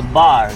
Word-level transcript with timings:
Bars. 0.00 0.50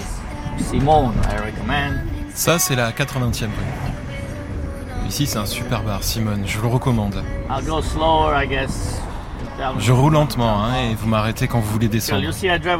Simone, 0.57 1.13
I 1.29 1.37
recommend. 1.45 1.93
Ça, 2.33 2.59
c'est 2.59 2.75
la 2.75 2.91
80e 2.91 3.45
rue. 3.45 5.07
Ici, 5.07 5.25
c'est 5.25 5.37
un 5.37 5.45
super 5.45 5.83
bar, 5.83 6.03
Simone, 6.03 6.43
je 6.45 6.59
le 6.59 6.67
recommande. 6.67 7.23
I'll 7.49 7.65
go 7.65 7.81
slower, 7.81 8.43
I 8.43 8.47
guess. 8.47 9.01
Je 9.79 9.91
roule 9.91 10.13
lentement, 10.13 10.63
hein, 10.63 10.73
et 10.91 10.95
vous 10.95 11.07
m'arrêtez 11.07 11.47
quand 11.47 11.59
vous 11.59 11.71
voulez 11.71 11.87
descendre. 11.87 12.21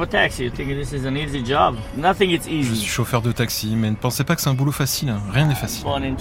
taxi. 0.06 0.52
Je 2.64 2.74
suis 2.74 2.88
chauffeur 2.88 3.22
de 3.22 3.32
taxi, 3.32 3.76
mais 3.76 3.90
ne 3.90 3.96
pensez 3.96 4.24
pas 4.24 4.36
que 4.36 4.42
c'est 4.42 4.50
un 4.50 4.54
boulot 4.54 4.72
facile, 4.72 5.10
hein. 5.10 5.20
rien 5.32 5.48
n'est 5.48 5.56
facile. 5.56 5.86
In 5.88 6.16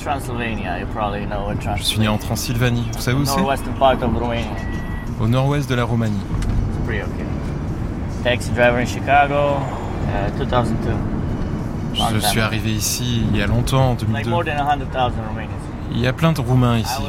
Je 1.76 1.82
suis 1.82 2.00
né 2.00 2.08
en. 2.08 2.16
Transylvanie, 2.16 2.86
vous 2.94 3.00
savez 3.00 3.18
où 3.18 3.24
c'est? 3.24 3.38
Au 5.20 5.28
nord-ouest 5.28 5.68
de 5.68 5.74
la 5.74 5.84
Roumanie. 5.84 6.20
It's 10.24 10.36
pretty 10.36 10.42
okay. 10.42 10.50
Taxi 10.50 10.74
driver 10.74 10.74
in 10.74 10.76
Chicago, 10.76 10.94
uh, 10.94 11.96
2002. 11.96 11.98
Long 11.98 12.08
Je 12.10 12.20
suis 12.20 12.40
arrivé 12.40 12.70
ici 12.74 13.22
il 13.30 13.36
y 13.36 13.42
a 13.42 13.46
longtemps, 13.46 13.90
en 13.90 13.96
Like 14.12 14.24
2002. 14.26 14.30
more 14.30 14.44
than 14.44 14.56
100,000 14.58 15.22
Romanians. 15.28 15.50
Il 15.92 16.00
y 16.00 16.06
a 16.06 16.12
plein 16.12 16.32
de 16.32 16.40
Roumains 16.40 16.78
I 16.78 16.80
ici, 16.82 17.02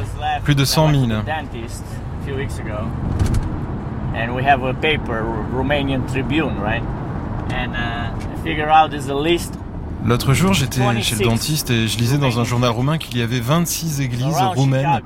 plus 0.44 0.54
de 0.54 0.62
when 0.62 0.66
100 0.66 0.94
I 0.94 1.00
000. 1.00 1.00
went 1.00 1.08
to 1.08 1.20
the 1.20 1.26
dentist 1.26 1.84
a 2.20 2.24
few 2.24 2.36
weeks 2.36 2.58
ago, 2.58 2.86
and 4.14 4.34
we 4.34 4.42
have 4.44 4.62
a 4.64 4.72
paper, 4.72 5.22
Romanian 5.52 6.06
Tribune, 6.06 6.58
right? 6.62 6.82
And 7.50 7.74
uh, 7.74 8.14
I 8.14 8.36
figure 8.44 8.68
out 8.70 8.90
there's 8.90 9.08
a 9.08 9.14
list 9.14 9.58
L'autre 10.04 10.32
jour, 10.32 10.52
j'étais 10.54 10.80
26 10.80 11.02
chez 11.02 11.16
le 11.16 11.24
dentiste 11.28 11.70
et 11.70 11.88
je 11.88 11.98
lisais 11.98 12.18
dans 12.18 12.38
un 12.38 12.44
journal 12.44 12.70
roumain 12.70 12.98
qu'il 12.98 13.18
y 13.18 13.22
avait 13.22 13.40
26 13.40 14.00
églises 14.00 14.36
roumaines 14.54 15.02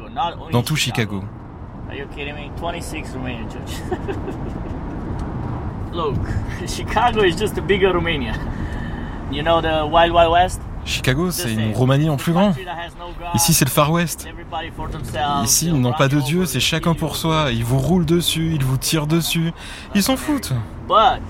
dans 0.53 0.63
tout 0.63 0.77
Chicago. 0.77 1.25
Are 1.89 1.97
you 1.97 2.07
kidding 2.15 2.35
me? 2.35 2.51
26 2.61 3.15
Romanian 3.15 3.49
churches. 3.49 3.81
Look, 5.93 6.17
Chicago 6.67 7.23
is 7.23 7.37
just 7.37 7.59
a 7.59 7.63
bigger 7.63 7.93
Romania. 7.93 8.35
You 9.31 9.43
know 9.43 9.61
the 9.61 9.87
Wild 9.87 10.13
Wild 10.13 10.33
West? 10.33 10.61
Chicago, 10.85 11.31
c'est 11.31 11.53
une 11.53 11.73
Roumanie 11.75 12.09
en 12.11 12.17
plus 12.17 12.33
grand. 12.33 12.55
Ici, 13.35 13.55
c'est 13.55 13.65
le 13.65 13.71
Far 13.71 13.93
West. 13.93 14.27
Ici, 15.45 15.67
ils 15.67 15.81
n'ont 15.81 15.93
pas 15.93 16.09
de 16.09 16.19
Dieu, 16.21 16.45
c'est 16.45 16.59
chacun 16.61 16.95
pour 16.95 17.15
soi. 17.15 17.51
Ils 17.53 17.65
vous 17.65 17.79
roulent 17.79 18.05
dessus, 18.05 18.53
ils 18.55 18.65
vous 18.65 18.79
tirent 18.79 19.07
dessus. 19.07 19.53
Ils 19.95 20.03
s'en 20.03 20.17
foutent. 20.17 20.53
But, 20.89 21.21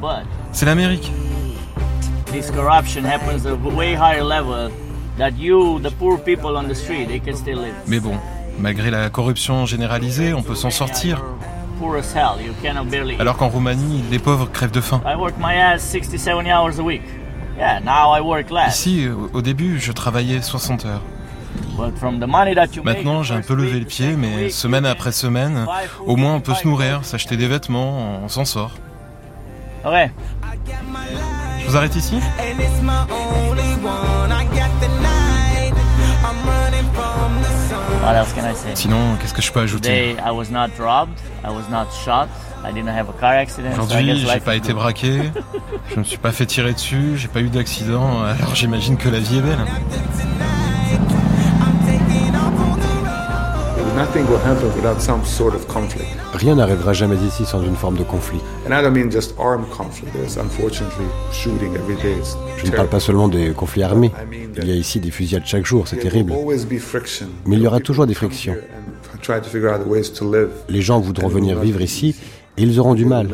but, 0.00 0.24
C'est 0.52 0.64
l'Amérique. 0.64 1.12
this 2.32 2.50
corruption 2.50 3.04
happens 3.04 3.44
at 3.44 3.52
a 3.52 3.76
way 3.76 3.94
higher 3.94 4.24
level 4.24 4.70
that 5.18 5.32
you, 5.38 5.78
the 5.80 5.90
poor 5.98 6.16
people 6.16 6.56
on 6.56 6.66
the 6.66 6.74
street, 6.74 7.06
they 7.06 7.20
can 7.20 7.36
still 7.36 7.58
live. 7.58 7.74
Mais 7.86 8.00
bon, 8.00 8.14
malgré 8.58 8.90
la 8.90 9.10
corruption 9.10 9.66
généralisée, 9.66 10.32
on 10.32 10.42
peut 10.42 10.54
s'en 10.54 10.70
sortir. 10.70 11.22
Poor 11.82 11.96
as 11.98 12.12
hell, 12.14 12.40
you 12.40 12.54
cannot 12.62 12.84
barely. 12.84 13.16
Alors 13.18 13.36
qu'en 13.36 13.48
Roumanie, 13.48 14.04
les 14.08 14.20
pauvres 14.20 14.48
crèvent 14.52 14.70
de 14.70 14.80
faim. 14.80 15.02
I 15.04 15.16
work 15.16 15.34
my 15.40 15.54
ass 15.56 15.82
60, 15.82 16.16
70 16.16 16.48
hours 16.52 16.78
a 16.78 16.82
week. 16.82 17.02
Yeah, 17.58 17.80
now 17.80 18.16
I 18.16 18.20
work 18.20 18.50
less. 18.52 18.78
Ici, 18.86 19.08
au- 19.32 19.42
début, 19.42 19.80
je 19.80 19.90
travaillais 19.90 20.40
60 20.40 20.84
heures. 20.86 21.02
But 21.76 21.98
from 21.98 22.20
the 22.20 22.28
money 22.28 22.54
that 22.54 22.68
you 22.76 22.84
make 22.84 22.98
Maintenant, 22.98 23.24
j'ai 23.24 23.34
un 23.34 23.40
peu 23.40 23.54
levé 23.54 23.80
le 23.80 23.84
pied, 23.84 24.14
mais 24.16 24.44
week, 24.44 24.52
semaine 24.52 24.86
après 24.86 25.10
semaine, 25.10 25.66
au 26.06 26.14
moins 26.14 26.34
on 26.36 26.40
peut 26.40 26.54
se 26.54 26.68
nourrir, 26.68 27.04
s'acheter 27.04 27.36
des 27.36 27.48
vêtements, 27.48 28.20
on 28.22 28.28
s'en 28.28 28.44
sort. 28.44 28.70
Okay. 29.84 30.12
Je 31.64 31.66
vous 31.68 31.76
arrête 31.76 31.96
ici? 31.96 32.14
What 38.02 38.16
else 38.16 38.32
can 38.32 38.44
I 38.44 38.54
say? 38.54 38.74
Sinon, 38.74 39.16
qu'est-ce 39.20 39.32
que 39.32 39.42
je 39.42 39.52
peux 39.52 39.60
ajouter? 39.60 39.88
Today 39.88 40.16
I 40.24 40.32
was 40.32 40.50
not 40.50 40.70
robbed. 40.78 41.18
I 41.44 41.50
was 41.50 41.68
not 41.70 41.86
shot. 42.04 42.28
I 42.64 42.72
didn't 42.72 42.88
have 42.88 43.08
a 43.08 43.12
car 43.12 43.34
accident. 43.34 43.74
so 43.76 43.82
I 43.82 43.84
Aujourd'hui, 43.84 44.26
j'ai 44.26 44.40
pas 44.40 44.56
été 44.56 44.72
braqué, 44.72 45.30
je 45.90 45.98
me 45.98 46.04
suis 46.04 46.18
pas 46.18 46.32
fait 46.32 46.46
tirer 46.46 46.72
dessus, 46.72 47.16
j'ai 47.16 47.28
pas 47.28 47.40
eu 47.40 47.48
d'accident, 47.48 48.22
alors 48.22 48.54
j'imagine 48.54 48.96
que 48.96 49.08
la 49.08 49.18
vie 49.18 49.38
est 49.38 49.42
belle. 49.42 49.58
Nothing 53.96 54.26
will 54.26 54.38
happen 54.38 54.74
without 54.74 55.00
some 55.00 55.24
sort 55.24 55.54
of 55.54 55.66
conflict. 55.68 56.21
Rien 56.34 56.54
n'arrivera 56.54 56.94
jamais 56.94 57.16
ici 57.16 57.44
sans 57.44 57.62
une 57.62 57.76
forme 57.76 57.96
de 57.98 58.04
conflit. 58.04 58.40
And 58.66 58.72
I 58.72 58.82
don't 58.82 58.94
mean 58.94 59.10
just 59.10 59.34
armed 59.38 59.68
conflict. 59.68 60.12
There's 60.14 60.38
unfortunately 60.38 61.06
shooting 61.30 61.74
every 61.74 61.96
day. 61.96 62.16
It's 62.18 62.36
Je 62.56 62.70
ne 62.70 62.74
parle 62.74 62.88
pas 62.88 63.00
seulement 63.00 63.28
des 63.28 63.50
conflits 63.50 63.82
armés. 63.82 64.10
Il 64.56 64.66
y 64.66 64.72
a 64.72 64.74
ici 64.74 64.98
des 64.98 65.10
fusillades 65.10 65.44
chaque 65.44 65.66
jour, 65.66 65.86
c'est 65.86 65.96
terrible. 65.96 66.32
Mais 67.46 67.56
il 67.56 67.62
y 67.62 67.66
aura 67.66 67.80
toujours 67.80 68.06
des 68.06 68.14
frictions. 68.14 68.56
Les 70.68 70.82
gens 70.82 71.00
voudront 71.00 71.28
venir 71.28 71.60
vivre 71.60 71.80
ici 71.82 72.16
et 72.56 72.62
ils 72.62 72.80
auront 72.80 72.94
du 72.94 73.04
mal. 73.04 73.28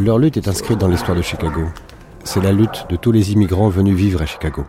Leur 0.00 0.18
lutte 0.18 0.36
est 0.36 0.48
inscrite 0.48 0.78
dans 0.78 0.88
l'histoire 0.88 1.16
de 1.16 1.22
Chicago. 1.22 1.62
C'est 2.24 2.42
la 2.42 2.52
lutte 2.52 2.86
de 2.90 2.96
tous 2.96 3.12
les 3.12 3.32
immigrants 3.32 3.68
venus 3.68 3.96
vivre 3.96 4.22
à 4.22 4.26
Chicago. 4.26 4.64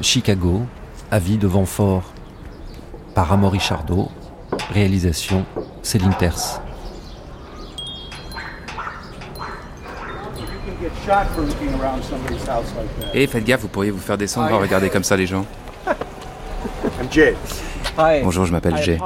Chicago, 0.00 0.62
avis 1.10 1.38
de 1.38 1.46
Ventfort, 1.46 2.12
par 3.14 3.32
Amaury 3.32 3.58
Chardot, 3.58 4.08
réalisation 4.72 5.44
Céline 5.82 6.14
Terce. 6.18 6.60
Et 13.12 13.26
faites 13.26 13.44
gaffe, 13.44 13.62
vous 13.62 13.68
pourriez 13.68 13.90
vous 13.90 13.98
faire 13.98 14.16
descendre 14.16 14.54
à 14.54 14.58
regarder 14.58 14.88
comme 14.88 15.04
ça 15.04 15.16
les 15.16 15.26
gens. 15.26 15.44
I'm 15.86 17.10
Jay. 17.10 17.34
Hi. 17.98 18.22
Bonjour, 18.22 18.44
je 18.44 18.52
m'appelle 18.52 18.76
Jay. 18.76 18.98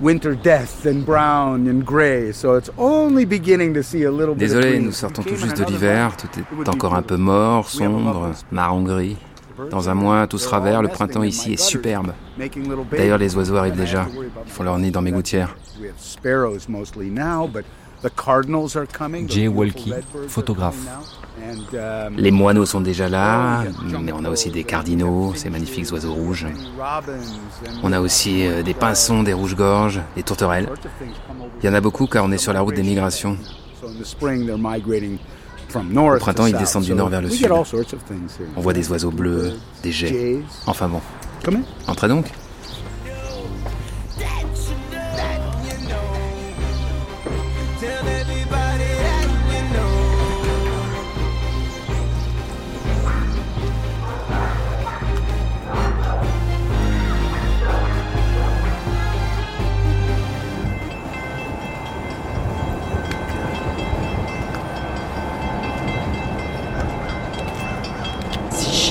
Winter 0.00 0.34
death 0.34 0.86
and 0.86 1.04
brown 1.04 1.68
and 1.68 1.84
gray. 1.84 2.32
So 2.32 2.56
it's 2.56 2.70
only 2.78 3.24
beginning 3.24 3.74
to 3.74 3.82
see 3.82 4.04
a 4.04 4.10
little 4.10 4.34
bit 4.34 4.50
of 4.50 4.56
Désolé, 4.56 4.80
nous 4.80 4.92
sortons 4.92 5.22
tout 5.22 5.36
juste 5.36 5.58
de 5.58 5.64
l'hiver, 5.64 6.16
tout 6.16 6.28
est 6.38 6.68
encore 6.68 6.94
un 6.94 7.02
peu 7.02 7.16
mort, 7.16 7.68
sombre, 7.68 8.14
lovely 8.14 8.44
marron-gris. 8.50 9.16
Dans 9.70 9.90
un 9.90 9.94
mois, 9.94 10.26
tout 10.26 10.38
sera 10.38 10.58
vert, 10.60 10.80
le 10.80 10.88
printemps 10.88 11.22
ici 11.22 11.52
est 11.52 11.60
superbe. 11.60 12.12
Making 12.38 12.62
little 12.62 12.84
D'ailleurs, 12.90 13.18
les 13.18 13.36
oiseaux 13.36 13.56
arrivent 13.56 13.76
déjà. 13.76 14.06
Ils 14.46 14.50
font 14.50 14.62
leur 14.62 14.78
nid 14.78 14.90
dans 14.90 15.02
mes 15.02 15.12
gouttières. 15.12 15.54
Jay 19.28 19.48
Walkie, 19.48 19.92
photographe. 20.28 20.78
Um, 21.74 22.14
Les 22.16 22.30
moineaux 22.30 22.66
sont 22.66 22.80
déjà 22.80 23.08
là, 23.08 23.64
mais 24.00 24.12
on 24.12 24.24
a 24.24 24.30
aussi 24.30 24.50
des 24.50 24.64
cardinaux, 24.64 25.32
ces 25.34 25.50
magnifiques 25.50 25.90
oiseaux 25.92 26.12
rouges. 26.12 26.46
On 27.82 27.92
a 27.92 28.00
aussi 28.00 28.46
euh, 28.46 28.62
des 28.62 28.74
pinsons, 28.74 29.22
des 29.22 29.32
rouges-gorges, 29.32 30.00
des 30.16 30.22
tourterelles. 30.22 30.68
Il 31.62 31.66
y 31.66 31.68
en 31.68 31.74
a 31.74 31.80
beaucoup 31.80 32.06
car 32.06 32.24
on 32.24 32.32
est 32.32 32.38
sur 32.38 32.52
la 32.52 32.60
route 32.60 32.74
des 32.74 32.82
migrations. 32.82 33.36
Au 35.74 36.16
printemps, 36.18 36.46
ils 36.46 36.56
descendent 36.56 36.84
du 36.84 36.94
nord 36.94 37.08
vers 37.08 37.22
le 37.22 37.30
sud. 37.30 37.50
On 38.56 38.60
voit 38.60 38.72
des 38.72 38.90
oiseaux 38.90 39.10
bleus, 39.10 39.52
des 39.82 39.92
jets. 39.92 40.40
Enfin 40.66 40.88
bon. 40.88 41.00
Entrez 41.86 42.08
donc. 42.08 42.26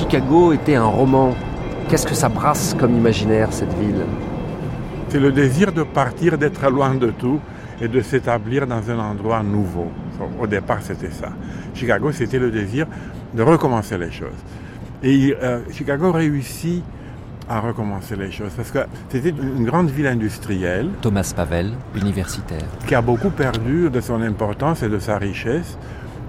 Chicago 0.09 0.53
était 0.53 0.73
un 0.73 0.85
roman. 0.85 1.35
Qu'est-ce 1.87 2.07
que 2.07 2.15
ça 2.15 2.29
brasse 2.29 2.75
comme 2.79 2.97
imaginaire, 2.97 3.53
cette 3.53 3.71
ville? 3.77 4.07
C'est 5.09 5.19
le 5.19 5.31
désir 5.31 5.71
de 5.71 5.83
partir, 5.83 6.35
d'être 6.35 6.67
loin 6.71 6.95
de 6.95 7.11
tout 7.11 7.39
et 7.79 7.87
de 7.87 8.01
s'établir 8.01 8.65
dans 8.65 8.89
un 8.89 8.97
endroit 8.97 9.43
nouveau. 9.43 9.91
Au 10.41 10.47
départ, 10.47 10.81
c'était 10.81 11.11
ça. 11.11 11.29
Chicago, 11.75 12.11
c'était 12.11 12.39
le 12.39 12.49
désir 12.49 12.87
de 13.35 13.43
recommencer 13.43 13.99
les 13.99 14.09
choses. 14.09 14.41
Et 15.03 15.35
euh, 15.43 15.59
Chicago 15.71 16.11
réussit 16.11 16.83
à 17.47 17.59
recommencer 17.59 18.15
les 18.15 18.31
choses 18.31 18.53
parce 18.57 18.71
que 18.71 18.79
c'était 19.09 19.29
une 19.29 19.65
grande 19.65 19.91
ville 19.91 20.07
industrielle 20.07 20.89
Thomas 21.03 21.31
Pavel, 21.35 21.73
universitaire. 21.95 22.65
qui 22.87 22.95
a 22.95 23.01
beaucoup 23.01 23.29
perdu 23.29 23.91
de 23.91 24.01
son 24.01 24.23
importance 24.23 24.81
et 24.81 24.89
de 24.89 24.97
sa 24.97 25.19
richesse 25.19 25.77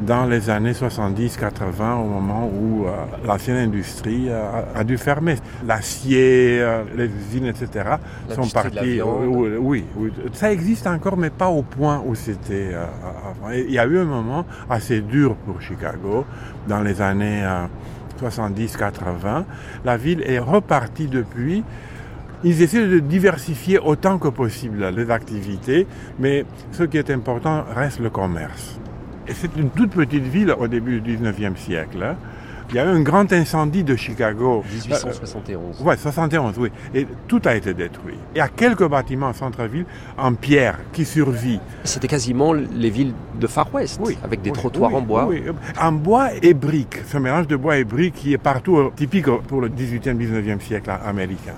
dans 0.00 0.24
les 0.24 0.48
années 0.48 0.72
70-80 0.72 2.00
au 2.00 2.04
moment 2.04 2.48
où 2.48 2.86
euh, 2.86 2.90
l'ancienne 3.26 3.56
industrie 3.56 4.30
a, 4.30 4.64
a 4.74 4.84
dû 4.84 4.96
fermer. 4.96 5.36
L'acier, 5.66 6.58
euh, 6.60 6.82
les 6.96 7.06
usines, 7.06 7.46
etc. 7.46 7.96
sont 8.30 8.48
partis. 8.48 8.94
viande. 8.94 9.26
oui, 9.26 9.58
oui, 9.60 9.84
oui. 9.96 10.12
ça 10.32 10.52
existe 10.52 10.86
encore, 10.86 11.16
mais 11.16 11.30
pas 11.30 11.48
au 11.48 11.62
point 11.62 12.02
où 12.04 12.14
c'était 12.14 12.70
euh, 12.72 12.84
avant. 13.30 13.50
Il 13.52 13.70
y 13.70 13.78
a 13.78 13.86
eu 13.86 13.98
un 13.98 14.04
moment 14.04 14.44
assez 14.68 15.00
dur 15.00 15.36
pour 15.46 15.60
Chicago 15.60 16.24
dans 16.66 16.80
les 16.80 17.00
années 17.02 17.42
euh, 17.44 17.66
70-80. 18.22 19.44
La 19.84 19.96
ville 19.96 20.22
est 20.26 20.38
repartie 20.38 21.06
depuis. 21.06 21.62
Ils 22.42 22.62
essaient 22.62 22.86
de 22.86 23.00
diversifier 23.00 23.78
autant 23.78 24.18
que 24.18 24.28
possible 24.28 24.88
les 24.96 25.10
activités, 25.10 25.86
mais 26.18 26.46
ce 26.72 26.84
qui 26.84 26.96
est 26.96 27.10
important 27.10 27.64
reste 27.74 28.00
le 28.00 28.08
commerce. 28.08 28.80
C'est 29.28 29.54
une 29.56 29.70
toute 29.70 29.90
petite 29.90 30.24
ville 30.24 30.54
au 30.58 30.66
début 30.68 31.00
du 31.00 31.16
19e 31.16 31.56
siècle. 31.56 32.02
hein. 32.02 32.16
Il 32.72 32.76
y 32.76 32.78
a 32.78 32.84
eu 32.84 32.88
un 32.88 33.00
grand 33.00 33.32
incendie 33.32 33.82
de 33.82 33.96
Chicago. 33.96 34.62
1871. 34.72 35.76
Oui, 35.84 35.94
71, 35.98 36.54
oui. 36.58 36.70
Et 36.94 37.04
tout 37.26 37.40
a 37.44 37.56
été 37.56 37.74
détruit. 37.74 38.14
Il 38.34 38.38
y 38.38 38.40
a 38.40 38.46
quelques 38.46 38.86
bâtiments 38.88 39.26
en 39.28 39.32
centre-ville 39.32 39.86
en 40.16 40.34
pierre 40.34 40.78
qui 40.92 41.04
survivent. 41.04 41.58
C'était 41.82 42.06
quasiment 42.06 42.52
les 42.52 42.90
villes 42.90 43.12
de 43.40 43.46
Far 43.48 43.74
West, 43.74 44.00
avec 44.22 44.42
des 44.42 44.50
Oui, 44.50 44.56
trottoirs 44.56 44.92
oui, 44.92 44.98
en 44.98 45.02
bois. 45.02 45.26
oui. 45.28 45.42
En 45.80 45.90
bois 45.90 46.28
et 46.42 46.54
briques. 46.54 47.00
Ce 47.08 47.18
mélange 47.18 47.48
de 47.48 47.56
bois 47.56 47.76
et 47.76 47.82
briques 47.84 48.14
qui 48.14 48.32
est 48.34 48.38
partout 48.38 48.76
euh, 48.78 48.92
typique 48.94 49.26
pour 49.48 49.60
le 49.60 49.68
18e, 49.68 50.16
19e 50.16 50.60
siècle 50.60 50.92
américain. 51.04 51.54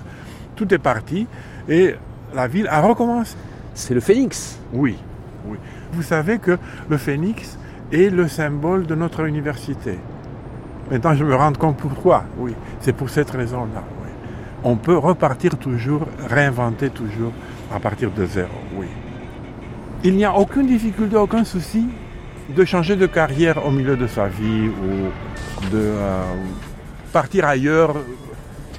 Tout 0.56 0.72
est 0.72 0.78
parti 0.78 1.26
et 1.68 1.94
la 2.34 2.48
ville 2.48 2.68
a 2.68 2.80
recommencé. 2.80 3.36
C'est 3.74 3.92
le 3.92 4.00
phénix. 4.00 4.58
Oui, 4.72 4.96
oui. 5.46 5.58
Vous 5.92 6.02
savez 6.02 6.38
que 6.38 6.58
le 6.88 6.96
phénix 6.96 7.58
est 7.92 8.10
le 8.10 8.28
symbole 8.28 8.86
de 8.86 8.94
notre 8.94 9.26
université. 9.26 9.98
Maintenant, 10.90 11.14
je 11.14 11.24
me 11.24 11.34
rends 11.34 11.52
compte 11.52 11.76
pourquoi. 11.76 12.24
Oui, 12.38 12.54
c'est 12.80 12.92
pour 12.92 13.10
cette 13.10 13.30
raison-là. 13.30 13.82
On 14.64 14.76
peut 14.76 14.96
repartir 14.96 15.56
toujours, 15.58 16.06
réinventer 16.28 16.90
toujours 16.90 17.32
à 17.74 17.80
partir 17.80 18.10
de 18.10 18.24
zéro. 18.24 18.48
Oui. 18.76 18.86
Il 20.04 20.16
n'y 20.16 20.24
a 20.24 20.36
aucune 20.36 20.66
difficulté, 20.66 21.16
aucun 21.16 21.44
souci 21.44 21.86
de 22.54 22.64
changer 22.64 22.96
de 22.96 23.06
carrière 23.06 23.64
au 23.66 23.70
milieu 23.70 23.96
de 23.96 24.06
sa 24.06 24.28
vie 24.28 24.68
ou 24.68 25.70
de 25.70 25.78
euh, 25.78 26.22
partir 27.12 27.46
ailleurs. 27.46 27.96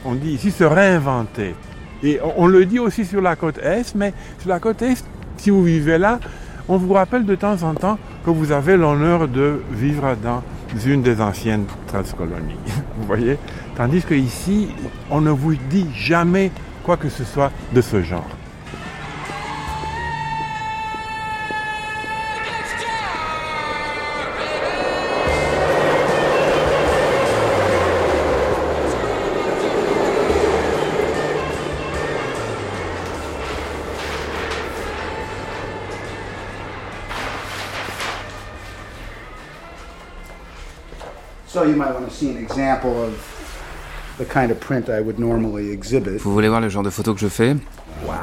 On 0.06 0.15
dit 0.15 0.31
ici 0.31 0.51
se 0.51 0.63
réinventer. 0.63 1.56
Et 2.01 2.19
on 2.36 2.48
le 2.48 2.65
dit 2.65 2.80
aussi 2.80 3.06
sur 3.06 3.21
la 3.21 3.36
côte 3.36 3.57
Est, 3.60 3.95
mais 3.95 4.13
sur 4.39 4.50
la 4.50 4.60
côte 4.60 4.81
Est, 4.81 5.06
si 5.38 5.50
vous 5.50 5.63
vivez 5.63 5.98
là, 5.98 6.19
on 6.68 6.77
vous 6.77 6.94
rappelle 6.94 7.25
de 7.25 7.36
temps 7.36 7.62
en 7.63 7.74
temps 7.74 7.98
que 8.25 8.30
vous 8.30 8.51
avez 8.51 8.77
l'honneur 8.77 9.27
de 9.27 9.62
vivre 9.71 10.15
dans 10.21 10.42
une 10.86 11.01
des 11.01 11.21
anciennes 11.21 11.65
transcolonies. 11.88 12.57
Vous 12.98 13.06
voyez? 13.06 13.38
Tandis 13.75 14.01
qu'ici, 14.01 14.69
on 15.10 15.21
ne 15.21 15.31
vous 15.31 15.56
dit 15.56 15.88
jamais 15.95 16.51
quoi 16.83 16.98
que 16.98 17.10
ce 17.10 17.24
soit 17.24 17.51
de 17.74 17.81
ce 17.81 18.01
genre. 18.01 18.27
So 41.63 41.69
you 41.69 41.77
might 41.77 41.94
want 41.94 42.10
to 42.10 42.13
see 42.13 42.30
an 42.30 42.36
example 42.38 42.92
of 42.92 43.13
the 44.18 44.25
kind 44.25 44.51
of 44.51 44.60
print 44.60 44.89
I 44.89 45.00
would 45.00 45.18
normally 45.18 45.71
exhibit. 45.71 46.18
Vous 46.21 46.33
voulez 46.33 46.50
voir 46.50 46.60
le 46.60 46.68
genre 46.68 46.83
de 46.83 46.89
photo 46.89 47.13
que 47.13 47.21
je 47.21 47.30
fais? 47.30 47.56
Wow. 48.06 48.15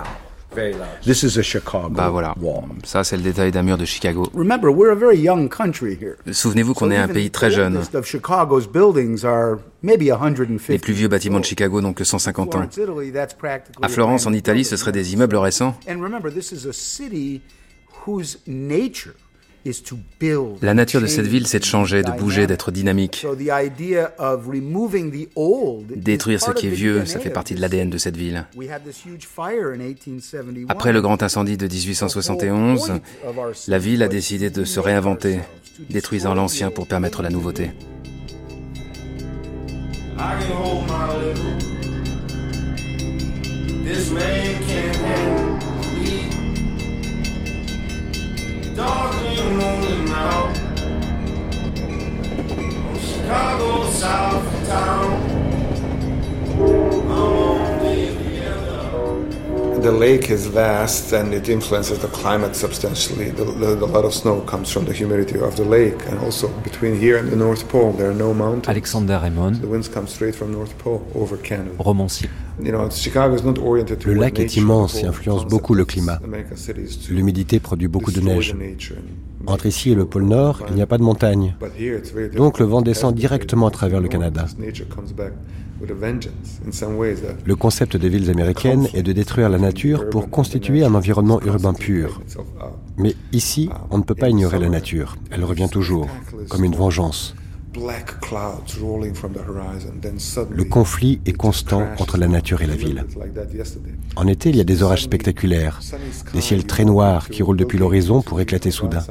Very 0.54 0.74
large. 0.74 1.00
This 1.06 1.22
is 1.22 1.38
a 1.38 1.42
Chicago 1.42 1.88
Bah 1.88 2.10
voilà. 2.10 2.34
wall. 2.38 2.64
Ça, 2.84 3.02
c'est 3.02 3.16
le 3.16 3.22
détail 3.22 3.50
d'un 3.50 3.62
mur 3.62 3.78
de 3.78 3.86
Chicago. 3.86 4.28
Remember, 4.34 4.68
we're 4.68 4.90
a 4.90 4.94
very 4.94 5.16
young 5.18 5.48
country 5.48 5.96
here. 5.98 6.16
Souvenez-vous 6.30 6.74
qu'on 6.74 6.86
So 6.88 6.92
est 6.92 6.96
un 6.98 7.08
pays 7.08 7.30
très 7.30 7.50
jeune. 7.50 7.76
oldest 7.76 7.94
of 7.94 8.04
Chicago's 8.04 8.66
buildings 8.66 9.24
are 9.24 9.56
maybe 9.82 10.10
150. 10.10 10.68
Les 10.68 10.78
plus 10.78 10.92
vieux 10.92 11.08
bâtiments 11.08 11.40
de 11.40 11.44
Chicago 11.46 11.80
n'ont 11.80 11.94
que 11.94 12.04
150 12.04 12.48
ans. 12.56 12.68
Florence, 12.70 12.76
Italy, 12.76 13.10
that's 13.10 13.32
practically 13.32 13.82
À 13.82 13.88
Florence, 13.88 14.26
en 14.26 14.34
Italie, 14.34 14.66
ce 14.66 14.76
seraient 14.76 14.92
des 14.92 15.14
immeubles 15.14 15.36
récents. 15.36 15.74
And 15.88 16.02
remember, 16.02 16.30
this 16.30 16.52
is 16.52 16.66
a 16.68 16.72
city 16.74 17.40
whose 18.06 18.38
nature. 18.46 19.14
La 20.62 20.74
nature 20.74 21.00
de 21.00 21.06
cette 21.06 21.26
ville, 21.26 21.46
c'est 21.46 21.58
de 21.58 21.64
changer, 21.64 22.02
de 22.02 22.10
bouger, 22.12 22.46
d'être 22.46 22.70
dynamique. 22.70 23.18
So 23.22 23.34
the 23.34 23.50
idea 23.50 24.12
of 24.18 24.46
removing 24.46 25.10
the 25.10 25.28
old 25.36 25.90
is 25.90 26.00
Détruire 26.00 26.40
ce 26.40 26.50
qui 26.52 26.66
est 26.68 26.70
vieux, 26.70 27.04
ça 27.04 27.20
fait 27.20 27.30
partie 27.30 27.54
de 27.54 27.60
l'ADN 27.60 27.90
de 27.90 27.98
cette 27.98 28.16
ville. 28.16 28.46
We 28.56 28.70
had 28.70 28.84
this 28.84 29.04
huge 29.04 29.26
fire 29.26 29.72
in 29.74 29.78
1871. 29.78 30.66
Après 30.68 30.92
le 30.92 31.02
grand 31.02 31.22
incendie 31.22 31.56
de 31.56 31.66
1871, 31.66 33.00
la 33.68 33.78
ville 33.78 34.02
a 34.02 34.08
décidé 34.08 34.50
de 34.50 34.64
se 34.64 34.80
réinventer, 34.80 35.40
détruisant 35.90 36.34
l'ancien 36.34 36.70
pour 36.70 36.86
permettre 36.86 37.22
la 37.22 37.30
nouveauté. 37.30 37.70
Chicago, 52.98 53.90
south 53.90 54.46
of 54.46 54.68
town. 54.68 55.40
The 59.82 59.90
lake 59.92 60.30
is 60.30 60.46
vast 60.46 61.12
and 61.12 61.32
it 61.32 61.48
influences 61.48 61.98
the 61.98 62.08
climate 62.08 62.54
substantially. 62.54 63.30
The, 63.30 63.44
the, 63.44 63.84
a 63.84 63.86
lot 63.86 64.04
of 64.04 64.12
snow 64.12 64.42
comes 64.42 64.70
from 64.70 64.84
the 64.84 64.92
humidity 64.92 65.38
of 65.40 65.56
the 65.56 65.64
lake, 65.64 66.04
and 66.08 66.18
also 66.18 66.48
between 66.62 66.94
here 67.00 67.16
and 67.16 67.30
the 67.30 67.36
North 67.36 67.66
Pole, 67.68 67.92
there 67.92 68.10
are 68.10 68.14
no 68.14 68.34
mountains. 68.34 68.68
Alexander 68.68 69.18
Raymond, 69.22 69.60
The 69.62 69.66
winds 69.68 69.88
come 69.88 70.06
straight 70.06 70.34
from 70.34 70.52
North 70.52 70.76
Pole 70.78 71.00
over 71.14 71.36
Canada. 71.38 71.70
romancier. 71.82 72.28
You 72.62 72.72
know, 72.72 72.90
Chicago 72.90 73.34
is 73.34 73.42
not 73.42 73.58
oriented 73.58 74.04
Le 74.04 74.14
lac 74.14 74.38
est 74.38 74.42
nature. 74.42 74.60
immense 74.60 74.92
The 74.92 75.04
et 75.04 75.06
influence 75.08 75.46
beaucoup 75.46 75.74
le 75.74 75.84
climat. 75.86 76.20
L'humidité 77.08 77.58
produit 77.58 77.88
beaucoup 77.88 78.12
de 78.12 78.20
neige. 78.20 78.54
Entre 79.46 79.66
ici 79.66 79.90
et 79.90 79.94
le 79.94 80.04
pôle 80.04 80.24
Nord, 80.24 80.62
il 80.68 80.74
n'y 80.74 80.82
a 80.82 80.86
pas 80.86 80.98
de 80.98 81.02
montagne. 81.02 81.54
Donc 82.36 82.58
le 82.58 82.66
vent 82.66 82.82
descend 82.82 83.14
directement 83.14 83.66
à 83.66 83.70
travers 83.70 84.00
le 84.00 84.08
Canada. 84.08 84.46
Le 87.46 87.54
concept 87.56 87.96
des 87.96 88.08
villes 88.10 88.30
américaines 88.30 88.88
est 88.92 89.02
de 89.02 89.12
détruire 89.12 89.48
la 89.48 89.58
nature 89.58 90.10
pour 90.10 90.28
constituer 90.28 90.84
un 90.84 90.94
environnement 90.94 91.40
urbain 91.42 91.72
pur. 91.72 92.20
Mais 92.98 93.14
ici, 93.32 93.70
on 93.90 93.98
ne 93.98 94.02
peut 94.02 94.14
pas 94.14 94.28
ignorer 94.28 94.58
la 94.58 94.68
nature. 94.68 95.16
Elle 95.30 95.44
revient 95.44 95.68
toujours, 95.70 96.08
comme 96.48 96.64
une 96.64 96.74
vengeance. 96.74 97.34
Le 100.50 100.64
conflit 100.64 101.20
est 101.24 101.32
constant 101.32 101.86
entre 101.98 102.18
la 102.18 102.26
nature 102.26 102.62
et 102.62 102.66
la 102.66 102.74
ville. 102.74 103.04
En 104.16 104.26
été, 104.26 104.50
il 104.50 104.56
y 104.56 104.60
a 104.60 104.64
des 104.64 104.82
orages 104.82 105.04
spectaculaires, 105.04 105.80
des 106.32 106.40
ciels 106.40 106.64
très 106.64 106.84
noirs 106.84 107.28
qui 107.28 107.42
roulent 107.42 107.56
depuis 107.56 107.78
l'horizon 107.78 108.22
pour 108.22 108.40
éclater 108.40 108.70
soudain. 108.70 109.04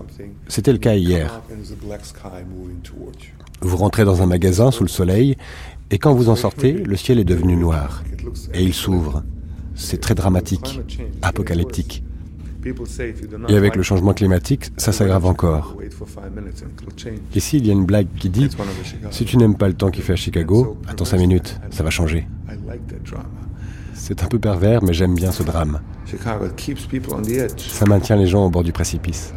C'était 0.47 0.73
le 0.73 0.77
cas 0.77 0.95
hier. 0.95 1.41
Vous 3.61 3.77
rentrez 3.77 4.05
dans 4.05 4.21
un 4.21 4.25
magasin 4.25 4.71
sous 4.71 4.83
le 4.83 4.89
soleil, 4.89 5.37
et 5.91 5.97
quand 5.97 6.13
vous 6.13 6.29
en 6.29 6.35
sortez, 6.35 6.73
le 6.73 6.95
ciel 6.95 7.19
est 7.19 7.25
devenu 7.25 7.55
noir. 7.55 8.03
Et 8.53 8.63
il 8.63 8.73
s'ouvre. 8.73 9.23
C'est 9.75 10.01
très 10.01 10.15
dramatique, 10.15 10.81
apocalyptique. 11.21 12.03
Et 13.47 13.55
avec 13.55 13.75
le 13.75 13.83
changement 13.83 14.13
climatique, 14.13 14.71
ça 14.77 14.91
s'aggrave 14.91 15.25
encore. 15.25 15.77
Ici, 17.35 17.57
il 17.57 17.65
y 17.65 17.69
a 17.69 17.73
une 17.73 17.85
blague 17.85 18.07
qui 18.17 18.29
dit 18.29 18.49
Si 19.11 19.25
tu 19.25 19.37
n'aimes 19.37 19.55
pas 19.55 19.67
le 19.67 19.73
temps 19.73 19.89
qu'il 19.91 20.03
fait 20.03 20.13
à 20.13 20.17
Chicago, 20.17 20.77
attends 20.87 21.05
5 21.05 21.17
minutes, 21.17 21.59
ça 21.69 21.83
va 21.83 21.89
changer. 21.89 22.27
C'est 23.93 24.23
un 24.23 24.27
peu 24.27 24.39
pervers, 24.39 24.83
mais 24.83 24.93
j'aime 24.93 25.15
bien 25.15 25.31
ce 25.31 25.43
drame. 25.43 25.79
Ça 27.57 27.85
maintient 27.85 28.15
les 28.15 28.27
gens 28.27 28.45
au 28.45 28.49
bord 28.49 28.63
du 28.63 28.71
précipice. 28.71 29.33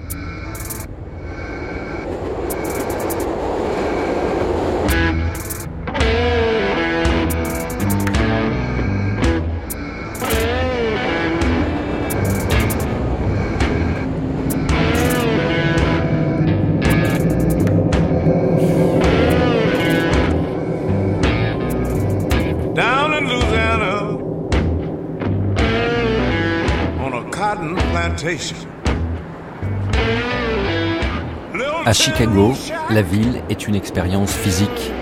À 31.84 31.92
Chicago, 31.92 32.52
la 32.88 33.02
ville 33.02 33.42
est 33.50 33.66
une 33.66 33.74
expérience 33.74 34.32
physique. 34.32 34.92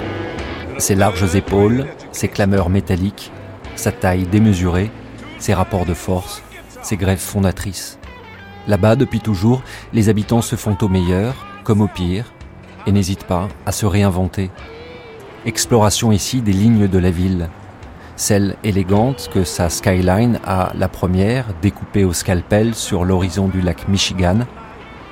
Ses 0.78 0.94
larges 0.94 1.34
épaules, 1.34 1.86
ses 2.12 2.28
clameurs 2.28 2.70
métalliques, 2.70 3.30
sa 3.76 3.92
taille 3.92 4.24
démesurée, 4.24 4.90
ses 5.38 5.52
rapports 5.52 5.84
de 5.84 5.92
force, 5.92 6.42
ses 6.80 6.96
grèves 6.96 7.18
fondatrices. 7.18 7.98
Là-bas, 8.66 8.96
depuis 8.96 9.20
toujours, 9.20 9.62
les 9.92 10.08
habitants 10.08 10.40
se 10.40 10.56
font 10.56 10.78
au 10.80 10.88
meilleur, 10.88 11.34
comme 11.62 11.82
au 11.82 11.88
pire, 11.88 12.32
et 12.86 12.92
n'hésitent 12.92 13.24
pas 13.24 13.48
à 13.66 13.72
se 13.72 13.84
réinventer. 13.84 14.50
Exploration 15.44 16.10
ici 16.10 16.40
des 16.40 16.54
lignes 16.54 16.88
de 16.88 16.98
la 16.98 17.10
ville. 17.10 17.50
Celle 18.20 18.56
élégante 18.64 19.30
que 19.32 19.44
sa 19.44 19.70
skyline 19.70 20.40
a 20.44 20.72
la 20.76 20.88
première, 20.88 21.46
découpée 21.62 22.04
au 22.04 22.12
scalpel 22.12 22.74
sur 22.74 23.06
l'horizon 23.06 23.48
du 23.48 23.62
lac 23.62 23.88
Michigan, 23.88 24.40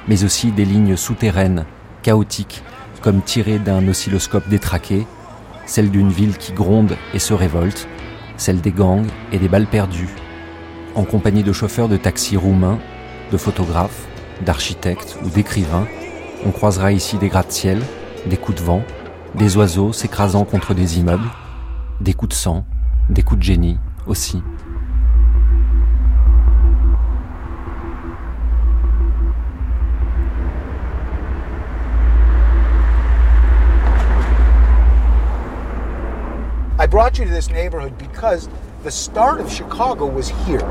mais 0.08 0.24
aussi 0.24 0.52
des 0.52 0.66
lignes 0.66 0.94
souterraines, 0.94 1.64
chaotiques, 2.02 2.62
comme 3.00 3.22
tirées 3.22 3.60
d'un 3.60 3.88
oscilloscope 3.88 4.46
détraqué, 4.50 5.06
celle 5.64 5.90
d'une 5.90 6.10
ville 6.10 6.36
qui 6.36 6.52
gronde 6.52 6.98
et 7.14 7.18
se 7.18 7.32
révolte, 7.32 7.88
celle 8.36 8.60
des 8.60 8.72
gangs 8.72 9.06
et 9.32 9.38
des 9.38 9.48
balles 9.48 9.68
perdues, 9.68 10.14
en 10.94 11.04
compagnie 11.04 11.42
de 11.42 11.54
chauffeurs 11.54 11.88
de 11.88 11.96
taxis 11.96 12.36
roumains, 12.36 12.78
de 13.32 13.38
photographes, 13.38 14.06
d'architectes 14.44 15.16
ou 15.24 15.30
d'écrivains, 15.30 15.88
on 16.44 16.50
croisera 16.50 16.92
ici 16.92 17.16
des 17.16 17.28
gratte-ciel, 17.28 17.80
des 18.26 18.36
coups 18.36 18.58
de 18.60 18.64
vent, 18.64 18.82
des 19.34 19.56
oiseaux 19.56 19.94
s'écrasant 19.94 20.44
contre 20.44 20.74
des 20.74 20.98
immeubles, 20.98 21.30
des 22.02 22.12
coups 22.12 22.36
de 22.36 22.38
sang, 22.38 22.66
des 23.08 23.22
coups 23.22 23.38
de 23.38 23.44
génie 23.44 23.78
aussi. 24.06 24.42
I 36.80 36.86
brought 36.86 37.18
you 37.18 37.24
to 37.24 37.30
this 37.30 37.50
neighborhood 37.50 37.98
because 37.98 38.48
the 38.84 38.90
start 38.90 39.40
of 39.40 39.50
Chicago 39.50 40.06
was 40.06 40.28
here 40.46 40.64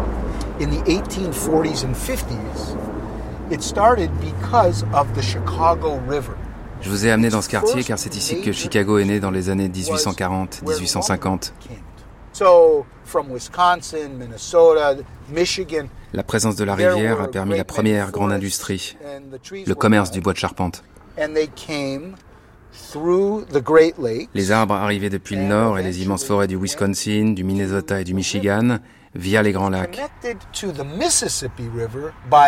in 0.60 0.70
the 0.70 0.82
1840s 0.84 1.84
and 1.84 1.94
50s. 1.94 2.78
It 3.52 3.62
started 3.62 4.10
because 4.22 4.84
of 4.94 5.14
the 5.16 5.22
Chicago 5.22 6.00
River. 6.08 6.36
Je 6.82 6.90
vous 6.90 7.06
ai 7.06 7.12
amené 7.12 7.30
dans 7.30 7.42
ce 7.42 7.50
quartier 7.50 7.84
car 7.84 8.00
c'est 8.00 8.16
ici 8.16 8.42
que 8.42 8.52
Chicago 8.52 9.00
est 9.00 9.06
né 9.06 9.20
dans 9.20 9.32
les 9.32 9.50
années 9.50 9.68
1840-1850. 9.68 11.52
La 16.14 16.24
présence 16.24 16.56
de 16.56 16.64
la 16.64 16.76
rivière 16.76 17.22
a 17.22 17.28
permis 17.28 17.58
la 17.58 17.64
première 17.64 18.12
grande 18.12 18.32
industrie, 18.32 18.98
le 19.66 19.74
commerce 19.74 20.12
du 20.12 20.22
bois 20.22 20.34
de 20.34 20.38
charpente. 20.38 20.84
and 21.18 21.34
they 21.34 21.48
came 21.48 22.16
through 22.92 23.46
the 23.52 23.62
Great 23.62 23.98
Lakes. 23.98 24.30
Les 24.34 24.52
arbres 24.52 24.76
arrivaient 24.76 25.10
depuis 25.10 25.36
le 25.36 25.44
nord 25.44 25.80
et 25.80 25.84
les 25.84 26.04
immenses 26.04 26.24
forêts 26.24 26.48
du 26.48 26.58
Wisconsin, 26.58 27.34
du 27.34 27.44
Minnesota 27.44 28.02
et 28.02 28.04
du 28.04 28.14
Michigan 28.14 28.78
via 29.16 29.42
les 29.42 29.52
grands 29.52 29.70
lacs. 29.70 30.00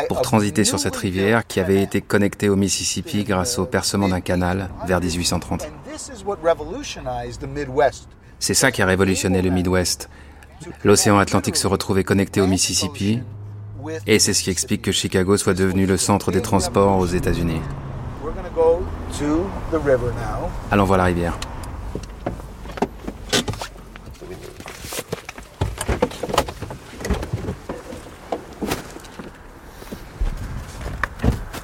pour 0.08 0.22
transiter 0.22 0.64
sur 0.64 0.80
cette 0.80 0.96
rivière 0.96 1.48
qui 1.48 1.60
avait 1.60 1.82
été 1.82 2.02
connectée 2.02 2.50
au 2.50 2.56
Mississippi 2.56 3.24
grâce 3.24 3.58
au 3.58 3.66
percement 3.66 4.08
d'un 4.08 4.22
canal 4.22 4.70
vers 4.86 5.02
1830. 5.02 5.68
C'est 8.40 8.54
ça 8.54 8.72
qui 8.72 8.82
a 8.82 8.86
révolutionné 8.86 9.42
le 9.42 9.50
Midwest. 9.50 10.10
L'océan 10.84 11.20
Atlantique 11.20 11.58
se 11.58 11.68
retrouvait 11.68 12.04
connecté 12.04 12.42
au 12.42 12.48
Mississippi 12.48 13.22
et 14.08 14.20
c'est 14.20 14.34
ce 14.34 14.44
qui 14.44 14.50
explique 14.50 14.82
que 14.82 14.92
Chicago 14.92 15.38
soit 15.38 15.54
devenu 15.54 15.86
le 15.86 15.98
centre 15.98 16.32
des 16.32 16.42
transports 16.42 16.98
aux 16.98 17.06
États-Unis. 17.06 17.62
We're 18.24 18.34
going 18.34 18.44
to 18.44 18.56
go 18.56 18.86
to 19.20 19.50
the 19.72 19.82
river 19.82 20.12
now. 20.14 20.50
Allons 20.72 20.86
voir 20.86 20.98
la 20.98 21.06
rivière. 21.06 21.38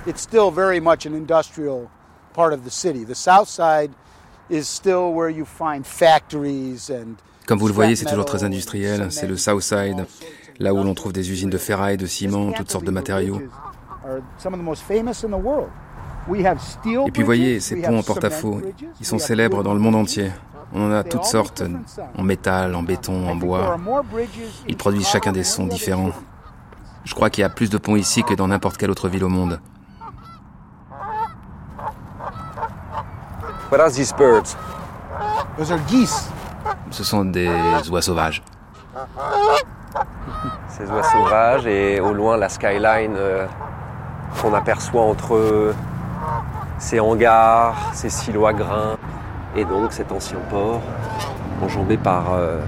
It's 0.08 0.22
still 0.22 0.51
very 0.51 0.79
much 0.79 1.05
an 1.05 1.13
industrial 1.13 1.89
part 2.34 2.53
of 2.53 2.63
the 2.63 2.70
city. 2.70 3.03
The 3.05 3.15
south 3.15 3.50
side 3.50 3.91
is 4.50 4.64
still 4.64 5.14
where 5.14 5.30
you 5.30 5.46
find 5.46 5.86
factories 5.86 6.90
and 6.90 7.16
Comme 7.46 7.60
vous 7.60 7.68
le 7.68 7.74
voyez, 7.74 7.96
c'est 7.96 8.06
toujours 8.06 8.25
très 8.25 8.44
industriel. 8.44 9.08
C'est 9.12 9.28
le 9.28 9.38
South 9.38 9.62
Side, 9.62 10.06
là 10.60 10.74
où 10.74 10.84
l'on 10.84 10.96
trouve 10.96 11.14
des 11.14 11.32
usines 11.32 11.50
de 11.50 11.58
ferraille, 11.58 11.98
de 11.98 12.08
ciment, 12.08 12.52
toutes 12.52 12.72
sortes 12.72 12.86
de 12.86 12.92
matériaux. 12.92 13.40
Et 17.08 17.12
puis 17.12 17.24
voyez, 17.24 17.60
ces 17.60 17.82
ponts 17.82 18.00
en 18.00 18.04
porte-à-faux, 18.04 18.62
ils 19.00 19.06
sont 19.06 19.20
célèbres 19.20 19.64
dans 19.64 19.74
le 19.74 19.80
monde 19.80 19.96
entier. 19.96 20.32
On 20.74 20.88
en 20.88 20.92
a 20.92 21.04
toutes 21.04 21.25
sortes, 21.25 21.64
en 22.18 22.24
métal, 22.24 22.74
en 22.74 22.82
béton, 22.82 23.30
en 23.30 23.36
bois. 23.36 23.78
Ils 24.68 24.78
produisent 24.78 25.08
chacun 25.08 25.32
des 25.32 25.44
sons 25.44 25.68
différents. 25.68 26.12
Je 27.04 27.14
crois 27.14 27.30
qu'il 27.30 27.44
y 27.44 27.46
a 27.46 27.50
plus 27.50 27.70
de 27.70 27.78
ponts 27.78 27.96
ici 27.96 28.24
que 28.24 28.34
dans 28.34 28.48
n'importe 28.48 28.78
quelle 28.78 28.90
autre 28.90 29.08
ville 29.08 29.24
au 29.24 29.30
monde. 29.30 29.60
What 33.75 33.82
are 33.82 33.91
these 33.91 34.13
birds? 34.13 34.55
Those 35.58 35.70
are 35.70 35.82
geese. 35.86 36.32
Ce 36.91 37.03
sont 37.03 37.25
des 37.25 37.50
oies 37.91 38.01
sauvages. 38.01 38.41
Ces 40.70 40.89
oies 40.89 41.03
sauvages 41.03 41.67
et 41.67 42.00
au 42.00 42.13
loin 42.13 42.38
la 42.38 42.48
skyline 42.48 43.15
euh, 43.17 43.46
qu'on 44.41 44.53
aperçoit 44.53 45.01
entre 45.01 45.74
ces 46.77 47.01
hangars, 47.01 47.75
ces 47.91 48.10
silos 48.10 48.46
à 48.46 48.53
grains 48.53 48.96
et 49.58 49.65
donc 49.65 49.91
cet 49.91 50.10
ancien 50.13 50.39
port 50.50 50.79
enjambé 51.62 51.98
par 51.98 52.34
euh, 52.34 52.62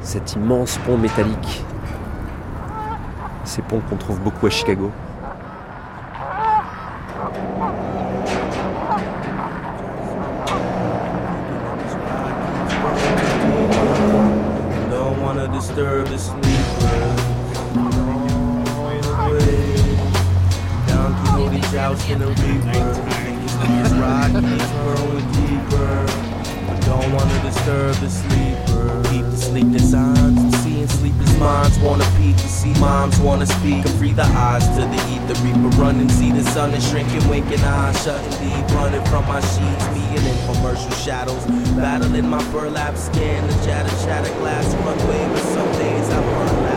cet 0.00 0.32
immense 0.32 0.76
pont 0.78 0.98
métallique. 0.98 1.64
Ces 3.44 3.62
ponts 3.62 3.80
qu'on 3.88 3.94
trouve 3.96 4.18
beaucoup 4.18 4.48
à 4.48 4.50
Chicago. 4.50 4.90
Disturb 15.62 16.08
the 16.08 16.18
sleepers. 16.18 16.42
Down 20.88 21.14
through 21.24 21.50
the 21.50 21.62
shouts 21.70 22.08
in 22.10 22.18
the 22.18 22.26
reaper. 22.26 22.82
It's 23.78 23.92
rocking, 23.92 24.44
it's 24.44 24.70
growing 24.82 25.26
deeper. 25.38 26.06
Don't 26.84 27.12
wanna 27.12 27.42
disturb 27.44 27.94
the 27.96 28.10
sleeper. 28.10 29.02
Keep 29.10 29.24
the 29.26 29.36
sleepless 29.36 29.94
eyes 29.94 30.41
and 30.82 30.90
sleepless 30.90 31.38
minds. 31.38 31.78
Wanna 31.78 32.04
peek 32.18 32.36
to 32.36 32.48
see 32.48 32.72
moms 32.80 33.18
wanna 33.20 33.46
speak 33.46 33.84
and 33.86 33.94
free 33.98 34.12
the 34.12 34.24
eyes 34.24 34.66
to 34.76 34.82
the 34.82 35.00
ether. 35.14 35.38
Reaper 35.42 35.70
running, 35.80 36.08
see 36.08 36.32
the 36.32 36.44
sun 36.50 36.70
is 36.74 36.86
shrinking, 36.88 37.26
winking 37.28 37.60
eyes 37.60 37.96
shutting 38.04 38.30
deep, 38.42 38.66
running 38.74 39.04
from 39.06 39.26
my 39.26 39.40
sheets, 39.40 39.86
me 39.94 40.04
and 40.16 40.26
infomercial 40.32 40.94
shadows. 41.04 41.44
Battling 41.76 42.28
my 42.28 42.42
burlap 42.50 42.96
skin, 42.96 43.46
the 43.46 43.54
chatter, 43.64 43.94
chatter 44.04 44.32
glass 44.40 44.66
runway. 44.84 45.22
But 45.32 45.42
some 45.54 45.72
days 45.72 46.08
I 46.10 46.18
run 46.18 46.71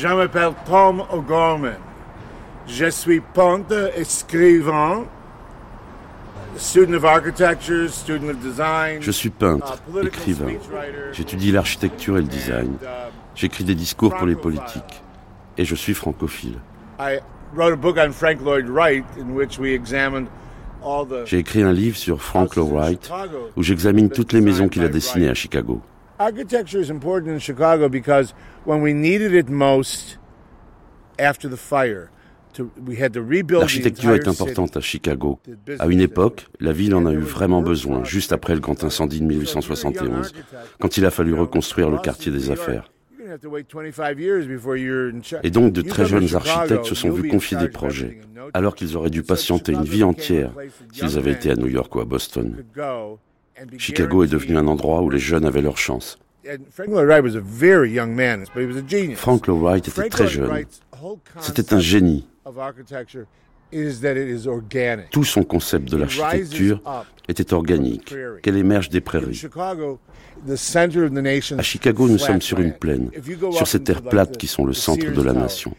Je 0.00 0.06
m'appelle 0.06 0.52
Tom 0.64 1.02
O'Gorman. 1.12 1.74
Je 2.68 2.88
suis 2.88 3.20
peintre, 3.20 3.90
écrivain, 3.98 5.04
student 6.56 6.94
of 6.94 7.04
architecture, 7.04 7.88
student 7.88 8.30
of 8.30 8.36
design. 8.38 9.02
Je 9.02 9.10
suis 9.10 9.30
peintre, 9.30 9.82
écrivain. 10.00 10.52
J'étudie 11.10 11.50
l'architecture 11.50 12.16
et 12.16 12.20
le 12.20 12.28
design. 12.28 12.76
J'écris 13.34 13.64
des 13.64 13.74
discours 13.74 14.14
pour 14.14 14.28
les 14.28 14.36
politiques. 14.36 15.02
Et 15.56 15.64
je 15.64 15.74
suis 15.74 15.94
francophile. 15.94 16.60
I 17.00 17.18
wrote 17.52 17.72
a 17.72 17.76
book 17.76 17.96
on 17.98 18.12
Frank 18.12 18.40
Lloyd 18.40 18.68
Wright 18.68 19.04
in 19.18 19.34
which 19.34 19.58
we 19.58 19.74
examined 19.74 20.28
all 20.80 21.04
the 21.04 21.26
J'ai 21.26 21.38
écrit 21.38 21.62
un 21.62 21.72
livre 21.72 21.96
sur 21.96 22.22
Frank 22.22 22.54
Lloyd 22.54 22.70
Wright 22.72 23.10
où 23.56 23.64
j'examine 23.64 24.10
toutes 24.10 24.32
les 24.32 24.40
maisons 24.40 24.68
qu'il 24.68 24.84
a 24.84 24.88
dessinées 24.88 25.28
à 25.28 25.34
Chicago. 25.34 25.82
Architecture 26.18 26.80
is 26.80 26.90
important 26.90 27.32
in 27.32 27.38
Chicago 27.38 27.88
because 27.88 28.34
when 28.64 28.82
we 28.82 28.92
needed 28.92 29.32
it 29.32 29.48
most 29.48 30.18
after 31.18 31.48
the 31.48 31.56
fire 31.56 32.10
L'architecture 33.50 34.14
est 34.14 34.28
importante 34.28 34.76
à 34.76 34.80
Chicago. 34.80 35.38
À 35.78 35.86
une 35.86 36.00
époque, 36.00 36.46
la 36.60 36.72
ville 36.72 36.94
en 36.94 37.06
a 37.06 37.12
eu 37.12 37.18
vraiment 37.18 37.62
besoin, 37.62 38.04
juste 38.04 38.32
après 38.32 38.54
le 38.54 38.60
grand 38.60 38.82
incendie 38.84 39.20
de 39.20 39.26
1871, 39.26 40.32
quand 40.80 40.96
il 40.96 41.04
a 41.06 41.10
fallu 41.10 41.34
reconstruire 41.34 41.90
le 41.90 41.98
quartier 41.98 42.32
des 42.32 42.50
affaires. 42.50 42.90
Et 45.42 45.50
donc 45.50 45.72
de 45.72 45.82
très 45.82 46.06
jeunes 46.06 46.34
architectes 46.34 46.84
se 46.84 46.94
sont 46.94 47.10
vus 47.10 47.28
confier 47.28 47.56
des 47.58 47.68
projets, 47.68 48.20
alors 48.54 48.74
qu'ils 48.74 48.96
auraient 48.96 49.10
dû 49.10 49.22
patienter 49.22 49.72
une 49.72 49.84
vie 49.84 50.02
entière 50.02 50.52
s'ils 50.92 51.18
avaient 51.18 51.32
été 51.32 51.50
à 51.50 51.54
New 51.54 51.68
York 51.68 51.94
ou 51.94 52.00
à 52.00 52.04
Boston. 52.04 52.64
Chicago 53.78 54.24
est 54.24 54.28
devenu 54.28 54.56
un 54.56 54.66
endroit 54.66 55.02
où 55.02 55.10
les 55.10 55.18
jeunes 55.18 55.44
avaient 55.44 55.62
leur 55.62 55.78
chance. 55.78 56.18
Frank 59.16 59.46
Lloyd 59.46 59.62
Wright 59.62 59.88
était 59.88 60.08
très 60.08 60.28
jeune. 60.28 60.64
C'était 61.40 61.74
un 61.74 61.80
génie. 61.80 62.26
Tout 65.10 65.24
son 65.24 65.42
concept 65.42 65.90
de 65.90 65.96
l'architecture 65.98 66.80
était 67.28 67.52
organique, 67.52 68.14
qu'elle 68.42 68.56
émerge 68.56 68.88
des 68.88 69.02
prairies. 69.02 69.42
À 71.58 71.62
Chicago, 71.62 72.08
nous 72.08 72.18
sommes 72.18 72.40
sur 72.40 72.60
une 72.60 72.72
plaine, 72.72 73.10
sur 73.52 73.66
ces 73.66 73.82
terres 73.82 74.02
plates 74.02 74.38
qui 74.38 74.46
sont 74.46 74.64
le 74.64 74.72
centre 74.72 75.10
de 75.10 75.22
la 75.22 75.32
nation. 75.32 75.74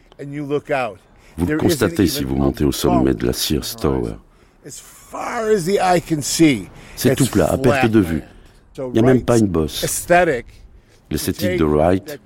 Vous 1.38 1.46
le 1.46 1.58
constatez 1.58 2.08
si 2.08 2.24
vous 2.24 2.36
montez 2.36 2.66
au 2.66 2.72
sommet 2.72 3.14
de 3.14 3.26
la 3.26 3.34
Sears 3.34 3.76
Tower. 3.78 4.16
C'est 7.00 7.16
tout 7.16 7.28
plat, 7.28 7.50
à 7.50 7.58
perte 7.58 7.90
de 7.90 8.02
vue. 8.02 8.24
Il 8.78 8.92
n'y 8.92 9.00
a 9.00 9.04
même 9.04 9.24
pas 9.24 9.38
une 9.38 9.48
bosse. 9.48 9.86
L'esthétique 11.10 11.58
de 11.58 11.64
Wright 11.64 12.20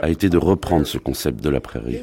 a 0.00 0.08
été 0.08 0.30
de 0.30 0.38
reprendre 0.38 0.86
ce 0.86 0.96
concept 0.96 1.42
de 1.42 1.50
la 1.50 1.60
prairie. 1.60 2.02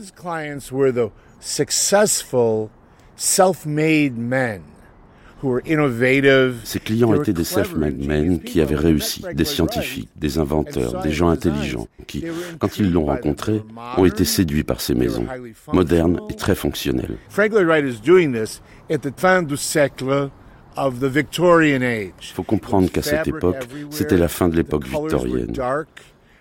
Ses 6.66 6.80
clients 6.82 7.14
étaient 7.14 7.34
des 7.34 7.44
self-made 7.46 8.06
men 8.06 8.42
qui 8.42 8.60
avaient 8.60 8.76
réussi, 8.76 9.24
des 9.34 9.46
scientifiques, 9.46 10.10
des 10.18 10.40
inventeurs, 10.40 11.02
des 11.02 11.12
gens 11.12 11.30
intelligents, 11.30 11.88
qui, 12.06 12.26
quand 12.60 12.78
ils 12.80 12.92
l'ont 12.92 13.06
rencontré, 13.06 13.62
ont 13.96 14.04
été 14.04 14.26
séduits 14.26 14.66
par 14.66 14.82
ces 14.82 14.94
maisons, 14.94 15.26
modernes 15.72 16.20
et 16.30 16.36
très 16.36 16.56
fonctionnelles. 16.56 17.16
Frank 17.30 17.54
Lloyd 17.54 17.66
Wright 17.66 17.86
is 17.86 18.02
doing 18.02 18.34
this 18.34 18.62
at 18.92 18.98
the 18.98 19.18
fin 19.18 19.42
du 19.42 19.56
siècle 19.56 20.30
of 20.80 21.00
the 21.00 21.06
Victorian 21.06 21.82
age. 21.82 22.12
Il 22.22 22.34
faut 22.34 22.44
comprendre 22.44 22.92
qu'à 22.92 23.02
cette 23.02 23.28
époque, 23.28 23.68
c'était 23.90 24.18
la 24.18 24.28
fin 24.28 24.50
de 24.50 24.56
l'époque 24.56 24.86
victorienne. 24.86 25.54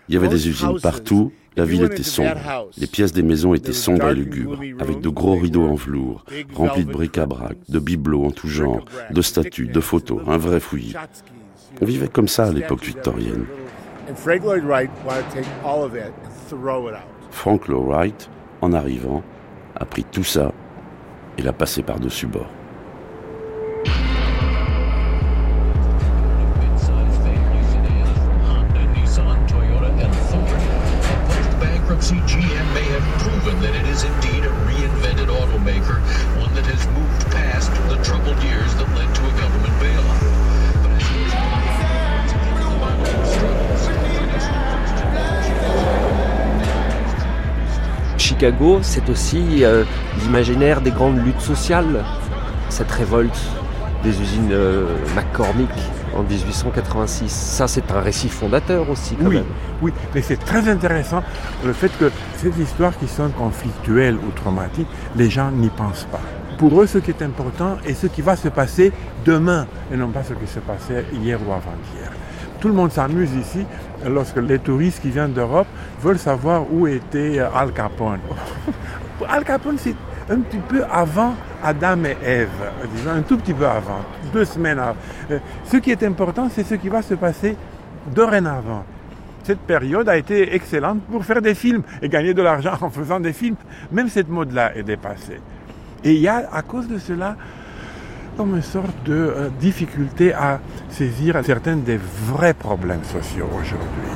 Il 0.08 0.14
y 0.14 0.18
avait 0.18 0.28
des 0.28 0.48
usines 0.48 0.80
partout, 0.80 1.32
la 1.56 1.64
ville 1.64 1.82
était 1.82 2.02
sombre. 2.02 2.36
Les 2.76 2.86
pièces 2.86 3.12
des 3.12 3.22
maisons 3.22 3.52
étaient 3.52 3.72
sombres 3.72 4.08
et 4.08 4.14
lugubres, 4.14 4.60
avec 4.78 5.00
de 5.00 5.08
gros 5.08 5.36
rideaux 5.36 5.68
en 5.68 5.74
velours, 5.74 6.24
remplis 6.54 6.84
de 6.84 6.92
bric-à-brac, 6.92 7.56
de 7.68 7.78
bibelots 7.78 8.26
en 8.26 8.30
tout 8.30 8.48
genre, 8.48 8.84
de 9.10 9.22
statues, 9.22 9.66
de 9.66 9.80
photos, 9.80 10.22
un 10.26 10.38
vrai 10.38 10.60
fouillis. 10.60 10.94
On 11.80 11.84
vivait 11.84 12.08
comme 12.08 12.28
ça 12.28 12.46
à 12.46 12.52
l'époque 12.52 12.84
victorienne. 12.84 13.44
Frank 14.14 14.44
Lloyd 17.68 17.86
Wright, 17.86 18.30
en 18.60 18.72
arrivant, 18.72 19.22
a 19.76 19.84
pris 19.84 20.04
tout 20.04 20.24
ça 20.24 20.52
et 21.36 21.42
l'a 21.42 21.52
passé 21.52 21.82
par-dessus 21.82 22.26
bord. 22.26 22.48
Chicago, 48.38 48.78
c'est 48.82 49.08
aussi 49.10 49.64
euh, 49.64 49.82
l'imaginaire 50.22 50.80
des 50.80 50.92
grandes 50.92 51.18
luttes 51.26 51.40
sociales, 51.40 52.04
cette 52.68 52.88
révolte 52.88 53.36
des 54.04 54.10
usines 54.10 54.50
euh, 54.52 54.86
McCormick 55.16 55.68
en 56.16 56.22
1886. 56.22 57.28
Ça, 57.32 57.66
c'est 57.66 57.90
un 57.90 58.00
récit 58.00 58.28
fondateur 58.28 58.88
aussi, 58.90 59.16
quand 59.16 59.26
oui, 59.26 59.36
même. 59.38 59.44
Oui, 59.82 59.92
mais 60.14 60.22
c'est 60.22 60.36
très 60.36 60.68
intéressant 60.68 61.24
le 61.64 61.72
fait 61.72 61.90
que 61.98 62.12
ces 62.36 62.50
histoires 62.62 62.96
qui 62.96 63.08
sont 63.08 63.30
conflictuelles 63.30 64.14
ou 64.14 64.30
traumatiques, 64.30 64.86
les 65.16 65.28
gens 65.28 65.50
n'y 65.50 65.70
pensent 65.70 66.06
pas. 66.12 66.20
Pour 66.58 66.80
eux, 66.80 66.86
ce 66.86 66.98
qui 66.98 67.10
est 67.10 67.22
important 67.22 67.78
est 67.84 67.94
ce 67.94 68.06
qui 68.06 68.22
va 68.22 68.36
se 68.36 68.46
passer 68.46 68.92
demain 69.24 69.66
et 69.92 69.96
non 69.96 70.10
pas 70.10 70.22
ce 70.22 70.34
qui 70.34 70.46
se 70.46 70.60
passait 70.60 71.06
hier 71.12 71.40
ou 71.40 71.50
avant-hier. 71.50 72.12
Tout 72.60 72.68
le 72.68 72.74
monde 72.74 72.90
s'amuse 72.90 73.32
ici 73.34 73.64
lorsque 74.06 74.36
les 74.36 74.58
touristes 74.58 75.00
qui 75.00 75.10
viennent 75.10 75.32
d'Europe 75.32 75.68
veulent 76.00 76.18
savoir 76.18 76.64
où 76.72 76.86
était 76.86 77.38
Al 77.38 77.72
Capone. 77.72 78.20
Al 79.28 79.44
Capone, 79.44 79.76
c'est 79.78 79.94
un 80.30 80.40
petit 80.40 80.58
peu 80.58 80.84
avant 80.90 81.34
Adam 81.62 82.04
et 82.04 82.16
Ève, 82.22 82.48
disons 82.94 83.10
un 83.10 83.22
tout 83.22 83.36
petit 83.38 83.54
peu 83.54 83.66
avant, 83.66 84.00
deux 84.32 84.44
semaines 84.44 84.78
avant. 84.78 84.96
Ce 85.64 85.76
qui 85.78 85.90
est 85.90 86.02
important, 86.02 86.48
c'est 86.52 86.64
ce 86.64 86.74
qui 86.74 86.88
va 86.88 87.02
se 87.02 87.14
passer 87.14 87.56
dorénavant. 88.14 88.84
Cette 89.44 89.60
période 89.60 90.08
a 90.08 90.16
été 90.16 90.54
excellente 90.54 91.00
pour 91.10 91.24
faire 91.24 91.40
des 91.40 91.54
films 91.54 91.82
et 92.02 92.08
gagner 92.08 92.34
de 92.34 92.42
l'argent 92.42 92.74
en 92.80 92.90
faisant 92.90 93.20
des 93.20 93.32
films. 93.32 93.56
Même 93.90 94.08
cette 94.08 94.28
mode-là 94.28 94.76
est 94.76 94.82
dépassée. 94.82 95.40
Et 96.04 96.12
il 96.12 96.20
y 96.20 96.28
a, 96.28 96.48
à 96.52 96.62
cause 96.62 96.86
de 96.86 96.98
cela, 96.98 97.36
comme 98.38 98.54
une 98.54 98.62
sorte 98.62 98.94
de 99.04 99.14
euh, 99.14 99.48
difficulté 99.60 100.32
à 100.32 100.60
saisir 100.90 101.40
certains 101.44 101.74
des 101.74 101.98
vrais 101.98 102.54
problèmes 102.54 103.02
sociaux 103.02 103.48
aujourd'hui. 103.52 104.12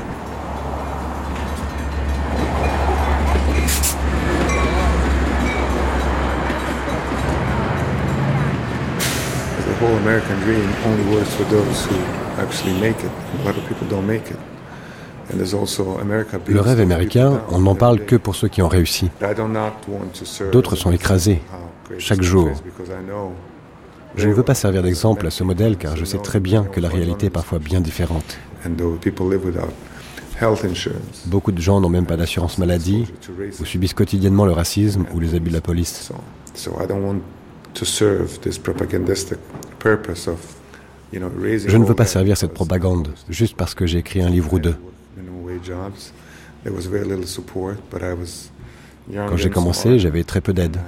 The 9.66 9.85
whole 9.85 9.96
American 10.04 10.37
dream 10.44 10.70
only 10.87 11.16
works 11.16 11.35
for 11.35 11.44
those 11.50 11.85
who 11.87 11.96
actually 12.40 12.78
make 12.80 13.02
it. 13.02 13.11
A 13.42 13.48
lot 13.48 13.56
of 13.58 13.66
people 13.66 13.88
don't 13.90 14.06
make 14.06 14.30
it. 14.30 14.38
And 15.32 15.38
there's 15.38 15.52
also 15.52 15.98
America 16.00 16.38
Le 16.46 16.61
rêve 16.61 16.80
américain, 16.80 17.40
on 17.50 17.58
n'en 17.58 17.74
parle 17.74 18.04
que 18.04 18.14
pour 18.14 18.37
ceux 18.37 18.48
qui 18.48 18.62
ont 18.62 18.68
réussi. 18.68 19.11
D'autres 20.52 20.76
sont 20.76 20.92
écrasés, 20.92 21.40
chaque 21.98 22.22
jour. 22.22 22.50
Je 24.16 24.29
ne 24.29 24.35
veux 24.35 24.42
pas 24.42 24.55
servir 24.55 24.83
d'exemple 24.83 25.27
à 25.27 25.31
ce 25.31 25.42
modèle 25.42 25.77
car 25.77 25.96
je 25.96 26.05
sais 26.05 26.18
très 26.18 26.40
bien 26.40 26.64
que 26.64 26.81
la 26.81 26.88
réalité 26.88 27.27
est 27.27 27.31
parfois 27.31 27.59
bien 27.59 27.81
différente. 27.81 28.38
Beaucoup 31.27 31.53
de 31.53 31.61
gens 31.61 31.81
n'ont 31.81 31.88
même 31.88 32.07
pas 32.07 32.16
d'assurance 32.16 32.59
maladie 32.59 33.07
ou 33.61 33.64
subissent 33.64 33.94
quotidiennement 33.94 34.44
le 34.44 34.53
racisme 34.53 35.07
ou 35.14 35.20
les 35.20 35.35
abus 35.35 35.51
de 35.51 35.55
la 35.55 35.61
police. 35.61 36.11
Je 41.12 41.18
ne 41.77 41.85
veux 41.85 41.94
pas 41.94 42.07
servir 42.07 42.37
cette 42.37 42.55
propagande 42.55 43.09
juste 43.29 43.57
parce 43.57 43.75
que 43.75 43.87
j'ai 43.87 43.98
écrit 43.98 44.22
un 44.22 44.31
livre 44.31 44.53
ou 44.53 44.59
deux. 44.59 44.77
Quand 49.14 49.37
j'ai 49.37 49.51
commencé, 49.51 49.98
j'avais 49.98 50.25
très 50.25 50.40
peu 50.40 50.53
d'aide. 50.53 50.79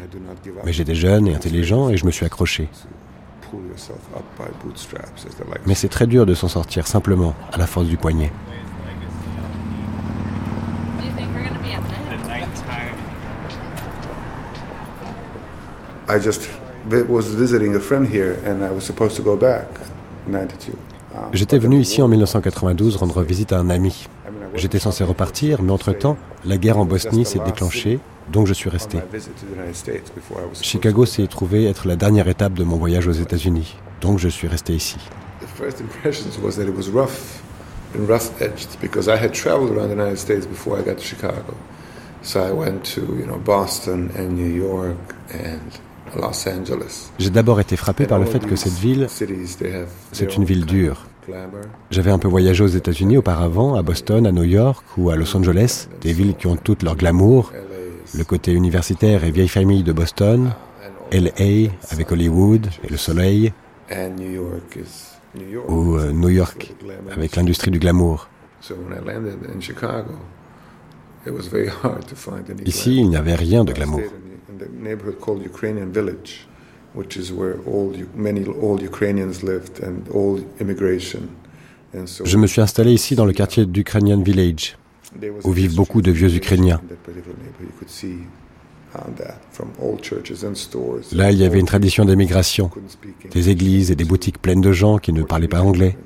Mais 0.64 0.72
j'étais 0.72 0.94
jeune 0.94 1.26
et 1.26 1.34
intelligent 1.34 1.90
et 1.90 1.96
je 1.96 2.06
me 2.06 2.10
suis 2.10 2.24
accroché. 2.24 2.68
Mais 5.66 5.74
c'est 5.74 5.88
très 5.88 6.06
dur 6.06 6.26
de 6.26 6.34
s'en 6.34 6.48
sortir 6.48 6.86
simplement 6.86 7.34
à 7.52 7.58
la 7.58 7.66
force 7.66 7.86
du 7.86 7.96
poignet. 7.96 8.32
I 16.06 16.20
just 16.20 16.48
was 17.08 17.22
visiting 17.22 17.74
a 17.74 17.80
friend 17.80 18.06
here 18.06 18.36
and 18.46 18.62
I 18.62 18.70
was 18.70 18.82
supposed 18.82 19.16
to 19.16 19.22
go 19.22 19.36
back 19.36 19.66
in 20.28 20.32
92. 20.32 20.76
J'étais 21.32 21.58
venu 21.58 21.78
ici 21.78 22.02
en 22.02 22.08
1992 22.08 22.96
rendre 22.96 23.22
visite 23.22 23.52
à 23.52 23.58
un 23.58 23.70
ami. 23.70 24.08
J'étais 24.54 24.78
censé 24.78 25.04
repartir, 25.04 25.62
mais 25.62 25.72
entre-temps, 25.72 26.16
la 26.44 26.56
guerre 26.56 26.78
en 26.78 26.84
Bosnie 26.84 27.24
s'est 27.24 27.40
déclenchée, 27.44 28.00
donc 28.32 28.46
je 28.46 28.52
suis 28.52 28.70
resté. 28.70 28.98
Chicago 30.62 31.06
s'est 31.06 31.26
trouvé 31.26 31.66
être 31.66 31.86
la 31.86 31.96
dernière 31.96 32.28
étape 32.28 32.54
de 32.54 32.64
mon 32.64 32.76
voyage 32.76 33.06
aux 33.06 33.12
États-Unis, 33.12 33.76
donc 34.00 34.18
je 34.18 34.28
suis 34.28 34.48
resté 34.48 34.74
ici. 34.74 34.96
The 35.40 35.58
first 35.58 35.80
impressions 35.80 36.38
was 36.42 36.56
that 36.56 36.64
it 36.64 36.76
was 36.76 36.90
rough 36.90 37.42
and 37.96 38.08
rough 38.08 38.30
edged 38.40 38.78
because 38.80 39.08
I 39.08 39.16
had 39.16 39.32
traveled 39.32 39.70
around 39.70 39.88
the 39.88 39.96
United 39.96 40.18
States 40.18 40.46
before 40.46 40.78
I 40.78 40.82
got 40.82 40.96
to 40.96 41.04
Chicago. 41.04 41.54
So 42.22 42.40
I 42.40 42.52
went 42.52 42.82
to, 42.94 43.02
you 43.02 43.26
know, 43.26 43.38
Boston 43.38 44.10
and 44.16 44.34
New 44.34 44.48
York 44.48 44.96
and 45.32 46.18
Los 46.18 46.46
Angeles. 46.48 47.10
J'ai 47.18 47.30
d'abord 47.30 47.60
été 47.60 47.76
frappé 47.76 48.06
par 48.06 48.18
le 48.18 48.24
fait 48.24 48.44
que 48.46 48.56
cette 48.56 48.72
ville, 48.72 49.08
c'est 49.10 50.36
une 50.36 50.44
ville 50.44 50.64
dure. 50.64 51.06
J'avais 51.90 52.10
un 52.10 52.18
peu 52.18 52.28
voyagé 52.28 52.64
aux 52.64 52.68
États-Unis 52.68 53.16
auparavant, 53.16 53.74
à 53.74 53.82
Boston, 53.82 54.26
à 54.26 54.32
New 54.32 54.44
York 54.44 54.84
ou 54.96 55.10
à 55.10 55.16
Los 55.16 55.36
Angeles, 55.36 55.88
des 56.00 56.12
villes 56.12 56.34
qui 56.34 56.46
ont 56.46 56.56
toutes 56.56 56.82
leur 56.82 56.96
glamour, 56.96 57.52
le 58.16 58.24
côté 58.24 58.52
universitaire 58.52 59.24
et 59.24 59.30
vieille 59.30 59.48
famille 59.48 59.82
de 59.82 59.92
Boston, 59.92 60.52
LA 61.12 61.70
avec 61.90 62.10
Hollywood 62.12 62.66
et 62.82 62.88
le 62.88 62.96
soleil, 62.96 63.52
ou 65.68 65.96
euh, 65.96 66.12
New 66.12 66.28
York 66.28 66.74
avec 67.10 67.36
l'industrie 67.36 67.70
du 67.70 67.78
glamour. 67.78 68.28
Ici, 72.64 72.96
il 72.96 73.08
n'y 73.08 73.16
avait 73.16 73.34
rien 73.34 73.64
de 73.64 73.72
glamour. 73.72 74.00
Je 82.24 82.36
me 82.36 82.46
suis 82.46 82.60
installé 82.60 82.92
ici 82.92 83.14
dans 83.14 83.24
le 83.24 83.32
quartier 83.32 83.66
d'Ukrainian 83.66 84.20
Village, 84.20 84.76
où 85.44 85.52
vivent 85.52 85.74
beaucoup 85.74 86.02
de 86.02 86.10
vieux 86.10 86.34
Ukrainiens. 86.34 86.80
Là, 91.12 91.32
il 91.32 91.38
y 91.38 91.44
avait 91.44 91.58
une 91.58 91.66
tradition 91.66 92.04
d'émigration, 92.04 92.70
des 93.30 93.48
églises 93.50 93.90
et 93.90 93.96
des 93.96 94.04
boutiques 94.04 94.40
pleines 94.40 94.60
de 94.60 94.72
gens 94.72 94.98
qui 94.98 95.12
ne 95.12 95.22
parlaient 95.22 95.48
pas 95.48 95.62
anglais, 95.62 95.96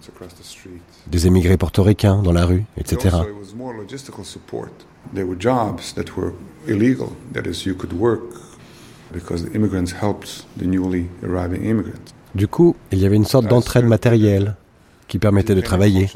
des 1.07 1.27
émigrés 1.27 1.57
portoricains 1.57 2.23
dans 2.23 2.33
la 2.33 2.47
rue, 2.47 2.65
etc. 2.79 3.17
Du 12.35 12.49
coup, 12.49 12.77
il 12.93 12.99
y 12.99 13.07
avait 13.07 13.17
une 13.17 13.25
sorte 13.25 13.47
d'entraide 13.47 13.87
matérielle 13.87 14.57
qui 15.09 15.19
permettait 15.19 15.55
de 15.55 15.61
travailler. 15.61 16.09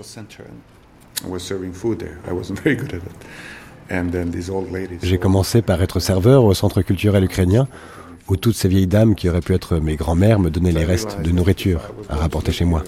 J'ai 5.03 5.19
commencé 5.19 5.63
par 5.63 5.83
être 5.83 6.01
serveur 6.01 6.45
au 6.45 6.55
centre 6.55 6.83
culturel 6.83 7.25
ukrainien, 7.25 7.69
où 8.29 8.37
toutes 8.37 8.55
ces 8.55 8.69
vieilles 8.69 8.87
dames 8.87 9.15
qui 9.15 9.29
auraient 9.29 9.41
pu 9.41 9.55
être 9.55 9.79
mes 9.79 9.97
grands-mères 9.97 10.39
me 10.39 10.51
donnaient 10.51 10.73
les 10.73 10.85
restes 10.85 11.21
de 11.21 11.31
nourriture 11.31 11.93
à 12.09 12.17
rapporter 12.17 12.53
chez 12.53 12.65
moi. 12.65 12.85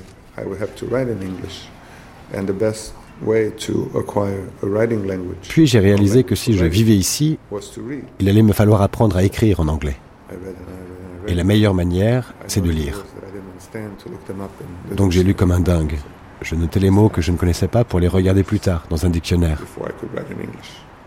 Puis 5.49 5.67
j'ai 5.67 5.79
réalisé 5.79 6.25
que 6.25 6.35
si 6.35 6.55
je 6.55 6.65
vivais 6.65 6.97
ici, 6.97 7.39
il 8.21 8.29
allait 8.29 8.43
me 8.43 8.53
falloir 8.53 8.83
apprendre 8.83 9.17
à 9.17 9.23
écrire 9.23 9.61
en 9.61 9.69
anglais. 9.69 9.97
Et 11.27 11.35
la 11.35 11.45
meilleure 11.45 11.75
manière, 11.75 12.35
c'est 12.47 12.61
de 12.61 12.71
lire. 12.71 13.05
Donc 14.97 15.13
j'ai 15.13 15.23
lu 15.23 15.35
comme 15.35 15.53
un 15.53 15.61
dingue. 15.61 15.99
Je 16.43 16.55
notais 16.55 16.81
les 16.81 16.91
mots 16.91 17.09
que 17.09 17.23
je 17.23 17.33
ne 17.33 17.37
connaissais 17.37 17.69
pas 17.69 17.85
pour 17.85 18.01
les 18.01 18.09
regarder 18.09 18.43
plus 18.43 18.61
tard 18.61 18.85
dans 18.91 19.07
un 19.07 19.11
dictionnaire. 19.11 19.63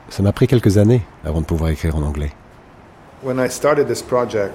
Ça 0.09 0.23
m'a 0.23 0.31
pris 0.31 0.47
quelques 0.47 0.77
années 0.77 1.01
avant 1.23 1.41
de 1.41 1.45
pouvoir 1.45 1.69
écrire 1.69 1.95
en 1.95 2.03
anglais. 2.03 2.31
When 3.23 3.39
I 3.39 3.49
started 3.49 3.87
this 3.87 4.01
project 4.01 4.53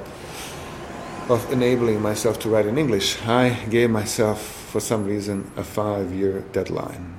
of 1.28 1.46
enabling 1.52 2.00
myself 2.00 2.38
to 2.40 2.48
write 2.48 2.66
in 2.66 2.76
English, 2.76 3.18
I 3.28 3.52
gave 3.70 3.90
myself, 3.90 4.38
for 4.72 4.80
some 4.80 5.04
reason, 5.04 5.44
a 5.56 5.62
five-year 5.62 6.42
deadline. 6.52 7.12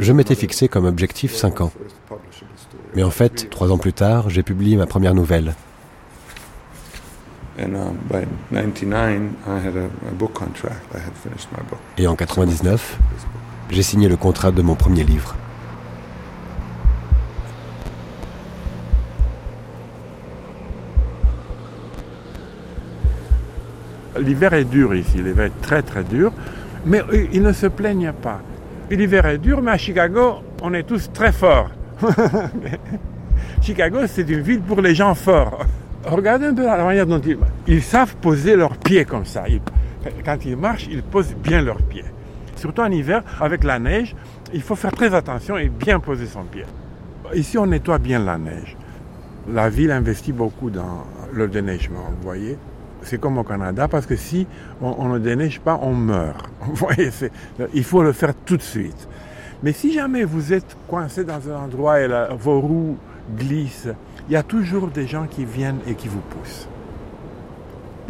Je 0.00 0.12
m'étais 0.12 0.34
fixé 0.34 0.68
comme 0.68 0.86
objectif 0.86 1.34
5 1.34 1.60
ans. 1.60 1.72
Mais 2.94 3.02
en 3.02 3.10
fait, 3.10 3.50
trois 3.50 3.70
ans 3.70 3.78
plus 3.78 3.92
tard, 3.92 4.30
j'ai 4.30 4.42
publié 4.42 4.76
ma 4.76 4.86
première 4.86 5.14
nouvelle. 5.14 5.54
Et 11.98 12.06
en 12.06 12.14
99, 12.14 12.98
j'ai 13.70 13.82
signé 13.82 14.08
le 14.08 14.16
contrat 14.16 14.50
de 14.50 14.62
mon 14.62 14.74
premier 14.74 15.04
livre. 15.04 15.34
L'hiver 24.18 24.54
est 24.54 24.64
dur 24.64 24.94
ici, 24.94 25.18
l'hiver 25.18 25.46
est 25.46 25.60
très 25.60 25.82
très 25.82 26.02
dur, 26.02 26.32
mais 26.86 27.02
ils 27.32 27.42
ne 27.42 27.52
se 27.52 27.66
plaignent 27.66 28.12
pas. 28.12 28.40
L'hiver 28.90 29.26
est 29.26 29.38
dur, 29.38 29.60
mais 29.62 29.72
à 29.72 29.78
Chicago, 29.78 30.36
on 30.62 30.72
est 30.72 30.84
tous 30.84 31.10
très 31.12 31.32
forts. 31.32 31.70
Chicago, 33.62 33.98
c'est 34.06 34.28
une 34.28 34.40
ville 34.40 34.60
pour 34.60 34.80
les 34.80 34.94
gens 34.94 35.14
forts. 35.14 35.66
Regardez 36.06 36.46
un 36.46 36.54
peu 36.54 36.64
la 36.64 36.84
manière 36.84 37.06
dont 37.06 37.20
ils, 37.66 37.82
savent 37.82 38.14
poser 38.16 38.54
leurs 38.56 38.76
pieds 38.76 39.04
comme 39.04 39.24
ça. 39.24 39.44
quand 40.24 40.44
ils 40.44 40.56
marchent, 40.56 40.86
ils 40.90 41.02
posent 41.02 41.34
bien 41.34 41.62
leurs 41.62 41.82
pieds. 41.82 42.04
Surtout 42.54 42.82
en 42.82 42.90
hiver, 42.90 43.22
avec 43.40 43.64
la 43.64 43.78
neige, 43.78 44.14
il 44.54 44.62
faut 44.62 44.76
faire 44.76 44.92
très 44.92 45.14
attention 45.14 45.58
et 45.58 45.68
bien 45.68 45.98
poser 45.98 46.26
son 46.26 46.44
pied. 46.44 46.64
Ici, 47.34 47.58
on 47.58 47.66
nettoie 47.66 47.98
bien 47.98 48.20
la 48.20 48.38
neige. 48.38 48.76
La 49.52 49.68
ville 49.68 49.90
investit 49.90 50.32
beaucoup 50.32 50.70
dans 50.70 51.04
le 51.32 51.48
déneigement, 51.48 52.04
vous 52.16 52.22
voyez 52.22 52.56
c'est 53.06 53.20
comme 53.20 53.38
au 53.38 53.44
Canada, 53.44 53.88
parce 53.88 54.04
que 54.04 54.16
si 54.16 54.46
on, 54.80 55.08
ne 55.08 55.18
déneige 55.18 55.60
pas, 55.60 55.78
on 55.80 55.94
meurt. 55.94 56.50
Vous 56.60 56.74
voyez, 56.74 57.10
il 57.72 57.84
faut 57.84 58.02
le 58.02 58.12
faire 58.12 58.34
tout 58.44 58.56
de 58.56 58.62
suite. 58.62 59.08
Mais 59.62 59.72
si 59.72 59.92
jamais 59.92 60.24
vous 60.24 60.52
êtes 60.52 60.76
coincé 60.88 61.24
dans 61.24 61.40
un 61.48 61.64
endroit 61.64 62.00
et 62.00 62.08
vos 62.38 62.60
roues 62.60 62.96
glissent, 63.36 63.88
il 64.28 64.32
y 64.32 64.36
a 64.36 64.42
toujours 64.42 64.88
des 64.88 65.06
gens 65.06 65.26
qui 65.26 65.44
viennent 65.44 65.80
et 65.86 65.94
qui 65.94 66.08
vous 66.08 66.20
poussent. 66.20 66.68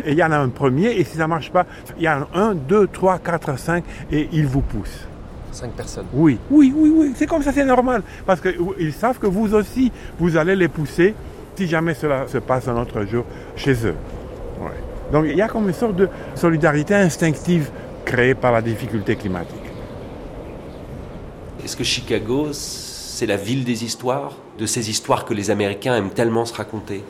Et 0.04 0.12
il 0.12 0.18
y 0.18 0.24
en 0.24 0.32
a 0.32 0.38
un 0.38 0.48
premier, 0.48 0.92
et 0.98 1.04
si 1.04 1.16
ça 1.16 1.22
ne 1.22 1.28
marche 1.28 1.50
pas, 1.50 1.66
il 1.96 2.04
y 2.04 2.08
en 2.08 2.22
a 2.22 2.28
un, 2.34 2.54
deux, 2.54 2.86
trois, 2.86 3.18
quatre, 3.18 3.58
cinq, 3.58 3.84
et 4.10 4.28
ils 4.32 4.46
vous 4.46 4.60
poussent. 4.60 5.06
Cinq 5.52 5.72
personnes. 5.72 6.06
Oui, 6.12 6.38
oui, 6.50 6.72
oui, 6.76 6.92
oui. 6.94 7.12
C'est 7.16 7.26
comme 7.26 7.42
ça, 7.42 7.52
c'est 7.52 7.64
normal. 7.64 8.02
Parce 8.26 8.40
qu'ils 8.40 8.92
savent 8.92 9.18
que 9.18 9.26
vous 9.26 9.54
aussi, 9.54 9.90
vous 10.18 10.36
allez 10.36 10.54
les 10.54 10.68
pousser 10.68 11.14
si 11.56 11.66
jamais 11.66 11.94
cela 11.94 12.28
se 12.28 12.38
passe 12.38 12.68
un 12.68 12.76
autre 12.76 13.04
jour 13.06 13.24
chez 13.56 13.86
eux. 13.86 13.94
Donc 15.12 15.26
il 15.28 15.36
y 15.36 15.42
a 15.42 15.48
comme 15.48 15.68
une 15.68 15.74
sorte 15.74 15.96
de 15.96 16.08
solidarité 16.34 16.94
instinctive 16.94 17.70
créée 18.04 18.34
par 18.34 18.52
la 18.52 18.60
difficulté 18.60 19.16
climatique. 19.16 19.56
Est-ce 21.64 21.76
que 21.76 21.84
Chicago, 21.84 22.48
c'est 22.52 23.26
la 23.26 23.36
ville 23.36 23.64
des 23.64 23.84
histoires, 23.84 24.32
de 24.58 24.66
ces 24.66 24.90
histoires 24.90 25.24
que 25.24 25.34
les 25.34 25.50
Américains 25.50 25.96
aiment 25.96 26.10
tellement 26.10 26.46
se 26.46 26.54
raconter? 26.54 27.02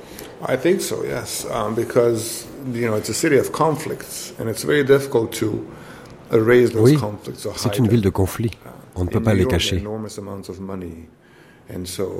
I 0.48 0.56
think 0.56 0.80
so, 0.80 1.04
yes, 1.04 1.46
um, 1.50 1.74
because 1.74 2.46
you 2.72 2.86
know 2.86 2.96
it's 2.96 3.08
a 3.08 3.14
city 3.14 3.38
of 3.38 3.50
conflicts, 3.52 4.34
and 4.38 4.48
it's 4.48 4.64
very 4.64 4.84
difficult 4.84 5.30
to 5.38 5.64
erase 6.32 6.72
those 6.72 6.92
oui, 6.92 6.96
conflicts 6.96 7.46
or 7.46 7.58
c'est 7.58 7.78
une 7.78 7.88
ville 7.88 8.02
de 8.02 8.10
conflits. 8.10 8.52
On 8.96 9.04
ne 9.04 9.10
peut 9.10 9.22
pas 9.22 9.34
les 9.34 9.46
cacher. 9.46 9.82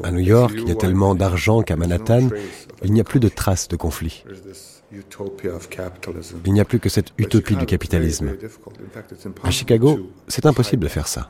À 0.03 0.11
New 0.11 0.19
York, 0.21 0.53
il 0.57 0.69
y 0.69 0.73
a 0.73 0.75
tellement 0.75 1.15
d'argent 1.15 1.63
qu'à 1.63 1.77
Manhattan, 1.77 2.29
il 2.83 2.93
n'y 2.93 3.01
a 3.01 3.05
plus 3.05 3.21
de 3.21 3.29
traces 3.29 3.69
de 3.69 3.77
conflits. 3.77 4.25
Il 6.45 6.53
n'y 6.53 6.61
a 6.61 6.65
plus 6.65 6.81
que 6.81 6.89
cette 6.89 7.13
utopie 7.17 7.57
du 7.57 7.67
capitalisme. 7.67 8.37
À 9.43 9.51
Chicago, 9.51 10.11
c'est 10.29 10.47
impossible 10.47 10.83
de 10.83 10.89
faire 10.89 11.09
ça. 11.09 11.29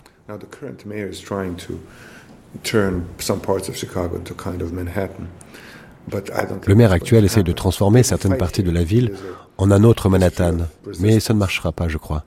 Le 6.67 6.75
maire 6.75 6.93
actuel 6.93 7.25
essaye 7.25 7.43
de 7.45 7.53
transformer 7.53 8.03
certaines 8.03 8.37
parties 8.37 8.63
de 8.63 8.71
la 8.71 8.85
ville 8.85 9.13
en 9.59 9.71
un 9.71 9.83
autre 9.85 10.09
Manhattan, 10.09 10.59
mais 11.01 11.19
ça 11.21 11.35
ne 11.35 11.39
marchera 11.39 11.73
pas, 11.73 11.89
je 11.89 11.99
crois. 11.99 12.25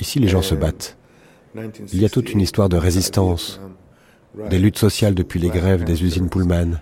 Ici, 0.00 0.18
les 0.18 0.28
gens 0.28 0.42
se 0.42 0.54
battent. 0.54 0.96
Il 1.92 2.00
y 2.00 2.04
a 2.04 2.08
toute 2.08 2.32
une 2.32 2.40
histoire 2.40 2.68
de 2.68 2.76
résistance, 2.76 3.60
des 4.50 4.58
luttes 4.58 4.78
sociales 4.78 5.14
depuis 5.14 5.40
les 5.40 5.50
grèves 5.50 5.84
des 5.84 6.02
usines 6.02 6.28
Pullman, 6.28 6.80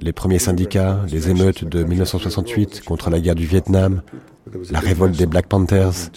les 0.00 0.12
premiers 0.12 0.38
syndicats, 0.38 1.00
les 1.10 1.30
émeutes 1.30 1.64
de 1.64 1.84
1968 1.84 2.82
contre 2.84 3.10
la 3.10 3.20
guerre 3.20 3.34
du 3.34 3.46
Vietnam, 3.46 4.02
la 4.70 4.80
révolte 4.80 5.16
des 5.16 5.26
Black 5.26 5.46
Panthers. 5.46 6.10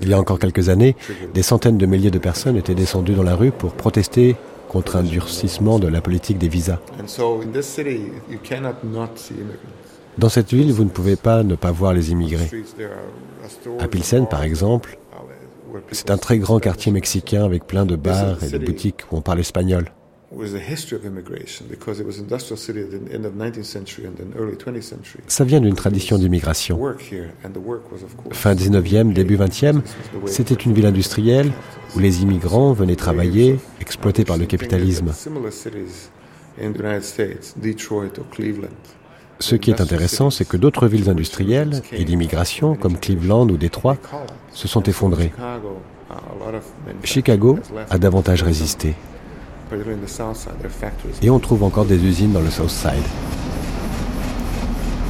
Il 0.00 0.08
y 0.08 0.12
a 0.12 0.18
encore 0.18 0.38
quelques 0.38 0.68
années, 0.68 0.96
des 1.34 1.42
centaines 1.42 1.78
de 1.78 1.86
milliers 1.86 2.10
de 2.10 2.18
personnes 2.18 2.56
étaient 2.56 2.74
descendues 2.74 3.14
dans 3.14 3.22
la 3.22 3.34
rue 3.34 3.50
pour 3.50 3.72
protester 3.72 4.36
contre 4.68 4.96
un 4.96 5.02
durcissement 5.02 5.78
de 5.78 5.88
la 5.88 6.00
politique 6.00 6.38
des 6.38 6.48
visas. 6.48 6.78
Dans 10.18 10.28
cette 10.28 10.52
ville, 10.52 10.72
vous 10.72 10.84
ne 10.84 10.88
pouvez 10.90 11.16
pas 11.16 11.42
ne 11.42 11.54
pas 11.54 11.70
voir 11.70 11.92
les 11.92 12.10
immigrés. 12.10 12.50
À 13.78 13.88
Pilsen, 13.88 14.26
par 14.26 14.42
exemple, 14.42 14.98
c'est 15.92 16.10
un 16.10 16.16
très 16.16 16.38
grand 16.38 16.58
quartier 16.58 16.90
mexicain 16.90 17.44
avec 17.44 17.66
plein 17.66 17.84
de 17.84 17.96
bars 17.96 18.42
et 18.42 18.48
de 18.48 18.58
boutiques 18.58 19.04
où 19.10 19.16
on 19.16 19.20
parle 19.20 19.40
espagnol. 19.40 19.92
Ça 25.28 25.44
vient 25.44 25.60
d'une 25.60 25.74
tradition 25.74 26.18
d'immigration. 26.18 26.94
Fin 28.32 28.54
19e, 28.54 29.12
début 29.12 29.36
20e, 29.36 29.80
c'était 30.26 30.54
une 30.54 30.74
ville 30.74 30.86
industrielle 30.86 31.50
où 31.94 32.00
les 32.00 32.22
immigrants 32.22 32.72
venaient 32.72 32.96
travailler, 32.96 33.58
exploités 33.80 34.24
par 34.24 34.36
le 34.36 34.46
capitalisme. 34.46 35.12
Ce 39.38 39.54
qui 39.54 39.70
est 39.70 39.80
intéressant, 39.80 40.30
c'est 40.30 40.46
que 40.46 40.56
d'autres 40.56 40.86
villes 40.86 41.10
industrielles 41.10 41.82
et 41.92 42.04
d'immigration, 42.04 42.74
comme 42.74 42.98
Cleveland 42.98 43.48
ou 43.48 43.56
Détroit, 43.56 43.96
se 44.52 44.68
sont 44.68 44.82
effondrées. 44.82 45.32
Chicago 47.04 47.58
a 47.90 47.98
davantage 47.98 48.42
résisté. 48.42 48.94
Et 51.22 51.30
on 51.30 51.38
trouve 51.38 51.62
encore 51.64 51.84
des 51.84 52.02
usines 52.04 52.32
dans 52.32 52.40
le 52.40 52.50
South 52.50 52.70
Side. 52.70 53.02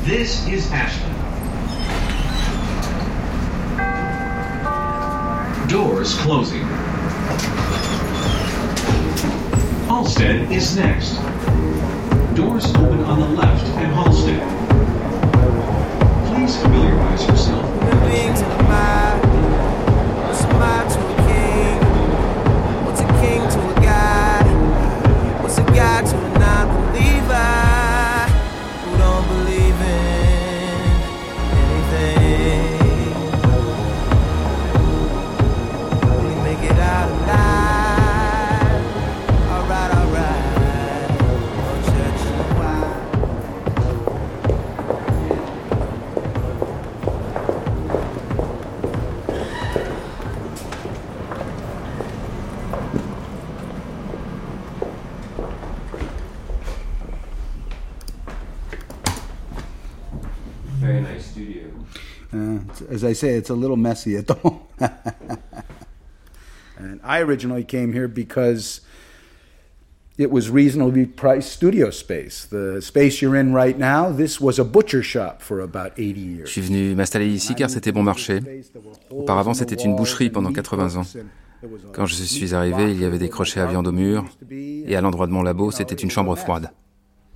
This 0.05 0.47
is 0.49 0.71
Ashland. 0.73 1.14
Doors 5.69 6.14
closing. 6.23 6.64
Halstead 9.88 10.51
is 10.51 10.77
next. 10.77 11.16
Doors 12.35 12.66
open 12.77 13.03
on 13.05 13.21
the 13.21 13.29
left 13.40 13.66
at 13.77 13.92
Halstead. 13.92 14.40
Please 16.29 16.57
familiarize 16.62 17.27
yourself 17.27 17.64
with 17.83 17.95
What's 18.29 19.06
as 62.91 63.05
I 63.05 63.15
say, 63.15 63.37
it's 63.37 63.51
a 63.51 63.55
little 63.55 63.77
messy 63.77 64.17
at 64.17 64.27
the 64.27 64.37
moment. 64.45 64.93
and 66.79 67.01
I 67.03 67.21
originally 67.21 67.65
came 67.65 67.93
here 67.93 68.09
because 68.09 68.81
it 70.19 70.31
was 70.31 70.49
reasonably 70.51 71.07
priced 71.07 71.53
studio 71.53 71.91
space. 71.91 72.47
The 72.47 72.81
space 72.81 73.21
you're 73.21 73.37
in 73.37 73.53
right 73.53 73.79
now, 73.79 74.11
this 74.11 74.41
was 74.41 74.59
a 74.59 74.65
butcher 74.65 75.03
shop 75.03 75.43
for 75.43 75.61
about 75.61 75.93
80 75.99 76.21
years. 76.21 76.47
Je 76.49 76.53
suis 76.53 76.62
venu 76.62 76.95
m'installer 76.95 77.29
ici 77.29 77.55
car 77.55 77.69
c'était 77.69 77.93
bon 77.93 78.03
marché. 78.03 78.41
Auparavant, 79.11 79.55
c'était 79.55 79.83
une 79.85 79.95
boucherie 79.95 80.31
pendant 80.31 80.53
80 80.53 80.97
ans. 80.97 81.07
Quand 81.93 82.07
je 82.07 82.15
suis 82.15 82.55
arrivé, 82.55 82.91
il 82.93 83.01
y 83.01 83.05
avait 83.05 83.19
des 83.19 83.29
crochets 83.29 83.61
à 83.61 83.67
viande 83.67 83.89
au 83.89 83.93
mur. 83.93 84.25
Et 84.51 84.95
à 84.97 85.01
l'endroit 85.01 85.27
de 85.27 85.33
mon 85.33 85.43
labo, 85.43 85.71
c'était 85.71 85.95
une 85.95 86.11
chambre 86.11 86.37
froide. 86.37 86.71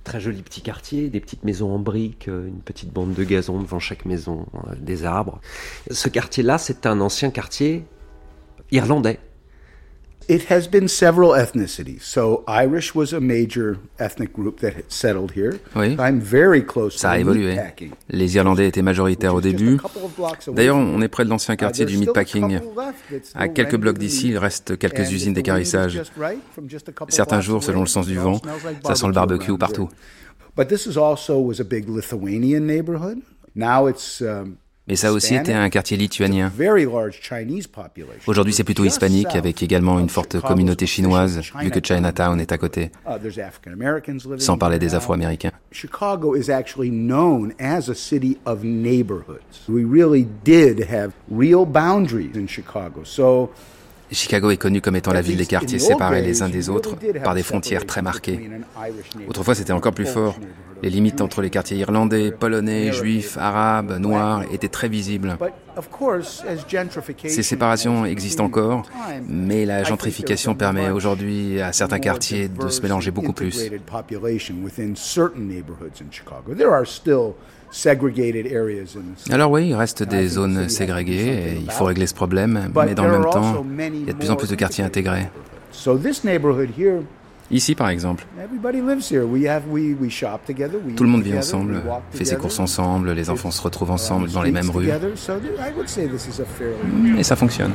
Très 0.03 0.19
joli 0.19 0.41
petit 0.41 0.61
quartier, 0.61 1.09
des 1.09 1.19
petites 1.19 1.43
maisons 1.43 1.75
en 1.75 1.79
briques, 1.79 2.27
euh, 2.27 2.47
une 2.47 2.61
petite 2.61 2.91
bande 2.91 3.13
de 3.13 3.23
gazon 3.23 3.61
devant 3.61 3.79
chaque 3.79 4.05
maison, 4.05 4.47
euh, 4.55 4.73
des 4.79 5.05
arbres. 5.05 5.39
Ce 5.91 6.09
quartier-là, 6.09 6.57
c'est 6.57 6.85
un 6.85 7.01
ancien 7.01 7.29
quartier 7.29 7.85
irlandais. 8.71 9.19
It 10.27 10.49
has 10.49 10.67
been 10.67 10.87
several 10.87 11.31
ethnicities. 11.31 12.03
So 12.03 12.43
Irish 12.47 12.95
was 12.95 13.13
a 13.13 13.19
major 13.19 13.79
ethnic 13.99 14.31
group 14.33 14.59
that 14.61 14.75
had 14.75 14.89
settled 14.89 15.31
here. 15.31 15.59
Oui. 15.75 15.97
I'm 15.99 16.19
very 16.19 16.63
close 16.65 16.95
Ça 16.95 17.11
a 17.11 17.15
to 17.15 17.21
évolué. 17.21 17.57
Les 18.09 18.35
Irlandais 18.35 18.67
étaient 18.67 18.81
majoritaires 18.81 19.35
au 19.35 19.41
début. 19.41 19.77
D'ailleurs, 20.53 20.77
on 20.77 21.01
est 21.01 21.07
près 21.07 21.25
de 21.25 21.29
l'ancien 21.29 21.55
quartier 21.55 21.85
du 21.85 21.97
meatpacking. 21.97 22.59
À 23.35 23.47
quelques 23.49 23.77
blocs 23.77 23.97
d'ici, 23.97 24.29
il 24.29 24.37
reste 24.37 24.77
quelques 24.77 25.11
usines 25.11 25.33
d'écarissage. 25.33 26.01
Certains 27.09 27.41
jours, 27.41 27.63
selon 27.63 27.81
le 27.81 27.87
sens 27.87 28.07
du 28.07 28.17
vent, 28.17 28.39
ça 28.85 28.95
sent 28.95 29.07
le 29.07 29.13
barbecue 29.13 29.57
partout. 29.57 29.89
But 30.55 30.67
this 30.67 30.85
is 30.85 30.97
also 30.97 31.39
was 31.39 31.61
a 31.61 31.63
big 31.63 31.87
Lithuanian 31.87 32.67
neighborhood. 32.67 33.21
Now 33.55 33.87
it's 33.87 34.21
um, 34.21 34.57
Mais 34.87 34.95
ça 34.95 35.09
a 35.09 35.11
aussi 35.11 35.35
été 35.35 35.53
un 35.53 35.69
quartier 35.69 35.97
lituanien. 35.97 36.51
Aujourd'hui, 38.27 38.53
c'est 38.53 38.63
plutôt 38.63 38.83
hispanique, 38.83 39.35
avec 39.35 39.61
également 39.63 39.99
une 39.99 40.09
forte 40.09 40.39
communauté 40.41 40.85
chinoise, 40.85 41.41
vu 41.59 41.71
que 41.71 41.79
Chinatown 41.83 42.39
est 42.39 42.51
à 42.51 42.57
côté, 42.57 42.91
Uh, 43.05 44.37
sans 44.37 44.57
parler 44.57 44.79
des. 44.79 44.95
Afro-Américains. 44.95 45.51
Chicago 45.71 46.35
is 46.35 46.49
actually 46.49 46.89
known 46.89 47.53
as 47.59 47.89
a 47.89 47.95
city 47.95 48.37
of 48.45 48.63
neighborhoods. 48.63 49.67
We 49.69 49.83
really 49.83 50.27
did 50.43 50.87
have 50.91 51.11
real 51.29 51.65
boundaries 51.65 52.35
in 52.35 52.47
Chicago. 52.47 53.03
So 53.03 53.51
Chicago 54.11 54.51
est 54.51 54.57
connu 54.57 54.81
comme 54.81 54.95
étant 54.95 55.13
la 55.13 55.21
ville 55.21 55.37
des 55.37 55.45
quartiers 55.45 55.79
séparés 55.79 56.21
les 56.21 56.41
uns 56.41 56.49
des 56.49 56.69
autres 56.69 56.97
par 57.23 57.33
des 57.33 57.43
frontières 57.43 57.85
très 57.85 58.01
marquées. 58.01 58.49
Autrefois, 59.27 59.55
c'était 59.55 59.73
encore 59.73 59.93
plus 59.93 60.05
fort. 60.05 60.37
Les 60.83 60.89
limites 60.89 61.21
entre 61.21 61.41
les 61.41 61.51
quartiers 61.51 61.77
irlandais, 61.77 62.31
polonais, 62.31 62.91
juifs, 62.91 63.37
arabes, 63.37 63.99
noirs 63.99 64.43
étaient 64.51 64.67
très 64.67 64.89
visibles. 64.89 65.37
But 65.39 65.53
of 65.77 65.89
course, 65.89 66.43
as 66.49 66.67
gentrification 66.67 67.35
Ces 67.35 67.43
séparations 67.43 68.05
existent 68.05 68.45
encore, 68.45 68.89
mais 69.27 69.65
la 69.65 69.83
gentrification 69.83 70.55
permet 70.55 70.89
aujourd'hui 70.89 71.61
à 71.61 71.71
certains 71.71 71.99
quartiers 71.99 72.47
de 72.47 72.69
se 72.69 72.81
mélanger 72.81 73.11
beaucoup 73.11 73.33
plus. 73.33 73.69
Alors 79.29 79.51
oui, 79.51 79.69
il 79.69 79.75
reste 79.75 80.03
des 80.03 80.27
zones 80.27 80.69
ségrégées 80.69 81.29
et 81.29 81.57
il 81.61 81.71
faut 81.71 81.85
régler 81.85 82.07
ce 82.07 82.13
problème, 82.13 82.69
mais 82.75 82.93
dans 82.93 83.05
le 83.05 83.11
même 83.11 83.29
temps, 83.29 83.65
il 83.93 84.05
y 84.05 84.09
a 84.09 84.13
de 84.13 84.17
plus 84.17 84.31
en 84.31 84.35
plus 84.35 84.49
de 84.49 84.55
quartiers 84.55 84.83
intégrés. 84.83 85.27
So 85.71 85.97
this 85.97 86.23
neighborhood 86.23 86.69
here, 86.77 87.01
Ici, 87.51 87.75
par 87.75 87.89
exemple, 87.89 88.23
everybody 88.41 88.79
lives 88.79 89.11
here. 89.11 89.25
We 89.25 89.45
have 89.45 89.63
we 89.69 89.93
we 89.99 90.09
shop 90.09 90.39
together. 90.47 90.79
We 90.85 90.95
tout 90.95 91.03
le 91.03 91.09
monde 91.09 91.21
vit 91.21 91.31
together, 91.31 91.45
ensemble, 91.45 91.83
fait 92.11 92.19
ses 92.19 92.23
together, 92.23 92.39
courses 92.39 92.59
ensemble, 92.59 93.11
les 93.11 93.29
enfants 93.29 93.51
se 93.51 93.61
retrouvent 93.61 93.91
ensemble 93.91 94.31
dans 94.31 94.41
les 94.41 94.51
mêmes 94.51 94.63
streets 94.63 94.77
rues, 94.77 94.89
et 97.17 97.23
ça 97.23 97.35
fonctionne. 97.35 97.73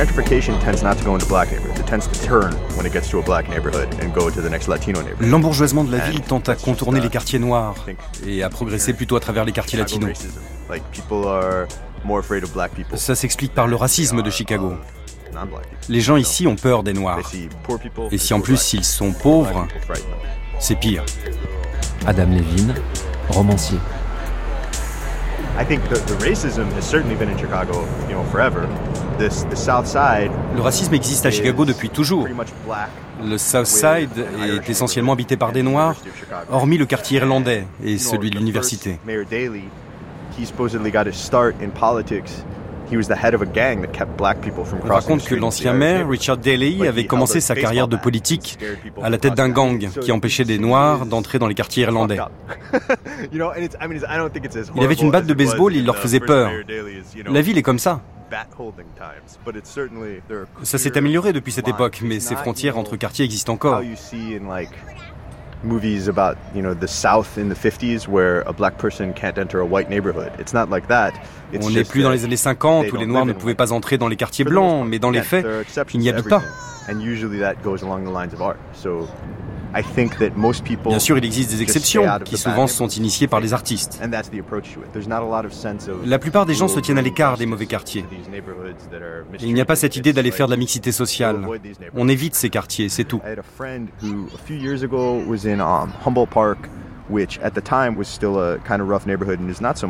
Gentrification 0.00 0.58
tends 0.60 0.82
not 0.82 0.96
to 0.96 1.04
go 1.04 1.14
into 1.14 1.26
black 1.26 1.52
neighborhoods. 1.52 1.78
It 1.78 1.86
tends 1.86 2.08
to 2.08 2.18
turn 2.26 2.54
when 2.74 2.86
it 2.86 2.92
gets 2.94 3.10
to 3.10 3.18
a 3.18 3.22
black 3.22 3.50
neighborhood 3.50 3.88
and 4.00 4.14
go 4.14 4.30
to 4.30 4.40
the 4.40 4.48
next 4.48 4.66
Latino 4.66 5.02
neighborhood. 5.02 5.28
L'embourgeoisement 5.28 5.84
de 5.84 5.92
la 5.92 5.98
ville 6.08 6.22
tend 6.22 6.40
à 6.48 6.54
contourner 6.54 7.00
les 7.02 7.10
quartiers 7.10 7.38
noirs 7.38 7.74
et 8.26 8.42
à 8.42 8.48
progresser 8.48 8.94
plutôt 8.94 9.16
à 9.16 9.20
travers 9.20 9.44
les 9.44 9.52
quartiers 9.52 9.78
latinos. 9.78 10.08
racism. 10.08 10.40
Like 10.70 10.82
people 10.90 11.28
are 11.28 11.66
more 12.02 12.20
afraid 12.20 12.44
of 12.44 12.52
black 12.54 12.72
people. 12.72 12.96
Ça 12.96 13.14
s'explique 13.14 13.52
par 13.52 13.66
le 13.66 13.76
racisme 13.76 14.22
de 14.22 14.30
Chicago. 14.30 14.70
People. 14.70 15.60
Les 15.90 16.00
gens 16.00 16.16
ici 16.16 16.46
ont 16.46 16.56
peur 16.56 16.82
des 16.82 16.94
noirs. 16.94 17.20
Et 18.10 18.16
si 18.16 18.32
en 18.32 18.40
plus 18.40 18.72
ils 18.72 18.84
sont 18.84 19.12
pauvres, 19.12 19.68
c'est 20.60 20.76
pire. 20.76 21.04
Adam 22.06 22.24
Levine, 22.24 22.72
romancier. 23.28 23.78
Le 30.56 30.62
racisme 30.62 30.94
existe 30.94 31.26
à 31.26 31.30
Chicago 31.30 31.66
depuis 31.66 31.90
toujours. 31.90 32.26
Le 33.22 33.36
South 33.36 33.66
Side 33.66 34.26
est 34.42 34.70
essentiellement 34.70 35.12
habité 35.12 35.36
par 35.36 35.52
des 35.52 35.62
noirs, 35.62 35.96
hormis 36.50 36.78
le 36.78 36.86
quartier 36.86 37.18
irlandais 37.18 37.66
et 37.84 37.98
celui 37.98 38.30
de 38.30 38.36
l'université. 38.36 38.98
First 42.90 42.98
Mayor 42.98 42.98
Daley, 42.98 42.98
he 42.98 42.98
supposedly 42.98 42.98
got 42.98 42.98
his 42.98 42.98
start 42.98 42.98
in 42.98 42.98
politics. 42.98 42.98
He 42.98 42.98
was 42.98 43.08
the 43.08 43.14
head 43.14 43.34
of 43.34 43.42
a 43.42 43.46
gang 43.46 43.80
that 43.82 43.92
kept 43.92 44.16
black 44.16 44.40
people 44.40 44.64
from 44.64 44.80
On 44.82 44.88
raconte 44.88 45.24
que 45.24 45.34
l'ancien 45.34 45.72
maire, 45.72 46.08
Richard 46.08 46.38
Daley, 46.38 46.86
avait 46.86 47.06
commencé 47.06 47.40
sa 47.40 47.54
carrière 47.54 47.88
de 47.88 47.96
politique 47.96 48.58
à 49.02 49.10
la 49.10 49.18
tête 49.18 49.34
d'un 49.34 49.48
gang 49.48 49.78
qui 50.00 50.12
empêchait 50.12 50.44
des 50.44 50.58
Noirs 50.58 51.06
d'entrer 51.06 51.38
dans 51.38 51.46
les 51.46 51.54
quartiers 51.54 51.82
irlandais. 51.84 52.18
Il 53.32 53.42
avait 54.84 54.94
une 54.94 55.10
batte 55.10 55.26
de 55.26 55.34
baseball, 55.34 55.74
il 55.74 55.84
leur 55.84 55.98
faisait 55.98 56.20
peur. 56.20 56.50
La 57.26 57.42
ville 57.42 57.58
est 57.58 57.62
comme 57.62 57.78
ça. 57.78 58.00
Ça 60.62 60.78
s'est 60.78 60.96
amélioré 60.96 61.32
depuis 61.32 61.52
cette 61.52 61.68
époque, 61.68 62.00
mais 62.02 62.20
ces 62.20 62.36
frontières 62.36 62.78
entre 62.78 62.96
quartiers 62.96 63.24
existent 63.24 63.54
encore. 63.54 63.82
Movies 65.62 66.08
about 66.08 66.36
you 66.54 66.62
know 66.62 66.74
the 66.74 66.88
South 66.88 67.36
in 67.36 67.48
the 67.48 67.54
50s 67.54 68.08
where 68.08 68.42
a 68.42 68.52
black 68.52 68.78
person 68.78 69.12
can't 69.12 69.38
enter 69.38 69.60
a 69.60 69.66
white 69.66 69.88
neighborhood. 69.88 70.32
It's 70.38 70.52
not 70.52 70.70
like 70.70 70.88
that. 70.88 71.12
It's 71.52 71.66
On 71.66 71.70
n'est 71.70 71.84
plus 71.84 72.02
dans 72.02 72.10
les 72.10 72.24
années 72.24 72.36
50 72.36 72.84
they 72.84 72.92
où 72.92 72.96
les 72.96 73.06
Noirs 73.06 73.26
ne 73.26 73.32
pouvaient 73.32 73.54
pas 73.54 73.72
entrer 73.72 73.98
dans 73.98 74.08
les 74.08 74.16
quartiers 74.16 74.44
blancs, 74.44 74.86
mais 74.86 74.98
dans 74.98 75.10
les 75.10 75.22
faits, 75.22 75.46
il 75.94 76.00
n'y 76.00 76.08
habite 76.08 76.28
pas. 76.28 76.42
And 76.88 77.00
usually 77.00 77.38
that 77.40 77.62
goes 77.62 77.82
along 77.82 78.04
the 78.04 78.10
lines 78.10 78.32
of 78.32 78.40
art. 78.40 78.56
So 78.72 79.06
Bien 80.88 80.98
sûr, 80.98 81.18
il 81.18 81.24
existe 81.24 81.50
des 81.50 81.62
exceptions 81.62 82.04
qui 82.24 82.36
souvent 82.36 82.66
sont 82.66 82.88
initiées 82.88 83.28
par 83.28 83.40
les 83.40 83.52
artistes. 83.52 84.00
La 86.04 86.18
plupart 86.18 86.46
des 86.46 86.54
gens 86.54 86.68
se 86.68 86.80
tiennent 86.80 86.98
à 86.98 87.02
l'écart 87.02 87.36
des 87.36 87.46
mauvais 87.46 87.66
quartiers. 87.66 88.04
Il 89.40 89.54
n'y 89.54 89.60
a 89.60 89.64
pas 89.64 89.76
cette 89.76 89.96
idée 89.96 90.12
d'aller 90.12 90.30
faire 90.30 90.46
de 90.46 90.52
la 90.52 90.56
mixité 90.56 90.92
sociale. 90.92 91.46
On 91.94 92.08
évite 92.08 92.34
ces 92.34 92.50
quartiers, 92.50 92.88
c'est 92.88 93.04
tout. 93.04 93.20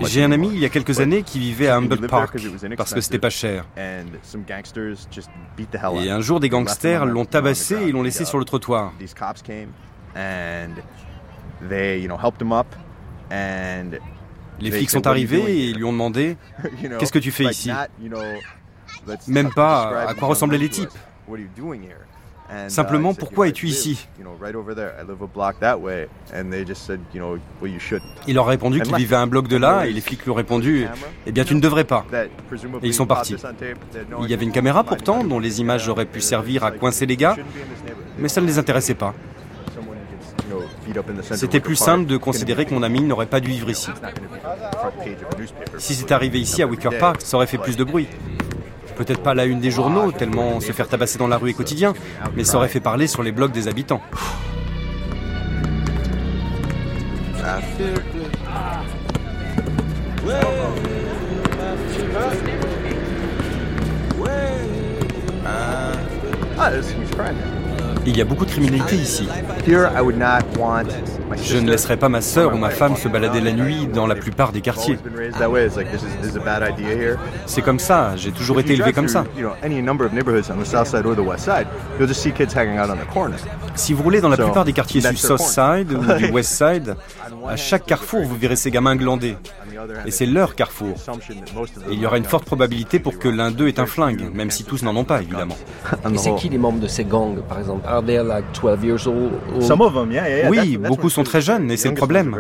J'ai 0.09 0.25
un 0.25 0.33
ami 0.33 0.49
il 0.53 0.59
y 0.59 0.65
a 0.65 0.69
quelques 0.69 1.01
années 1.01 1.23
qui 1.23 1.39
vivait 1.39 1.69
à 1.69 1.77
Humboldt 1.77 2.09
Park 2.09 2.37
parce 2.77 2.95
que 2.95 3.01
c'était 3.01 3.19
pas 3.19 3.31
cher. 3.31 3.67
Et 6.05 6.11
un 6.11 6.21
jour, 6.21 6.41
des 6.41 6.49
gangsters 6.49 7.05
l'ont 7.07 7.25
tabassé 7.27 7.75
et 7.89 7.93
l'ont 7.93 8.03
laissé 8.03 8.25
sur 8.25 8.39
le 8.39 8.45
trottoir. 8.45 8.93
Les 14.59 14.71
flics 14.79 14.91
sont 14.91 15.07
arrivés 15.07 15.69
et 15.69 15.73
lui 15.73 15.85
ont 15.85 15.93
demandé 15.93 16.37
Qu'est-ce 16.99 17.13
que 17.13 17.19
tu 17.19 17.31
fais 17.31 17.45
ici? 17.45 17.71
Même 19.29 19.51
pas 19.53 19.89
à 20.09 20.15
quoi 20.15 20.29
ressemblaient 20.29 20.59
les 20.59 20.69
types. 20.69 20.91
Simplement, 22.69 23.15
pourquoi 23.15 23.49
es-tu 23.49 23.67
ici? 23.67 24.09
Il 28.27 28.35
leur 28.35 28.47
a 28.47 28.51
répondu 28.51 28.81
qu'il 28.81 28.97
vivait 28.97 29.17
à 29.17 29.21
un 29.21 29.27
bloc 29.27 29.49
de 29.49 29.57
là, 29.57 29.87
et 29.87 29.93
les 29.93 30.01
flics 30.01 30.25
lui 30.25 30.31
ont 30.31 30.35
répondu 30.35 30.87
Eh 31.27 31.33
bien, 31.33 31.45
tu 31.45 31.55
ne 31.55 31.61
devrais 31.61 31.85
pas. 31.85 32.05
Et 32.83 32.87
ils 32.87 32.95
sont 32.95 33.07
partis. 33.07 33.37
Il 34.23 34.31
y 34.31 34.35
avait 34.35 34.45
une 34.45 34.53
caméra 34.53 34.85
pourtant, 34.85 35.25
dont 35.25 35.39
les 35.39 35.61
images 35.61 35.89
auraient 35.89 36.07
pu 36.07 36.21
servir 36.21 36.65
à 36.65 36.71
coincer 36.71 37.07
les 37.07 37.17
gars, 37.17 37.37
mais 38.19 38.29
ça 38.29 38.41
ne 38.41 38.47
les 38.47 38.59
intéressait 38.59 38.95
pas. 38.95 39.15
C'était 41.35 41.61
plus 41.61 41.77
simple 41.77 42.07
de 42.07 42.17
considérer 42.17 42.65
que 42.65 42.75
mon 42.75 42.83
ami 42.83 43.01
n'aurait 43.03 43.27
pas 43.27 43.41
dû 43.41 43.51
vivre 43.51 43.71
ici. 43.71 43.91
Si 45.79 45.95
c'était 45.95 46.15
arrivé 46.15 46.41
ici 46.41 46.63
à 46.63 46.67
Wicker 46.67 46.99
Park, 46.99 47.23
ça 47.23 47.37
aurait 47.37 47.47
fait 47.47 47.59
plus 47.59 47.77
de 47.77 47.85
bruit 47.85 48.09
peut-être 49.05 49.23
pas 49.23 49.33
la 49.33 49.47
une 49.47 49.61
des 49.61 49.71
journaux, 49.71 50.13
tellement 50.13 50.61
se 50.61 50.73
faire 50.73 50.87
tabasser 50.87 51.19
dans 51.19 51.27
la 51.27 51.39
rue 51.39 51.51
est 51.51 51.55
quotidien, 51.55 51.95
mais 52.37 52.45
ça 52.45 52.59
aurait 52.59 52.69
fait 52.69 52.81
parler 52.81 53.07
sur 53.07 53.23
les 53.23 53.33
blogs 53.33 53.51
des 53.51 53.67
habitants. 53.67 54.03
Il 68.07 68.17
y 68.17 68.21
a 68.21 68.25
beaucoup 68.25 68.45
de 68.47 68.51
criminalité 68.51 68.97
ici. 68.97 69.29
Je 71.43 71.59
ne 71.59 71.71
laisserai 71.71 71.97
pas 71.97 72.09
ma 72.09 72.21
sœur 72.21 72.55
ou 72.55 72.57
ma 72.57 72.71
femme 72.71 72.97
se 72.97 73.09
balader 73.09 73.41
la 73.41 73.53
nuit 73.53 73.87
dans 73.87 74.07
la 74.07 74.15
plupart 74.15 74.53
des 74.53 74.61
quartiers. 74.61 74.99
C'est 77.47 77.63
comme 77.63 77.79
ça, 77.79 78.13
j'ai 78.17 78.33
toujours 78.33 78.59
été 78.61 78.73
élevé 78.73 78.93
comme 78.93 79.09
ça. 79.09 79.25
Si 83.75 83.93
vous 83.93 84.03
roulez 84.03 84.21
dans 84.21 84.29
la 84.29 84.37
plupart 84.37 84.65
des 84.65 84.73
quartiers 84.73 85.01
du 85.01 85.17
South 85.17 85.41
Side 85.41 85.93
ou 85.93 86.15
du 86.15 86.31
West 86.31 86.53
Side, 86.53 86.97
à 87.49 87.57
chaque 87.57 87.87
carrefour, 87.87 88.23
vous 88.25 88.37
verrez 88.37 88.57
ces 88.57 88.71
gamins 88.71 88.97
glandés. 88.97 89.37
Et 90.07 90.11
c'est 90.11 90.27
leur 90.27 90.55
carrefour. 90.55 90.97
Et 91.91 91.93
il 91.93 91.99
y 92.01 92.07
aura 92.07 92.19
une 92.19 92.25
forte 92.25 92.45
probabilité 92.45 92.99
pour 92.99 93.19
que 93.19 93.29
l'un 93.29 93.51
d'eux 93.51 93.69
ait 93.69 93.81
un 93.81 93.87
flingue, 93.87 94.31
même 94.35 94.51
si 94.51 94.65
tous 94.65 94.83
n'en 94.83 94.95
ont 94.97 95.05
pas, 95.05 95.23
évidemment. 95.23 95.57
Et 96.13 96.19
c'est 96.19 96.35
qui 96.37 96.49
les 96.49 96.59
membres 96.59 96.81
de 96.81 96.87
ces 96.89 97.05
gangs, 97.05 97.41
par 97.49 97.59
exemple? 97.59 97.87
Are 97.87 98.05
they 98.05 98.19
like 98.23 98.45
12 98.61 98.85
years 98.85 99.07
old? 99.07 99.33
Oui, 100.49 100.77
beaucoup 100.77 101.11
sont 101.11 101.25
très 101.25 101.41
jeunes, 101.41 101.71
et 101.71 101.77
c'est 101.77 101.89
le 101.89 101.95
problème. 101.95 102.37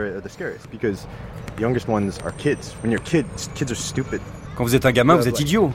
Quand 4.57 4.64
vous 4.64 4.75
êtes 4.75 4.87
un 4.87 4.93
gamin, 4.93 5.16
vous 5.16 5.29
êtes 5.29 5.40
idiot. 5.40 5.71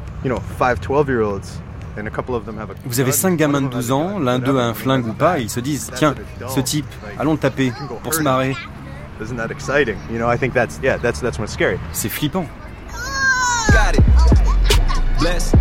Vous 2.85 2.99
avez 2.99 3.11
cinq 3.13 3.37
gamins 3.37 3.61
de 3.61 3.67
12 3.67 3.91
ans, 3.91 4.19
l'un 4.19 4.37
d'eux 4.39 4.57
a 4.57 4.65
un 4.65 4.73
flingue 4.73 5.07
ou 5.07 5.13
pas, 5.13 5.39
et 5.39 5.43
ils 5.43 5.49
se 5.49 5.59
disent 5.59 5.91
Tiens, 5.95 6.13
ce 6.47 6.59
type, 6.59 6.85
allons 7.17 7.33
le 7.33 7.37
taper, 7.39 7.71
pour 8.03 8.13
se 8.13 8.21
marrer. 8.21 8.53
C'est 11.93 12.09
flippant. 12.09 12.45
Got 13.71 13.95
it. 13.97 14.03
Bless. 15.19 15.53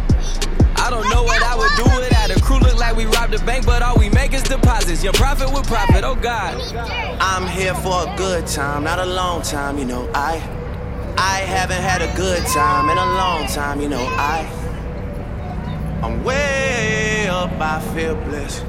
I 0.77 0.91
don't 0.91 1.09
know 1.09 1.23
what 1.23 1.43
I 1.43 1.57
would 1.57 1.71
do 1.77 1.85
without 1.97 2.31
a 2.37 2.41
crew. 2.43 2.59
Look 2.59 2.79
like 2.79 2.97
we 2.97 3.07
robbed 3.07 3.35
a 3.35 3.39
bank, 3.45 3.65
but 3.65 3.81
all 3.83 3.97
we 3.97 4.11
make 4.11 4.35
is 4.35 4.43
deposits. 4.43 5.03
Your 5.03 5.13
profit 5.15 5.53
with 5.53 5.67
profit, 5.67 6.05
oh 6.05 6.15
God. 6.15 6.61
I'm 7.21 7.47
here 7.47 7.75
for 7.75 8.07
a 8.07 8.15
good 8.17 8.47
time, 8.47 8.85
not 8.85 8.99
a 8.99 9.07
long 9.07 9.43
time, 9.43 9.79
you 9.79 9.85
know. 9.85 10.11
I 10.15 10.35
I 11.17 11.39
haven't 11.47 11.81
had 11.81 12.03
a 12.03 12.13
good 12.17 12.45
time 12.49 12.91
in 12.91 12.99
a 12.99 13.07
long 13.15 13.47
time, 13.47 13.81
you 13.81 13.89
know. 13.89 14.05
I 14.19 14.47
I'm 16.03 16.23
way 16.23 17.29
up, 17.29 17.53
I 17.61 17.81
feel 17.95 18.17
blessed. 18.17 18.65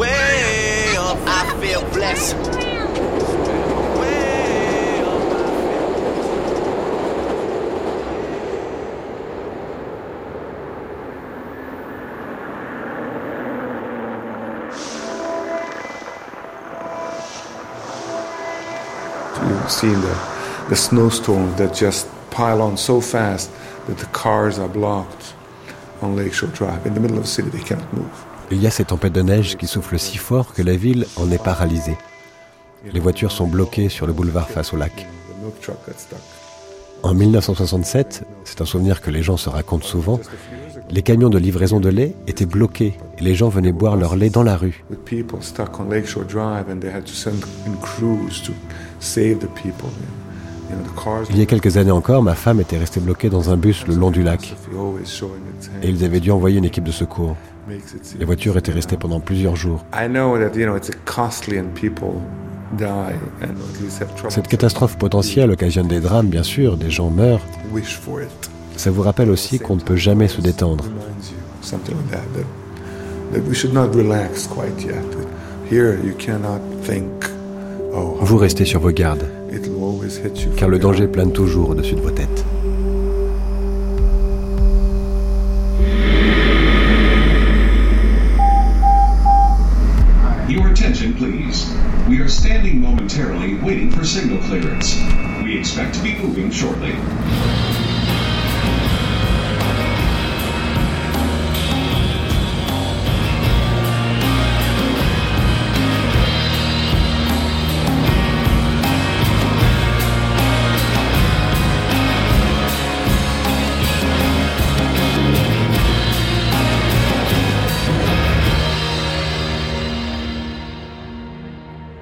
Way 0.00 0.96
up, 0.96 1.18
I 1.26 1.58
feel 1.60 1.82
blessed. 1.90 2.36
seen 19.68 20.00
the, 20.00 20.66
the 20.68 20.76
snowstorms 20.76 21.56
that 21.56 21.74
just 21.74 22.08
pile 22.30 22.62
on 22.62 22.78
so 22.78 23.02
fast 23.02 23.50
that 23.86 23.98
the 23.98 24.06
cars 24.06 24.58
are 24.58 24.68
blocked 24.68 25.34
on 26.00 26.16
Lakeshore 26.16 26.48
Drive. 26.48 26.86
In 26.86 26.94
the 26.94 27.00
middle 27.00 27.18
of 27.18 27.24
the 27.24 27.28
city, 27.28 27.50
they 27.50 27.62
can't 27.62 27.92
move. 27.92 28.29
Il 28.52 28.60
y 28.62 28.66
a 28.66 28.70
ces 28.70 28.84
tempêtes 28.84 29.12
de 29.12 29.22
neige 29.22 29.56
qui 29.56 29.66
soufflent 29.66 29.98
si 29.98 30.18
fort 30.18 30.52
que 30.54 30.62
la 30.62 30.76
ville 30.76 31.06
en 31.16 31.30
est 31.30 31.42
paralysée. 31.42 31.96
Les 32.92 33.00
voitures 33.00 33.32
sont 33.32 33.46
bloquées 33.46 33.88
sur 33.88 34.06
le 34.06 34.12
boulevard 34.12 34.48
face 34.48 34.72
au 34.72 34.76
lac. 34.76 35.06
En 37.02 37.14
1967, 37.14 38.24
c'est 38.44 38.60
un 38.60 38.64
souvenir 38.64 39.00
que 39.00 39.10
les 39.10 39.22
gens 39.22 39.36
se 39.36 39.48
racontent 39.48 39.86
souvent, 39.86 40.20
les 40.90 41.02
camions 41.02 41.28
de 41.28 41.38
livraison 41.38 41.78
de 41.78 41.88
lait 41.88 42.14
étaient 42.26 42.46
bloqués 42.46 42.98
et 43.18 43.22
les 43.22 43.34
gens 43.34 43.48
venaient 43.48 43.72
boire 43.72 43.96
leur 43.96 44.16
lait 44.16 44.30
dans 44.30 44.42
la 44.42 44.56
rue. 44.56 44.84
Il 51.30 51.38
y 51.38 51.42
a 51.42 51.46
quelques 51.46 51.76
années 51.76 51.90
encore, 51.90 52.22
ma 52.22 52.34
femme 52.34 52.60
était 52.60 52.78
restée 52.78 53.00
bloquée 53.00 53.28
dans 53.28 53.50
un 53.50 53.56
bus 53.56 53.86
le 53.86 53.94
long 53.94 54.10
du 54.10 54.22
lac 54.22 54.56
et 55.82 55.88
ils 55.88 56.04
avaient 56.04 56.20
dû 56.20 56.30
envoyer 56.30 56.58
une 56.58 56.64
équipe 56.64 56.84
de 56.84 56.92
secours. 56.92 57.36
Les 58.18 58.24
voitures 58.24 58.56
étaient 58.56 58.72
restées 58.72 58.96
pendant 58.96 59.20
plusieurs 59.20 59.56
jours. 59.56 59.84
Cette 64.28 64.48
catastrophe 64.48 64.96
potentielle 64.96 65.50
occasionne 65.50 65.88
des 65.88 66.00
drames, 66.00 66.28
bien 66.28 66.42
sûr, 66.42 66.76
des 66.76 66.90
gens 66.90 67.10
meurent. 67.10 67.44
Ça 68.76 68.90
vous 68.90 69.02
rappelle 69.02 69.30
aussi 69.30 69.58
qu'on 69.58 69.76
ne 69.76 69.80
peut 69.80 69.96
jamais 69.96 70.28
se 70.28 70.40
détendre. 70.40 70.84
Vous 78.20 78.36
restez 78.36 78.64
sur 78.64 78.80
vos 78.80 78.90
gardes, 78.90 79.26
car 80.56 80.68
le 80.68 80.78
danger 80.78 81.06
plane 81.08 81.32
toujours 81.32 81.70
au-dessus 81.70 81.94
de 81.94 82.00
vos 82.00 82.10
têtes. 82.10 82.44
Please. 91.50 92.08
We 92.08 92.20
are 92.20 92.28
standing 92.28 92.80
momentarily 92.80 93.54
waiting 93.56 93.90
for 93.90 94.04
signal 94.04 94.38
clearance. 94.44 94.96
We 95.42 95.58
expect 95.58 95.94
to 95.96 96.02
be 96.02 96.16
moving 96.18 96.50
shortly. 96.50 96.92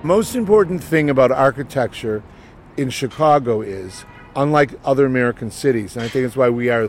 Most 0.08 0.34
important 0.34 0.82
thing 0.82 1.10
about 1.10 1.30
architecture 1.30 2.22
in 2.78 2.88
Chicago 2.88 3.60
is, 3.60 4.06
unlike 4.34 4.70
other 4.82 5.04
American 5.04 5.50
cities, 5.50 5.96
and 5.96 6.04
I 6.06 6.08
think 6.08 6.24
it's 6.26 6.36
why 6.36 6.48
we 6.48 6.70
are 6.70 6.88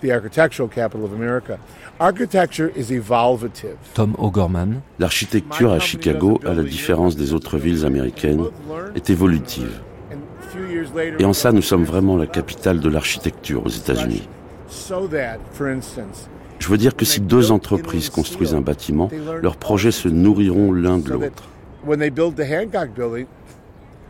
the 0.00 0.10
architectural 0.12 0.68
capital 0.68 1.04
of 1.04 1.12
America. 1.12 1.58
Architecture 2.00 2.68
is 2.74 2.90
evolvative. 2.90 3.76
Tom 3.94 4.16
O'Gorman. 4.18 4.82
L'architecture 4.98 5.70
à 5.70 5.80
Chicago, 5.80 6.40
à 6.44 6.54
la 6.54 6.62
différence 6.62 7.14
des 7.14 7.34
autres 7.34 7.58
villes 7.58 7.84
américaines, 7.84 8.44
est 8.94 9.10
évolutive. 9.10 9.82
Et 11.18 11.24
en 11.26 11.34
ça, 11.34 11.52
nous 11.52 11.62
sommes 11.62 11.84
vraiment 11.84 12.16
la 12.16 12.26
capitale 12.26 12.80
de 12.80 12.88
l'architecture 12.88 13.66
aux 13.66 13.70
États-Unis. 13.70 14.26
So 14.68 15.06
that, 15.08 15.38
for 15.52 15.66
instance, 15.66 16.28
Je 16.58 16.68
veux 16.68 16.78
dire 16.78 16.96
que 16.96 17.04
si 17.04 17.20
deux 17.20 17.50
entreprises 17.50 18.08
construisent 18.08 18.54
un 18.54 18.62
bâtiment, 18.62 19.10
leurs 19.42 19.56
projets 19.56 19.92
se 19.92 20.08
nourriront 20.08 20.72
l'un 20.72 20.96
de 20.96 21.10
l'autre. 21.10 21.44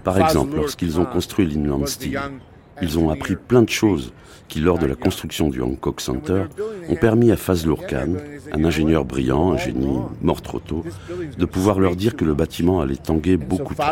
Par 0.05 0.19
exemple, 0.21 0.57
lorsqu'ils 0.57 1.01
ont 1.01 1.05
construit 1.05 1.47
l'Inland 1.47 1.87
Steel, 1.87 2.19
ils 2.83 2.99
ont 2.99 3.11
appris 3.11 3.37
plein 3.37 3.63
de 3.63 3.69
choses 3.69 4.13
qui, 4.49 4.61
lors 4.61 4.79
de 4.79 4.87
la 4.87 4.95
construction 4.95 5.49
du 5.49 5.61
Hancock 5.61 6.01
Center, 6.01 6.45
ont 6.89 6.95
permis 6.95 7.33
à 7.33 7.37
Fazlur 7.37 7.87
Khan, 7.87 8.15
un 8.53 8.65
ingénieur 8.65 9.05
brillant, 9.05 9.53
un 9.53 9.57
génie, 9.57 9.99
mort 10.23 10.43
trop 10.43 10.61
tôt, 10.61 10.85
de 11.37 11.45
pouvoir 11.45 11.81
leur 11.81 11.97
dire 11.97 12.15
que 12.17 12.25
le 12.25 12.35
bâtiment 12.35 12.81
allait 12.81 12.97
tanguer 12.97 13.37
beaucoup 13.37 13.75
trop. 13.75 13.83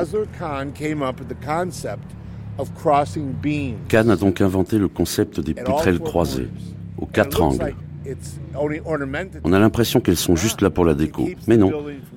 Khan 3.88 4.08
a 4.08 4.16
donc 4.16 4.40
inventé 4.40 4.78
le 4.78 4.86
concept 4.88 5.40
des 5.40 5.54
poutrelles 5.54 5.98
croisées, 5.98 6.48
aux 6.98 7.06
quatre 7.06 7.42
angles. 7.42 7.74
On 9.44 9.52
a 9.52 9.58
l'impression 9.58 10.00
qu'elles 10.00 10.16
sont 10.16 10.36
juste 10.36 10.60
là 10.60 10.70
pour 10.70 10.84
la 10.84 10.94
déco, 10.94 11.28
mais 11.46 11.56
non, 11.56 11.72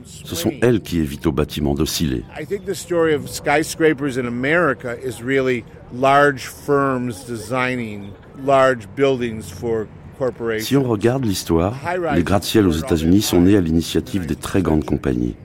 ce 0.06 0.36
sont 0.36 0.54
elles 0.62 0.82
qui 0.82 1.00
évitent 1.00 1.28
au 1.28 1.32
bâtiment 1.32 1.74
d'osciller. 1.76 2.24
I 2.40 2.46
think 2.46 2.66
the 2.66 2.74
story 2.74 3.14
of 3.14 3.30
skyscrapers 3.30 4.18
in 4.18 4.26
America 4.26 4.96
is 5.04 5.24
really 5.24 5.64
large 5.94 6.48
firms 6.48 7.26
designing 7.26 8.12
large 8.46 8.88
buildings 8.96 9.44
for 9.44 9.88
corporations. 10.18 10.68
Si 10.68 10.78
on 10.78 10.84
regarde 10.84 11.26
l'histoire, 11.26 11.76
les 12.14 12.24
gratte-ciels 12.24 12.68
aux 12.68 12.72
États-Unis 12.72 13.22
sont 13.22 13.42
nés 13.42 13.56
à 13.56 13.62
l'initiative 13.62 14.26
des 14.26 14.36
très 14.36 14.62
grandes 14.62 14.86
compagnies. 14.86 15.36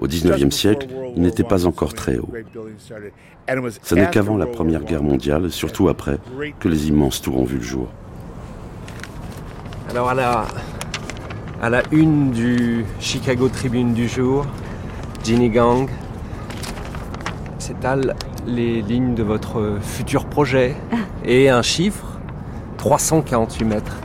Au 0.00 0.06
XIXe 0.06 0.54
siècle, 0.54 0.88
ils 1.16 1.22
n'étaient 1.22 1.44
pas 1.44 1.66
encore 1.66 1.94
très 1.94 2.18
was 2.18 3.70
Ce 3.82 3.94
n'est 3.94 4.10
qu'avant 4.10 4.36
la 4.36 4.46
Première 4.46 4.84
Guerre 4.84 5.02
mondiale, 5.02 5.46
et 5.46 5.50
surtout 5.50 5.88
après, 5.88 6.18
que 6.60 6.68
les 6.68 6.88
immenses 6.88 7.20
tours 7.22 7.38
ont 7.38 7.44
vu 7.44 7.56
le 7.56 7.62
jour. 7.62 7.88
Alors 9.90 10.08
à 10.08 10.14
la, 10.14 10.46
à 11.62 11.70
la 11.70 11.82
une 11.92 12.32
du 12.32 12.84
Chicago 13.00 13.48
Tribune 13.48 13.94
du 13.94 14.08
jour, 14.08 14.46
Ginny 15.22 15.50
Gang 15.50 15.88
s'étale 17.58 18.14
les 18.46 18.82
lignes 18.82 19.14
de 19.14 19.22
votre 19.22 19.78
futur 19.80 20.26
projet 20.26 20.74
et 21.24 21.48
un 21.48 21.62
chiffre 21.62 22.18
348 22.78 23.64
mètres. 23.64 23.96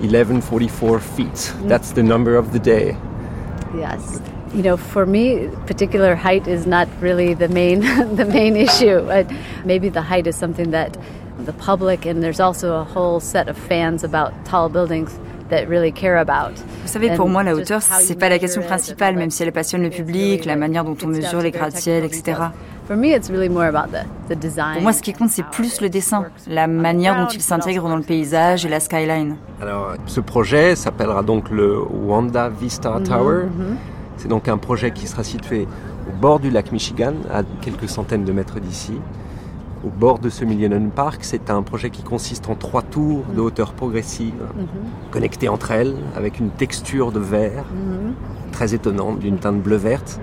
1144 0.00 1.00
feet. 1.00 1.54
That's 1.66 1.92
the 1.92 2.02
number 2.02 2.36
of 2.36 2.52
the 2.52 2.60
day. 2.60 2.94
Yes. 3.76 4.20
You 4.54 4.62
know, 4.62 4.76
for 4.76 5.04
me, 5.06 5.48
particular 5.66 6.14
height 6.14 6.48
is 6.48 6.66
not 6.66 6.88
really 7.00 7.34
the 7.34 7.48
main 7.48 7.80
the 8.16 8.24
main 8.24 8.56
issue. 8.56 8.98
Uh, 9.10 9.24
maybe 9.64 9.88
the 9.90 10.00
height 10.02 10.26
is 10.26 10.36
something 10.36 10.70
that 10.70 10.96
the 11.44 11.52
public 11.52 12.06
and 12.06 12.22
there's 12.22 12.40
also 12.40 12.74
a 12.80 12.84
whole 12.84 13.20
set 13.20 13.48
of 13.48 13.56
fans 13.56 14.02
about 14.04 14.32
tall 14.44 14.68
buildings 14.68 15.18
that 15.50 15.68
really 15.68 15.92
care 15.92 16.18
about. 16.18 16.52
Vous 16.82 16.88
savez, 16.92 17.10
pour 17.16 17.28
moi, 17.28 17.42
la 17.42 17.54
hauteur, 17.54 17.80
c'est 17.82 18.18
pas 18.18 18.28
la 18.28 18.38
question 18.38 18.62
principale, 18.62 19.16
même 19.16 19.30
si 19.30 19.42
elle 19.42 19.52
passionne 19.52 19.82
le 19.82 19.90
public, 19.90 20.44
la 20.44 20.56
manière 20.56 20.84
dont 20.84 20.96
on 21.04 21.08
mesure 21.08 21.40
les 21.40 21.50
gratte-ciels, 21.50 22.04
etc. 22.04 22.34
For 22.86 22.96
me, 22.96 23.08
it's 23.14 23.30
really 23.30 23.48
more 23.50 23.66
about 23.66 23.90
the, 23.92 24.04
the 24.28 24.38
design. 24.38 24.74
Pour 24.74 24.82
moi, 24.82 24.92
ce 24.94 25.02
qui 25.02 25.12
compte, 25.12 25.28
c'est 25.30 25.44
plus 25.44 25.80
le 25.82 25.90
dessin, 25.90 26.24
la 26.46 26.66
manière 26.66 27.16
dont 27.16 27.28
il 27.28 27.42
s'intègre 27.42 27.86
dans 27.88 27.96
le 27.96 28.02
paysage 28.02 28.64
et 28.64 28.68
la 28.70 28.80
skyline. 28.80 29.36
Alors, 29.60 29.94
ce 30.06 30.20
projet 30.20 30.74
s'appellera 30.74 31.22
donc 31.22 31.50
le 31.50 31.78
Wanda 31.78 32.48
Vista 32.48 32.90
Mhm, 32.98 33.02
Tower. 33.04 33.44
mhm. 33.44 33.76
C'est 34.18 34.28
donc 34.28 34.48
un 34.48 34.58
projet 34.58 34.90
qui 34.90 35.06
sera 35.06 35.24
situé 35.24 35.66
au 36.08 36.12
bord 36.20 36.40
du 36.40 36.50
lac 36.50 36.70
Michigan, 36.72 37.14
à 37.32 37.42
quelques 37.62 37.88
centaines 37.88 38.24
de 38.24 38.32
mètres 38.32 38.60
d'ici. 38.60 38.94
Au 39.84 39.90
bord 39.90 40.18
de 40.18 40.28
ce 40.28 40.44
Millennium 40.44 40.90
Park, 40.90 41.20
c'est 41.22 41.50
un 41.50 41.62
projet 41.62 41.90
qui 41.90 42.02
consiste 42.02 42.48
en 42.48 42.56
trois 42.56 42.82
tours 42.82 43.24
de 43.34 43.40
hauteur 43.40 43.72
progressive, 43.74 44.34
Mhm. 44.56 44.66
connectées 45.12 45.48
entre 45.48 45.70
elles, 45.70 45.94
avec 46.16 46.40
une 46.40 46.50
texture 46.50 47.12
de 47.12 47.20
verre 47.20 47.64
Mhm. 47.72 48.14
très 48.50 48.74
étonnante, 48.74 49.20
d'une 49.20 49.38
teinte 49.38 49.62
bleu-verte. 49.62 50.20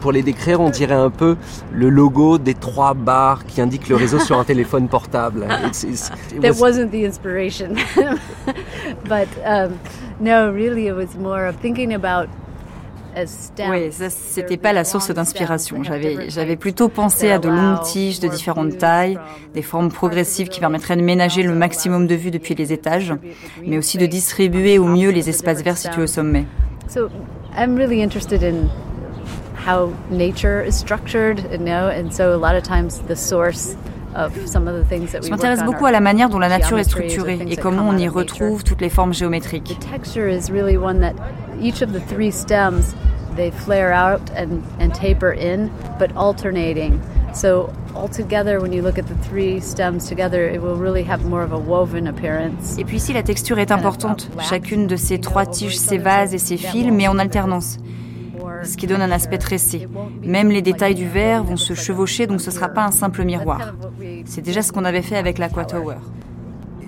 Pour 0.00 0.10
les 0.12 0.22
décrire, 0.22 0.60
on 0.60 0.70
dirait 0.70 0.94
un 0.94 1.10
peu 1.10 1.36
le 1.72 1.88
logo 1.88 2.38
des 2.38 2.54
trois 2.54 2.94
barres 2.94 3.44
qui 3.46 3.60
indiquent 3.60 3.88
le 3.88 3.96
réseau 3.96 4.18
sur 4.18 4.38
un 4.38 4.44
téléphone 4.52 4.88
portable. 4.88 5.46
It's- 5.66 5.84
it's- 5.84 6.10
it 6.34 6.40
That 6.42 6.50
was- 6.50 6.60
wasn't 6.60 6.90
the 6.90 7.04
inspiration. 7.06 7.74
but 9.04 9.28
um, 9.44 9.72
no, 10.20 10.50
really, 10.52 10.86
it 10.88 10.94
was 10.94 11.16
more 11.18 11.48
of 11.48 11.56
thinking 11.60 11.94
about. 11.94 12.28
Oui, 13.70 13.92
ça, 13.92 14.10
c'était 14.10 14.56
pas 14.58 14.72
la 14.72 14.84
source 14.84 15.10
d'inspiration. 15.10 15.82
J'avais, 15.82 16.28
j'avais 16.28 16.56
plutôt 16.56 16.88
pensé 16.88 17.30
à 17.30 17.38
de 17.38 17.48
longues 17.48 17.82
tiges 17.82 18.20
de 18.20 18.28
différentes 18.28 18.76
tailles, 18.76 19.18
des 19.54 19.62
formes 19.62 19.90
progressives 19.90 20.48
qui 20.48 20.60
permettraient 20.60 20.96
de 20.96 21.02
ménager 21.02 21.42
le 21.42 21.54
maximum 21.54 22.06
de 22.06 22.14
vue 22.14 22.30
depuis 22.30 22.54
les 22.54 22.72
étages, 22.72 23.14
mais 23.66 23.78
aussi 23.78 23.96
de 23.96 24.06
distribuer 24.06 24.78
au 24.78 24.84
mieux 24.84 25.10
les 25.10 25.30
espaces 25.30 25.62
verts 25.62 25.78
situés 25.78 26.02
au 26.02 26.06
sommet. 26.06 26.44
So 26.88 27.08
I'm 27.56 27.76
really 27.76 28.02
interested 28.02 28.42
in 28.42 28.68
how 29.66 29.92
nature 30.10 30.62
is 30.62 30.72
structured, 30.72 31.40
you 31.50 31.58
know, 31.58 31.88
and 31.88 32.12
so 32.12 32.34
a 32.34 32.36
lot 32.36 32.54
of 32.54 32.62
times 32.62 33.00
the 33.08 33.16
source 33.16 33.76
of 34.14 34.32
some 34.46 34.68
of 34.68 34.74
the 34.74 34.84
things 34.88 35.12
that 35.12 35.20
we 35.20 35.26
Je 35.26 35.30
m'intéresse 35.30 35.64
beaucoup 35.64 35.86
à 35.86 35.90
la 35.90 36.00
manière 36.00 36.28
dont 36.28 36.38
la 36.38 36.48
nature 36.48 36.78
est 36.78 36.84
structurée 36.84 37.38
et 37.48 37.56
comment 37.56 37.88
on 37.88 37.96
y 37.96 38.08
retrouve 38.08 38.62
toutes 38.62 38.80
les 38.80 38.90
formes 38.90 39.12
géométriques. 39.12 39.78
They 43.36 43.50
flare 43.50 43.92
out 43.92 44.30
and, 44.34 44.62
and 44.80 44.94
taper 44.94 45.32
in, 45.32 45.70
but 45.98 46.16
alternating. 46.16 47.00
So 47.34 47.70
altogether, 47.94 48.60
when 48.60 48.72
you 48.72 48.80
look 48.80 48.98
at 48.98 49.06
the 49.06 49.28
three 49.28 49.60
stems 49.60 50.08
together, 50.08 50.48
it 50.48 50.62
will 50.62 50.76
really 50.76 51.02
have 51.02 51.26
more 51.26 51.42
of 51.42 51.52
a 51.52 51.58
woven 51.58 52.06
appearance. 52.06 52.78
Et 52.78 52.84
puis 52.84 52.96
ici, 52.96 53.12
la 53.12 53.22
texture 53.22 53.58
est 53.58 53.70
importante. 53.70 54.30
Chacune 54.48 54.86
de 54.86 54.96
ces 54.96 55.18
trois 55.18 55.44
tiges 55.44 55.76
s'évase 55.76 56.32
et 56.32 56.38
s'effile, 56.38 56.92
mais 56.92 57.08
en 57.08 57.18
alternance. 57.18 57.76
Ce 58.62 58.76
qui 58.76 58.86
donne 58.86 59.02
un 59.02 59.10
aspect 59.10 59.38
tressé. 59.38 59.86
Même 60.22 60.50
les 60.50 60.62
détails 60.62 60.94
du 60.94 61.06
verre 61.06 61.44
vont 61.44 61.58
se 61.58 61.74
chevaucher, 61.74 62.26
donc 62.26 62.40
ce 62.40 62.48
ne 62.48 62.54
sera 62.54 62.68
pas 62.68 62.86
un 62.86 62.90
simple 62.90 63.22
miroir. 63.24 63.74
C'est 64.24 64.40
déjà 64.40 64.62
ce 64.62 64.72
qu'on 64.72 64.86
avait 64.86 65.02
fait 65.02 65.16
avec 65.16 65.36
l'Aqua 65.36 65.66
Tower. 65.66 65.96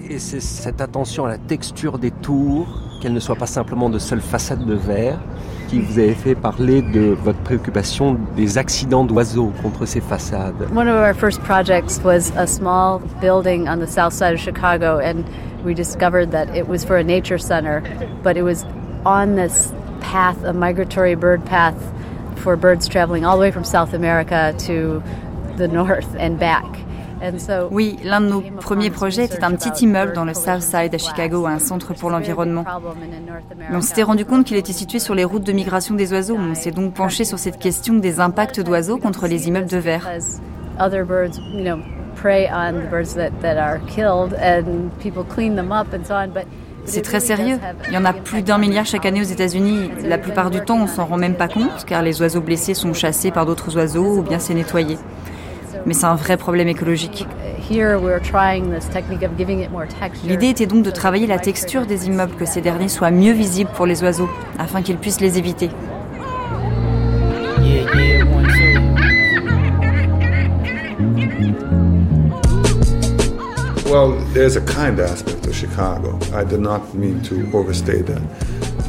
Et 0.08 0.18
c'est 0.18 0.40
cette 0.40 0.80
attention 0.80 1.26
à 1.26 1.28
la 1.28 1.38
texture 1.38 1.98
des 1.98 2.10
tours, 2.10 2.66
qu'elles 3.02 3.12
ne 3.12 3.20
soient 3.20 3.36
pas 3.36 3.46
simplement 3.46 3.90
de 3.90 3.98
seules 3.98 4.22
façades 4.22 4.64
de 4.64 4.74
verre, 4.74 5.20
qui 5.68 5.80
vous 5.80 5.98
avez 5.98 6.14
fait 6.14 6.34
parler 6.34 6.82
de 6.82 7.14
votre 7.22 7.38
préoccupation 7.40 8.16
des 8.36 8.58
accidents 8.58 9.04
d'oiseaux 9.04 9.52
contre 9.62 9.86
ces 9.86 10.00
façades. 10.00 10.66
One 10.74 10.88
of 10.88 10.96
our 10.96 11.14
first 11.14 11.40
projects 11.42 12.00
was 12.02 12.32
a 12.36 12.46
small 12.46 13.00
building 13.20 13.68
on 13.68 13.78
the 13.78 13.86
south 13.86 14.14
side 14.14 14.34
of 14.34 14.40
Chicago, 14.40 14.98
and 14.98 15.24
we 15.64 15.74
discovered 15.74 16.30
that 16.30 16.48
it 16.56 16.66
was 16.68 16.84
for 16.84 16.96
a 16.96 17.04
nature 17.04 17.38
center, 17.38 17.82
but 18.22 18.36
it 18.36 18.42
was 18.42 18.64
on 19.04 19.36
this 19.36 19.72
path, 20.00 20.42
a 20.44 20.52
migratory 20.52 21.14
bird 21.14 21.44
path 21.44 21.76
for 22.36 22.56
birds 22.56 22.88
traveling 22.88 23.24
all 23.24 23.36
the 23.36 23.42
way 23.42 23.50
from 23.50 23.64
South 23.64 23.92
America 23.92 24.54
to 24.58 25.02
the 25.56 25.68
north 25.68 26.14
and 26.18 26.38
back. 26.38 26.64
Oui, 27.70 27.98
l'un 28.04 28.20
de 28.20 28.26
nos 28.26 28.40
premiers 28.40 28.90
projets 28.90 29.24
était 29.24 29.44
un 29.44 29.52
petit 29.52 29.84
immeuble 29.84 30.12
dans 30.12 30.24
le 30.24 30.34
South 30.34 30.62
Side 30.62 30.94
à 30.94 30.98
Chicago, 30.98 31.46
un 31.46 31.58
centre 31.58 31.94
pour 31.94 32.10
l'environnement. 32.10 32.64
Mais 33.58 33.76
on 33.76 33.80
s'était 33.80 34.02
rendu 34.02 34.24
compte 34.24 34.44
qu'il 34.44 34.56
était 34.56 34.72
situé 34.72 34.98
sur 34.98 35.14
les 35.14 35.24
routes 35.24 35.44
de 35.44 35.52
migration 35.52 35.94
des 35.94 36.12
oiseaux. 36.12 36.36
On 36.38 36.54
s'est 36.54 36.70
donc 36.70 36.94
penché 36.94 37.24
sur 37.24 37.38
cette 37.38 37.58
question 37.58 37.94
des 37.94 38.20
impacts 38.20 38.60
d'oiseaux 38.60 38.98
contre 38.98 39.26
les 39.26 39.48
immeubles 39.48 39.68
de 39.68 39.78
verre. 39.78 40.08
C'est 46.84 47.02
très 47.02 47.20
sérieux. 47.20 47.58
Il 47.88 47.94
y 47.94 47.98
en 47.98 48.04
a 48.04 48.12
plus 48.12 48.42
d'un 48.42 48.58
milliard 48.58 48.86
chaque 48.86 49.04
année 49.04 49.20
aux 49.20 49.24
États-Unis. 49.24 49.90
La 50.04 50.18
plupart 50.18 50.50
du 50.50 50.60
temps, 50.60 50.78
on 50.80 50.86
s'en 50.86 51.04
rend 51.04 51.18
même 51.18 51.34
pas 51.34 51.48
compte, 51.48 51.84
car 51.86 52.02
les 52.02 52.20
oiseaux 52.22 52.40
blessés 52.40 52.74
sont 52.74 52.94
chassés 52.94 53.30
par 53.30 53.44
d'autres 53.46 53.76
oiseaux 53.76 54.18
ou 54.18 54.22
bien 54.22 54.38
c'est 54.38 54.54
nettoyé. 54.54 54.98
Mais 55.86 55.94
c'est 55.94 56.06
un 56.06 56.14
vrai 56.14 56.36
problème 56.36 56.68
écologique. 56.68 57.26
L'idée 60.24 60.48
était 60.48 60.66
donc 60.66 60.84
de 60.84 60.90
travailler 60.90 61.26
la 61.26 61.38
texture 61.38 61.86
des 61.86 62.06
immeubles, 62.06 62.34
que 62.36 62.46
ces 62.46 62.60
derniers 62.60 62.88
soient 62.88 63.10
mieux 63.10 63.32
visibles 63.32 63.70
pour 63.74 63.86
les 63.86 64.02
oiseaux, 64.02 64.28
afin 64.58 64.82
qu'ils 64.82 64.96
puissent 64.96 65.20
les 65.20 65.38
éviter. 65.38 65.70
Well, 73.90 74.18
there's 74.34 74.56
a 74.56 74.60
kind 74.60 75.00
aspect 75.00 75.46
of 75.46 75.54
Chicago. 75.54 76.18
I 76.34 76.44
did 76.44 76.60
not 76.60 76.94
mean 76.94 77.22
to 77.22 77.50
overstate 77.54 78.06
that. 78.06 78.20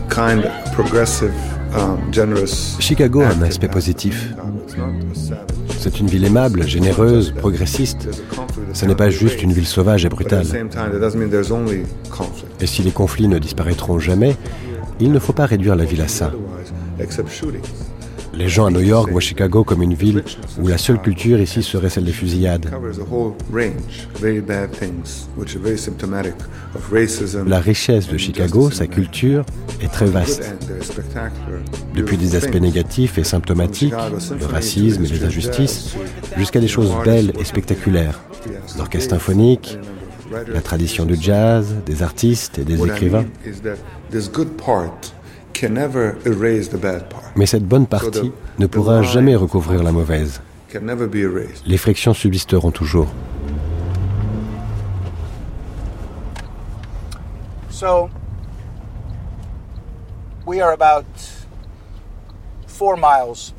Kind, 0.09 0.43
progressive, 0.73 1.33
um, 1.73 2.11
generous. 2.11 2.77
Chicago 2.81 3.21
a 3.21 3.29
un 3.29 3.41
aspect 3.43 3.71
positif. 3.71 4.33
C'est 5.81 6.01
une 6.01 6.07
ville 6.07 6.25
aimable, 6.25 6.67
généreuse, 6.67 7.31
progressiste. 7.31 8.09
Ce 8.73 8.85
n'est 8.85 8.95
pas 8.95 9.09
juste 9.09 9.41
une 9.41 9.53
ville 9.53 9.65
sauvage 9.65 10.03
et 10.03 10.09
brutale. 10.09 10.45
Et 12.59 12.67
si 12.67 12.83
les 12.83 12.91
conflits 12.91 13.29
ne 13.29 13.39
disparaîtront 13.39 13.97
jamais, 13.97 14.35
il 14.99 15.13
ne 15.13 15.19
faut 15.19 15.31
pas 15.31 15.45
réduire 15.45 15.77
la 15.77 15.85
ville 15.85 16.01
à 16.01 16.09
ça. 16.09 16.33
Les 18.39 18.47
gens 18.47 18.67
à 18.67 18.71
New 18.71 18.79
York 18.79 19.11
voient 19.11 19.19
Chicago 19.19 19.65
comme 19.65 19.83
une 19.83 19.93
ville 19.93 20.23
où 20.61 20.69
la 20.69 20.77
seule 20.77 21.01
culture 21.01 21.41
ici 21.41 21.61
serait 21.61 21.89
celle 21.89 22.05
des 22.05 22.13
fusillades. 22.13 22.71
La 27.45 27.59
richesse 27.59 28.07
de 28.07 28.17
Chicago, 28.17 28.71
sa 28.71 28.87
culture, 28.87 29.43
est 29.81 29.89
très 29.89 30.05
vaste. 30.05 30.55
Depuis 31.93 32.15
des 32.15 32.37
aspects 32.37 32.61
négatifs 32.61 33.17
et 33.17 33.25
symptomatiques, 33.25 33.93
le 34.39 34.45
racisme 34.45 35.03
et 35.03 35.07
les 35.09 35.25
injustices, 35.25 35.95
jusqu'à 36.37 36.61
des 36.61 36.69
choses 36.69 36.93
belles 37.03 37.33
et 37.37 37.43
spectaculaires. 37.43 38.21
L'orchestre 38.77 39.15
symphonique, 39.15 39.77
la 40.47 40.61
tradition 40.61 41.05
du 41.05 41.17
jazz, 41.19 41.75
des 41.85 42.03
artistes 42.03 42.57
et 42.57 42.63
des 42.63 42.81
écrivains. 42.81 43.25
Mais 47.35 47.45
cette 47.45 47.65
bonne 47.65 47.87
partie 47.87 48.31
ne 48.57 48.67
pourra 48.67 49.01
jamais 49.01 49.35
recouvrir 49.35 49.83
la 49.83 49.91
mauvaise. 49.91 50.41
Les 51.65 51.77
frictions 51.77 52.13
subsisteront 52.13 52.71
toujours. 52.71 53.07
So, 57.69 58.09
we 60.45 60.61
are 60.61 60.73
about 60.73 61.05
four 62.67 62.97
miles 62.97 63.53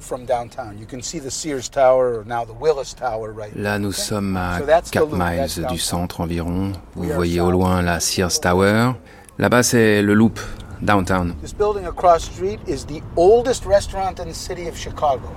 from 0.00 0.24
downtown. 0.24 0.78
You 0.78 0.86
can 0.86 1.02
see 1.02 1.20
the 1.20 1.30
Sears 1.30 1.68
Tower, 1.68 2.20
or 2.20 2.24
now 2.24 2.46
the 2.46 2.56
Willis 2.58 2.94
Tower, 2.94 3.30
right 3.30 3.54
Là, 3.54 3.78
nous 3.78 3.92
sommes 3.92 4.36
à 4.38 4.60
4 4.90 5.08
miles 5.12 5.66
du 5.68 5.78
centre 5.78 6.22
environ. 6.22 6.72
Vous 6.94 7.10
voyez 7.10 7.40
au 7.40 7.50
loin 7.50 7.82
la 7.82 8.00
Sears 8.00 8.40
Tower. 8.40 8.92
Là-bas, 9.38 9.62
c'est 9.62 10.00
le 10.00 10.14
Loop, 10.14 10.40
downtown. 10.82 11.34
This 11.40 11.52
building 11.52 11.86
across 11.86 12.24
street 12.24 12.60
is 12.66 12.84
the 12.86 13.02
oldest 13.16 13.64
restaurant 13.64 14.18
in 14.18 14.26
the 14.26 14.34
city 14.34 14.68
of 14.68 14.76
Chicago. 14.76 15.30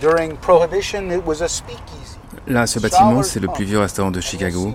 During 0.00 0.36
Prohibition, 0.36 1.10
it 1.10 1.24
was 1.26 1.42
a 1.42 1.48
speakeasy. 1.48 2.18
Là, 2.46 2.66
ce 2.66 2.78
bâtiment, 2.78 3.22
c'est 3.22 3.40
le 3.40 3.48
plus 3.48 3.64
vieux 3.64 3.78
restaurant 3.78 4.10
de 4.10 4.20
Chicago. 4.20 4.74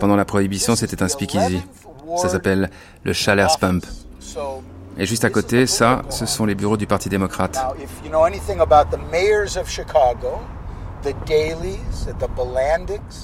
Pendant 0.00 0.16
la 0.16 0.24
Prohibition, 0.24 0.74
c'était 0.74 1.02
un 1.02 1.08
speakeasy. 1.08 1.62
Ça 2.16 2.28
s'appelle 2.28 2.70
le 3.04 3.12
Chalers 3.12 3.58
Pump. 3.58 3.84
Et 4.96 5.06
juste 5.06 5.24
à 5.24 5.30
côté, 5.30 5.66
ça, 5.66 6.02
ce 6.08 6.24
sont 6.26 6.46
les 6.46 6.54
bureaux 6.54 6.76
du 6.76 6.86
Parti 6.86 7.08
démocrate. 7.08 7.58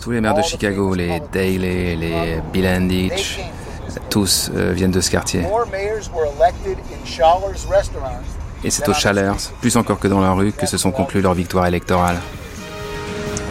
Tous 0.03 0.11
les 0.11 0.21
maires 0.21 0.35
de 0.35 0.43
Chicago, 0.43 0.95
les 0.95 1.21
Daley, 1.33 1.97
les 1.97 2.41
Bilandich, 2.53 3.41
tous 4.09 4.51
euh, 4.55 4.73
viennent 4.73 4.91
de 4.91 5.01
ce 5.01 5.11
quartier. 5.11 5.43
Et 8.63 8.71
c'est 8.71 8.89
au 8.89 8.95
Chalers, 8.95 9.53
plus 9.61 9.77
encore 9.77 9.99
que 9.99 10.09
dans 10.09 10.21
la 10.21 10.33
rue, 10.33 10.53
que 10.53 10.67
se 10.67 10.77
sont 10.77 10.91
conclues 10.91 11.23
leurs 11.23 11.35
victoires 11.35 11.67
électorales. 11.67 12.19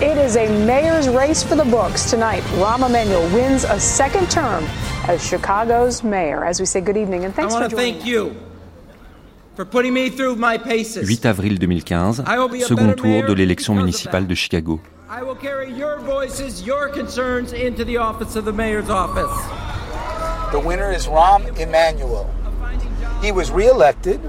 It 0.02 0.18
is 0.18 0.38
a 0.38 0.48
mayor's 0.66 1.10
race 1.10 1.44
for 1.44 1.58
the 1.58 1.66
books 1.66 2.10
tonight. 2.10 2.42
Rahm 2.58 2.84
Emanuel 2.84 3.28
wins 3.34 3.66
a 3.66 3.78
second 3.78 4.30
term 4.30 4.64
as 5.10 5.22
Chicago's 5.22 6.04
mayor. 6.06 6.46
As 6.46 6.62
we 6.62 6.66
say 6.66 6.80
good 6.80 6.96
evening 6.96 7.26
and 7.26 7.34
thanks 7.36 7.54
I 7.54 7.64
for 7.64 7.70
joining 7.70 7.96
thank 7.96 8.06
you 8.06 8.32
for 9.58 9.66
putting 9.66 9.94
me 9.94 10.10
through 10.10 10.38
my 10.38 10.58
paces. 10.58 11.10
8 11.10 11.26
avril 11.26 11.60
2015, 11.60 12.24
second 12.66 12.96
tour 12.96 13.26
de 13.28 13.34
l'élection 13.34 13.76
municipale 13.76 14.26
de 14.26 14.36
Chicago. 14.36 14.80
I 15.10 15.22
will 15.22 15.36
carry 15.36 15.70
your 15.74 16.00
voices, 16.00 16.62
your 16.66 16.88
concerns 16.88 17.52
into 17.52 17.84
the 17.84 17.98
office 17.98 18.38
of 18.38 18.46
the 18.46 18.54
mayor's 18.54 18.90
office. 18.90 19.69
The 20.52 20.60
winner 20.60 20.92
is 20.92 21.08
Rahm 21.08 21.46
Emanuel. 21.60 22.28
He 23.22 23.32
was 23.32 23.52
reelected, 23.52 24.20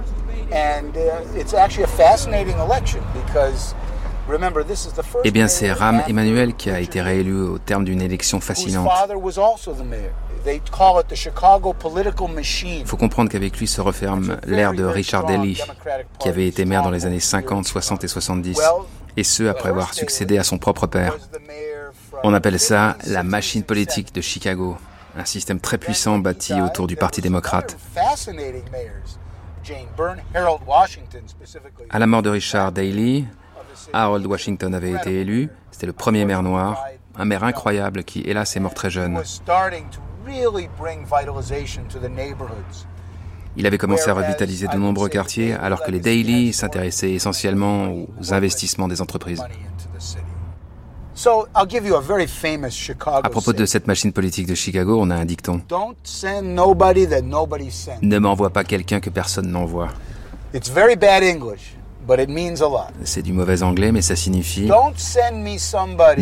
and 0.52 0.96
uh, 0.96 1.22
it's 1.34 1.54
actually 1.54 1.84
a 1.84 1.88
fascinating 1.96 2.58
election 2.58 3.02
because 3.14 3.74
Eh 5.24 5.30
bien, 5.30 5.48
c'est 5.48 5.72
Ram 5.72 6.02
Emmanuel 6.08 6.54
qui 6.54 6.70
a 6.70 6.80
été 6.80 7.00
réélu 7.00 7.40
au 7.40 7.58
terme 7.58 7.84
d'une 7.84 8.00
élection 8.00 8.40
fascinante. 8.40 8.88
Il 12.64 12.86
faut 12.86 12.96
comprendre 12.96 13.30
qu'avec 13.30 13.58
lui 13.58 13.66
se 13.66 13.80
referme 13.80 14.36
l'ère 14.46 14.72
de 14.72 14.84
Richard 14.84 15.26
Daley, 15.26 15.54
qui 16.18 16.28
avait 16.28 16.46
été 16.46 16.64
maire 16.64 16.82
dans 16.82 16.90
les 16.90 17.06
années 17.06 17.20
50, 17.20 17.66
60 17.66 18.04
et 18.04 18.08
70, 18.08 18.60
et 19.16 19.24
ce 19.24 19.44
après 19.44 19.70
avoir 19.70 19.94
succédé 19.94 20.38
à 20.38 20.44
son 20.44 20.58
propre 20.58 20.86
père. 20.86 21.16
On 22.22 22.32
appelle 22.34 22.60
ça 22.60 22.96
la 23.06 23.22
machine 23.22 23.62
politique 23.62 24.14
de 24.14 24.20
Chicago, 24.20 24.76
un 25.16 25.24
système 25.24 25.60
très 25.60 25.78
puissant 25.78 26.18
bâti 26.18 26.54
autour 26.60 26.86
du 26.86 26.96
Parti 26.96 27.20
démocrate. 27.20 27.76
À 31.90 31.98
la 31.98 32.06
mort 32.06 32.22
de 32.22 32.30
Richard 32.30 32.72
Daley, 32.72 33.24
Harold 33.92 34.26
Washington 34.26 34.74
avait 34.74 34.92
été 34.92 35.20
élu. 35.20 35.48
C'était 35.70 35.86
le 35.86 35.92
premier 35.92 36.24
maire 36.24 36.42
noir, 36.42 36.84
un 37.16 37.24
maire 37.24 37.44
incroyable 37.44 38.04
qui, 38.04 38.20
hélas, 38.20 38.56
est 38.56 38.60
mort 38.60 38.74
très 38.74 38.90
jeune. 38.90 39.20
Il 43.56 43.66
avait 43.66 43.78
commencé 43.78 44.10
à 44.10 44.14
revitaliser 44.14 44.68
de 44.68 44.76
nombreux 44.76 45.08
quartiers 45.08 45.54
alors 45.54 45.82
que 45.82 45.90
les 45.90 46.00
Daily 46.00 46.52
s'intéressaient 46.52 47.12
essentiellement 47.12 47.92
aux 47.92 48.32
investissements 48.32 48.88
des 48.88 49.02
entreprises. 49.02 49.42
À 53.22 53.28
propos 53.28 53.52
de 53.52 53.66
cette 53.66 53.86
machine 53.86 54.10
politique 54.10 54.46
de 54.46 54.54
Chicago, 54.54 54.96
on 54.98 55.10
a 55.10 55.14
un 55.16 55.26
dicton. 55.26 55.60
Ne 58.00 58.18
m'envoie 58.18 58.48
pas 58.50 58.64
quelqu'un 58.64 59.00
que 59.00 59.10
personne 59.10 59.50
n'envoie. 59.50 59.88
C'est 63.04 63.20
du 63.22 63.34
mauvais 63.34 63.62
anglais, 63.62 63.92
mais 63.92 64.00
ça 64.00 64.16
signifie 64.16 64.66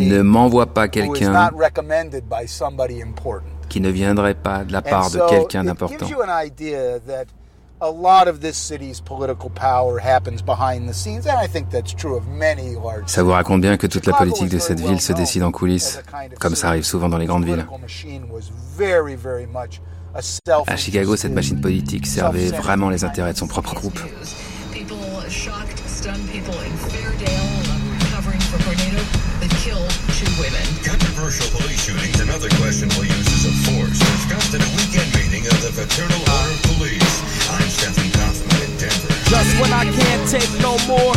ne 0.09 0.21
m'envoie 0.21 0.65
pas 0.67 0.89
quelqu'un 0.89 1.49
qui 3.69 3.79
ne 3.79 3.89
viendrait 3.89 4.33
pas 4.35 4.63
de 4.65 4.73
la 4.73 4.81
part 4.81 5.09
de 5.11 5.19
quelqu'un 5.29 5.63
d'important. 5.63 5.95
Ça 13.05 13.23
vous 13.23 13.31
raconte 13.31 13.61
bien 13.61 13.77
que 13.77 13.87
toute 13.87 14.05
la 14.05 14.13
politique 14.13 14.49
de 14.49 14.59
cette 14.59 14.79
ville 14.79 15.01
se 15.01 15.13
décide 15.13 15.43
en 15.43 15.51
coulisses, 15.51 16.01
comme 16.39 16.55
ça 16.55 16.69
arrive 16.69 16.83
souvent 16.83 17.09
dans 17.09 17.17
les 17.17 17.25
grandes 17.25 17.45
villes. 17.45 17.65
À 20.67 20.75
Chicago, 20.75 21.15
cette 21.15 21.33
machine 21.33 21.61
politique 21.61 22.07
servait 22.07 22.49
vraiment 22.49 22.89
les 22.89 23.03
intérêts 23.03 23.33
de 23.33 23.37
son 23.37 23.47
propre 23.47 23.75
groupe. 23.75 23.99
stunned 25.99 26.29
people 26.29 26.55
in 26.63 26.71
Fairdale, 26.87 27.59
covering 28.15 28.39
for 28.47 28.57
tornado 28.63 29.03
that 29.43 29.51
killed 29.59 29.91
two 30.15 30.31
women. 30.39 30.63
Controversial 30.79 31.43
police 31.59 31.83
shootings 31.83 32.21
and 32.21 32.31
other 32.31 32.47
questionable 32.55 33.03
uses 33.03 33.43
of 33.43 33.53
force 33.67 33.99
discussed 33.99 34.55
at 34.55 34.63
a 34.63 34.69
weekend 34.79 35.11
meeting 35.19 35.43
of 35.51 35.59
the 35.59 35.71
Fraternal 35.75 36.21
Order 36.23 36.53
of 36.55 36.61
Police. 36.71 36.98
I'm 37.49 37.69
Stephen 37.69 38.11
Kaufman 38.11 38.71
in 38.71 38.77
Denver. 38.77 39.13
Just 39.29 39.59
when 39.59 39.73
I 39.73 39.85
can't 39.85 40.29
take 40.29 40.49
no 40.61 40.77
more. 40.87 41.15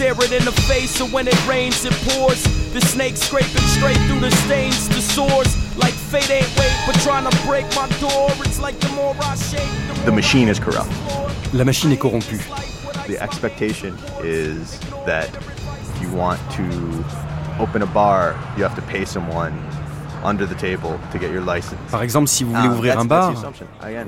Stare 0.00 0.12
it 0.24 0.32
in 0.32 0.44
the 0.46 0.52
face, 0.52 0.90
so 0.90 1.06
when 1.06 1.28
it 1.28 1.46
rains, 1.46 1.84
it 1.84 1.92
pours. 2.08 2.42
The 2.72 2.80
snake 2.80 3.16
scraping 3.16 3.66
straight 3.76 3.98
through 4.08 4.20
the 4.20 4.30
stains, 4.44 4.88
the 4.88 5.00
sores. 5.00 5.52
Like 5.76 5.92
fate 5.92 6.30
ain't 6.30 6.58
wait, 6.58 6.72
but 6.86 6.94
trying 7.00 7.28
to 7.28 7.36
break 7.46 7.66
my 7.76 7.88
door. 7.98 8.30
It's 8.46 8.60
like 8.60 8.78
the 8.80 8.88
more 8.90 9.14
I 9.20 9.34
shake, 9.34 9.60
the, 9.88 10.02
the 10.06 10.12
machine 10.12 10.48
is 10.48 10.58
corrupt. 10.58 10.90
La 11.52 11.64
machine 11.64 11.92
est 11.92 12.00
corrompue. 12.00 12.40
the 13.06 13.20
expectation 13.20 13.98
is 14.22 14.78
that 15.04 15.28
if 15.34 16.00
you 16.00 16.10
want 16.12 16.40
to 16.52 17.04
open 17.58 17.82
a 17.82 17.86
bar, 17.86 18.32
you 18.56 18.62
have 18.62 18.74
to 18.76 18.82
pay 18.82 19.04
someone 19.04 19.52
under 20.24 20.46
the 20.46 20.56
table 20.56 20.98
to 21.12 21.18
get 21.18 21.30
your 21.32 21.44
license. 21.44 21.78
Par 21.90 22.02
exemple, 22.02 22.28
si 22.28 22.44
vous 22.44 22.52
voulez 22.52 22.68
um, 22.68 22.74
ouvrir 22.74 22.98
un 22.98 23.04
bar, 23.04 23.32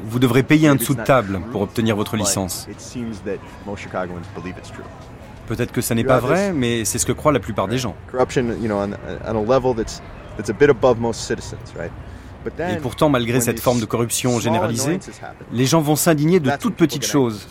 vous 0.04 0.18
devrez 0.18 0.42
payer 0.42 0.68
un 0.68 0.74
dessous 0.74 0.94
de 0.94 1.02
table 1.02 1.40
pour 1.50 1.62
obtenir 1.62 1.96
votre 1.96 2.16
licence. 2.16 2.68
Peut-être 5.46 5.72
que 5.72 5.80
ça 5.80 5.94
n'est 5.94 6.04
pas 6.04 6.18
vrai, 6.18 6.52
mais 6.52 6.84
c'est 6.84 6.98
ce 6.98 7.06
que 7.06 7.12
croient 7.12 7.32
la 7.32 7.40
plupart 7.40 7.68
des 7.68 7.78
gens. 7.78 7.94
Corruption, 8.10 8.44
you 8.60 8.66
know, 8.66 8.78
on, 8.78 8.92
on 9.26 9.36
a 9.36 9.54
level 9.54 9.74
that's 9.74 10.00
that's 10.36 10.50
a 10.50 10.52
bit 10.52 10.70
above 10.70 10.98
most 10.98 11.20
citizens, 11.20 11.74
right? 11.76 11.92
Et 12.58 12.76
pourtant, 12.80 13.08
malgré 13.08 13.40
cette 13.40 13.60
forme 13.60 13.80
de 13.80 13.84
corruption 13.84 14.40
généralisée, 14.40 14.98
les 15.52 15.66
gens 15.66 15.80
vont 15.80 15.96
s'indigner 15.96 16.40
de 16.40 16.50
toutes 16.58 16.74
petites 16.74 17.06
choses. 17.06 17.46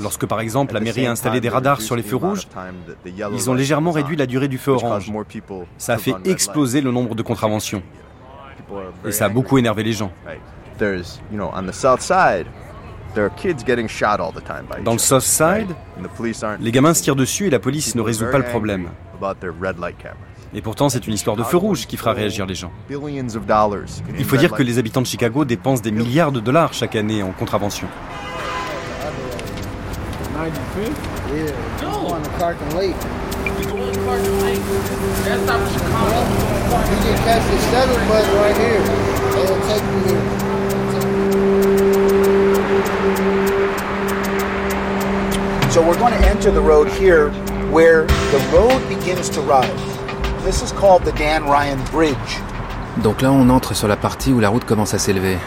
Lorsque 0.00 0.26
par 0.26 0.40
exemple 0.40 0.74
la 0.74 0.80
mairie 0.80 1.06
a 1.06 1.10
installé 1.10 1.40
des 1.40 1.48
radars 1.48 1.80
sur 1.80 1.96
les 1.96 2.02
feux 2.02 2.16
rouges, 2.16 2.46
ils 3.32 3.50
ont 3.50 3.54
légèrement 3.54 3.92
réduit 3.92 4.16
la 4.16 4.26
durée 4.26 4.48
du 4.48 4.58
feu 4.58 4.72
orange. 4.72 5.10
Ça 5.78 5.94
a 5.94 5.98
fait 5.98 6.14
exploser 6.24 6.80
le 6.80 6.90
nombre 6.90 7.14
de 7.14 7.22
contraventions. 7.22 7.82
Et 9.04 9.12
ça 9.12 9.26
a 9.26 9.28
beaucoup 9.28 9.58
énervé 9.58 9.82
les 9.82 9.92
gens. 9.92 10.10
Dans 14.84 14.92
le 14.92 14.98
South 14.98 15.22
Side, 15.22 15.68
les 16.60 16.72
gamins 16.72 16.94
se 16.94 17.02
tirent 17.02 17.16
dessus 17.16 17.46
et 17.46 17.50
la 17.50 17.60
police 17.60 17.94
ne 17.94 18.00
résout 18.00 18.26
pas 18.30 18.38
le 18.38 18.44
problème. 18.44 18.88
Et 20.56 20.62
pourtant, 20.62 20.88
c'est 20.88 21.06
une 21.06 21.14
histoire 21.14 21.36
de 21.36 21.42
feu 21.42 21.56
rouge 21.56 21.86
qui 21.86 21.96
fera 21.96 22.12
réagir 22.12 22.46
les 22.46 22.54
gens. 22.54 22.70
Il 24.18 24.24
faut 24.24 24.36
dire 24.36 24.52
que 24.52 24.62
les 24.62 24.78
habitants 24.78 25.02
de 25.02 25.06
Chicago 25.06 25.44
dépensent 25.44 25.82
des 25.82 25.90
milliards 25.90 26.32
de 26.32 26.40
dollars 26.40 26.72
chaque 26.72 26.96
année 26.96 27.22
en 27.22 27.32
contravention. 27.32 27.88
So 45.70 45.82
we're 45.82 45.98
going 45.98 46.12
to 46.12 46.28
enter 46.28 46.50
the 46.50 46.60
road 46.60 46.88
here 46.88 47.30
where 47.70 48.04
the 48.04 48.38
road 48.52 48.80
begins 48.88 49.28
to 49.30 49.40
rise. 49.40 49.70
This 50.44 50.62
is 50.62 50.72
called 50.72 51.04
the 51.04 51.12
Dan 51.12 51.44
Ryan 51.44 51.78
Bridge. 51.92 52.40
Donc 53.02 53.22
là, 53.22 53.30
on 53.30 53.50
entre 53.50 53.74
sur 53.74 53.88
la 53.88 53.96
partie 53.96 54.32
où 54.32 54.40
la 54.40 54.48
route 54.48 54.64
commence 54.64 54.94
à 54.94 54.98
s'élever. 54.98 55.38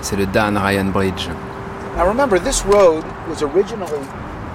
C'est 0.00 0.16
le 0.16 0.26
Dan 0.26 0.56
Ryan 0.56 0.86
Bridge. 0.86 1.28
Now 1.98 2.06
remember, 2.06 2.38
this 2.38 2.64
road 2.64 3.04
was 3.28 3.42
originally 3.42 4.06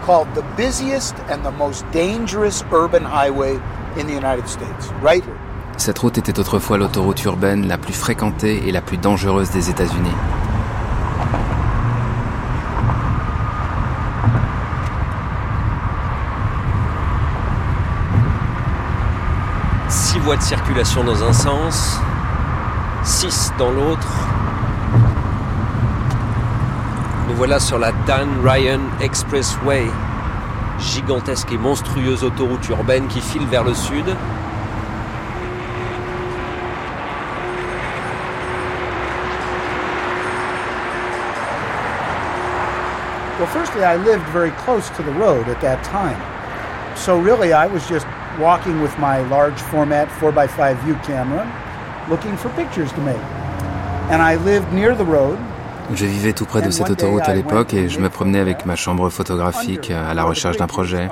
called 0.06 0.34
the 0.34 0.44
busiest 0.56 1.14
and 1.30 1.44
the 1.44 1.52
most 1.52 1.86
dangerous 1.92 2.64
urban 2.72 3.04
highway 3.04 3.60
in 3.98 4.08
the 4.08 4.14
United 4.14 4.48
States, 4.48 4.90
right? 5.02 5.24
Cette 5.78 6.00
route 6.00 6.18
était 6.18 6.40
autrefois 6.40 6.78
l'autoroute 6.78 7.24
urbaine 7.26 7.68
la 7.68 7.78
plus 7.78 7.94
fréquentée 7.94 8.68
et 8.68 8.72
la 8.72 8.82
plus 8.82 8.98
dangereuse 8.98 9.52
des 9.52 9.70
États-Unis. 9.70 10.16
voies 20.24 20.38
de 20.38 20.42
circulation 20.42 21.04
dans 21.04 21.22
un 21.22 21.34
sens, 21.34 22.00
6 23.04 23.52
dans 23.58 23.72
l'autre. 23.72 24.33
Nous 27.34 27.40
voilà 27.40 27.60
sur 27.60 27.80
la 27.80 27.92
Dan 28.06 28.30
Ryan 28.44 28.80
Expressway, 29.02 29.88
gigantesque 30.78 31.52
et 31.52 31.58
monstrueuse 31.58 32.24
autoroute 32.24 32.70
urbaine 32.70 33.08
qui 33.08 33.22
file 33.22 33.48
vers 33.48 33.64
le 33.64 33.74
sud. 33.74 34.06
Well, 43.40 43.48
firstly, 43.48 43.84
I 43.84 43.96
lived 43.96 44.28
very 44.32 44.52
close 44.64 44.88
to 44.90 45.02
the 45.02 45.14
road 45.14 45.50
at 45.50 45.60
that 45.62 45.84
time. 45.84 46.22
So 46.96 47.18
really, 47.18 47.52
I 47.52 47.66
was 47.66 47.82
just 47.90 48.06
walking 48.40 48.80
with 48.80 48.96
my 49.00 49.28
large 49.30 49.60
format 49.60 50.08
4x5 50.22 50.76
view 50.84 50.96
camera, 51.04 51.52
looking 52.12 52.38
for 52.38 52.50
pictures 52.50 52.92
to 52.92 53.02
make. 53.02 53.24
And 54.12 54.22
I 54.22 54.36
lived 54.36 54.72
near 54.72 54.94
the 54.94 55.06
road. 55.06 55.40
Je 55.96 56.06
vivais 56.06 56.34
tout 56.34 56.46
près 56.46 56.62
de 56.62 56.72
cette 56.72 56.90
autoroute 56.90 57.24
à 57.24 57.34
l'époque 57.34 57.74
et 57.74 57.88
je 57.88 58.00
me 58.00 58.10
promenais 58.10 58.40
avec 58.40 58.66
ma 58.66 58.76
chambre 58.76 59.10
photographique 59.10 59.92
à 59.92 60.14
la 60.14 60.24
recherche 60.24 60.58
d'un 60.58 60.68
projet. 60.68 61.08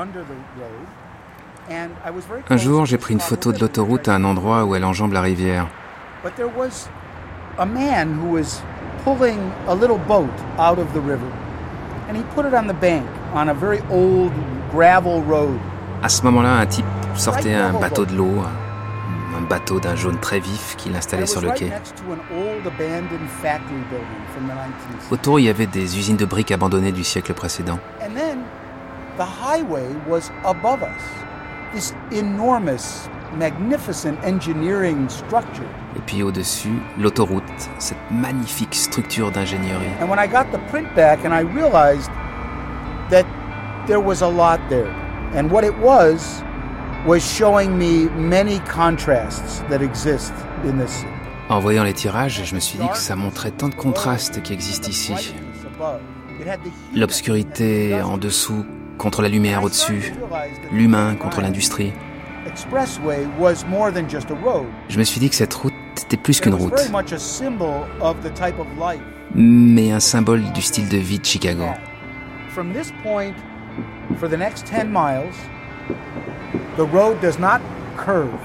Un 2.49 2.57
jour, 2.57 2.85
j'ai 2.85 2.97
pris 2.97 3.13
une 3.13 3.19
photo 3.19 3.53
de 3.53 3.59
l'autoroute 3.59 4.07
à 4.07 4.15
un 4.15 4.23
endroit 4.23 4.65
où 4.65 4.75
elle 4.75 4.83
enjambe 4.83 5.13
la 5.13 5.21
rivière. 5.21 5.67
But 6.23 6.35
there 6.35 6.49
was 6.55 6.89
a 7.57 7.65
man 7.65 8.13
who 8.19 8.33
was 8.33 8.61
pulling 9.03 9.39
a 9.67 9.73
little 9.73 9.97
boat 9.97 10.29
out 10.59 10.77
of 10.77 10.91
the 10.93 11.01
river. 11.01 11.27
And 12.09 12.15
he 12.15 12.23
put 12.35 12.45
it 12.45 12.53
on 12.53 12.67
the 12.67 12.79
bank 12.79 13.05
on 13.33 13.47
a 13.49 13.53
very 13.53 13.79
old 13.89 14.31
gravel 14.71 15.23
road. 15.27 15.57
À 16.03 16.09
ce 16.09 16.23
moment-là, 16.23 16.57
un 16.57 16.65
type 16.65 16.85
sortait 17.15 17.53
un 17.53 17.73
bateau 17.73 18.05
de 18.05 18.15
l'eau, 18.15 18.43
un 19.37 19.41
bateau 19.41 19.79
d'un 19.79 19.95
jaune 19.95 20.19
très 20.19 20.39
vif 20.39 20.75
qu'il 20.77 20.95
installait 20.95 21.25
sur 21.25 21.41
le 21.41 21.51
quai. 21.51 21.71
Autour, 25.09 25.39
il 25.39 25.45
y 25.45 25.49
avait 25.49 25.67
des 25.67 25.97
usines 25.97 26.17
de 26.17 26.25
briques 26.25 26.51
abandonnées 26.51 26.91
du 26.91 27.03
siècle 27.03 27.33
précédent. 27.33 27.79
Et 35.95 35.99
puis 36.05 36.23
au-dessus, 36.23 36.79
l'autoroute, 36.97 37.43
cette 37.79 37.97
magnifique 38.11 38.75
structure 38.75 39.31
d'ingénierie. 39.31 39.85
And 40.01 40.09
when 40.09 40.19
I 40.19 40.27
got 40.27 40.51
the 40.51 40.59
print 40.69 40.93
back 40.95 41.25
and 41.25 41.33
I 41.33 41.41
realized 41.41 42.09
that 43.09 43.25
there 43.87 44.01
was 44.01 44.21
a 44.21 44.29
lot 44.29 44.59
there. 44.69 44.91
And 45.33 45.49
what 45.49 45.63
it 45.63 45.77
was 45.81 46.43
was 47.05 47.19
showing 47.19 47.77
me 47.77 48.09
many 48.15 48.59
contrasts 48.59 49.63
that 49.69 49.81
exist 49.81 50.33
in 50.63 50.77
this. 50.77 51.03
En 51.49 51.59
voyant 51.59 51.83
les 51.83 51.93
tirages, 51.93 52.43
je 52.45 52.55
me 52.55 52.59
suis 52.59 52.77
dit 52.79 52.87
que 52.87 52.97
ça 52.97 53.15
montrait 53.15 53.51
tant 53.51 53.69
de 53.69 53.75
contrastes 53.75 54.41
qui 54.41 54.53
existent 54.53 54.87
ici. 54.87 55.33
L'obscurité 56.95 58.01
en 58.01 58.17
dessous 58.17 58.65
contre 58.97 59.21
la 59.21 59.29
lumière 59.29 59.63
au-dessus, 59.63 60.13
l'humain 60.71 61.15
contre 61.15 61.41
l'industrie. 61.41 61.91
Je 64.89 64.99
me 64.99 65.03
suis 65.03 65.19
dit 65.19 65.29
que 65.29 65.35
cette 65.35 65.53
route 65.53 65.73
était 66.05 66.17
plus 66.17 66.39
qu'une 66.39 66.53
route, 66.53 66.73
mais 69.35 69.91
un 69.91 69.99
symbole 69.99 70.43
du 70.53 70.61
style 70.61 70.87
de 70.87 70.97
vie 70.97 71.19
de 71.19 71.25
Chicago. 71.25 71.65
The 75.87 75.93
next 75.93 76.17
10 76.17 76.61
miles, 76.61 76.77
the 76.77 76.85
road 76.85 77.21
does 77.21 77.39
not 77.39 77.61
curve. 77.97 78.39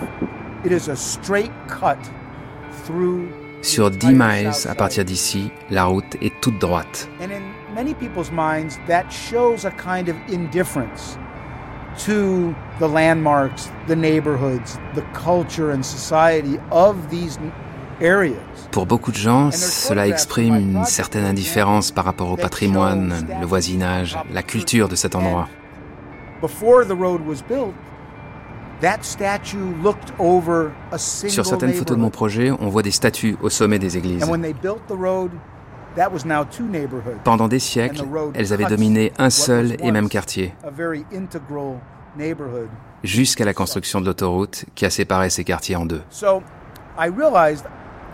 It 0.64 0.72
is 0.72 0.88
a 0.88 0.96
straight 0.96 1.52
cut 1.68 1.98
through 2.84 3.28
Sur 3.62 3.90
10 3.90 4.14
miles 4.14 4.66
à 4.68 4.74
partir 4.74 5.04
d'ici, 5.04 5.50
la 5.70 5.86
route 5.86 6.16
est 6.22 6.32
toute 6.40 6.58
droite. 6.60 7.08
And 7.20 7.32
in 7.32 7.42
many 7.74 7.94
people's 7.94 8.30
minds, 8.30 8.78
that 8.86 9.10
shows 9.10 9.64
a 9.64 9.70
kind 9.70 10.08
of 10.08 10.16
indifference 10.28 11.18
to 12.04 12.54
the 12.78 12.86
landmarks, 12.86 13.70
the 13.88 13.96
neighborhoods, 13.96 14.78
the 14.94 15.02
culture 15.12 15.72
and 15.72 15.82
society 15.82 16.58
of 16.70 16.94
these 17.10 17.38
areas. 18.00 18.36
Pour 18.70 18.86
beaucoup 18.86 19.10
de 19.10 19.16
gens, 19.16 19.50
cela 19.50 20.06
exprime 20.06 20.54
une 20.54 20.84
certaine 20.84 21.24
indifférence 21.24 21.90
par 21.90 22.04
rapport 22.04 22.30
au 22.30 22.36
patrimoine, 22.36 23.26
le 23.40 23.46
voisinage, 23.46 24.16
la 24.32 24.42
culture 24.42 24.88
de 24.88 24.94
cet 24.94 25.14
endroit. 25.16 25.48
Sur 30.98 31.46
certaines 31.46 31.72
photos 31.72 31.96
de 31.96 32.02
mon 32.02 32.10
projet, 32.10 32.50
on 32.50 32.68
voit 32.68 32.82
des 32.82 32.90
statues 32.90 33.36
au 33.42 33.48
sommet 33.48 33.78
des 33.78 33.96
églises. 33.96 34.24
Pendant 37.24 37.48
des 37.48 37.58
siècles, 37.58 38.04
elles 38.34 38.52
avaient 38.52 38.66
dominé 38.66 39.12
un 39.18 39.30
seul 39.30 39.76
et 39.82 39.90
même 39.90 40.08
quartier, 40.10 40.54
jusqu'à 43.02 43.44
la 43.44 43.54
construction 43.54 44.00
de 44.00 44.06
l'autoroute 44.06 44.66
qui 44.74 44.84
a 44.84 44.90
séparé 44.90 45.30
ces 45.30 45.44
quartiers 45.44 45.76
en 45.76 45.86
deux. 45.86 46.02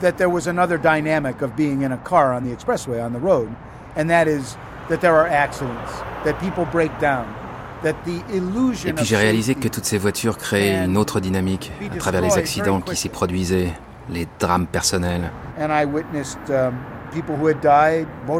that 0.02 0.18
there 0.18 0.28
was 0.28 0.48
another 0.48 0.76
dynamic 0.76 1.40
of 1.42 1.56
being 1.56 1.82
in 1.82 1.92
a 1.92 1.96
car 1.98 2.34
on 2.34 2.42
the 2.42 2.50
expressway 2.50 3.00
on 3.00 3.12
the 3.12 3.20
road, 3.20 3.48
and 3.96 4.10
that 4.10 4.26
is 4.26 4.56
that 4.88 5.00
there 5.00 5.14
are 5.14 5.26
accidents, 5.26 5.92
that 6.24 6.38
people 6.40 6.66
break 6.66 6.90
down. 6.98 7.32
Et 7.84 8.92
puis 8.92 9.04
j'ai 9.04 9.16
réalisé 9.16 9.54
que 9.54 9.68
toutes 9.68 9.84
ces 9.84 9.98
voitures 9.98 10.38
créaient 10.38 10.84
une 10.84 10.96
autre 10.96 11.20
dynamique 11.20 11.72
à 11.92 11.96
travers 11.96 12.20
les 12.20 12.36
accidents 12.38 12.80
qui 12.80 12.96
s'y 12.96 13.08
produisaient, 13.08 13.72
les 14.08 14.26
drames 14.38 14.66
personnels. 14.66 15.30
Um, 15.60 16.72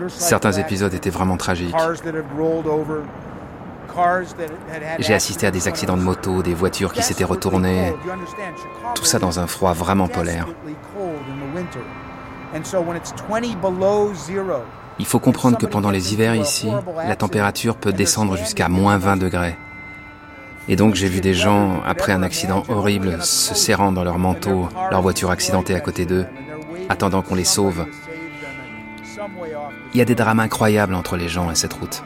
Certains 0.09 0.53
épisodes 0.53 0.95
étaient 0.95 1.11
vraiment 1.11 1.36
tragiques. 1.36 1.74
J'ai 4.99 5.14
assisté 5.14 5.47
à 5.47 5.51
des 5.51 5.68
accidents 5.68 5.97
de 5.97 6.03
moto, 6.03 6.43
des 6.43 6.55
voitures 6.55 6.93
qui 6.93 7.03
s'étaient 7.03 7.24
retournées. 7.24 7.93
Tout 8.95 9.05
ça 9.05 9.18
dans 9.18 9.38
un 9.38 9.47
froid 9.47 9.72
vraiment 9.72 10.09
polaire. 10.09 10.47
Il 14.99 15.07
faut 15.07 15.18
comprendre 15.18 15.59
que 15.59 15.66
pendant 15.66 15.90
les 15.90 16.12
hivers 16.12 16.34
ici, 16.34 16.68
la 17.07 17.16
température 17.16 17.76
peut 17.76 17.93
descendre 17.93 18.36
jusqu'à 18.36 18.68
moins 18.68 18.99
20 18.99 19.16
degrés. 19.16 19.57
Et 20.68 20.76
donc 20.76 20.95
j'ai 20.95 21.09
vu 21.09 21.20
des 21.20 21.34
gens, 21.34 21.82
après 21.84 22.12
un 22.12 22.22
accident 22.22 22.62
horrible, 22.68 23.22
se 23.22 23.55
serrant 23.55 23.90
dans 23.90 24.05
leur 24.05 24.18
manteau, 24.18 24.68
leur 24.90 25.03
voiture 25.03 25.30
accidentée 25.30 25.74
à 25.74 25.80
côté 25.80 26.07
d'eux, 26.07 26.26
attendant 26.88 27.22
qu'on 27.22 27.34
les 27.34 27.45
sauve. 27.45 27.86
Il 29.93 29.99
y 29.99 30.01
a 30.01 30.05
des 30.05 30.14
drames 30.14 30.40
incroyables 30.40 30.95
entre 30.95 31.16
les 31.16 31.28
gens 31.28 31.51
et 31.51 31.55
cette 31.55 31.72
route. 31.72 32.03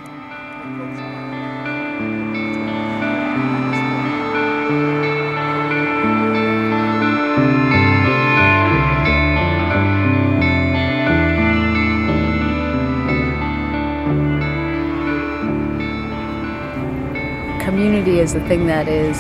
Community 17.97 18.21
is 18.21 18.33
the 18.35 18.41
thing 18.49 18.67
that 18.67 18.89
is 18.89 19.17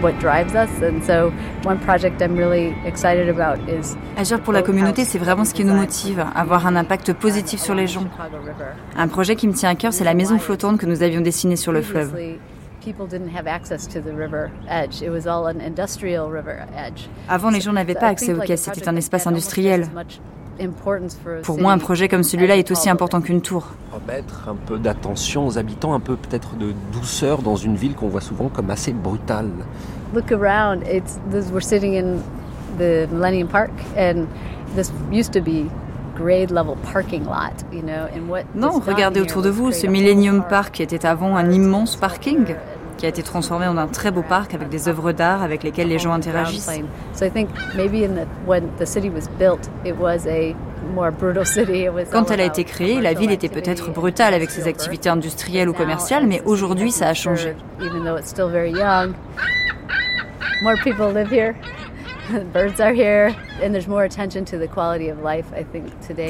what 0.00 0.18
drives 0.18 0.54
us. 0.54 0.70
And 0.82 1.02
so 1.02 1.32
one 1.64 1.78
project 1.78 2.22
I'm 2.22 2.36
really 2.36 2.74
excited 2.86 3.28
about 3.28 3.58
is 3.68 3.96
Agir 4.16 4.40
pour 4.40 4.52
la 4.52 4.62
communauté, 4.62 5.04
c'est 5.04 5.18
vraiment 5.18 5.44
ce 5.44 5.52
qui 5.54 5.64
nous 5.64 5.74
motive, 5.74 6.24
avoir 6.34 6.66
un 6.66 6.76
impact 6.76 7.12
positif 7.12 7.60
sur 7.60 7.74
les 7.74 7.86
gens. 7.86 8.04
Un 8.96 9.08
projet 9.08 9.36
qui 9.36 9.46
me 9.48 9.52
tient 9.52 9.70
à 9.70 9.74
cœur, 9.74 9.92
c'est 9.92 10.04
la 10.04 10.14
maison 10.14 10.38
flottante 10.38 10.78
que 10.78 10.86
nous 10.86 11.02
avions 11.02 11.20
dessinée 11.20 11.56
sur 11.56 11.72
le 11.72 11.82
fleuve. 11.82 12.14
Avant, 17.28 17.50
les 17.50 17.60
gens 17.60 17.72
n'avaient 17.72 17.94
pas 17.94 18.08
accès 18.08 18.34
au 18.34 18.40
quai, 18.40 18.56
c'était 18.56 18.88
un 18.88 18.96
espace 18.96 19.26
industriel. 19.26 19.88
Pour 21.42 21.60
moi, 21.60 21.72
un 21.72 21.78
projet 21.78 22.08
comme 22.08 22.22
celui-là 22.22 22.56
est 22.56 22.70
aussi 22.70 22.88
important 22.88 23.20
qu'une 23.20 23.40
tour. 23.40 23.68
Mettre 24.06 24.48
un 24.48 24.54
peu 24.54 24.78
d'attention 24.78 25.46
aux 25.46 25.58
habitants, 25.58 25.94
un 25.94 26.00
peu 26.00 26.16
peut-être 26.16 26.56
de 26.56 26.72
douceur 26.92 27.42
dans 27.42 27.56
une 27.56 27.76
ville 27.76 27.94
qu'on 27.94 28.08
voit 28.08 28.20
souvent 28.20 28.48
comme 28.48 28.70
assez 28.70 28.92
brutale. 28.92 29.50
Look 30.14 30.32
around. 30.32 30.82
It's 30.86 31.18
this, 31.30 31.50
we're 31.50 31.62
sitting 31.62 31.94
in 31.94 32.18
the 32.78 33.08
Millennium 33.12 33.48
Park, 33.48 33.72
and 33.96 34.26
this 34.76 34.92
used 35.10 35.32
to 35.32 35.40
be 35.40 35.70
grade 36.16 36.50
level 36.50 36.76
parking 36.92 37.24
lot, 37.24 37.64
you 37.72 37.82
know. 37.82 38.06
And 38.14 38.28
what 38.28 38.44
non, 38.54 38.80
regardez 38.80 39.20
autour 39.20 39.42
de 39.42 39.50
vous. 39.50 39.72
Ce 39.72 39.86
Millennium 39.86 40.44
Park 40.48 40.80
était 40.80 41.06
avant 41.06 41.36
un 41.36 41.50
immense 41.50 41.96
parking 41.96 42.54
qui 42.96 43.06
a 43.06 43.08
été 43.08 43.22
transformé 43.22 43.66
en 43.66 43.76
un 43.76 43.86
très 43.86 44.10
beau 44.10 44.22
parc 44.22 44.54
avec 44.54 44.68
des 44.68 44.88
œuvres 44.88 45.12
d'art 45.12 45.42
avec 45.42 45.62
lesquelles 45.62 45.88
les 45.88 45.98
gens 45.98 46.12
interagissent. 46.12 46.70
Quand 52.12 52.30
elle 52.30 52.40
a 52.40 52.44
été 52.44 52.64
créée, 52.64 53.00
la 53.00 53.14
ville 53.14 53.30
était 53.30 53.48
peut-être 53.48 53.90
brutale 53.90 54.34
avec 54.34 54.50
ses 54.50 54.68
activités 54.68 55.08
industrielles 55.08 55.68
ou 55.68 55.72
commerciales, 55.72 56.26
mais 56.26 56.42
aujourd'hui 56.44 56.92
ça 56.92 57.08
a 57.08 57.14
changé. 57.14 57.54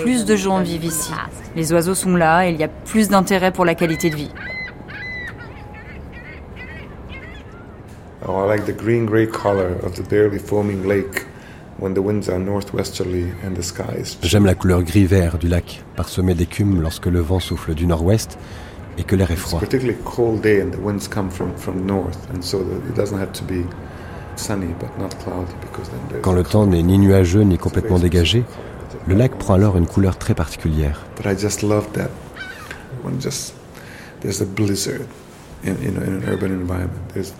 Plus 0.02 0.24
de 0.24 0.36
gens 0.36 0.60
vivent 0.60 0.84
ici. 0.84 1.12
Les 1.54 1.72
oiseaux 1.72 1.94
sont 1.94 2.16
là 2.16 2.46
et 2.46 2.50
il 2.50 2.56
y 2.56 2.64
a 2.64 2.68
plus 2.68 3.08
d'intérêt 3.08 3.52
pour 3.52 3.64
la 3.64 3.74
qualité 3.74 4.10
de 4.10 4.16
vie. 4.16 4.30
Oh, 8.26 8.36
I 8.36 8.46
like 8.46 8.64
the 8.64 8.72
green 8.72 9.04
gray 9.04 9.26
color 9.26 9.78
of 9.82 9.96
the 9.96 10.02
barely 10.02 10.38
foaming 10.38 10.88
lake 10.88 11.26
when 11.76 11.92
the 11.92 12.00
winds 12.00 12.30
are 12.30 12.38
northwesterly 12.38 13.30
and 13.42 13.54
the 13.54 13.62
sky 13.62 13.96
is 13.98 14.16
J'aime 14.22 14.46
la 14.46 14.54
couleur 14.54 14.82
gris-vert 14.82 15.36
du 15.36 15.46
lac, 15.46 15.82
parsemé 15.94 16.34
d'écume 16.34 16.80
lorsque 16.80 17.04
le 17.04 17.20
vent 17.20 17.38
souffle 17.38 17.74
du 17.74 17.86
nord-ouest 17.86 18.38
et 18.96 19.04
que 19.04 19.14
l'air 19.14 19.30
est 19.30 19.36
froid. 19.36 19.58
It's 19.58 19.64
a 19.64 19.66
particularly 19.66 19.98
cold 20.06 20.40
day 20.40 20.62
and 20.62 20.70
the 20.70 20.80
winds 20.80 21.06
come 21.06 21.30
from 21.30 21.54
from 21.58 21.84
north 21.84 22.16
and 22.32 22.40
so 22.40 22.60
it 22.60 22.94
doesn't 22.94 23.18
have 23.18 23.32
to 23.32 23.44
be 23.44 23.66
sunny 24.36 24.72
but 24.80 24.88
not 24.98 25.10
cloudy 25.22 25.52
because 25.60 25.90
then 25.90 26.00
there's 26.08 26.22
Quand 26.22 26.32
le 26.32 26.44
temps 26.44 26.66
n'est 26.66 26.82
ni 26.82 26.96
nuageux 26.96 27.42
ni 27.42 27.58
complètement 27.58 27.98
dégagé, 27.98 28.44
le 29.06 29.14
lac 29.16 29.36
prend 29.36 29.52
alors 29.52 29.76
une 29.76 29.86
couleur 29.86 30.16
très 30.16 30.34
particulière. 30.34 31.04
But 31.16 31.26
I 31.26 31.36
just 31.38 31.62
love 31.62 31.92
that 31.92 32.08
when 33.02 33.20
just 33.20 33.52
there's 34.22 34.40
a 34.40 34.46
blizzard 34.46 35.06
in, 35.62 35.76
in, 35.82 35.96
in 36.02 36.22
an 36.22 36.22
urban 36.26 36.52
environment. 36.52 37.12
There's 37.12 37.34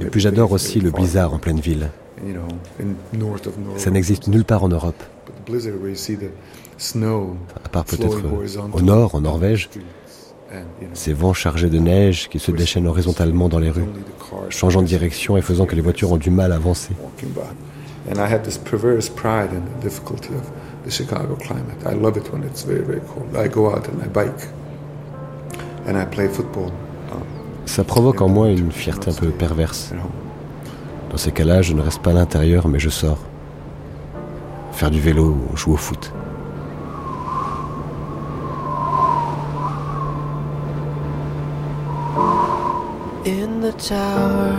et 0.00 0.04
puis 0.10 0.20
j'adore 0.20 0.52
aussi 0.52 0.80
le 0.80 0.90
blizzard 0.90 1.34
en 1.34 1.38
pleine 1.38 1.60
ville. 1.60 1.90
Ça 3.76 3.90
n'existe 3.90 4.28
nulle 4.28 4.44
part 4.44 4.64
en 4.64 4.68
Europe. 4.68 5.02
À 7.64 7.68
part 7.68 7.84
peut-être 7.84 8.18
au 8.72 8.80
nord, 8.80 9.14
en 9.14 9.20
Norvège. 9.20 9.70
Ces 10.94 11.12
vents 11.12 11.34
chargés 11.34 11.68
de 11.68 11.78
neige 11.78 12.28
qui 12.28 12.38
se 12.38 12.50
déchaînent 12.50 12.86
horizontalement 12.86 13.48
dans 13.48 13.58
les 13.58 13.70
rues, 13.70 13.84
changeant 14.48 14.80
de 14.80 14.86
direction 14.86 15.36
et 15.36 15.42
faisant 15.42 15.66
que 15.66 15.74
les 15.74 15.82
voitures 15.82 16.12
ont 16.12 16.16
du 16.16 16.30
mal 16.30 16.52
à 16.52 16.56
avancer. 16.56 16.94
And 18.08 18.20
I 18.20 18.32
had 18.32 18.44
this 18.44 18.56
perverse 18.56 19.08
pride 19.08 19.50
in 19.52 19.62
the 19.62 19.82
difficulty 19.82 20.32
of 20.32 20.48
the 20.84 20.90
Chicago 20.92 21.36
Ça 27.66 27.84
provoque 27.84 28.22
en 28.22 28.28
moi 28.28 28.48
une 28.48 28.72
fierté 28.72 29.10
un 29.10 29.12
peu 29.12 29.28
perverse. 29.28 29.92
Dans 31.10 31.18
ces 31.18 31.30
cas-là, 31.30 31.60
je 31.60 31.74
ne 31.74 31.82
reste 31.82 32.00
pas 32.00 32.10
à 32.10 32.14
l'intérieur, 32.14 32.68
mais 32.68 32.78
je 32.78 32.88
sors. 32.88 33.18
Faire 34.72 34.90
du 34.90 35.00
vélo 35.00 35.36
ou 35.52 35.56
jouer 35.56 35.74
au 35.74 35.76
foot. 35.76 36.12
In 43.26 43.60
the 43.60 43.72
tower 43.72 44.54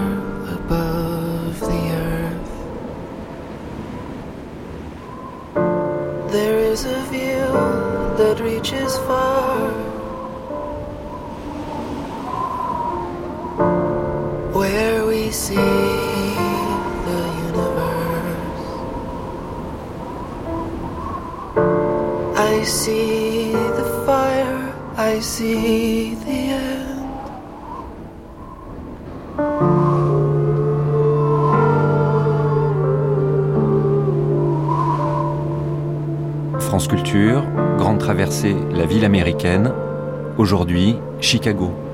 above 0.51 1.59
the 1.59 1.91
earth, 1.93 2.51
there 6.31 6.59
is 6.59 6.85
a 6.85 7.01
view 7.09 7.47
that 8.17 8.41
reaches 8.41 8.97
far. 9.07 9.86
France 36.59 36.87
Culture, 36.87 37.43
Grande 37.77 37.99
Traversée, 37.99 38.55
la 38.71 38.85
ville 38.85 39.05
américaine. 39.05 39.71
Aujourd'hui, 40.37 40.97
Chicago. 41.21 41.86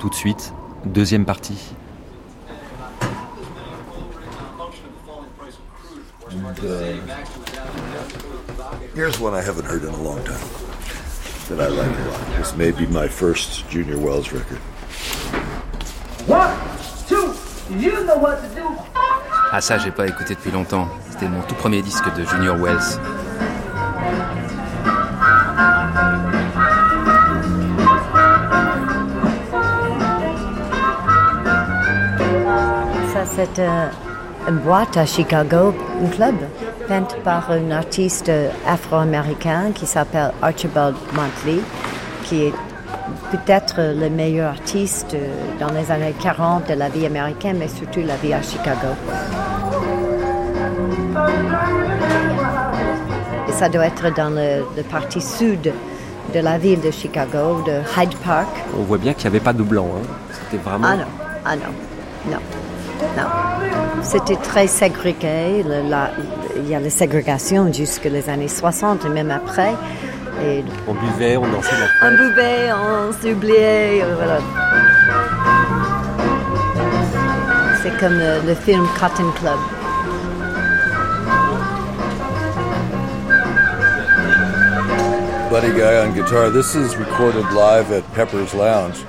Tout 0.00 0.08
de 0.08 0.14
suite, 0.14 0.54
deuxième 0.86 1.26
partie. 1.26 1.74
Here's 8.94 9.20
one 9.20 9.34
I 9.34 9.42
haven't 9.42 9.66
heard 9.66 9.84
in 9.84 9.90
a 9.90 10.02
long 10.02 10.18
time 10.24 10.40
that 11.50 11.60
I 11.60 11.68
like 11.68 11.86
a 11.86 12.10
lot. 12.10 12.38
This 12.38 12.56
may 12.56 12.70
be 12.72 12.86
my 12.86 13.06
first 13.08 13.68
Junior 13.68 13.98
Wells 13.98 14.32
record. 14.32 14.58
One, 16.26 16.56
two, 17.06 17.34
you 17.78 18.02
know 18.06 18.16
what 18.16 18.40
to 18.40 18.48
do. 18.54 18.66
Ah 19.52 19.60
ça, 19.60 19.76
j'ai 19.76 19.90
pas 19.90 20.06
écouté 20.06 20.34
depuis 20.34 20.50
longtemps. 20.50 20.88
C'était 21.10 21.28
mon 21.28 21.42
tout 21.42 21.56
premier 21.56 21.82
disque 21.82 22.10
de 22.16 22.24
Junior 22.24 22.56
Wells. 22.56 22.98
C'est 33.40 33.62
euh, 33.62 33.86
une 34.48 34.58
boîte 34.58 34.96
à 34.96 35.06
Chicago, 35.06 35.74
un 36.04 36.08
club, 36.08 36.34
peinte 36.86 37.16
par 37.24 37.50
un 37.50 37.70
artiste 37.70 38.30
afro-américain 38.66 39.72
qui 39.74 39.86
s'appelle 39.86 40.32
Archibald 40.42 40.94
Montley, 41.14 41.60
qui 42.24 42.44
est 42.44 42.54
peut-être 43.30 43.76
le 43.78 44.10
meilleur 44.10 44.50
artiste 44.50 45.16
dans 45.58 45.70
les 45.70 45.90
années 45.90 46.14
40 46.20 46.68
de 46.68 46.74
la 46.74 46.88
vie 46.88 47.06
américaine, 47.06 47.56
mais 47.58 47.68
surtout 47.68 48.00
la 48.00 48.16
vie 48.16 48.34
à 48.34 48.42
Chicago. 48.42 48.88
Et 53.48 53.52
ça 53.52 53.68
doit 53.68 53.86
être 53.86 54.14
dans 54.14 54.30
le, 54.30 54.82
partie 54.90 55.22
sud 55.22 55.72
de 56.34 56.40
la 56.40 56.58
ville 56.58 56.80
de 56.80 56.90
Chicago, 56.90 57.62
de 57.66 57.80
Hyde 57.96 58.14
Park. 58.18 58.50
On 58.78 58.82
voit 58.82 58.98
bien 58.98 59.14
qu'il 59.14 59.30
n'y 59.30 59.36
avait 59.36 59.44
pas 59.44 59.54
de 59.54 59.62
blanc. 59.62 59.88
Hein. 59.96 60.06
C'était 60.32 60.62
vraiment. 60.62 60.88
Ah 60.90 60.96
non, 60.96 61.04
ah 61.44 61.56
non, 61.56 62.32
non. 62.32 62.59
Non. 63.16 63.28
C'était 64.02 64.36
très 64.36 64.66
ségrégé. 64.66 65.64
il 66.56 66.68
y 66.68 66.74
a 66.74 66.80
la 66.80 66.90
ségrégation 66.90 67.72
jusque 67.72 68.04
les 68.04 68.28
années 68.28 68.48
60 68.48 69.04
et 69.04 69.08
même 69.08 69.30
après. 69.30 69.74
Et 70.42 70.64
on 70.88 70.94
buvait, 70.94 71.36
on 71.36 71.46
dansait 71.48 71.76
la 71.78 71.86
fête. 71.86 72.02
On 72.02 72.16
buvait, 72.16 72.72
on 72.72 73.12
s'oubliait, 73.12 74.02
voilà. 74.16 74.38
C'est 77.82 77.96
comme 77.98 78.18
le, 78.18 78.46
le 78.46 78.54
film 78.54 78.86
Cotton 78.98 79.30
Club. 79.38 79.58
Buddy 85.50 85.72
Guy 85.72 85.82
on 85.82 86.14
guitar. 86.14 86.50
This 86.50 86.76
is 86.76 86.96
recorded 86.96 87.44
live 87.52 87.90
at 87.90 88.04
Pepper's 88.14 88.54
Lounge. 88.54 89.04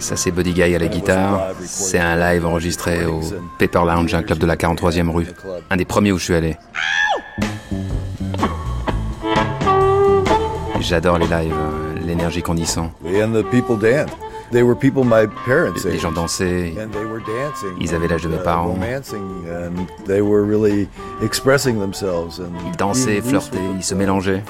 Ça 0.00 0.16
c'est 0.16 0.30
Buddy 0.30 0.52
Guy 0.52 0.62
à 0.74 0.78
la 0.78 0.86
guitare. 0.88 1.48
C'est 1.64 1.98
un 1.98 2.16
live 2.16 2.46
enregistré 2.46 3.04
au 3.06 3.20
Paper 3.58 3.80
Lounge, 3.86 4.14
un 4.14 4.22
club 4.22 4.38
de 4.38 4.46
la 4.46 4.56
43e 4.56 5.10
rue. 5.10 5.26
Un 5.70 5.76
des 5.76 5.84
premiers 5.84 6.12
où 6.12 6.18
je 6.18 6.24
suis 6.24 6.34
allé. 6.34 6.56
J'adore 10.80 11.18
les 11.18 11.26
lives, 11.26 11.54
euh, 11.54 11.94
l'énergie 12.04 12.42
qu'on 12.42 12.56
y 12.56 12.66
sent. 12.66 12.90
Les 14.52 15.98
gens 15.98 16.12
dansaient, 16.12 16.74
ils 17.80 17.94
avaient 17.94 18.08
l'âge 18.08 18.22
de 18.22 18.28
mes 18.28 18.36
parents. 18.36 18.76
Ils 22.66 22.76
dansaient, 22.76 23.20
flirtaient, 23.22 23.58
ils 23.76 23.82
se 23.82 23.94
mélangeaient. 23.94 24.44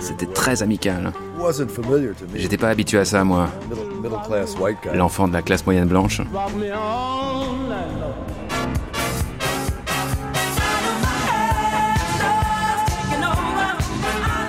C'était 0.00 0.26
très 0.26 0.62
amical. 0.62 1.12
J'étais 2.34 2.56
pas 2.56 2.68
habitué 2.68 2.98
à 2.98 3.04
ça, 3.04 3.22
moi. 3.22 3.48
L'enfant 4.92 5.28
de 5.28 5.32
la 5.32 5.42
classe 5.42 5.64
moyenne 5.64 5.86
blanche. 5.86 6.20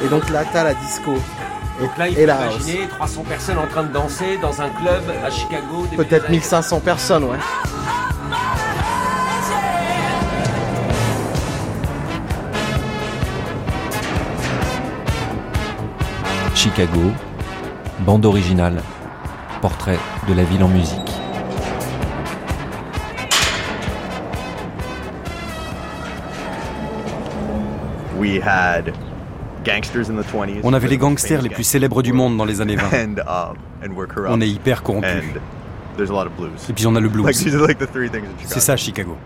Et 0.04 0.10
donc 0.10 0.30
là, 0.30 0.44
t'as 0.52 0.64
la 0.64 0.74
disco. 0.74 1.12
Donc 1.80 1.96
là, 1.98 2.08
il 2.08 2.16
faut 2.16 2.22
imaginer 2.22 2.88
300 2.88 3.24
personnes 3.24 3.58
en 3.60 3.68
train 3.68 3.84
de 3.84 3.94
danser 3.94 4.38
dans 4.42 4.62
un 4.62 4.70
club 4.70 5.04
à 5.24 5.30
Chicago. 5.30 5.86
Peut-être 5.96 6.30
1500 6.30 6.80
personnes, 6.80 7.24
ouais. 7.26 7.38
Chicago, 16.56 17.12
bande 18.00 18.26
originale, 18.26 18.82
portrait 19.62 20.00
de 20.28 20.34
la 20.34 20.44
ville 20.44 20.64
en 20.64 20.70
musique. 20.70 21.12
We 28.20 28.40
had 28.42 28.92
on 30.64 30.74
avait 30.74 30.88
les 30.88 30.98
gangsters 30.98 31.42
les 31.42 31.50
plus 31.50 31.64
célèbres 31.64 32.02
du 32.02 32.14
monde 32.14 32.38
dans 32.38 32.46
les 32.46 32.62
années 32.62 32.76
20. 32.76 33.20
Um, 33.28 33.56
on 34.30 34.42
est 34.42 34.48
hyper 34.50 34.84
corrompus. 34.84 35.10
Et 36.70 36.74
puis 36.74 36.86
on 36.88 36.96
a 36.96 37.00
le 37.00 37.10
blues. 37.10 37.26
C'est 38.46 38.60
ça 38.60 38.78
Chicago. 38.78 39.18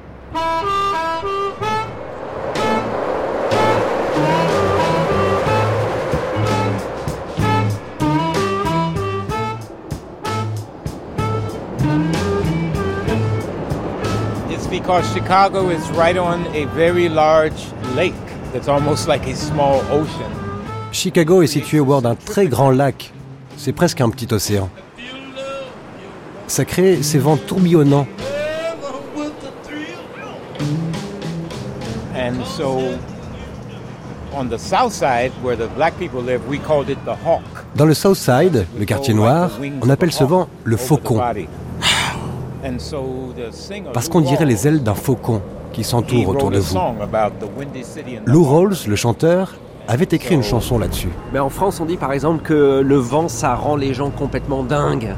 It's 14.49 14.67
because 14.67 15.05
Chicago 15.13 15.69
is 15.69 15.89
right 15.91 16.17
on 16.17 16.45
a 16.53 16.65
very 16.75 17.09
large 17.09 17.71
lake. 17.95 18.13
Chicago 20.91 21.41
est 21.41 21.47
situé 21.47 21.79
au 21.79 21.85
bord 21.85 22.01
d'un 22.01 22.15
très 22.15 22.47
grand 22.47 22.69
lac. 22.69 23.13
C'est 23.55 23.71
presque 23.71 24.01
un 24.01 24.09
petit 24.09 24.33
océan. 24.33 24.69
Ça 26.47 26.65
crée 26.65 27.01
ces 27.01 27.17
vents 27.17 27.37
tourbillonnants. 27.37 28.07
Dans 37.75 37.85
le 37.85 37.93
South 37.93 38.17
Side, 38.17 38.65
le 38.77 38.85
quartier 38.85 39.13
noir, 39.13 39.51
on 39.81 39.89
appelle 39.89 40.11
ce 40.11 40.25
vent 40.25 40.49
le 40.65 40.75
faucon. 40.75 41.21
Parce 43.93 44.09
qu'on 44.09 44.21
dirait 44.21 44.45
les 44.45 44.67
ailes 44.67 44.83
d'un 44.83 44.95
faucon 44.95 45.41
qui 45.73 45.83
s'entourent 45.83 46.29
autour 46.29 46.51
de 46.51 46.59
vous. 46.59 46.77
Lou 48.25 48.43
Rawls, 48.43 48.75
le 48.87 48.95
chanteur, 48.95 49.53
avait 49.87 50.07
écrit 50.11 50.35
une 50.35 50.43
chanson 50.43 50.77
là-dessus. 50.77 51.09
Mais 51.33 51.39
en 51.39 51.49
France, 51.49 51.79
on 51.79 51.85
dit 51.85 51.97
par 51.97 52.13
exemple 52.13 52.43
que 52.43 52.81
le 52.81 52.95
vent, 52.95 53.27
ça 53.27 53.55
rend 53.55 53.75
les 53.75 53.93
gens 53.93 54.09
complètement 54.09 54.63
dingues. 54.63 55.15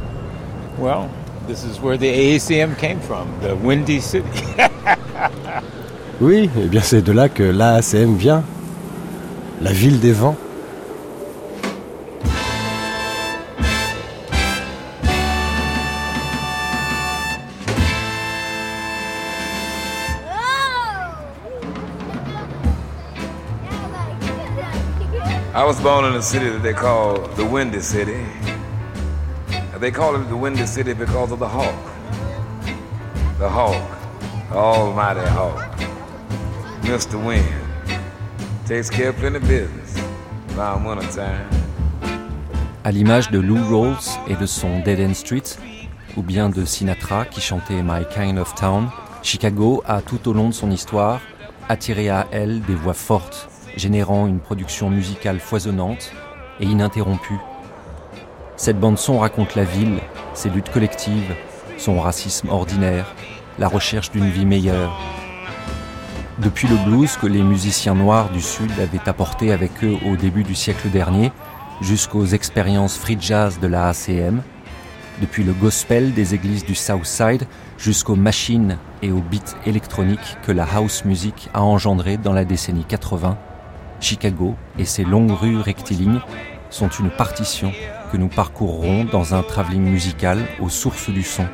Well, 0.80 1.08
this 1.47 1.64
is 1.64 1.80
where 1.82 1.97
the 1.97 2.04
AACM 2.04 2.76
came 2.78 2.99
from, 2.99 3.28
the 3.41 3.54
Windy 3.64 4.01
City. 4.01 4.43
oui, 6.22 6.49
eh 6.58 6.68
bien 6.68 6.82
c'est 6.82 7.01
de 7.01 7.12
là 7.12 7.30
que 7.30 7.43
l'AACM 7.43 8.16
vient, 8.16 8.43
la 9.62 9.72
ville 9.72 9.99
des 9.99 10.14
vents. 10.14 10.36
I 25.64 25.66
was 25.66 25.80
born 25.80 26.03
in 26.03 26.14
a 26.16 26.22
city 26.22 26.49
that 26.49 26.61
they 26.61 26.74
call 26.74 27.20
the 27.38 27.45
Windy 27.45 27.80
City. 27.80 28.26
They 29.80 29.91
call 29.91 30.14
it 30.18 30.28
the 30.28 30.36
Windy 30.36 30.66
City 30.66 30.93
because 30.93 31.32
of 31.32 31.39
the 31.39 31.47
hawk. 31.47 31.84
The 33.39 33.47
hawk, 33.47 33.82
the 34.49 34.57
almighty 34.57 35.26
hawk. 35.30 35.80
Mr. 36.82 37.16
Wind 37.16 37.47
takes 38.66 38.89
care 38.89 39.11
of 39.11 39.16
plenty 39.16 39.39
business 39.39 39.95
around 40.57 40.84
time. 41.14 41.47
À 42.84 42.91
l'image 42.91 43.32
de 43.32 43.39
Lou 43.39 43.64
Rawls 43.64 44.20
et 44.28 44.36
de 44.36 44.45
son 44.45 44.82
Dead 44.82 44.99
End 44.99 45.14
Street, 45.14 45.57
ou 46.18 46.24
bien 46.24 46.49
de 46.49 46.66
Sinatra 46.66 47.24
qui 47.24 47.39
chantait 47.39 47.82
My 47.82 48.03
Kind 48.14 48.38
of 48.38 48.53
Town, 48.55 48.89
Chicago 49.22 49.82
a 49.88 50.01
tout 50.01 50.28
au 50.28 50.34
long 50.34 50.49
de 50.49 50.53
son 50.53 50.72
histoire 50.72 51.22
attiré 51.70 52.09
à 52.09 52.28
elle 52.34 52.61
des 52.64 52.76
voix 52.76 52.93
fortes 52.93 53.47
générant 53.76 54.28
une 54.28 54.39
production 54.39 54.89
musicale 54.89 55.39
foisonnante 55.39 56.11
et 56.59 56.65
ininterrompue. 56.65 57.39
Cette 58.55 58.80
bande-son 58.80 59.19
raconte 59.19 59.55
la 59.55 59.63
ville, 59.63 59.99
ses 60.34 60.49
luttes 60.49 60.71
collectives, 60.71 61.36
son 61.78 61.99
racisme 61.99 62.49
ordinaire, 62.49 63.13
la 63.59 63.67
recherche 63.67 64.11
d'une 64.11 64.30
vie 64.30 64.45
meilleure. 64.45 64.99
Depuis 66.39 66.67
le 66.67 66.78
blues 66.78 67.17
que 67.17 67.28
les 67.28 67.43
musiciens 67.43 67.95
noirs 67.95 68.30
du 68.30 68.41
Sud 68.41 68.71
avaient 68.80 69.07
apporté 69.07 69.51
avec 69.51 69.84
eux 69.84 69.97
au 70.05 70.15
début 70.15 70.43
du 70.43 70.55
siècle 70.55 70.89
dernier, 70.89 71.32
jusqu'aux 71.82 72.26
expériences 72.26 72.97
free 72.97 73.17
jazz 73.19 73.59
de 73.59 73.67
la 73.67 73.89
ACM, 73.89 74.41
depuis 75.21 75.43
le 75.43 75.53
gospel 75.53 76.13
des 76.13 76.34
églises 76.34 76.65
du 76.65 76.76
South 76.76 77.05
Side 77.05 77.45
jusqu'aux 77.78 78.15
machines 78.15 78.78
et 79.01 79.11
aux 79.11 79.21
beats 79.21 79.57
électroniques 79.65 80.38
que 80.43 80.51
la 80.51 80.63
house 80.63 81.05
music 81.05 81.49
a 81.53 81.61
engendré 81.61 82.17
dans 82.17 82.34
la 82.34 82.45
décennie 82.45 82.86
80, 82.86 83.38
Chicago 84.04 84.56
et 84.78 84.86
ses 84.86 85.06
longues 85.06 85.32
rues 85.32 85.60
rectilignes 85.60 86.20
sont 86.70 86.89
une 86.89 87.10
partition 87.10 87.72
que 88.12 88.18
nous 88.18 88.28
parcourrons 88.28 89.06
dans 89.06 89.34
un 89.34 89.41
travelling 89.41 89.84
musical 89.84 90.39
aux 90.60 90.70
sources 90.70 91.10
du 91.10 91.24
son. 91.24 91.45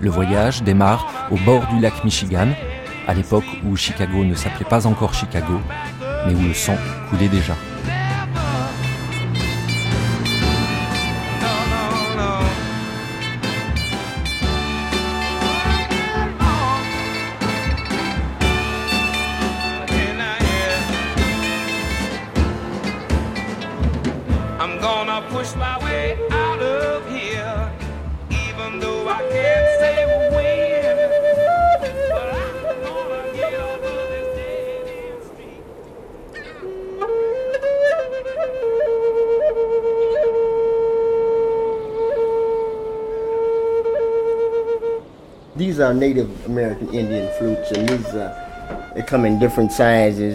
Le 0.00 0.10
voyage 0.10 0.64
démarre 0.64 1.28
au 1.30 1.36
bord 1.36 1.66
du 1.68 1.80
lac 1.80 2.04
Michigan, 2.04 2.48
à 3.06 3.14
l'époque 3.14 3.44
où 3.64 3.76
Chicago 3.76 4.24
ne 4.24 4.34
s'appelait 4.34 4.68
pas 4.68 4.86
encore 4.86 5.14
Chicago, 5.14 5.60
mais 6.26 6.34
où 6.34 6.42
le 6.42 6.54
sang 6.54 6.76
coulait 7.10 7.28
déjà. 7.28 7.54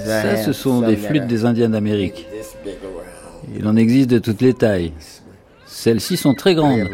Ça, 0.06 0.38
ce 0.38 0.54
sont 0.54 0.82
des 0.82 0.96
flûtes 0.96 1.28
des 1.28 1.46
Indiens 1.46 1.70
d'Amérique. 1.70 2.28
Il 3.56 3.68
en 3.68 3.76
existe 3.76 4.10
de 4.10 4.20
toutes 4.20 4.42
les 4.42 4.54
tailles. 4.54 4.94
Celles-ci 5.66 6.18
sont 6.18 6.34
très 6.34 6.54
grandes, 6.54 6.90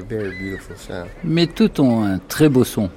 mais 1.24 1.48
toutes 1.48 1.80
ont 1.80 2.04
un 2.04 2.20
très 2.20 2.48
beau 2.48 2.64
son. 2.64 2.90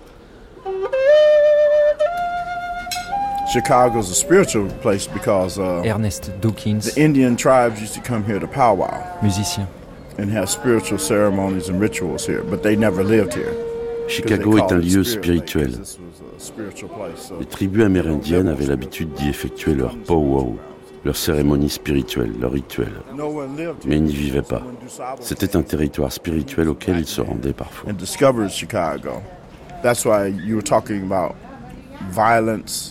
Chicago's 3.53 4.13
a 4.13 4.15
spiritual 4.15 4.69
place 4.81 5.09
because 5.09 5.59
uh, 5.59 5.83
Ernest 5.85 6.31
Dawkins, 6.41 6.95
the 6.95 6.97
Indian 6.97 7.35
tribes 7.35 7.81
used 7.81 7.95
to 7.95 8.01
come 8.01 8.23
here 8.25 8.39
to 8.39 8.47
powwow 8.47 9.03
musicien. 9.23 9.67
and 10.21 10.31
have 10.31 10.51
spiritual 10.51 10.99
ceremonies 10.99 11.69
and 11.69 11.81
rituals 11.81 12.27
here, 12.27 12.43
but 12.45 12.63
they 12.63 12.77
never 12.77 13.03
lived 13.03 13.35
here. 13.35 13.55
Chicago 14.11 14.59
est 14.59 14.73
un 14.73 14.79
lieu 14.79 15.05
spirituel. 15.05 15.73
Les 17.39 17.47
tribus 17.47 17.85
amérindiennes 17.85 18.49
avaient 18.49 18.67
l'habitude 18.67 19.13
d'y 19.13 19.29
effectuer 19.29 19.75
leur 19.75 19.97
powwow, 19.97 20.59
leurs 21.05 21.17
cérémonies 21.17 21.71
spirituelles, 21.71 22.33
leurs 22.41 22.53
rituels. 22.53 23.01
Mais 23.87 23.97
ils 23.97 24.03
n'y 24.03 24.13
vivaient 24.13 24.43
pas. 24.43 24.63
C'était 25.21 25.57
un 25.57 25.63
territoire 25.63 26.13
spirituel 26.13 26.69
auquel 26.69 26.99
ils 26.99 27.07
se 27.07 27.21
rendaient 27.21 27.53
parfois. 27.53 27.93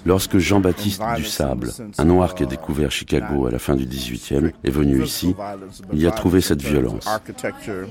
Lorsque 0.06 0.38
Jean-Baptiste 0.38 1.02
Dussable, 1.16 1.72
un 1.98 2.06
noir 2.06 2.36
qui 2.36 2.44
a 2.44 2.46
découvert 2.46 2.92
Chicago 2.92 3.48
à 3.48 3.52
la 3.52 3.60
fin 3.60 3.76
du 3.76 3.86
18e, 3.86 4.52
est 4.64 4.70
venu 4.70 5.04
ici, 5.04 5.36
il 5.92 6.00
y 6.00 6.08
a 6.08 6.12
trouvé 6.12 6.42
cette 6.42 6.62
violence. 6.62 7.08
Architecture, 7.08 7.88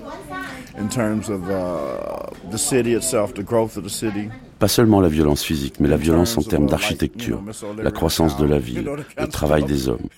in 0.78 0.88
terms 0.88 1.28
of 1.28 1.42
uh, 1.48 2.50
the 2.50 2.58
city 2.58 2.94
itself, 2.94 3.34
the 3.34 3.44
growth 3.44 3.76
of 3.76 3.84
the 3.84 3.90
city. 3.90 4.28
Pas 4.58 4.68
seulement 4.68 5.00
la 5.00 5.08
violence 5.08 5.42
physique, 5.42 5.78
mais 5.78 5.88
la 5.88 5.96
violence 5.96 6.36
en 6.36 6.42
termes 6.42 6.66
d'architecture, 6.66 7.40
la 7.80 7.90
croissance 7.90 8.36
de 8.36 8.44
la 8.44 8.58
ville, 8.58 8.90
le 9.16 9.28
travail 9.28 9.64
des 9.64 9.88
hommes. 9.88 10.08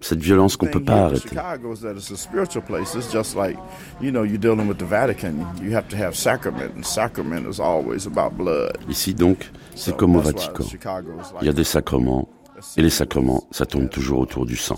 Cette 0.00 0.20
violence 0.20 0.56
qu'on 0.56 0.66
ne 0.66 0.72
peut 0.72 0.84
pas 0.84 1.04
arrêter. 1.04 1.36
Ici 8.88 9.14
donc, 9.14 9.50
c'est 9.74 9.96
comme 9.96 10.16
au 10.16 10.20
Vatican. 10.20 10.64
Il 11.40 11.46
y 11.46 11.50
a 11.50 11.52
des 11.52 11.64
sacrements, 11.64 12.28
et 12.76 12.82
les 12.82 12.90
sacrements, 12.90 13.44
ça 13.50 13.64
tourne 13.64 13.88
toujours 13.88 14.20
autour 14.20 14.44
du 14.44 14.56
sang. 14.56 14.76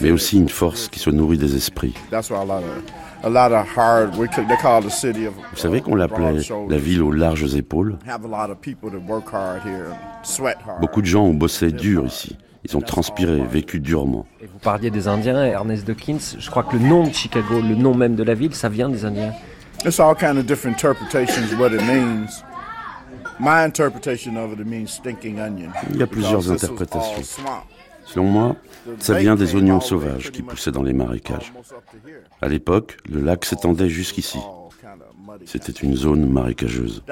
Mais 0.00 0.10
aussi 0.10 0.36
une 0.36 0.48
force 0.48 0.88
qui 0.88 0.98
se 0.98 1.10
nourrit 1.10 1.38
des 1.38 1.56
esprits. 1.56 1.94
That's 2.10 2.30
why 2.30 2.38
a 2.38 2.44
lot 2.44 2.62
of 2.62 2.82
a 3.24 3.28
lot 3.28 3.52
of 3.52 3.66
hard. 3.76 4.16
We 4.16 4.28
could, 4.28 4.48
they 4.48 4.56
call 4.56 4.80
it 4.80 4.88
the 4.88 4.90
city 4.90 5.26
of. 5.26 5.34
Vous 5.34 5.56
savez 5.56 5.80
qu'on 5.80 5.94
l'appelait 5.94 6.40
la 6.68 6.78
ville 6.78 7.02
aux 7.02 7.12
larges 7.12 7.54
épaules? 7.54 7.96
Have 8.06 8.24
a 8.24 8.28
lot 8.28 8.50
of 8.50 8.60
people 8.60 8.90
that 8.90 9.00
work 9.08 9.32
hard 9.32 9.62
here 9.64 9.90
and 9.90 10.24
sweat 10.24 10.58
hard. 10.66 10.80
Beaucoup 10.80 11.00
de 11.00 11.06
gens 11.06 11.24
ont 11.24 11.34
bossé 11.34 11.72
dur 11.72 12.04
ici. 12.06 12.36
Ils 12.66 12.76
ont 12.76 12.80
transpiré, 12.80 13.42
vécu 13.42 13.78
durement. 13.78 14.26
Vous 14.40 14.58
parliez 14.58 14.90
des 14.90 15.06
Indiens, 15.06 15.44
Ernest 15.44 15.86
Dawkins. 15.86 16.36
Je 16.38 16.50
crois 16.50 16.62
que 16.62 16.76
le 16.76 16.82
nom 16.82 17.06
de 17.06 17.12
Chicago, 17.12 17.60
le 17.60 17.74
nom 17.74 17.94
même 17.94 18.14
de 18.14 18.22
la 18.22 18.34
ville, 18.34 18.54
ça 18.54 18.70
vient 18.70 18.88
des 18.88 19.04
Indiens. 19.04 19.34
It's 19.84 20.00
all 20.00 20.14
kind 20.14 20.38
of 20.38 20.46
different 20.46 20.72
interpretations 20.72 21.52
of 21.52 21.60
what 21.60 21.74
it 21.74 21.82
means. 21.82 22.42
My 23.38 23.64
interpretation 23.64 24.38
of 24.38 24.52
it, 24.52 24.60
it 24.60 24.66
means 24.66 24.86
stinking 24.86 25.40
onion. 25.40 25.72
Il 25.90 25.98
y 25.98 26.02
a 26.02 26.06
plusieurs 26.06 26.50
interprétations. 26.50 27.42
Selon 28.04 28.26
moi, 28.26 28.56
ça 28.98 29.14
vient 29.14 29.34
des 29.34 29.54
oignons 29.54 29.80
sauvages 29.80 30.30
qui 30.30 30.42
poussaient 30.42 30.72
dans 30.72 30.82
les 30.82 30.92
marécages. 30.92 31.52
À 32.40 32.48
l'époque, 32.48 32.98
le 33.10 33.20
lac 33.20 33.44
s'étendait 33.44 33.88
jusqu'ici. 33.88 34.38
C'était 35.46 35.72
une 35.72 35.96
zone 35.96 36.30
marécageuse. 36.30 37.02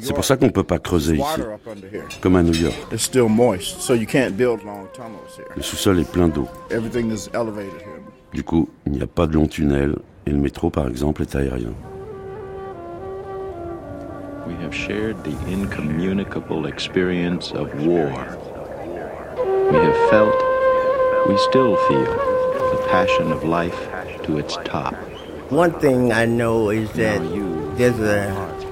C'est 0.00 0.14
pour 0.14 0.24
ça 0.24 0.36
qu'on 0.36 0.46
ne 0.46 0.50
peut 0.50 0.62
pas 0.62 0.78
creuser 0.78 1.16
ici, 1.16 1.40
comme 2.20 2.36
à 2.36 2.42
New 2.42 2.54
York. 2.54 2.76
Le 2.90 2.98
sous-sol 5.62 6.00
est 6.00 6.10
plein 6.10 6.28
d'eau. 6.28 6.48
Du 8.32 8.42
coup, 8.42 8.68
il 8.86 8.92
n'y 8.92 9.02
a 9.02 9.06
pas 9.06 9.26
de 9.26 9.34
long 9.34 9.46
tunnel 9.46 9.96
et 10.26 10.30
le 10.30 10.38
métro, 10.38 10.70
par 10.70 10.88
exemple, 10.88 11.22
est 11.22 11.34
aérien. 11.34 11.72
We 14.46 14.54
have 14.56 14.74
shared 14.74 15.24
the 15.24 15.36
incommunicable 15.50 16.66
experience 16.66 17.50
of 17.52 17.72
war. 17.86 18.10
We 19.72 19.78
have 19.78 20.10
felt, 20.10 20.34
we 21.26 21.38
still 21.38 21.76
feel, 21.88 22.04
the 22.04 22.86
passion 22.90 23.32
of 23.32 23.44
life 23.44 23.78
to 24.24 24.36
its 24.36 24.58
top. 24.64 24.94
One 25.48 25.72
thing 25.80 26.12
I 26.12 26.26
know 26.26 26.68
is 26.68 26.92
that 26.92 27.22
there's 27.78 27.98
a 28.00 28.28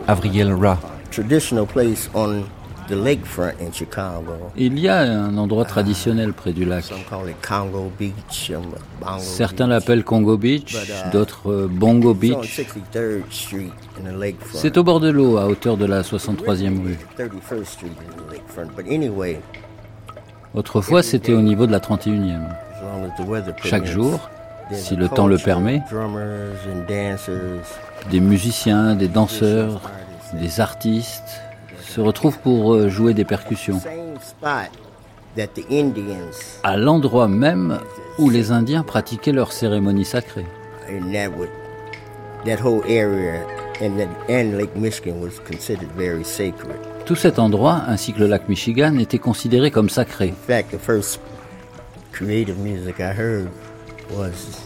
Avriel 0.09 0.61
Ra, 0.61 0.77
traditional 1.11 1.67
place 1.67 2.11
on 2.15 2.51
the 2.89 2.95
lakefront 2.95 3.55
in 3.61 3.73
Chicago. 3.73 4.51
Il 4.57 4.79
y 4.79 4.89
a 4.89 5.01
un 5.01 5.37
endroit 5.37 5.65
traditionnel 5.65 6.33
près 6.33 6.53
du 6.53 6.65
lac. 6.65 6.85
Some 6.85 6.99
call 7.09 7.29
it 7.29 7.37
Congo 7.47 7.91
Beach, 7.99 8.53
um, 8.55 9.19
Certains 9.19 9.67
l'appellent 9.67 10.05
Congo 10.05 10.37
Beach, 10.37 10.77
d'autres 11.13 11.51
euh, 11.51 11.69
Bongo 11.71 12.15
Beach. 12.15 12.39
Beach. 12.41 12.59
It's 12.59 12.75
on 12.77 12.99
63rd 12.99 13.23
Street 13.31 13.73
in 13.99 14.11
the 14.11 14.17
lakefront. 14.19 14.59
C'est 14.59 14.77
au 14.77 14.85
bord 14.85 15.01
de 15.01 15.11
l'eau, 15.11 15.39
à 15.39 15.47
hauteur 15.47 15.77
de 15.77 15.87
la 15.87 16.03
63e 16.03 16.83
rue. 16.83 16.99
31st 17.19 17.65
Street 17.65 17.89
in 17.89 18.17
the 18.17 18.33
lakefront. 18.33 18.69
But 18.77 18.87
anyway, 18.91 19.41
Autrefois, 20.55 21.03
c'était 21.03 21.33
au 21.33 21.41
niveau 21.41 21.67
de 21.67 21.73
la 21.73 21.79
31e. 21.79 22.41
as 22.83 22.83
long 22.83 23.05
as 23.05 23.17
the 23.17 23.27
weather 23.27 23.55
Chaque 23.65 23.87
jour, 23.87 24.29
si 24.71 24.97
le 24.97 25.09
temps 25.09 25.27
le 25.27 25.39
permet, 25.39 25.83
des 28.11 28.21
musiciens, 28.21 28.95
des 28.95 29.09
danseurs, 29.09 29.81
des 30.35 30.61
artistes 30.61 31.41
se 31.93 32.01
retrouvent 32.01 32.39
pour 32.39 32.75
euh, 32.75 32.89
jouer 32.89 33.13
des 33.13 33.25
percussions. 33.25 33.81
À 36.63 36.77
l'endroit 36.77 37.29
même 37.29 37.79
où 38.19 38.31
les 38.31 38.51
Indiens 38.51 38.83
pratiquaient 38.83 39.33
leurs 39.33 39.53
cérémonies 39.53 40.05
sacrées. 40.05 40.47
Tout 47.05 47.17
cet 47.17 47.39
endroit, 47.39 47.83
ainsi 47.87 48.13
que 48.13 48.21
le 48.21 48.27
lac 48.27 48.49
Michigan, 48.49 48.99
était 48.99 49.19
considéré 49.19 49.71
comme 49.71 49.89
sacré. 49.89 50.35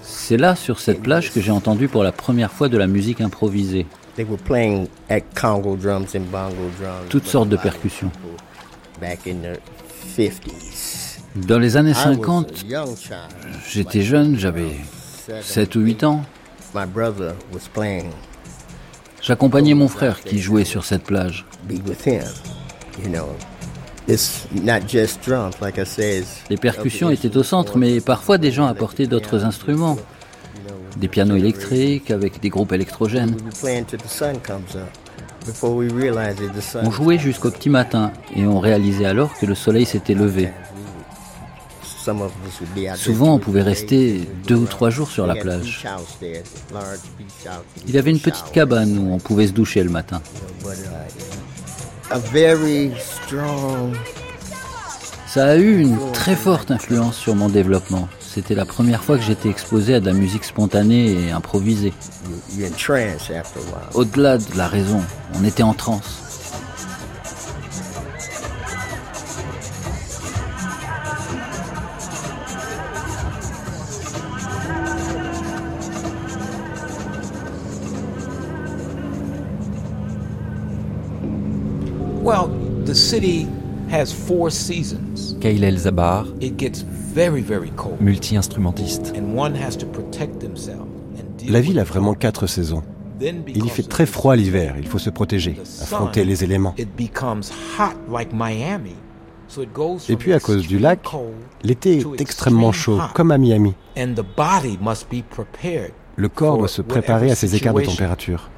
C'est 0.02 0.36
là, 0.36 0.56
sur 0.56 0.80
cette 0.80 1.02
plage, 1.02 1.32
que 1.32 1.40
j'ai 1.40 1.52
entendu 1.52 1.88
pour 1.88 2.02
la 2.02 2.12
première 2.12 2.52
fois 2.52 2.68
de 2.68 2.76
la 2.76 2.86
musique 2.86 3.20
improvisée. 3.20 3.86
They 4.16 4.24
were 4.24 4.38
playing 4.38 4.88
at 5.08 5.22
Congo 5.34 5.76
drums 5.76 6.14
and 6.14 6.30
bongo 6.30 6.68
drums. 6.78 7.08
Toutes 7.08 7.26
sortes 7.26 7.48
de 7.48 7.56
percussions. 7.56 8.10
Back 9.00 9.26
in 9.26 9.42
the 9.42 9.60
50s. 10.16 11.20
Dans 11.36 11.58
les 11.58 11.76
années 11.76 11.92
I 11.92 12.08
was 12.08 12.16
50, 12.16 12.62
a 12.62 12.66
young 12.66 12.96
child. 12.96 13.30
j'étais 13.68 14.02
jeune, 14.02 14.38
j'avais 14.38 14.76
7 15.42 15.76
ou 15.76 15.80
8 15.80 16.04
ans. 16.04 16.22
My 16.74 16.86
brother 16.86 17.34
was 17.52 17.68
playing 17.72 18.10
J'accompagnais 19.22 19.74
mon 19.74 19.88
frère 19.88 20.22
qui 20.22 20.38
jouait 20.38 20.64
sur 20.64 20.84
cette 20.84 21.02
plage. 21.02 21.44
be 21.68 21.74
with 21.86 22.06
him. 22.06 22.22
You 23.02 23.10
know, 23.10 23.28
it's 24.08 24.46
not 24.62 24.88
just 24.88 25.20
drums, 25.26 25.60
like 25.60 25.78
I 25.78 25.84
said. 25.84 26.24
Les 26.48 26.56
percussions 26.56 27.10
étaient 27.10 27.36
au 27.36 27.42
centre, 27.42 27.76
mais 27.76 28.00
parfois 28.00 28.38
des 28.38 28.52
gens 28.52 28.66
apportaient 28.66 29.06
d'autres 29.06 29.44
instruments. 29.44 29.98
Des 30.96 31.08
pianos 31.08 31.36
électriques 31.36 32.10
avec 32.10 32.40
des 32.40 32.48
groupes 32.48 32.72
électrogènes. 32.72 33.36
On 36.82 36.90
jouait 36.90 37.18
jusqu'au 37.18 37.50
petit 37.50 37.70
matin 37.70 38.12
et 38.34 38.46
on 38.46 38.58
réalisait 38.58 39.06
alors 39.06 39.36
que 39.38 39.46
le 39.46 39.54
soleil 39.54 39.84
s'était 39.84 40.14
levé. 40.14 40.50
Souvent, 42.94 43.34
on 43.34 43.38
pouvait 43.38 43.62
rester 43.62 44.28
deux 44.46 44.54
ou 44.54 44.66
trois 44.66 44.90
jours 44.90 45.10
sur 45.10 45.26
la 45.26 45.34
plage. 45.34 45.84
Il 47.86 47.94
y 47.94 47.98
avait 47.98 48.10
une 48.10 48.20
petite 48.20 48.50
cabane 48.52 48.98
où 48.98 49.12
on 49.12 49.18
pouvait 49.18 49.48
se 49.48 49.52
doucher 49.52 49.82
le 49.82 49.90
matin. 49.90 50.20
Uh, 52.12 52.90
Ça 55.26 55.46
a 55.46 55.56
eu 55.56 55.80
une 55.80 55.98
très 56.12 56.36
forte 56.36 56.70
influence 56.70 57.16
sur 57.16 57.34
mon 57.34 57.48
développement. 57.48 58.08
C'était 58.36 58.54
la 58.54 58.66
première 58.66 59.02
fois 59.02 59.16
que 59.16 59.22
j'étais 59.22 59.48
exposé 59.48 59.94
à 59.94 60.00
de 60.00 60.04
la 60.04 60.12
musique 60.12 60.44
spontanée 60.44 61.10
et 61.10 61.30
improvisée. 61.30 61.94
Au-delà 63.94 64.36
de 64.36 64.58
la 64.58 64.68
raison, 64.68 65.00
on 65.40 65.42
était 65.42 65.62
en 65.62 65.72
transe. 65.72 66.22
Well, 82.22 82.50
the 82.84 82.94
city 82.94 83.48
has 83.88 84.12
four 84.12 84.50
seasons. 84.50 85.34
El 85.42 85.78
Zabar, 85.78 86.26
It 86.42 86.58
gets. 86.58 86.84
Multi-instrumentiste. 87.98 89.14
And 89.16 89.34
one 89.34 89.56
has 89.56 89.76
to 89.78 89.86
protect 89.86 90.40
themselves. 90.40 90.86
and 91.18 91.38
deal 91.38 91.50
La 91.50 91.60
ville 91.60 91.78
a 91.78 91.82
it. 91.82 91.88
vraiment 91.88 92.14
quatre 92.14 92.46
saisons. 92.46 92.82
Then 93.18 93.42
Il 93.48 93.64
y 93.64 93.68
fait 93.70 93.82
très 93.82 94.04
the 94.04 94.08
froid 94.08 94.36
l'hiver, 94.36 94.74
il 94.78 94.86
faut 94.86 94.98
se 94.98 95.08
protéger, 95.08 95.58
affronter 95.80 96.24
les 96.26 96.44
éléments. 96.44 96.74
It 96.76 96.94
becomes 96.94 97.50
hot 97.78 97.94
like 98.12 98.34
Miami. 98.34 98.96
Et 100.08 100.16
puis 100.16 100.34
à 100.34 100.40
cause 100.40 100.66
du 100.66 100.78
lac, 100.78 101.00
l'été 101.62 101.98
est 102.00 102.20
extrêmement 102.20 102.72
chaud, 102.72 102.98
comme 103.14 103.30
à 103.30 103.38
Miami. 103.38 103.74
Le 106.16 106.28
corps 106.28 106.58
doit 106.58 106.68
se 106.68 106.82
préparer 106.82 107.30
à 107.30 107.34
ces 107.34 107.54
écarts 107.54 107.72
de 107.72 107.82
température. 107.82 108.50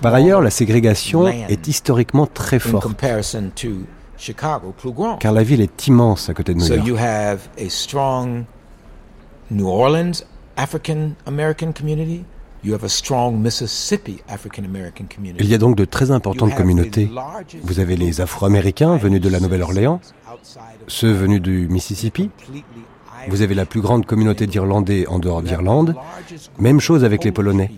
Par 0.00 0.14
ailleurs, 0.14 0.40
la 0.40 0.50
ségrégation 0.50 1.28
est 1.28 1.66
historiquement 1.66 2.26
très 2.26 2.58
forte, 2.58 2.88
car 5.20 5.32
la 5.32 5.42
ville 5.42 5.60
est 5.60 5.86
immense 5.86 6.28
à 6.28 6.34
côté 6.34 6.54
de 6.54 6.58
New 6.58 6.66
York. 6.66 8.44
New 9.50 9.68
Orleans 9.68 10.12
African 10.56 11.10
American 11.26 11.72
community, 11.72 12.24
il 12.64 12.70
y 12.70 12.74
a 15.54 15.58
donc 15.58 15.76
de 15.76 15.84
très 15.84 16.10
importantes 16.10 16.54
communautés. 16.54 17.10
Vous 17.62 17.80
avez 17.80 17.96
les 17.96 18.20
Afro-Américains 18.20 18.96
venus 18.96 19.20
de 19.20 19.28
la 19.28 19.40
Nouvelle-Orléans, 19.40 20.00
ceux 20.86 21.12
venus 21.12 21.42
du 21.42 21.68
Mississippi. 21.68 22.30
Vous 23.28 23.42
avez 23.42 23.54
la 23.54 23.66
plus 23.66 23.80
grande 23.80 24.06
communauté 24.06 24.46
d'Irlandais 24.46 25.06
en 25.06 25.18
dehors 25.18 25.42
d'Irlande. 25.42 25.94
Même 26.58 26.80
chose 26.80 27.04
avec 27.04 27.24
les 27.24 27.32
Polonais. 27.32 27.70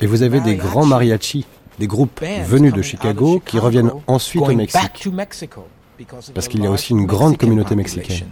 Et 0.00 0.06
vous 0.06 0.22
avez 0.22 0.40
des 0.40 0.56
grands 0.56 0.86
mariachis, 0.86 1.46
des 1.78 1.86
groupes 1.86 2.22
venus 2.46 2.72
de 2.72 2.82
Chicago 2.82 3.42
qui 3.44 3.58
reviennent 3.58 3.92
ensuite 4.06 4.42
au 4.42 4.54
Mexique. 4.54 5.08
Parce 6.34 6.48
qu'il 6.48 6.62
y 6.62 6.66
a 6.66 6.70
aussi 6.70 6.92
une 6.92 7.06
grande 7.06 7.36
communauté 7.38 7.74
mexicaine. 7.74 8.28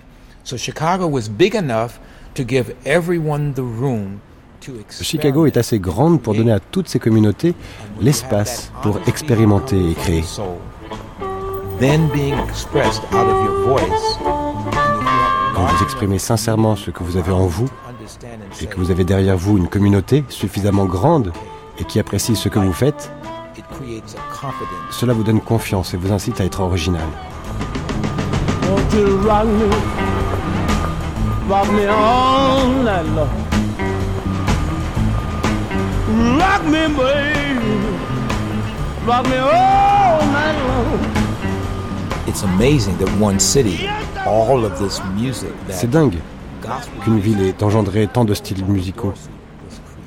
Chicago 5.00 5.46
est 5.46 5.56
assez 5.56 5.78
grande 5.78 6.22
pour 6.22 6.34
donner 6.34 6.52
à 6.52 6.60
toutes 6.60 6.88
ces 6.88 6.98
communautés 6.98 7.54
l'espace 8.00 8.72
pour 8.82 9.00
expérimenter 9.06 9.90
et 9.90 9.94
créer. 9.94 10.24
Exprimez 15.82 16.18
sincèrement 16.18 16.76
ce 16.76 16.90
que 16.90 17.02
vous 17.02 17.16
avez 17.16 17.32
en 17.32 17.46
vous 17.46 17.68
et 18.60 18.66
que 18.66 18.76
vous 18.76 18.90
avez 18.90 19.04
derrière 19.04 19.36
vous 19.36 19.58
une 19.58 19.68
communauté 19.68 20.24
suffisamment 20.28 20.86
grande 20.86 21.32
et 21.78 21.84
qui 21.84 21.98
apprécie 21.98 22.36
ce 22.36 22.48
que 22.48 22.58
vous 22.58 22.72
faites, 22.72 23.10
cela 24.90 25.12
vous 25.12 25.24
donne 25.24 25.40
confiance 25.40 25.94
et 25.94 25.96
vous 25.96 26.12
incite 26.12 26.40
à 26.40 26.44
être 26.44 26.60
original. 26.60 27.02
It's 42.26 42.44
amazing 42.44 42.96
that 42.98 43.10
one 43.20 43.38
city, 43.40 43.88
all 44.26 44.64
of 44.64 44.78
this 44.78 45.00
music. 45.16 45.50
C'est 45.68 45.90
dingue 45.90 46.18
qu'une 47.04 47.18
ville 47.18 47.40
ait 47.40 47.62
engendré 47.62 48.06
tant 48.06 48.24
de 48.24 48.34
styles 48.34 48.64
musicaux. 48.64 49.14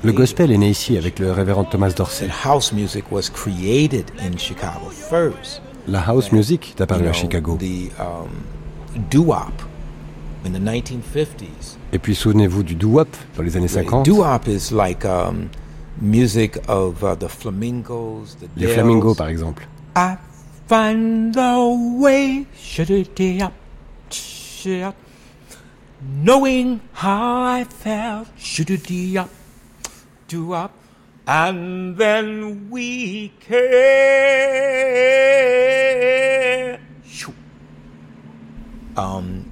Le 0.04 0.12
gospel 0.12 0.50
est 0.52 0.58
né 0.58 0.68
ici 0.70 0.96
avec 0.96 1.18
le 1.18 1.32
révérend 1.32 1.64
Thomas 1.64 1.90
Dorsey. 1.90 2.28
House 2.44 2.72
music 2.72 3.04
was 3.10 3.30
created 3.32 4.10
in 4.20 4.36
Chicago 4.36 4.90
first. 4.90 5.62
La 5.88 6.00
house 6.00 6.32
music 6.32 6.74
est 6.76 6.80
apparue 6.82 7.08
à 7.08 7.12
Chicago. 7.12 7.58
The 7.60 7.90
um, 8.00 8.28
et 11.92 11.98
puis 11.98 12.14
souvenez-vous 12.14 12.62
du 12.62 12.74
doo-wop 12.74 13.08
dans 13.36 13.42
les 13.42 13.56
années 13.56 13.68
50. 13.68 14.04
Doo-wop 14.04 14.46
is 14.46 14.72
like 14.72 15.04
um, 15.04 15.48
music 16.00 16.58
of 16.68 17.02
uh, 17.02 17.16
the 17.18 17.28
flamingos, 17.28 18.36
the 18.40 18.46
les 18.56 18.68
flamingos 18.68 19.14
par 19.14 19.28
exemple. 19.28 19.66
I 19.96 20.16
find 20.68 21.34
the 21.34 21.56
way, 22.00 22.46
knowing 26.24 26.80
how 26.92 27.42
I 27.44 27.64
felt, 27.64 28.28
doo-wop, 30.28 30.70
and 31.26 31.96
then 31.96 32.68
we 32.70 33.32
care. 33.40 34.26
Um, 38.96 39.44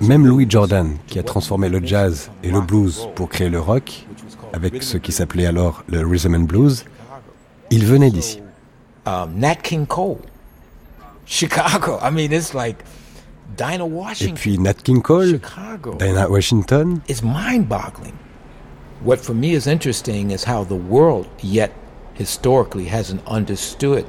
même 0.00 0.26
Louis 0.26 0.46
Jordan, 0.48 0.96
qui 1.06 1.18
a 1.18 1.22
transformé 1.22 1.68
le 1.68 1.84
jazz 1.84 2.30
et 2.42 2.50
le 2.50 2.60
blues 2.60 3.08
pour 3.14 3.28
créer 3.28 3.48
le 3.48 3.60
rock, 3.60 4.06
avec 4.52 4.82
ce 4.82 4.98
qui 4.98 5.12
s'appelait 5.12 5.46
alors 5.46 5.84
le 5.88 6.04
rhythm 6.04 6.34
and 6.34 6.40
blues, 6.40 6.84
il 7.70 7.84
venait 7.84 8.10
d'ici. 8.10 8.40
Um, 9.06 9.38
Nat 9.38 9.62
King 9.62 9.86
Cole, 9.86 10.20
Chicago. 11.24 11.98
I 12.00 12.10
mean, 12.10 12.32
it's 12.32 12.54
like 12.54 12.84
Dinah 13.56 13.86
Washington. 13.86 14.36
Et 14.36 14.40
puis 14.40 14.58
Nat 14.58 14.82
King 14.82 15.00
Cole, 15.00 15.40
Dinah 15.98 16.28
Washington. 16.28 17.02
It's 17.08 17.22
mind-boggling. 17.22 18.18
What 19.02 19.20
for 19.20 19.34
me 19.34 19.54
is 19.54 19.66
interesting 19.66 20.30
is 20.30 20.44
how 20.44 20.64
the 20.64 20.74
world 20.74 21.28
yet 21.40 21.72
historically 22.14 22.86
hasn't 22.86 23.22
understood 23.26 24.06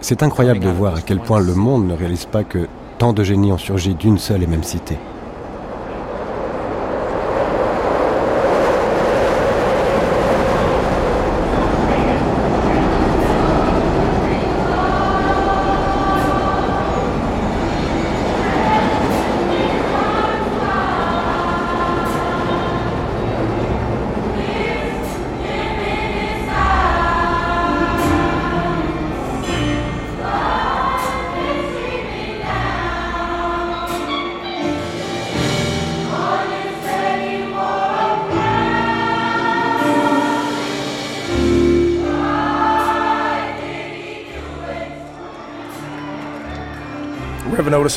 c'est 0.00 0.22
incroyable 0.22 0.60
de 0.60 0.68
voir 0.68 0.94
à 0.94 1.00
quel 1.00 1.18
point 1.20 1.40
le 1.40 1.54
monde 1.54 1.86
ne 1.86 1.94
réalise 1.94 2.26
pas 2.26 2.44
que 2.44 2.68
tant 2.98 3.12
de 3.12 3.24
génies 3.24 3.52
ont 3.52 3.58
surgi 3.58 3.94
d'une 3.94 4.18
seule 4.18 4.42
et 4.42 4.46
même 4.46 4.62
cité. 4.62 4.96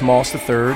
III, 0.01 0.76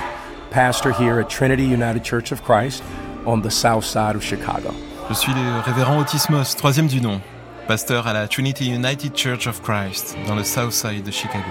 pastor 0.52 0.92
here 0.92 1.20
at 1.20 1.30
Trinity 1.30 1.64
United 1.64 2.04
Church 2.04 2.32
of 2.32 2.44
Christ 2.44 2.84
on 3.26 3.42
the 3.42 3.50
south 3.50 3.86
side 3.86 4.16
of 4.16 4.24
Chicago. 4.24 4.74
Je 5.10 5.14
suis 5.14 5.34
le 5.34 5.62
révérend 5.62 6.00
Otis 6.00 6.30
Moss, 6.30 6.56
troisième 6.56 6.88
du 6.88 7.02
nom, 7.02 7.22
pasteur 7.68 8.08
à 8.08 8.14
la 8.14 8.28
Trinity 8.28 8.70
United 8.70 9.16
Church 9.16 9.48
of 9.48 9.62
Christ 9.62 10.18
dans 10.28 10.36
le 10.36 10.44
south 10.44 10.74
side 10.74 11.04
de 11.04 11.12
Chicago. 11.12 11.46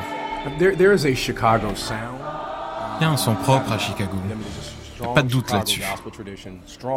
There, 0.58 0.76
there 0.76 0.94
is 0.94 1.06
a 1.06 1.14
Chicago 1.14 1.74
sound. 1.74 2.18
Il 3.00 3.04
y 3.04 3.06
a 3.06 3.10
un 3.10 3.16
son 3.16 3.34
propre 3.34 3.72
à 3.72 3.78
Chicago. 3.78 4.16
Il 5.00 5.04
n'y 5.04 5.10
a 5.10 5.14
pas 5.14 5.22
de 5.22 5.28
doute 5.28 5.50
là-dessus. 5.50 5.82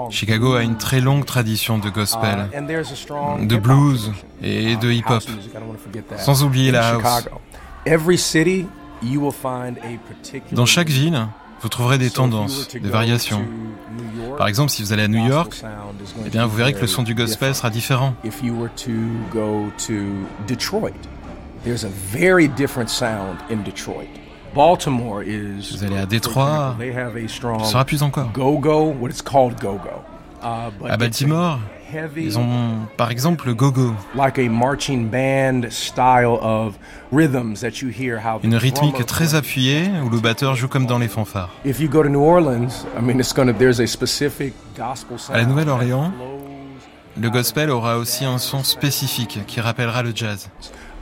Chicago 0.09 0.55
a 0.55 0.63
une 0.63 0.77
très 0.77 1.01
longue 1.01 1.25
tradition 1.25 1.77
de 1.77 1.89
gospel, 1.89 2.49
de 2.51 3.57
blues 3.57 4.11
et 4.41 4.75
de 4.75 4.91
hip-hop, 4.91 5.23
sans 6.17 6.43
oublier 6.43 6.71
la 6.71 6.89
house. 6.89 7.29
Dans 10.51 10.65
chaque 10.65 10.89
ville, 10.89 11.27
vous 11.61 11.69
trouverez 11.69 11.97
des 11.97 12.09
tendances, 12.09 12.67
des 12.73 12.79
variations. 12.89 13.43
Par 14.37 14.47
exemple, 14.47 14.69
si 14.71 14.81
vous 14.83 14.91
allez 14.93 15.03
à 15.03 15.07
New 15.07 15.25
York, 15.27 15.61
eh 16.25 16.29
bien, 16.29 16.45
vous 16.45 16.55
verrez 16.55 16.73
que 16.73 16.81
le 16.81 16.87
son 16.87 17.03
du 17.03 17.15
gospel 17.15 17.55
sera 17.55 17.69
différent. 17.69 18.13
Vous 25.71 25.83
allez 25.83 25.97
à 25.97 26.05
Détroit, 26.05 26.75
ce 27.63 27.71
sera 27.71 27.85
plus 27.85 28.03
encore. 28.03 28.31
À 30.89 30.97
Baltimore, 30.97 31.59
ils 32.17 32.37
ont 32.39 32.87
par 32.97 33.11
exemple 33.11 33.47
le 33.47 33.53
go-go. 33.53 33.93
Une 38.43 38.55
rythmique 38.55 39.05
très 39.05 39.35
appuyée 39.35 39.89
où 40.03 40.09
le 40.09 40.19
batteur 40.19 40.55
joue 40.55 40.67
comme 40.67 40.85
dans 40.85 40.99
les 40.99 41.07
fanfares. 41.07 41.51
À 45.29 45.37
la 45.37 45.45
Nouvelle-Orléans, 45.45 46.11
le 47.19 47.29
gospel 47.29 47.69
aura 47.69 47.97
aussi 47.97 48.25
un 48.25 48.37
son 48.37 48.63
spécifique 48.63 49.39
qui 49.47 49.61
rappellera 49.61 50.03
le 50.03 50.11
jazz. 50.13 50.49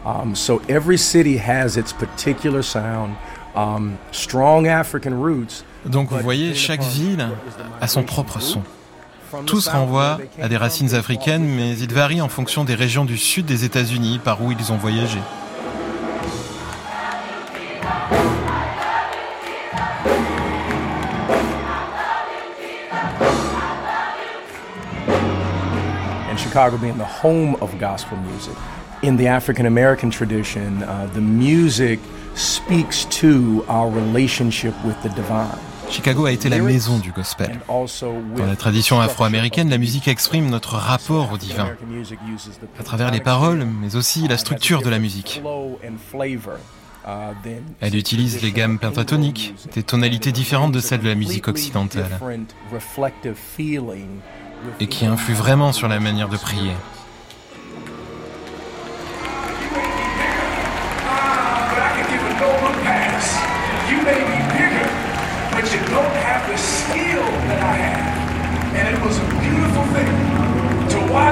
Um, 0.06 0.36
so 0.36 0.62
every 0.68 0.98
city 0.98 1.38
has 1.38 1.78
its 1.78 1.94
particular 1.94 2.62
sound, 2.62 3.16
um, 3.56 3.94
strong 4.12 4.68
African 4.68 5.14
roots. 5.14 5.64
Donc 5.86 6.10
vous 6.12 6.20
voyez, 6.20 6.54
chaque 6.54 6.84
ville 6.84 7.26
a 7.80 7.88
son 7.88 8.04
propre 8.04 8.42
son. 8.42 8.62
Tous 9.46 9.68
renvoient 9.68 10.20
à 10.42 10.48
des 10.48 10.58
racines 10.58 10.94
africaines, 10.94 11.46
mais 11.46 11.78
ils 11.78 11.94
varient 11.94 12.22
en 12.22 12.30
fonction 12.30 12.64
des 12.64 12.76
régions 12.76 13.06
du 13.06 13.18
sud 13.18 13.46
des 13.46 13.66
États-Unis 13.66 14.20
par 14.24 14.42
où 14.42 14.52
ils 14.52 14.72
ont 14.72 14.78
voyagé. 14.78 15.20
And 26.30 26.38
Chicago 26.38 26.78
being 26.78 26.98
the 26.98 27.04
home 27.04 27.56
of 27.62 27.78
gospel 27.80 28.18
music. 28.18 28.56
In 29.04 29.18
the 29.18 29.28
African 29.28 29.66
American 29.66 30.10
tradition, 30.10 30.84
uh, 30.84 31.08
the 31.14 31.22
music 31.22 32.00
speaks 32.36 33.06
to 33.06 33.66
our 33.68 33.90
relationship 33.90 34.74
with 34.86 34.96
the 35.04 35.10
divine. 35.10 35.73
Chicago 35.94 36.26
a 36.26 36.32
été 36.32 36.50
la 36.50 36.58
maison 36.58 36.98
du 36.98 37.12
gospel. 37.12 37.60
Dans 37.68 38.46
la 38.48 38.56
tradition 38.56 39.00
afro-américaine, 39.00 39.70
la 39.70 39.78
musique 39.78 40.08
exprime 40.08 40.50
notre 40.50 40.74
rapport 40.76 41.32
au 41.32 41.38
divin, 41.38 41.70
à 42.80 42.84
travers 42.84 43.12
les 43.12 43.20
paroles, 43.20 43.64
mais 43.80 43.96
aussi 43.96 44.28
la 44.28 44.38
structure 44.38 44.82
de 44.82 44.90
la 44.90 44.98
musique. 44.98 45.44
Elle 47.80 47.96
utilise 47.96 48.42
les 48.42 48.52
gammes 48.52 48.80
pentatoniques, 48.80 49.54
des 49.76 49.84
tonalités 49.84 50.32
différentes 50.32 50.72
de 50.72 50.80
celles 50.80 51.02
de 51.02 51.10
la 51.10 51.16
musique 51.16 51.48
occidentale, 51.48 52.20
et 54.80 54.88
qui 54.88 55.06
influent 55.06 55.36
vraiment 55.36 55.74
sur 55.74 55.88
la 55.88 56.00
manière 56.00 56.30
de 56.30 56.38
prier. 56.38 56.72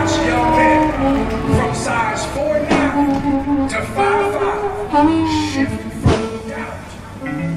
Watch 0.02 0.26
young 0.26 0.52
men 0.58 1.30
from 1.56 1.76
size 1.76 2.26
4 2.34 2.60
now 2.62 3.68
to 3.68 3.82
5 3.82 4.92
5 4.92 5.52
shift 5.52 5.82
from 6.02 6.50
doubt 6.50 6.90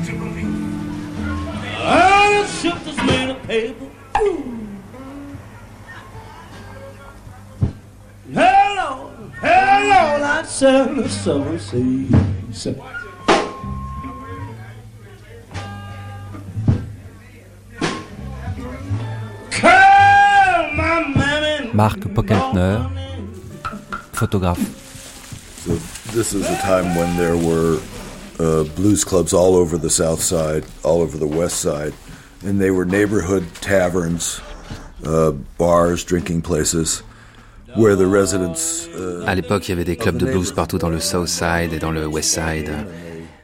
to 0.04 0.12
belief. 0.12 0.52
All 1.80 2.42
the 2.42 2.46
shifters 2.46 2.96
made 3.04 3.30
of 3.30 3.42
paper. 3.44 3.86
Hello, 8.32 9.10
hello, 9.40 10.24
I 10.24 10.42
said 10.46 10.96
the 10.96 11.08
summer 11.08 11.58
seas. 11.58 12.12
Mark 21.74 21.98
Pockentner, 22.14 22.88
photographe. 24.12 24.62
So 25.64 25.74
this 26.12 26.32
is 26.32 26.48
a 26.48 26.56
time 26.58 26.94
when 26.94 27.16
there 27.16 27.36
were 27.36 27.80
uh, 28.38 28.62
blues 28.76 29.02
clubs 29.04 29.32
all 29.32 29.56
over 29.56 29.76
the 29.76 29.90
south 29.90 30.22
side, 30.22 30.64
all 30.84 31.00
over 31.00 31.18
the 31.18 31.26
west 31.26 31.60
side, 31.60 31.92
and 32.44 32.60
they 32.60 32.70
were 32.70 32.84
neighborhood 32.84 33.44
taverns, 33.60 34.40
uh, 35.04 35.32
bars, 35.58 36.04
drinking 36.04 36.42
places. 36.42 37.02
Where 37.76 37.96
the 37.96 38.06
residents, 38.06 38.86
uh, 38.96 39.24
à 39.26 39.34
l'époque, 39.34 39.66
il 39.66 39.70
y 39.70 39.72
avait 39.72 39.84
des 39.84 39.96
clubs 39.96 40.16
de 40.16 40.26
blues 40.26 40.52
partout 40.52 40.78
dans 40.78 40.90
le 40.90 41.00
South 41.00 41.26
Side 41.26 41.72
et 41.72 41.80
dans 41.80 41.90
le 41.90 42.06
West 42.06 42.30
Side, 42.30 42.70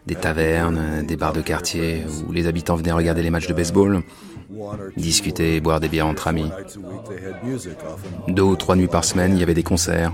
des 0.07 0.15
tavernes, 0.15 1.05
des 1.05 1.17
bars 1.17 1.33
de 1.33 1.41
quartier 1.41 2.05
où 2.29 2.31
les 2.31 2.47
habitants 2.47 2.77
venaient 2.77 2.93
regarder 2.93 3.25
les 3.25 3.31
matchs 3.31 3.49
de 3.49 3.55
baseball 3.55 4.05
discuter 4.97 5.57
et 5.57 5.61
boire 5.61 5.81
des 5.81 5.89
bières 5.89 6.07
entre 6.07 6.29
amis. 6.29 6.51
Deux 8.29 8.43
ou 8.43 8.57
trois 8.57 8.77
nuits 8.77 8.89
par 8.89 9.05
semaine, 9.05 9.35
il 9.35 9.41
y 9.41 9.43
avait 9.43 9.55
des 9.55 9.63
concerts. 9.63 10.13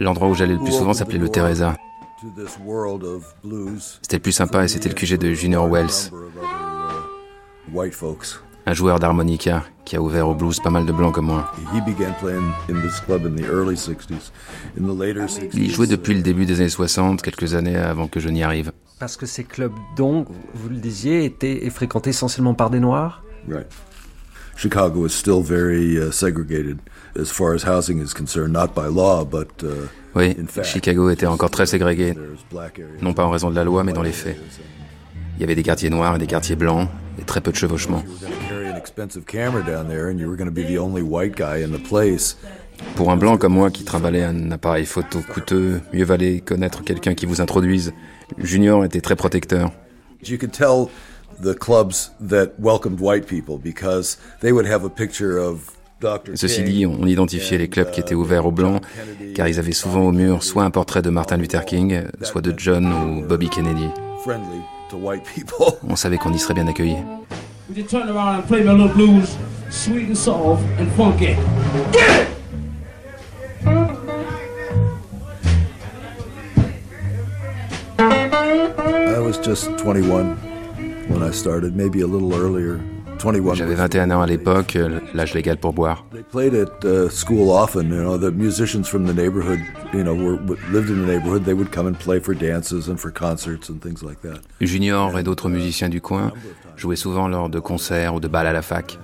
L'endroit 0.00 0.28
où 0.28 0.34
j'allais 0.34 0.54
le 0.54 0.58
plus 0.58 0.72
souvent 0.72 0.92
s'appelait 0.92 1.18
le 1.18 1.28
Teresa. 1.28 1.76
C'était 4.02 4.16
le 4.16 4.22
plus 4.22 4.32
sympa 4.32 4.64
et 4.64 4.68
c'était 4.68 4.88
le 4.88 4.94
QG 4.94 5.18
de 5.18 5.32
Junior 5.32 5.68
Wells 5.68 6.10
un 8.66 8.74
joueur 8.74 8.98
d'harmonica 8.98 9.64
qui 9.84 9.96
a 9.96 10.02
ouvert 10.02 10.28
au 10.28 10.34
blues 10.34 10.58
pas 10.60 10.70
mal 10.70 10.84
de 10.84 10.92
blancs 10.92 11.14
comme 11.14 11.26
moi. 11.26 11.52
Il 15.54 15.70
jouait 15.70 15.86
depuis 15.86 16.14
le 16.14 16.22
début 16.22 16.44
des 16.44 16.60
années 16.60 16.68
60, 16.68 17.22
quelques 17.22 17.54
années 17.54 17.76
avant 17.76 18.08
que 18.08 18.18
je 18.18 18.28
n'y 18.28 18.42
arrive. 18.42 18.72
Parce 18.98 19.16
que 19.16 19.26
ces 19.26 19.44
clubs, 19.44 19.72
donc, 19.96 20.26
vous 20.54 20.68
le 20.68 20.76
disiez, 20.76 21.24
étaient 21.24 21.68
fréquentés 21.70 22.10
essentiellement 22.10 22.54
par 22.54 22.70
des 22.70 22.80
Noirs? 22.80 23.22
Right. 23.48 23.66
Chicago 24.56 25.06
is 25.06 25.10
still 25.10 25.42
very 25.42 25.98
uh, 25.98 26.10
segregated 26.10 26.78
as 27.14 27.30
far 27.30 27.54
as 27.54 27.62
housing 27.62 28.00
is 28.00 28.14
concerned, 28.14 28.52
not 28.52 28.68
by 28.74 28.88
law, 28.88 29.24
but 29.24 29.62
uh, 29.62 29.86
oui, 30.14 30.34
Chicago 30.62 31.10
était 31.10 31.26
encore 31.26 31.50
très 31.50 31.66
ségrégué, 31.66 32.14
non 33.02 33.12
pas 33.12 33.26
en 33.26 33.30
raison 33.30 33.50
de 33.50 33.54
la 33.54 33.64
loi, 33.64 33.84
mais 33.84 33.92
dans 33.92 34.02
les 34.02 34.12
faits. 34.12 34.38
Il 35.36 35.42
y 35.42 35.44
avait 35.44 35.54
des 35.54 35.62
quartiers 35.62 35.90
noirs 35.90 36.16
et 36.16 36.18
des 36.18 36.26
quartiers 36.26 36.56
blancs, 36.56 36.88
et 37.20 37.22
très 37.22 37.42
peu 37.42 37.52
de 37.52 37.56
Pour 42.94 43.10
un 43.10 43.16
blanc 43.16 43.38
comme 43.38 43.54
moi 43.54 43.70
qui 43.70 43.84
travaillait 43.84 44.24
un 44.24 44.50
appareil 44.50 44.84
photo 44.86 45.20
coûteux, 45.32 45.80
mieux 45.92 46.04
valait 46.04 46.40
connaître 46.40 46.84
quelqu'un 46.84 47.14
qui 47.14 47.26
vous 47.26 47.40
introduise. 47.40 47.92
Junior 48.38 48.84
était 48.84 49.00
très 49.00 49.16
protecteur. 49.16 49.72
Ceci 56.34 56.62
dit, 56.62 56.86
on 56.86 57.06
identifiait 57.06 57.58
les 57.58 57.68
clubs 57.68 57.90
qui 57.90 58.00
étaient 58.00 58.14
ouverts 58.14 58.46
aux 58.46 58.52
blancs, 58.52 58.82
car 59.34 59.48
ils 59.48 59.58
avaient 59.58 59.72
souvent 59.72 60.02
au 60.02 60.12
mur 60.12 60.42
soit 60.42 60.64
un 60.64 60.70
portrait 60.70 61.02
de 61.02 61.10
Martin 61.10 61.38
Luther 61.38 61.64
King, 61.64 62.02
soit 62.22 62.42
de 62.42 62.54
John 62.56 62.86
ou 62.92 63.26
Bobby 63.26 63.48
Kennedy. 63.48 63.88
On 65.88 65.96
savait 65.96 66.18
qu'on 66.18 66.32
y 66.32 66.38
serait 66.38 66.54
bien 66.54 66.66
accueillis. 66.66 66.96
Would 67.68 67.76
you 67.76 67.82
turn 67.82 68.08
around 68.08 68.36
and 68.36 68.44
play 68.46 68.62
me 68.62 68.68
a 68.68 68.72
little 68.72 68.94
blues, 68.94 69.36
sweet 69.70 70.06
and 70.06 70.16
soft 70.16 70.62
and 70.78 70.90
funky? 70.92 71.34
Get 71.90 72.22
it! 72.22 72.28
I 77.98 79.18
was 79.18 79.38
just 79.38 79.76
21 79.78 80.36
when 81.08 81.24
I 81.24 81.32
started, 81.32 81.74
maybe 81.74 82.02
a 82.02 82.06
little 82.06 82.32
earlier. 82.34 82.80
J'avais 83.54 83.74
21 83.74 84.10
ans 84.10 84.20
à 84.20 84.26
l'époque, 84.26 84.78
l'âge 85.14 85.34
légal 85.34 85.56
pour 85.56 85.72
boire. 85.72 86.04
They 86.12 86.22
played 86.22 86.54
at 86.54 86.84
uh, 86.84 87.08
school 87.08 87.50
often. 87.50 87.88
You 87.90 88.02
know, 88.02 88.18
the 88.18 88.30
musicians 88.30 88.88
from 88.88 89.06
the 89.06 89.14
neighborhood, 89.14 89.60
you 89.92 90.04
know, 90.04 90.14
were, 90.14 90.38
lived 90.70 90.90
in 90.90 91.04
the 91.04 91.12
neighborhood. 91.12 91.44
They 91.44 91.54
would 91.54 91.72
come 91.72 91.86
and 91.86 91.98
play 91.98 92.20
for 92.20 92.34
dances 92.34 92.88
and 92.88 93.00
for 93.00 93.10
concerts 93.10 93.68
and 93.68 93.80
things 93.80 94.02
like 94.02 94.20
that. 94.20 94.42
Junior 94.60 95.18
et 95.18 95.22
d'autres 95.22 95.48
musiciens 95.48 95.88
du 95.88 96.00
coin 96.00 96.30
jouaient 96.76 96.96
souvent 96.96 97.28
lors 97.28 97.48
de 97.48 97.58
concerts 97.58 98.14
ou 98.14 98.20
de 98.20 98.28
balles 98.28 98.46
à 98.46 98.52
la 98.52 98.62
fac. 98.62 98.98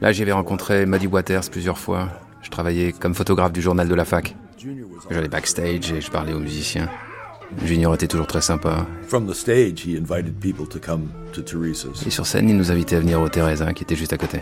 Là, 0.00 0.12
j'y 0.12 0.22
avais 0.22 0.32
rencontré 0.32 0.86
Muddy 0.86 1.06
Waters 1.06 1.50
plusieurs 1.50 1.78
fois. 1.78 2.08
Je 2.42 2.50
travaillais 2.50 2.92
comme 2.92 3.14
photographe 3.14 3.52
du 3.52 3.62
journal 3.62 3.88
de 3.88 3.94
la 3.94 4.04
fac. 4.04 4.36
J'allais 5.10 5.28
backstage 5.28 5.92
et 5.92 6.00
je 6.00 6.10
parlais 6.10 6.32
aux 6.32 6.40
musiciens. 6.40 6.88
Junior 7.64 7.94
était 7.94 8.06
toujours 8.06 8.26
très 8.26 8.42
sympa. 8.42 8.86
Et 12.06 12.10
sur 12.10 12.26
scène, 12.26 12.48
il 12.48 12.56
nous 12.56 12.70
invitait 12.70 12.96
à 12.96 13.00
venir 13.00 13.20
au 13.20 13.28
Teresa, 13.28 13.72
qui 13.72 13.84
était 13.84 13.96
juste 13.96 14.12
à 14.12 14.18
côté. 14.18 14.40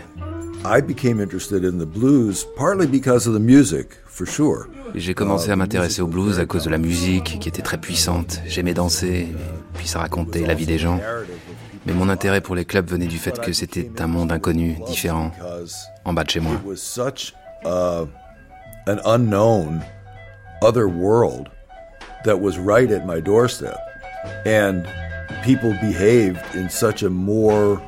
J'ai 4.95 5.13
commencé 5.13 5.51
à 5.51 5.55
m'intéresser 5.55 6.01
au 6.01 6.07
blues 6.07 6.39
à 6.39 6.45
cause 6.45 6.63
de 6.63 6.69
la 6.69 6.77
musique, 6.77 7.39
qui 7.39 7.49
était 7.49 7.61
très 7.61 7.77
puissante. 7.77 8.41
J'aimais 8.47 8.73
danser, 8.73 9.27
puis 9.75 9.87
ça 9.87 9.99
racontait 9.99 10.45
la 10.45 10.53
vie 10.53 10.65
des 10.65 10.77
gens. 10.77 10.99
Mais 11.85 11.93
mon 11.93 12.09
intérêt 12.09 12.41
pour 12.41 12.55
les 12.55 12.65
clubs 12.65 12.89
venait 12.89 13.07
du 13.07 13.17
fait 13.17 13.39
que 13.39 13.53
c'était 13.53 13.89
un 13.99 14.07
monde 14.07 14.31
inconnu, 14.31 14.77
différent, 14.87 15.31
en 16.03 16.13
bas 16.13 16.23
de 16.23 16.29
chez 16.29 16.39
moi. 16.39 16.61
that 22.23 22.41
was 22.41 22.57
right 22.57 22.91
at 22.91 23.05
my 23.05 23.19
doorstep. 23.19 23.77
And 24.45 24.87
people 25.43 25.71
behaved 25.73 26.43
in 26.53 26.69
such 26.69 27.03
a 27.03 27.09
more 27.09 27.81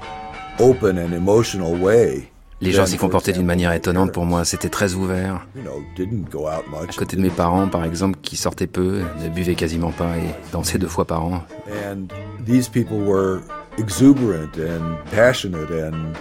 open 0.60 0.98
and 0.98 1.14
emotional 1.14 1.76
way. 1.76 2.29
Les 2.62 2.72
gens 2.72 2.86
s'y 2.86 2.98
comportaient 2.98 3.32
d'une 3.32 3.46
manière 3.46 3.72
étonnante 3.72 4.12
pour 4.12 4.26
moi, 4.26 4.44
c'était 4.44 4.70
très 4.70 4.94
ouvert. 4.94 5.48
À 5.58 6.94
côté 6.98 7.16
de 7.16 7.22
mes 7.22 7.30
parents, 7.30 7.68
par 7.68 7.86
exemple, 7.86 8.20
qui 8.22 8.36
sortaient 8.36 8.68
peu, 8.68 9.02
ne 9.24 9.30
buvaient 9.30 9.56
quasiment 9.56 9.92
pas 9.92 10.18
et 10.18 10.52
dansaient 10.52 10.78
deux 10.78 10.88
fois 10.88 11.06
par 11.06 11.24
an. 11.24 11.44
And 11.90 12.08
these 12.46 12.68
people 12.68 12.98
were 12.98 13.42
exuberant 13.78 14.58
and 14.58 14.98
passionate 15.12 15.72
and 15.72 16.16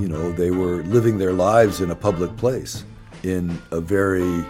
you 0.00 0.08
know, 0.08 0.32
they 0.32 0.50
were 0.50 0.82
living 0.84 1.18
their 1.18 1.32
lives 1.32 1.80
in 1.80 1.90
a 1.90 1.94
public 1.94 2.34
place 2.36 2.84
in 3.24 3.50
a 3.70 3.80
very 3.80 4.44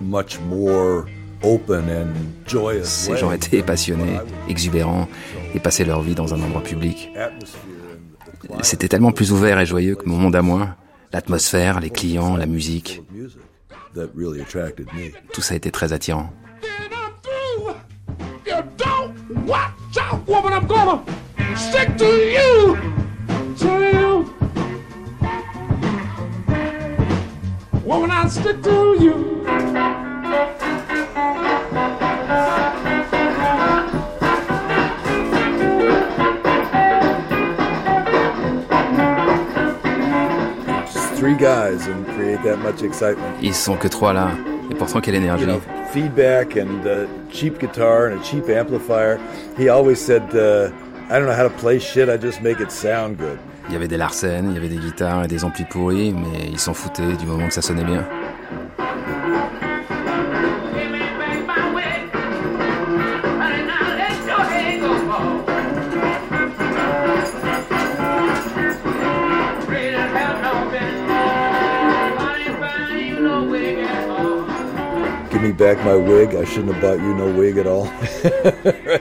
much 0.00 0.40
more 0.40 1.06
open 1.42 1.88
and 1.88 2.12
joyous 2.46 2.84
Ces 2.84 3.16
gens 3.16 3.32
étaient 3.32 3.62
passionnés, 3.62 4.18
exubérants 4.48 5.08
et 5.54 5.60
passaient 5.60 5.84
leur 5.84 6.02
vie 6.02 6.14
dans 6.14 6.34
un 6.34 6.40
endroit 6.40 6.62
public. 6.62 7.10
C'était 8.62 8.88
tellement 8.88 9.12
plus 9.12 9.32
ouvert 9.32 9.58
et 9.58 9.66
joyeux 9.66 9.94
que 9.94 10.08
mon 10.08 10.16
monde 10.16 10.36
à 10.36 10.42
moi. 10.42 10.76
L'atmosphère, 11.12 11.80
les 11.80 11.90
clients, 11.90 12.36
la 12.36 12.46
musique. 12.46 13.02
Tout 15.32 15.42
ça 15.42 15.54
était 15.54 15.70
très 15.70 15.92
attirant. 15.92 16.32
Ils 43.42 43.54
sont 43.54 43.76
que 43.76 43.88
trois 43.88 44.12
là, 44.12 44.28
et 44.70 44.74
pourtant 44.74 45.00
quelle 45.00 45.16
énergie. 45.16 45.46
feedback 45.92 46.56
and 46.56 46.86
a 46.86 47.06
cheap 47.32 47.58
guitar 47.58 48.06
and 48.06 48.20
a 48.20 48.22
cheap 48.22 48.48
amplifier. 48.48 49.18
He 49.58 49.68
always 49.68 49.96
said, 49.96 50.22
uh, 50.34 50.70
I 51.10 51.18
don't 51.18 51.26
know 51.26 51.34
how 51.34 51.42
to 51.42 51.50
play 51.50 51.78
shit, 51.80 52.08
I 52.08 52.16
just 52.16 52.40
make 52.42 52.60
it 52.60 52.70
sound 52.70 53.18
good. 53.18 53.38
Il 53.68 53.74
y 53.74 53.76
avait 53.76 53.88
des 53.88 53.96
Larsen, 53.96 54.46
il 54.50 54.54
y 54.54 54.56
avait 54.56 54.68
des 54.68 54.78
guitares 54.78 55.24
et 55.24 55.28
des 55.28 55.44
amplis 55.44 55.64
pourris, 55.64 56.12
mais 56.12 56.48
ils 56.50 56.58
s'en 56.58 56.74
foutaient 56.74 57.16
du 57.16 57.26
moment 57.26 57.46
que 57.46 57.54
ça 57.54 57.62
sonnait 57.62 57.84
bien. 57.84 58.04
Back 75.60 75.84
my 75.84 75.94
wig. 75.94 76.34
I 76.34 76.44
shouldn't 76.46 76.72
have 76.72 76.80
bought 76.80 76.98
you 76.98 77.14
no 77.14 77.30
wig 77.38 77.58
at 77.58 77.66
all. 77.66 77.86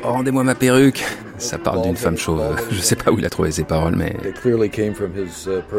Oh, 0.04 0.14
rendez-moi 0.14 0.44
ma 0.44 0.56
perruque. 0.56 1.04
Ça 1.40 1.58
parle 1.58 1.82
d'une 1.82 1.96
femme 1.96 2.18
chauve. 2.18 2.42
Je 2.72 2.80
sais 2.80 2.96
pas 2.96 3.12
où 3.12 3.18
il 3.18 3.26
a 3.26 3.30
trouvé 3.30 3.52
ces 3.52 3.64
paroles, 3.64 3.96
mais 3.96 4.16
uh, 4.24 4.34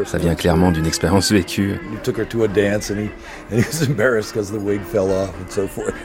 ça 0.05 0.17
vient 0.17 0.35
clairement 0.35 0.71
d'une 0.71 0.85
expérience 0.85 1.31
vécue. 1.31 1.79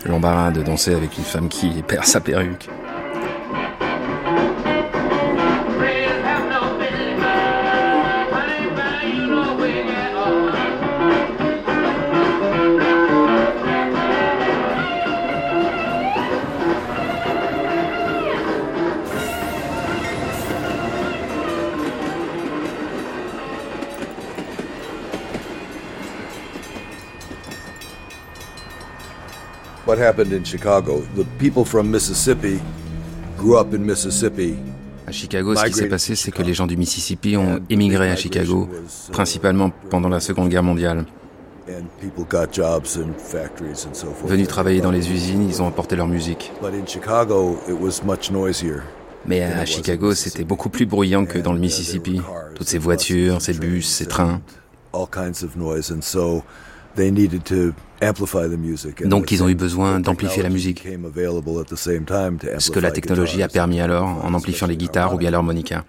L'embarras 0.07 0.51
de 0.51 0.63
danser 0.63 0.95
avec 0.95 1.19
une 1.19 1.25
femme 1.25 1.49
qui 1.49 1.83
perd 1.83 2.05
sa 2.05 2.21
perruque. 2.21 2.69
Happened 30.07 30.33
in 30.33 30.45
Chicago. 30.45 31.03
The 31.17 31.25
people 31.39 31.65
from 31.65 31.91
Mississippi 31.91 32.61
grew 33.37 33.59
up 33.59 33.75
in 33.75 33.79
Mississippi. 33.79 34.55
À 35.07 35.13
Chicago, 35.13 35.55
ce 35.55 35.65
qui 35.67 35.73
s'est 35.73 35.89
passé, 35.89 36.17
c'est 36.17 36.33
que 36.33 36.43
les 36.43 36.55
gens 36.55 36.67
du 36.67 36.77
Mississippi 36.77 37.37
ont 37.37 37.61
émigré 37.71 38.11
à 38.11 38.17
Chicago, 38.17 38.69
principalement 39.13 39.71
pendant 39.91 40.09
la 40.09 40.19
Seconde 40.21 40.49
Guerre 40.49 40.65
mondiale. 40.65 41.05
Venus 44.25 44.49
travailler 44.49 44.81
dans 44.81 44.91
les 44.91 45.11
usines, 45.11 45.49
ils 45.49 45.63
ont 45.63 45.69
apporté 45.69 45.97
leur 45.97 46.07
musique. 46.09 46.53
Mais 49.27 49.43
à 49.43 49.67
Chicago, 49.67 50.15
c'était 50.15 50.45
beaucoup 50.45 50.69
plus 50.69 50.87
bruyant 50.87 51.25
que 51.25 51.39
dans 51.39 51.53
le 51.53 51.61
Mississippi. 51.61 52.21
Toutes 52.55 52.69
ces 52.69 52.79
voitures, 52.79 53.41
ces 53.41 53.55
bus, 53.55 53.87
ces 53.87 54.07
trains. 54.07 54.41
Donc 59.05 59.31
ils 59.31 59.43
ont 59.43 59.49
eu 59.49 59.55
besoin 59.55 60.01
d'amplifier 60.01 60.43
la 60.43 60.49
musique. 60.49 60.87
Ce 62.59 62.71
que 62.71 62.81
la 62.81 62.91
technologie 62.91 63.43
a 63.43 63.49
permis 63.49 63.81
alors 63.81 64.25
en 64.25 64.35
amplifiant 64.35 64.67
les 64.67 64.77
guitares 64.77 65.15
ou 65.15 65.19
bien 65.19 65.31
l'harmonica. 65.31 65.85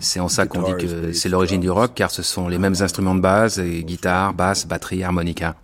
C'est 0.00 0.20
en 0.20 0.28
ça 0.28 0.46
qu'on 0.46 0.62
dit 0.62 0.86
que 0.86 1.12
c'est 1.12 1.28
l'origine 1.28 1.60
du 1.60 1.70
rock, 1.70 1.92
car 1.94 2.10
ce 2.10 2.22
sont 2.22 2.48
les 2.48 2.58
mêmes 2.58 2.74
instruments 2.80 3.14
de 3.14 3.20
base, 3.20 3.60
et 3.60 3.84
guitare, 3.84 4.34
basse, 4.34 4.66
batterie, 4.66 5.04
harmonica. 5.04 5.54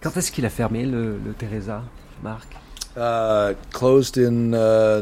Quand 0.00 0.16
est-ce 0.16 0.32
qu'il 0.32 0.44
a 0.44 0.50
fermé 0.50 0.84
le, 0.84 1.16
le 1.24 1.32
Teresa, 1.32 1.82
Marc? 2.22 2.56
Uh, 2.96 3.54
Closed 3.72 4.18
in 4.18 4.50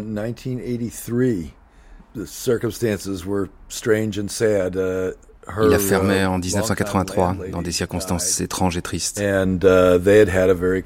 1983. 0.01 1.55
Uh, 2.15 2.20
the 2.20 2.27
circumstances 2.27 3.24
were 3.24 3.49
strange 3.69 4.19
and 4.19 4.28
sad. 4.28 4.77
Uh, 4.77 5.12
il 5.62 5.74
a 5.74 5.78
fermé 5.78 6.24
en 6.24 6.39
1983 6.39 7.36
dans 7.53 7.61
des 7.61 7.73
circonstances 7.73 8.41
étranges 8.41 8.78
et 8.78 8.82
tristes. 8.82 9.20
And, 9.20 9.59
uh, 9.62 9.99
they 9.99 10.20
had 10.20 10.28
had 10.28 10.49
a 10.49 10.55
very 10.55 10.82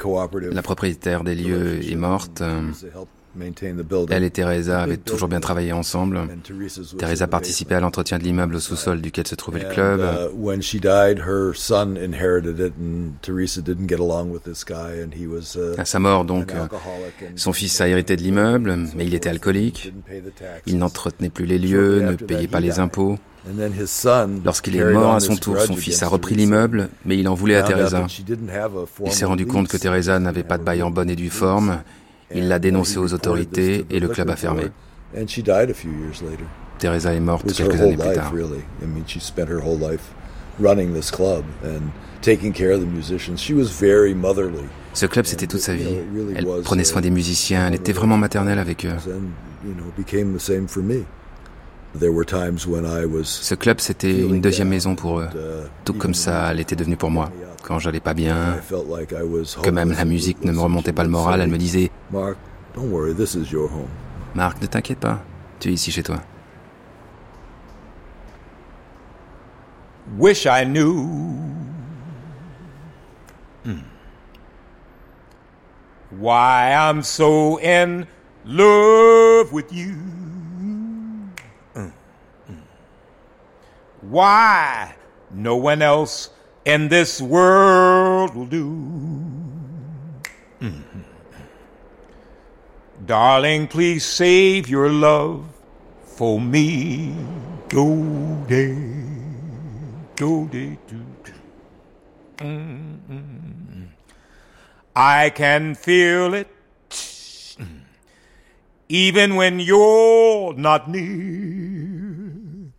La 0.51 0.63
propriétaire 0.63 1.23
des 1.23 1.37
lieux 1.37 1.81
est 1.89 1.95
morte. 1.95 2.43
Elle 4.11 4.25
et 4.25 4.31
Teresa 4.31 4.83
avaient 4.83 4.97
toujours 4.97 5.29
bien 5.29 5.41
travaillé 5.41 5.73
ensemble. 5.73 6.21
Teresa 6.99 7.27
participait 7.27 7.75
à 7.75 7.81
l'entretien 7.81 8.19
de 8.19 8.25
l'immeuble 8.25 8.57
au 8.57 8.61
sous-sol 8.61 9.01
duquel 9.01 9.27
se 9.27 9.35
trouvait 9.35 9.61
le 9.61 9.69
club. 9.69 10.01
À 15.79 15.85
sa 15.85 15.99
mort, 15.99 16.25
donc, 16.25 16.53
son 17.37 17.53
fils 17.53 17.81
a 17.81 17.89
hérité 17.89 18.17
de 18.17 18.23
l'immeuble, 18.23 18.79
mais 18.97 19.07
il 19.07 19.15
était 19.15 19.29
alcoolique. 19.29 19.93
Il 20.67 20.79
n'entretenait 20.79 21.31
plus 21.31 21.47
les 21.47 21.59
lieux, 21.59 22.01
ne 22.01 22.15
payait 22.15 22.49
pas 22.49 22.61
les 22.61 22.79
impôts. 22.79 23.19
Lorsqu'il 24.45 24.77
est 24.77 24.93
mort 24.93 25.15
à 25.15 25.21
son 25.21 25.37
tour, 25.37 25.61
son 25.61 25.77
fils 25.77 26.03
a 26.03 26.09
repris 26.09 26.35
l'immeuble, 26.35 26.89
mais 27.05 27.17
il 27.17 27.29
en 27.29 27.35
voulait 27.35 27.57
à 27.57 27.63
Teresa. 27.63 28.07
Il 29.05 29.13
s'est 29.13 29.25
rendu 29.25 29.47
compte 29.47 29.69
que 29.69 29.77
Teresa 29.77 30.19
n'avait 30.19 30.43
pas 30.43 30.59
de 30.59 30.65
bail 30.65 30.83
en 30.83 30.91
bonne 30.91 31.11
et 31.11 31.17
due 31.17 31.31
forme 31.31 31.79
il 32.35 32.49
l'a 32.49 32.59
dénoncé 32.59 32.99
aux 32.99 33.13
autorités 33.15 33.87
et 33.91 34.01
le 34.01 34.09
club 34.09 34.31
a 34.31 34.37
fermé. 34.37 34.65
Teresa 36.79 37.13
est 37.15 37.21
morte 37.21 37.53
quelques 37.53 37.81
années 37.81 37.97
plus 37.97 38.13
tard. 38.13 38.33
Ce 44.95 45.07
club, 45.07 45.27
c'était 45.27 45.47
toute 45.47 45.61
sa 45.61 45.75
vie. 45.75 45.95
Elle 46.37 46.47
prenait 46.65 46.85
soin 46.85 47.01
des 47.01 47.11
musiciens, 47.11 47.69
elle 47.69 47.75
était 47.75 47.93
vraiment 47.93 48.17
maternelle 48.17 48.59
avec 48.59 48.85
eux. 48.85 48.91
Ce 53.25 53.55
club, 53.55 53.81
c'était 53.81 54.21
une 54.21 54.41
deuxième 54.41 54.69
maison 54.69 54.95
pour 54.95 55.21
eux, 55.21 55.29
tout 55.85 55.95
comme 55.95 56.15
ça 56.15 56.49
elle 56.51 56.61
était 56.61 56.77
devenue 56.77 56.97
pour 56.97 57.11
moi. 57.11 57.31
Quand 57.63 57.79
j'allais 57.79 58.01
pas 58.01 58.15
bien, 58.15 58.61
que 59.63 59.71
même 59.71 59.93
la 59.93 60.05
musique 60.05 60.45
ne 60.45 60.53
me 60.53 60.61
remontait 60.61 60.93
pas 60.93 61.03
le 61.03 61.11
moral, 61.11 61.41
elle 61.41 61.51
me 61.51 61.59
disait 61.59 61.91
Marc, 64.35 64.63
ne 64.63 64.67
t'inquiète 64.67 65.01
pas, 65.01 65.21
tu 65.59 65.69
es 65.69 65.73
ici 65.73 65.91
chez 65.91 66.03
toi. 66.03 66.21
Wish 70.17 70.47
I 70.47 70.65
knew 70.65 71.05
hmm. 73.65 73.81
why 76.19 76.73
I'm 76.73 77.03
so 77.03 77.59
in 77.61 78.07
love 78.47 79.53
with 79.53 79.71
you. 79.71 79.97
Why 84.01 84.95
no 85.31 85.57
one 85.57 85.83
else 85.83 86.31
in 86.69 86.89
this 86.89 87.21
world 87.21 88.35
will 88.35 88.45
do. 88.45 88.67
Mm-hmm. 90.61 91.01
Darling, 93.07 93.69
please 93.69 94.05
save 94.05 94.69
your 94.69 94.91
love 94.91 95.47
for 96.05 96.39
me. 96.39 97.15
Go 97.71 97.97
day, 98.47 98.77
go 100.17 100.45
day, 100.47 100.77
do. 100.87 101.01
I 104.95 105.31
can 105.31 105.75
feel 105.75 106.35
it 106.35 106.49
even 108.89 109.37
when 109.37 109.59
you're 109.61 110.55
not 110.55 110.91
near. 110.91 112.73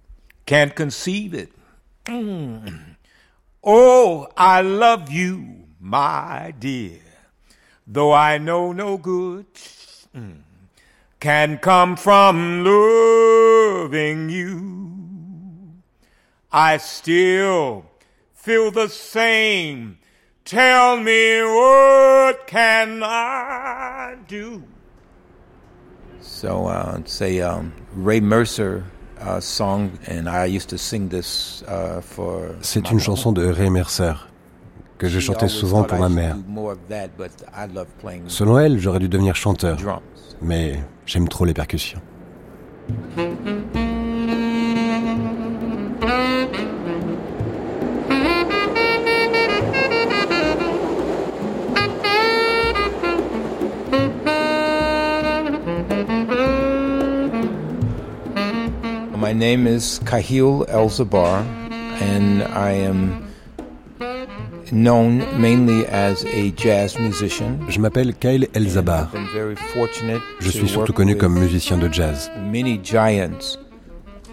Can't 0.45 0.76
conceive 0.76 1.34
it. 1.34 1.52
Mm. 2.06 2.89
Oh, 3.64 4.27
I 4.38 4.61
love 4.61 5.11
you, 5.11 5.65
my 5.81 6.53
dear, 6.57 6.99
though 7.86 8.14
I 8.14 8.38
know 8.38 8.72
no 8.72 8.98
good 8.98 9.48
mm, 10.15 10.38
can 11.19 11.57
come 11.57 11.98
from 11.98 12.64
loving 12.64 14.30
you. 14.30 14.90
I 16.52 16.77
still 16.77 17.86
feel 18.34 18.72
the 18.72 18.88
same. 18.88 19.99
Tell 20.45 20.98
me 20.98 21.44
what 21.44 22.48
can 22.48 23.03
I 23.03 24.15
do? 24.27 24.64
So, 26.22 26.68
uh, 26.68 27.02
say 27.03 27.41
um, 27.41 27.73
Ray 27.94 28.22
Mercer 28.22 28.86
song, 29.40 29.90
and 30.08 30.28
I 30.28 30.46
used 30.48 30.70
to 30.70 30.78
sing 30.78 31.10
this 31.10 31.64
for. 32.02 32.56
C'est 32.62 32.91
une 32.91 33.00
chanson 33.00 33.32
de 33.32 33.46
Ray 33.46 33.70
Mercer 33.70 34.14
que 34.98 35.08
je 35.08 35.20
chantais 35.20 35.48
souvent 35.48 35.84
pour 35.84 35.98
ma 35.98 36.10
mère. 36.10 36.36
Selon 38.28 38.60
elle, 38.60 38.80
j'aurais 38.80 39.00
dû 39.00 39.10
devenir 39.10 39.36
chanteur, 39.36 39.78
mais 40.41 40.80
j'aime 41.06 41.28
trop 41.30 41.46
les 41.46 41.54
percussions. 41.54 42.02
My 59.30 59.34
name 59.34 59.68
is 59.68 60.00
Kahil 60.06 60.66
Elzabar, 60.70 61.46
and 62.02 62.42
I 62.42 62.72
am 62.72 63.22
known 64.72 65.20
mainly 65.40 65.86
as 65.86 66.26
a 66.26 66.50
jazz 66.54 66.98
musician. 66.98 67.60
Je 67.70 67.80
m'appelle 67.80 68.16
Kyle 68.16 68.48
Elzabar. 68.56 69.12
Je 70.40 70.50
suis 70.50 70.68
surtout 70.68 70.94
connu 70.94 71.16
comme 71.16 71.38
musicien 71.38 71.78
de 71.78 71.88
jazz. 71.94 72.32
Many 72.52 72.80
giants 72.82 73.60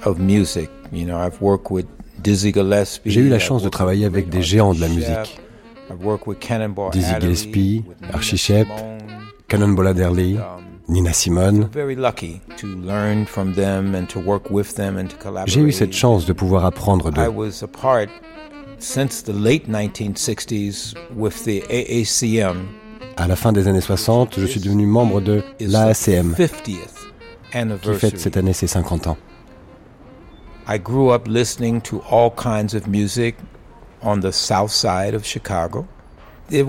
of 0.06 0.18
music. 0.18 0.70
You 0.90 1.04
know, 1.04 1.18
I've 1.18 1.42
worked 1.42 1.70
with 1.70 1.84
Dizzy 2.22 2.54
Gillespie. 2.54 3.10
J'ai 3.10 3.20
eu 3.20 3.28
la 3.28 3.38
chance 3.38 3.62
de 3.62 3.68
travailler 3.68 4.06
avec 4.06 4.30
des 4.30 4.40
géants 4.40 4.72
de 4.72 4.80
la 4.80 4.88
musique. 4.88 5.38
Dizzy 6.92 7.14
Gillespie, 7.20 7.84
Archie 8.14 8.38
Shepp, 8.38 8.68
Cannonball 9.46 9.88
Adderley. 9.88 10.38
Nina 10.88 11.12
Simone. 11.12 11.68
J'ai 15.46 15.60
eu 15.60 15.72
cette 15.72 15.92
chance 15.92 16.26
de 16.26 16.32
pouvoir 16.32 16.64
apprendre 16.64 17.10
d'eux. 17.10 17.22
À 23.18 23.26
la 23.26 23.36
fin 23.36 23.52
des 23.52 23.68
années 23.68 23.80
60, 23.80 24.40
je 24.40 24.46
suis 24.46 24.60
devenu 24.60 24.86
membre 24.86 25.20
de 25.20 25.42
l'AACM, 25.60 26.34
qui 26.62 27.94
fête 27.94 28.18
cette 28.18 28.36
année 28.36 28.52
ses 28.52 28.66
50 28.66 29.06
ans. 29.08 29.16
I 30.68 30.78
grew 30.78 31.12
up 31.12 31.28
listening 31.28 31.80
to 31.82 32.02
all 32.10 32.30
kinds 32.30 32.74
of 32.74 32.88
music 32.88 33.36
on 34.02 34.20
the 34.20 34.32
south 34.32 34.72
side 34.72 35.14
of 35.14 35.24
Chicago. 35.24 35.86
J'ai 36.48 36.62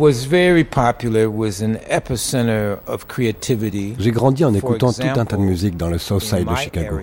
grandi 4.11 4.43
en 4.45 4.53
écoutant 4.53 4.91
tout 4.91 5.01
un 5.03 5.25
tas 5.25 5.37
de 5.37 5.41
musique 5.41 5.77
dans 5.77 5.89
le 5.89 5.99
South 5.99 6.23
Side 6.23 6.47
de 6.49 6.55
Chicago. 6.55 6.99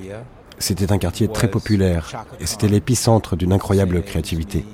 C'était 0.59 0.91
un 0.91 0.99
quartier 0.99 1.29
très 1.29 1.49
populaire 1.49 2.25
et 2.41 2.47
c'était 2.47 2.67
l'épicentre 2.67 3.37
d'une 3.37 3.53
incroyable 3.53 4.03
créativité. 4.03 4.65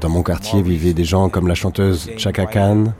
Dans 0.00 0.08
mon 0.08 0.22
quartier 0.22 0.62
vivaient 0.62 0.94
des 0.94 1.04
gens 1.04 1.28
comme 1.28 1.46
la 1.46 1.54
chanteuse 1.54 2.10
Chaka 2.16 2.46
Khan, 2.46 2.94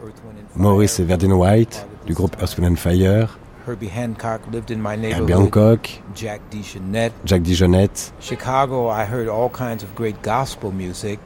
Maurice 0.54 1.00
Verdin 1.00 1.32
White 1.32 1.86
du 2.06 2.12
groupe 2.12 2.36
Earth, 2.42 2.60
Fire, 2.76 3.38
Herbie 3.66 5.34
Hancock, 5.34 6.02
Jack 6.14 6.40
DeJohnette. 7.42 8.12
Chicago, 8.20 8.90
I 8.90 9.04
heard 9.04 9.28
all 9.28 9.48
kinds 9.48 9.82
of 9.82 9.94
great 9.94 10.20
gospel 10.22 10.72
music. 10.72 11.20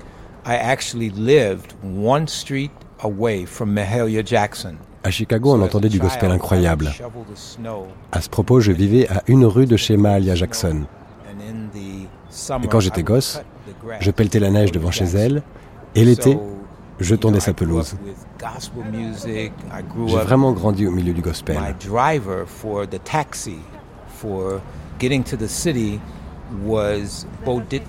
I 0.46 0.56
actually 0.56 1.10
lived 1.10 1.72
one 1.82 2.28
street 2.28 2.70
à 5.04 5.10
Chicago, 5.10 5.52
on 5.52 5.60
entendait 5.60 5.90
du 5.90 5.98
gospel 5.98 6.30
incroyable. 6.30 6.90
À 8.10 8.20
ce 8.22 8.28
propos, 8.30 8.60
je 8.60 8.72
vivais 8.72 9.06
à 9.08 9.22
une 9.26 9.44
rue 9.44 9.66
de 9.66 9.76
chez 9.76 9.98
Mahalia 9.98 10.34
Jackson. 10.34 10.84
Et 12.62 12.66
quand 12.68 12.80
j'étais 12.80 13.02
gosse, 13.02 13.42
je 14.00 14.10
pelletais 14.10 14.40
la 14.40 14.50
neige 14.50 14.72
devant 14.72 14.90
chez 14.90 15.04
elle, 15.04 15.42
et 15.94 16.04
l'été, 16.04 16.38
je 16.98 17.14
tondais 17.14 17.40
sa 17.40 17.52
pelouse. 17.52 17.96
J'ai 19.26 19.52
vraiment 20.16 20.52
grandi 20.52 20.86
au 20.86 20.90
milieu 20.90 21.12
du 21.12 21.20
gospel. 21.20 21.58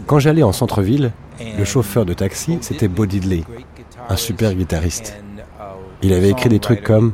Quand 0.08 0.20
j'allais 0.20 0.44
en 0.44 0.52
centre-ville, 0.52 1.12
le 1.58 1.64
chauffeur 1.64 2.06
de 2.06 2.14
taxi, 2.14 2.58
c'était 2.62 2.88
Bo 2.88 3.06
Diddley, 3.06 3.44
un 4.10 4.16
super 4.16 4.54
guitariste. 4.54 5.16
Il 6.02 6.14
avait 6.14 6.30
écrit 6.30 6.50
des 6.50 6.60
trucs 6.60 6.84
comme 6.84 7.14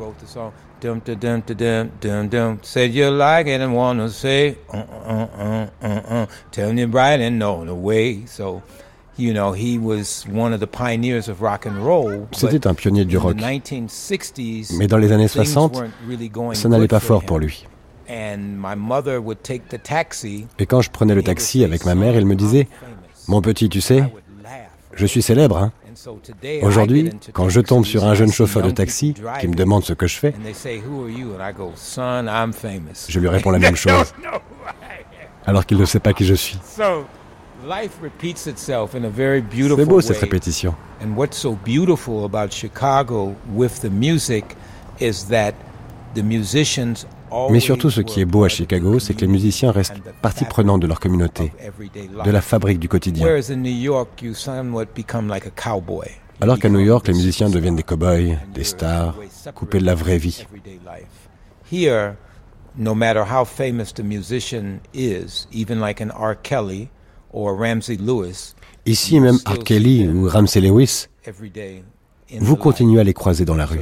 Said 2.63 2.95
you 2.95 3.11
like 3.11 3.47
it 3.47 3.61
and 3.61 3.75
wanna 3.75 4.09
say, 4.09 4.57
tell 6.51 6.73
me 6.73 6.85
bright 6.85 7.21
and 7.21 7.37
know 7.37 7.63
the 7.63 7.75
way. 7.75 8.25
So, 8.25 8.63
you 9.15 9.31
know, 9.31 9.53
he 9.53 9.77
was 9.77 10.25
one 10.27 10.53
of 10.53 10.59
the 10.59 10.65
pioneers 10.65 11.29
of 11.29 11.41
rock 11.41 11.67
and 11.67 11.83
roll. 11.83 12.27
C'était 12.31 12.65
un 12.65 12.73
pionnier 12.73 13.05
du 13.05 13.17
rock. 13.17 13.37
Mais 13.39 14.87
dans 14.87 14.97
les 14.97 15.11
années 15.11 15.27
60, 15.27 15.83
ça 16.53 16.69
n'allait 16.69 16.87
pas 16.87 16.99
fort 16.99 17.23
pour 17.23 17.37
lui. 17.37 17.67
Et 20.59 20.65
quand 20.65 20.81
je 20.81 20.89
prenais 20.89 21.13
le 21.13 21.23
taxi 21.23 21.63
avec 21.63 21.85
ma 21.85 21.93
mère, 21.93 22.15
elle 22.15 22.25
me 22.25 22.35
disait, 22.35 22.67
mon 23.27 23.41
petit, 23.41 23.69
tu 23.69 23.81
sais, 23.81 24.03
je 24.95 25.05
suis 25.05 25.21
célèbre, 25.21 25.57
hein 25.57 25.71
Aujourd'hui, 26.61 27.09
quand 27.33 27.49
je 27.49 27.61
tombe 27.61 27.85
sur 27.85 28.05
un 28.05 28.13
jeune 28.13 28.31
chauffeur 28.31 28.63
de 28.63 28.71
taxi 28.71 29.13
qui 29.39 29.47
me 29.47 29.55
demande 29.55 29.83
ce 29.83 29.93
que 29.93 30.07
je 30.07 30.17
fais, 30.17 30.33
je 33.09 33.19
lui 33.19 33.27
réponds 33.27 33.51
la 33.51 33.59
même 33.59 33.75
chose, 33.85 34.13
alors 35.45 35.65
qu'il 35.65 35.77
ne 35.77 35.85
sait 35.85 35.99
pas 35.99 36.13
qui 36.13 36.25
je 36.25 36.33
suis. 36.33 36.57
C'est 39.75 39.85
beau 39.85 40.01
cette 40.01 40.17
répétition. 40.17 40.75
Mais 47.49 47.59
surtout, 47.59 47.89
ce 47.89 48.01
qui 48.01 48.21
est 48.21 48.25
beau 48.25 48.43
à 48.43 48.49
Chicago, 48.49 48.99
c'est 48.99 49.13
que 49.13 49.21
les 49.21 49.27
musiciens 49.27 49.71
restent 49.71 50.01
partie 50.21 50.45
prenante 50.45 50.81
de 50.81 50.87
leur 50.87 50.99
communauté, 50.99 51.51
de 52.25 52.31
la 52.31 52.41
fabrique 52.41 52.79
du 52.79 52.89
quotidien. 52.89 53.27
Alors 56.41 56.59
qu'à 56.59 56.69
New 56.69 56.79
York, 56.79 57.07
les 57.07 57.13
musiciens 57.13 57.49
deviennent 57.49 57.75
des 57.75 57.83
cow-boys, 57.83 58.37
des 58.53 58.63
stars, 58.63 59.15
coupés 59.55 59.79
de 59.79 59.85
la 59.85 59.95
vraie 59.95 60.17
vie. 60.17 60.45
no 62.77 62.95
matter 62.95 63.25
how 63.25 63.43
famous 63.43 63.93
the 63.93 64.03
musician 64.03 64.79
is, 64.93 65.45
even 65.51 65.79
like 65.79 66.01
an 66.01 66.09
R. 66.11 66.35
Kelly 66.35 66.89
or 67.33 67.53
Ramsey 67.55 67.97
Lewis, 67.97 68.55
Ici, 68.85 69.19
même 69.19 69.37
R. 69.45 69.59
Kelly 69.59 70.07
ou 70.07 70.27
Ramsey 70.27 70.61
Lewis, 70.61 71.07
vous 72.39 72.55
continuez 72.55 72.99
à 72.99 73.03
les 73.03 73.13
croiser 73.13 73.45
dans 73.45 73.55
la 73.55 73.65
rue. 73.65 73.81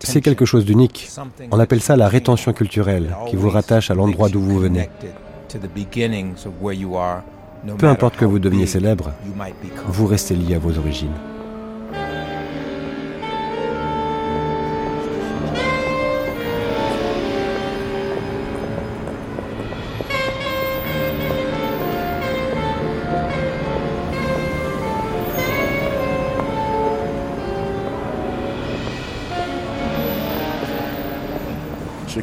C'est 0.00 0.20
quelque 0.20 0.44
chose 0.44 0.64
d'unique. 0.64 1.08
On 1.50 1.58
appelle 1.58 1.80
ça 1.80 1.96
la 1.96 2.08
rétention 2.08 2.52
culturelle, 2.52 3.14
qui 3.28 3.36
vous 3.36 3.50
rattache 3.50 3.90
à 3.90 3.94
l'endroit 3.94 4.28
d'où 4.28 4.40
vous 4.40 4.58
venez. 4.58 4.88
Peu 7.78 7.86
importe 7.86 8.16
que 8.16 8.24
vous 8.24 8.38
deveniez 8.38 8.66
célèbre, 8.66 9.12
vous 9.86 10.06
restez 10.06 10.34
lié 10.34 10.54
à 10.54 10.58
vos 10.58 10.76
origines. 10.78 11.12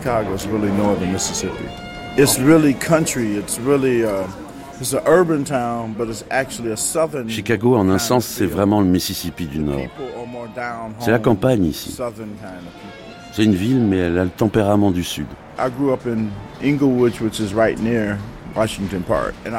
Chicago 0.10 0.34
is 0.34 0.48
really 0.48 0.72
northern 0.72 1.12
Mississippi. 1.12 1.66
It's 2.18 2.40
really 2.40 2.74
country. 2.74 3.38
It's 3.38 3.60
really 3.60 4.04
uh, 4.04 4.26
it's 4.80 4.94
an 4.94 5.04
urban 5.06 5.44
town, 5.44 5.94
but 5.96 6.10
it's 6.10 6.24
actually 6.32 6.72
a 6.72 6.78
southern. 6.78 7.30
Chicago, 7.30 7.76
en 7.76 7.92
un 7.92 8.00
sens, 8.00 8.26
c'est 8.26 8.48
vraiment 8.48 8.82
le 8.82 8.88
Mississippi 8.88 9.46
du 9.46 9.60
Nord. 9.60 9.88
C'est 10.98 11.12
la 11.12 11.20
campagne 11.20 11.66
ici. 11.66 11.96
C'est 13.34 13.44
une 13.44 13.54
ville, 13.54 13.82
mais 13.82 13.98
elle 13.98 14.18
a 14.18 14.24
le 14.24 14.32
tempérament 14.32 14.90
du 14.90 15.04
Sud. 15.04 15.28
Je 15.60 15.68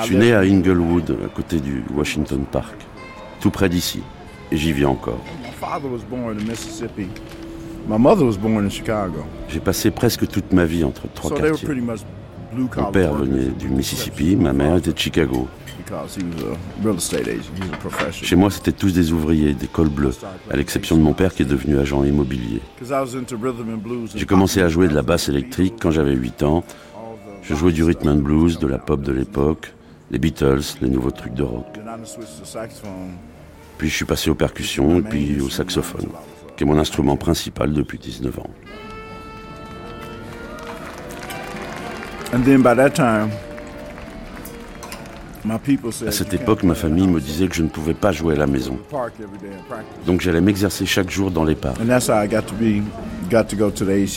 suis 0.02 0.16
né 0.16 0.32
à 0.32 0.40
Inglewood, 0.40 1.16
à 1.24 1.28
côté 1.28 1.60
du 1.60 1.85
Washington 1.94 2.44
Park, 2.51 2.74
tout 3.40 3.52
près 3.52 3.68
d'ici, 3.68 4.02
et 4.51 4.56
j'y 4.56 4.72
vis 4.72 4.85
encore. 4.85 5.20
J'ai 9.49 9.61
passé 9.61 9.91
presque 9.91 10.29
toute 10.29 10.53
ma 10.53 10.65
vie 10.65 10.85
entre 10.85 11.09
trois 11.12 11.31
quartiers. 11.31 11.69
Mon 12.53 12.91
père 12.93 13.15
venait 13.15 13.51
du 13.59 13.69
Mississippi, 13.69 14.37
ma 14.37 14.53
mère 14.53 14.77
était 14.77 14.93
de 14.93 14.99
Chicago. 14.99 15.49
Chez 18.12 18.37
moi, 18.37 18.51
c'était 18.51 18.73
tous 18.73 18.93
des 18.93 19.12
ouvriers, 19.12 19.55
des 19.55 19.67
cols 19.67 19.89
bleus, 19.89 20.17
à 20.51 20.57
l'exception 20.57 20.97
de 20.97 21.03
mon 21.03 21.12
père 21.15 21.35
qui 21.35 21.43
est 21.43 21.47
devenu 21.47 21.79
agent 21.79 22.05
immobilier. 22.05 22.61
J'ai 24.15 24.27
commencé 24.27 24.62
à 24.62 24.69
jouer 24.69 24.89
de 24.89 24.95
la 24.95 25.03
basse 25.03 25.29
électrique 25.29 25.75
quand 25.81 25.91
j'avais 25.91 26.15
8 26.15 26.43
ans. 26.45 26.65
Je 27.43 27.55
jouais 27.55 27.73
du 27.73 27.83
rhythm 27.83 28.09
and 28.09 28.17
blues, 28.17 28.59
de 28.59 28.67
la 28.67 28.79
pop 28.79 29.03
de 29.03 29.12
l'époque, 29.12 29.75
les 30.11 30.19
Beatles, 30.19 30.61
les 30.81 30.89
nouveaux 30.89 31.11
trucs 31.11 31.35
de 31.35 31.43
rock. 31.43 31.67
Puis 33.79 33.89
je 33.89 33.95
suis 33.95 34.05
passé 34.05 34.31
aux 34.31 34.35
percussions 34.35 34.99
et 34.99 35.03
puis 35.03 35.41
au 35.41 35.49
saxophone, 35.49 36.07
qui 36.61 36.65
est 36.65 36.66
mon 36.66 36.78
instrument 36.78 37.16
principal 37.16 37.73
depuis 37.73 37.97
19 37.99 38.39
ans. 38.39 38.51
À 46.07 46.12
cette 46.12 46.35
époque, 46.35 46.62
ma 46.65 46.74
famille 46.74 47.09
me 47.09 47.19
disait 47.19 47.49
que 47.49 47.55
je 47.55 47.62
ne 47.62 47.69
pouvais 47.69 47.95
pas 47.95 48.12
jouer 48.12 48.35
à 48.35 48.37
la 48.37 48.47
maison. 48.47 48.78
Donc 50.05 50.20
j'allais 50.20 50.43
m'exercer 50.43 50.85
chaque 50.85 51.09
jour 51.09 51.31
dans 51.31 51.45
les 51.45 51.55
parcs. 51.55 51.81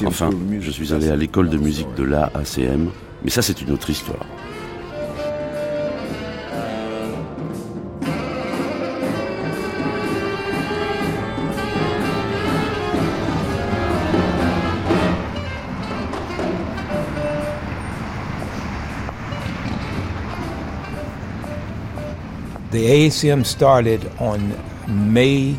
Enfin, 0.06 0.30
je 0.60 0.70
suis 0.70 0.94
allé 0.94 1.08
à 1.08 1.16
l'école 1.16 1.50
de 1.50 1.58
musique 1.58 1.94
de 1.96 2.04
l'AACM, 2.04 2.90
mais 3.24 3.30
ça 3.30 3.42
c'est 3.42 3.62
une 3.62 3.72
autre 3.72 3.90
histoire. 3.90 4.26
The 22.74 22.90
AACM 22.90 23.46
started 23.46 24.02
on 24.20 24.40
May 24.88 25.56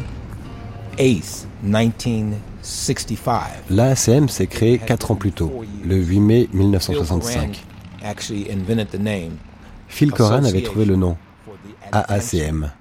8 0.98 1.46
1965. 1.62 3.70
L'AACM 3.70 4.28
s'est 4.28 4.48
créé 4.48 4.78
quatre 4.78 5.12
ans 5.12 5.14
plus 5.14 5.30
tôt, 5.30 5.62
le 5.84 5.94
8 5.94 6.18
mai 6.18 6.48
1965. 6.52 7.64
Phil 9.86 10.10
Coran 10.10 10.42
avait 10.42 10.62
trouvé 10.62 10.86
le 10.86 10.96
nom, 10.96 11.16
AACM, 11.92 12.72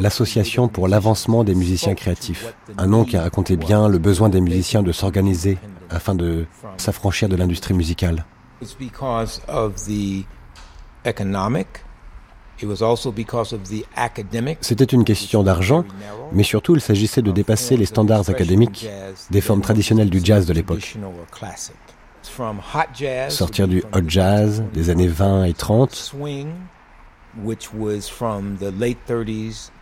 l'Association 0.00 0.68
pour 0.68 0.88
l'avancement 0.88 1.44
des 1.44 1.54
musiciens 1.54 1.94
créatifs. 1.94 2.54
Un 2.78 2.86
nom 2.86 3.04
qui 3.04 3.18
racontait 3.18 3.58
bien 3.58 3.88
le 3.88 3.98
besoin 3.98 4.30
des 4.30 4.40
musiciens 4.40 4.82
de 4.82 4.92
s'organiser 4.92 5.58
afin 5.90 6.14
de 6.14 6.46
s'affranchir 6.78 7.28
de 7.28 7.36
l'industrie 7.36 7.74
musicale. 7.74 8.24
C'était 14.60 14.84
une 14.84 15.04
question 15.04 15.42
d'argent, 15.42 15.84
mais 16.32 16.42
surtout 16.42 16.74
il 16.74 16.80
s'agissait 16.80 17.22
de 17.22 17.30
dépasser 17.30 17.76
les 17.76 17.86
standards 17.86 18.28
académiques 18.30 18.88
des 19.30 19.40
formes 19.40 19.60
traditionnelles 19.62 20.10
du 20.10 20.20
jazz 20.24 20.46
de 20.46 20.52
l'époque. 20.52 20.96
Sortir 23.28 23.68
du 23.68 23.82
hot 23.92 24.02
jazz 24.06 24.62
des 24.72 24.90
années 24.90 25.08
20 25.08 25.44
et 25.44 25.54
30, 25.54 26.14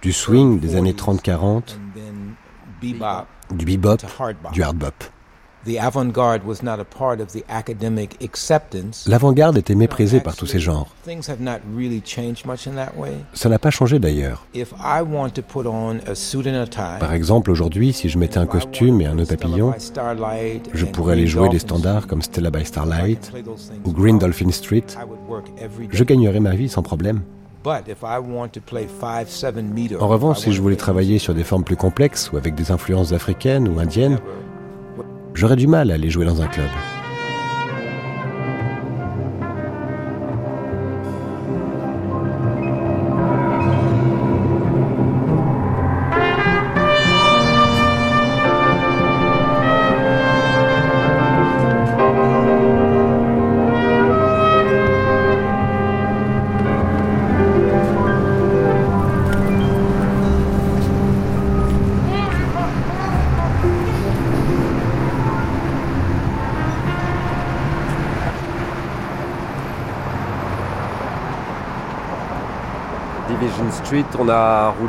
du 0.03 0.13
swing 0.13 0.61
des 0.61 0.77
années 0.77 0.93
30-40, 0.93 1.63
du 3.51 3.65
bebop, 3.67 3.99
du 4.53 4.63
hard 4.63 4.77
bop. 4.77 4.95
L'avant-garde 9.07 9.59
était 9.59 9.75
méprisée 9.75 10.21
par 10.21 10.37
tous 10.37 10.47
ces 10.47 10.59
genres. 10.59 10.89
Ça 13.35 13.49
n'a 13.49 13.59
pas 13.59 13.71
changé 13.71 13.99
d'ailleurs. 13.99 14.47
Par 17.01 17.13
exemple, 17.13 17.51
aujourd'hui, 17.51 17.93
si 17.93 18.09
je 18.09 18.19
mettais 18.19 18.39
un 18.39 18.47
costume 18.47 19.01
et 19.01 19.07
un 19.07 19.15
nœud 19.15 19.27
papillon, 19.27 19.75
je 20.73 20.85
pourrais 20.87 21.13
aller 21.13 21.27
jouer 21.27 21.49
des 21.49 21.59
standards 21.59 22.07
comme 22.07 22.23
Stella 22.23 22.51
by 22.51 22.65
Starlight 22.65 23.33
ou 23.85 23.93
Green 23.93 24.19
Dolphin 24.19 24.51
Street. 24.51 24.85
Je 25.91 26.05
gagnerais 26.05 26.41
ma 26.41 26.55
vie 26.55 26.69
sans 26.69 26.83
problème. 26.83 27.23
En 30.01 30.09
revanche, 30.09 30.39
si 30.39 30.53
je 30.53 30.63
voulais 30.63 30.77
travailler 30.77 31.19
sur 31.19 31.35
des 31.35 31.45
formes 31.45 31.65
plus 31.65 31.77
complexes 31.77 32.33
ou 32.33 32.39
avec 32.39 32.55
des 32.55 32.71
influences 32.71 33.13
africaines 33.13 33.69
ou 33.69 33.79
indiennes, 33.79 34.19
j'aurais 35.35 35.57
du 35.57 35.67
mal 35.67 35.91
à 35.91 35.95
aller 35.95 36.11
jouer 36.11 36.25
dans 36.25 36.43
un 36.43 36.47
club. 36.47 36.69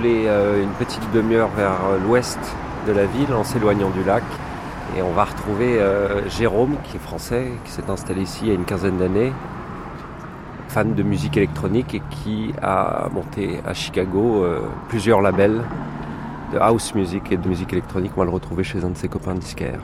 Euh, 0.06 0.64
une 0.64 0.72
petite 0.72 1.04
demi-heure 1.14 1.50
vers 1.50 1.72
euh, 1.72 2.00
l'ouest 2.04 2.40
de 2.88 2.92
la 2.92 3.06
ville 3.06 3.34
en 3.34 3.44
s'éloignant 3.44 3.90
du 3.90 4.04
lac. 4.04 4.24
Et 4.98 5.02
on 5.02 5.12
va 5.12 5.26
retrouver 5.26 5.80
euh, 5.80 6.28
Jérôme, 6.30 6.76
qui 6.84 6.98
est 6.98 7.00
français, 7.00 7.52
qui 7.66 7.72
s'est 7.72 7.90
installé 7.90 8.22
ici 8.22 8.40
il 8.44 8.48
y 8.48 8.52
a 8.52 8.56
une 8.56 8.66
quinzaine 8.66 8.98
d'années, 8.98 9.32
fan 10.70 10.96
de 10.96 11.04
musique 11.04 11.38
électronique 11.38 11.94
et 11.94 12.02
qui 12.10 12.54
a 12.62 13.10
monté 13.14 13.60
à 13.66 13.74
Chicago 13.74 14.46
plusieurs 14.90 15.22
labels 15.22 15.62
de 16.54 16.58
house 16.58 16.96
music 16.96 17.32
et 17.32 17.38
de 17.38 17.48
musique 17.48 17.74
électronique. 17.74 18.14
On 18.16 18.22
va 18.22 18.26
le 18.26 18.32
retrouver 18.32 18.64
chez 18.64 18.84
un 18.84 18.90
de 18.90 18.98
ses 18.98 19.08
copains 19.08 19.36
disquaires. 19.36 19.82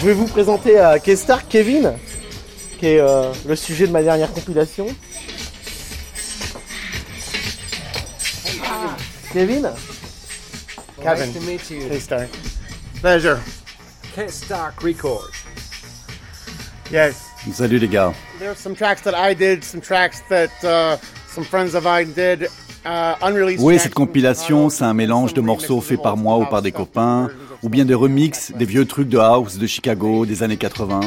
Je 0.00 0.06
vais 0.06 0.12
vous 0.12 0.28
présenter 0.28 0.78
à 0.78 1.00
Kestar 1.00 1.48
Kevin, 1.48 1.92
qui 2.78 2.86
est 2.86 3.00
euh, 3.00 3.32
le 3.44 3.56
sujet 3.56 3.88
de 3.88 3.92
ma 3.92 4.00
dernière 4.00 4.32
compilation. 4.32 4.86
Kevin? 9.32 9.70
Kevin. 11.02 11.26
Nice 11.26 11.34
to 11.34 11.40
meet 11.40 11.70
you. 11.70 11.88
K-Star. 11.88 12.26
Pleasure. 13.00 13.38
K-Star 14.14 14.72
Records. 14.80 15.32
Yes. 16.92 17.16
Salut 17.52 17.80
les 17.80 17.88
gars. 17.88 18.14
There 18.38 18.50
are 18.50 18.56
some 18.56 18.76
tracks 18.76 19.02
that 19.02 19.14
I 19.16 19.34
did, 19.34 19.64
some 19.64 19.80
tracks 19.80 20.22
that 20.28 20.52
uh, 20.62 20.96
some 21.26 21.42
friends 21.42 21.74
of 21.74 21.82
mine 21.84 22.12
did. 22.12 22.46
Uh, 22.86 23.56
oui, 23.58 23.78
cette 23.78 23.94
compilation, 23.94 24.70
c'est 24.70 24.84
un 24.84 24.94
mélange 24.94 25.34
de 25.34 25.40
morceaux 25.40 25.80
faits 25.80 26.00
par 26.00 26.16
moi 26.16 26.38
ou 26.38 26.46
par 26.46 26.62
des 26.62 26.72
copains, 26.72 27.28
ou 27.62 27.68
bien 27.68 27.84
des 27.84 27.94
remixes 27.94 28.52
des 28.52 28.64
vieux 28.64 28.86
trucs 28.86 29.08
de 29.08 29.18
house 29.18 29.58
de 29.58 29.66
Chicago 29.66 30.24
des 30.24 30.42
années 30.42 30.56
80. 30.56 31.00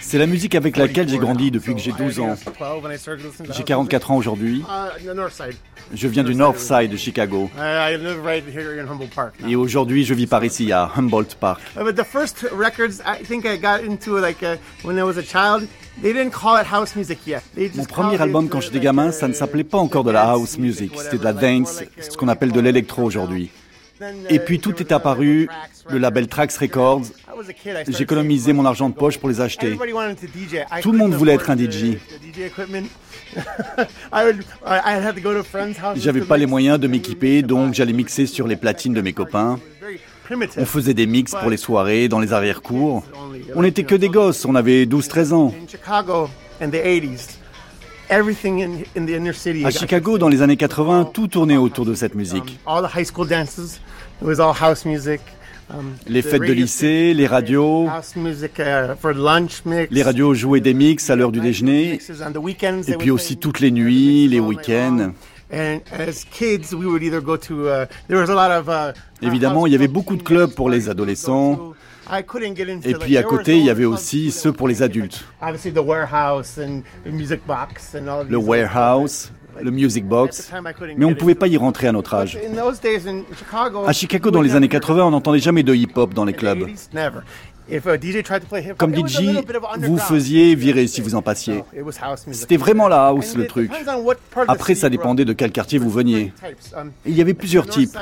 C'est 0.00 0.18
la 0.18 0.26
musique 0.26 0.54
avec 0.54 0.76
laquelle 0.76 1.08
j'ai 1.08 1.18
grandi 1.18 1.50
depuis 1.50 1.74
que 1.74 1.80
j'ai 1.80 1.92
12 1.92 2.20
ans. 2.20 2.34
J'ai 3.50 3.62
44 3.64 4.10
ans 4.10 4.16
aujourd'hui. 4.16 4.62
Uh, 4.62 5.52
je 5.94 6.08
viens 6.08 6.24
du 6.24 6.34
North 6.34 6.58
Side 6.58 6.90
de 6.90 6.96
Chicago. 6.96 7.50
Et 9.48 9.56
aujourd'hui, 9.56 10.04
je 10.04 10.14
vis 10.14 10.26
par 10.26 10.44
ici, 10.44 10.72
à 10.72 10.90
Humboldt 10.96 11.36
Park. 11.38 11.60
Mon 17.74 17.84
premier 17.84 18.20
album 18.20 18.48
quand 18.48 18.60
j'étais 18.60 18.80
gamin, 18.80 19.12
ça 19.12 19.28
ne 19.28 19.32
s'appelait 19.32 19.64
pas 19.64 19.78
encore 19.78 20.04
de 20.04 20.10
la 20.10 20.28
house 20.30 20.58
music, 20.58 20.92
c'était 20.98 21.18
de 21.18 21.24
la 21.24 21.32
dance, 21.32 21.82
ce 21.98 22.16
qu'on 22.16 22.28
appelle 22.28 22.52
de 22.52 22.60
l'électro 22.60 23.02
aujourd'hui. 23.02 23.50
Et 24.28 24.38
puis 24.38 24.60
tout 24.60 24.74
est 24.80 24.92
apparu, 24.92 25.48
le 25.88 25.98
label 25.98 26.28
Trax 26.28 26.56
Records. 26.58 27.06
J'économisais 27.88 28.52
mon 28.52 28.64
argent 28.64 28.88
de 28.88 28.94
poche 28.94 29.18
pour 29.18 29.28
les 29.28 29.40
acheter. 29.40 29.76
Tout 30.82 30.92
le 30.92 30.98
monde 30.98 31.14
voulait 31.14 31.34
être 31.34 31.50
un 31.50 31.56
DJ. 31.56 31.98
J'avais 35.96 36.20
pas 36.20 36.36
les 36.36 36.46
moyens 36.46 36.78
de 36.78 36.88
m'équiper, 36.88 37.42
donc 37.42 37.74
j'allais 37.74 37.92
mixer 37.92 38.26
sur 38.26 38.46
les 38.46 38.56
platines 38.56 38.94
de 38.94 39.00
mes 39.00 39.12
copains. 39.12 39.58
On 40.56 40.66
faisait 40.66 40.94
des 40.94 41.06
mix 41.06 41.32
pour 41.32 41.50
les 41.50 41.56
soirées, 41.56 42.08
dans 42.08 42.20
les 42.20 42.32
arrière-cours. 42.32 43.04
On 43.54 43.62
n'était 43.62 43.84
que 43.84 43.94
des 43.94 44.08
gosses, 44.08 44.44
on 44.44 44.54
avait 44.54 44.84
12-13 44.84 45.32
ans. 45.32 45.54
À 49.64 49.70
Chicago, 49.70 50.18
dans 50.18 50.28
les 50.28 50.42
années 50.42 50.56
80, 50.56 51.10
tout 51.12 51.28
tournait 51.28 51.56
autour 51.56 51.84
de 51.84 51.94
cette 51.94 52.14
musique. 52.14 52.58
Les 56.06 56.22
fêtes 56.22 56.42
de 56.42 56.52
lycée, 56.52 57.12
les 57.14 57.26
radios. 57.26 57.88
Les 59.90 60.02
radios 60.02 60.34
jouaient 60.34 60.60
des 60.60 60.74
mix 60.74 61.10
à 61.10 61.16
l'heure 61.16 61.32
du 61.32 61.40
déjeuner. 61.40 61.98
Et 62.86 62.96
puis 62.96 63.10
aussi 63.10 63.36
toutes 63.36 63.58
les 63.60 63.70
nuits, 63.72 64.28
les 64.28 64.38
week-ends. 64.40 65.10
Évidemment, 69.22 69.66
il 69.66 69.72
y 69.72 69.76
avait 69.76 69.88
beaucoup 69.88 70.16
de 70.16 70.22
clubs 70.22 70.52
pour 70.54 70.68
les 70.70 70.88
adolescents. 70.88 71.72
Et 72.84 72.94
puis 72.94 73.16
à 73.16 73.22
côté, 73.22 73.58
il 73.58 73.64
y 73.64 73.70
avait 73.70 73.84
aussi 73.84 74.30
ceux 74.30 74.52
pour 74.52 74.68
les 74.68 74.82
adultes. 74.82 75.24
Le 78.30 78.36
warehouse, 78.38 79.32
le 79.62 79.70
music 79.70 80.04
box, 80.06 80.50
mais 80.98 81.04
on 81.04 81.10
ne 81.10 81.14
pouvait 81.14 81.34
pas 81.34 81.48
y 81.48 81.56
rentrer 81.56 81.88
à 81.88 81.92
notre 81.92 82.14
âge. 82.14 82.38
À 83.88 83.92
Chicago, 83.92 84.30
dans 84.30 84.42
les 84.42 84.54
années 84.54 84.68
80, 84.68 85.04
on 85.06 85.10
n'entendait 85.10 85.38
jamais 85.40 85.62
de 85.62 85.74
hip-hop 85.74 86.12
dans 86.14 86.24
les 86.24 86.32
clubs. 86.34 86.68
Comme 88.78 88.94
DJ, 88.94 89.20
vous 89.78 89.98
faisiez 89.98 90.54
virer 90.54 90.86
si 90.86 91.00
vous 91.00 91.14
en 91.14 91.22
passiez. 91.22 91.64
C'était 92.32 92.56
vraiment 92.56 92.88
la 92.88 93.06
house 93.06 93.36
le 93.36 93.46
truc. 93.46 93.70
Après, 94.48 94.74
ça 94.74 94.88
dépendait 94.88 95.24
de 95.24 95.32
quel 95.32 95.52
quartier 95.52 95.78
vous 95.78 95.90
veniez. 95.90 96.32
Il 97.04 97.14
y 97.14 97.20
avait 97.20 97.34
plusieurs 97.34 97.66
types. 97.66 97.96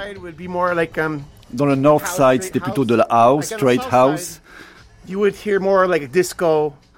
Dans 1.53 1.66
le 1.66 1.77
North 1.77 2.07
Side, 2.07 2.43
c'était 2.43 2.61
plutôt 2.61 2.85
de 2.85 2.95
la 2.95 3.07
house, 3.09 3.47
straight 3.47 3.82
house. 3.91 4.41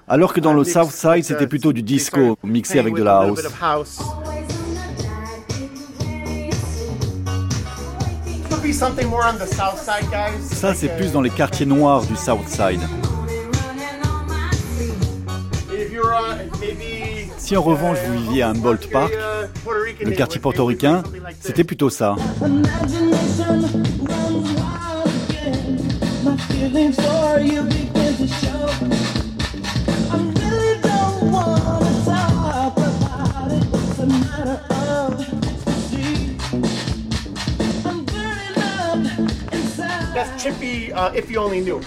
Alors 0.09 0.33
que 0.33 0.39
dans 0.39 0.53
le 0.53 0.63
South 0.63 0.91
Side, 0.91 1.23
c'était 1.23 1.47
plutôt 1.47 1.73
du 1.73 1.83
disco 1.83 2.37
mixé 2.43 2.79
avec 2.79 2.93
de 2.93 3.03
la 3.03 3.19
house. 3.19 3.41
Ça, 10.51 10.73
c'est 10.73 10.89
plus 10.97 11.11
dans 11.11 11.21
les 11.21 11.29
quartiers 11.29 11.65
noirs 11.65 12.05
du 12.05 12.15
South 12.15 12.47
Side. 12.47 12.81
Si 17.37 17.55
en 17.55 17.61
revanche 17.61 17.97
vous 18.05 18.13
viviez 18.13 18.43
à 18.43 18.49
Humboldt 18.49 18.89
Park, 18.91 19.13
le 20.01 20.11
quartier 20.11 20.41
portoricain, 20.41 21.01
c'était 21.39 21.63
plutôt 21.63 21.89
ça. 21.89 22.15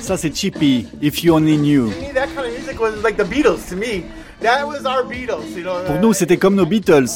Ça 0.00 0.16
c'est 0.16 0.34
Chippy, 0.34 0.86
If 1.02 1.22
You 1.22 1.34
Only 1.34 1.56
Knew. 1.56 1.90
Pour 5.86 5.96
nous, 6.00 6.12
c'était 6.14 6.38
comme 6.38 6.54
nos 6.54 6.64
Beatles. 6.64 7.08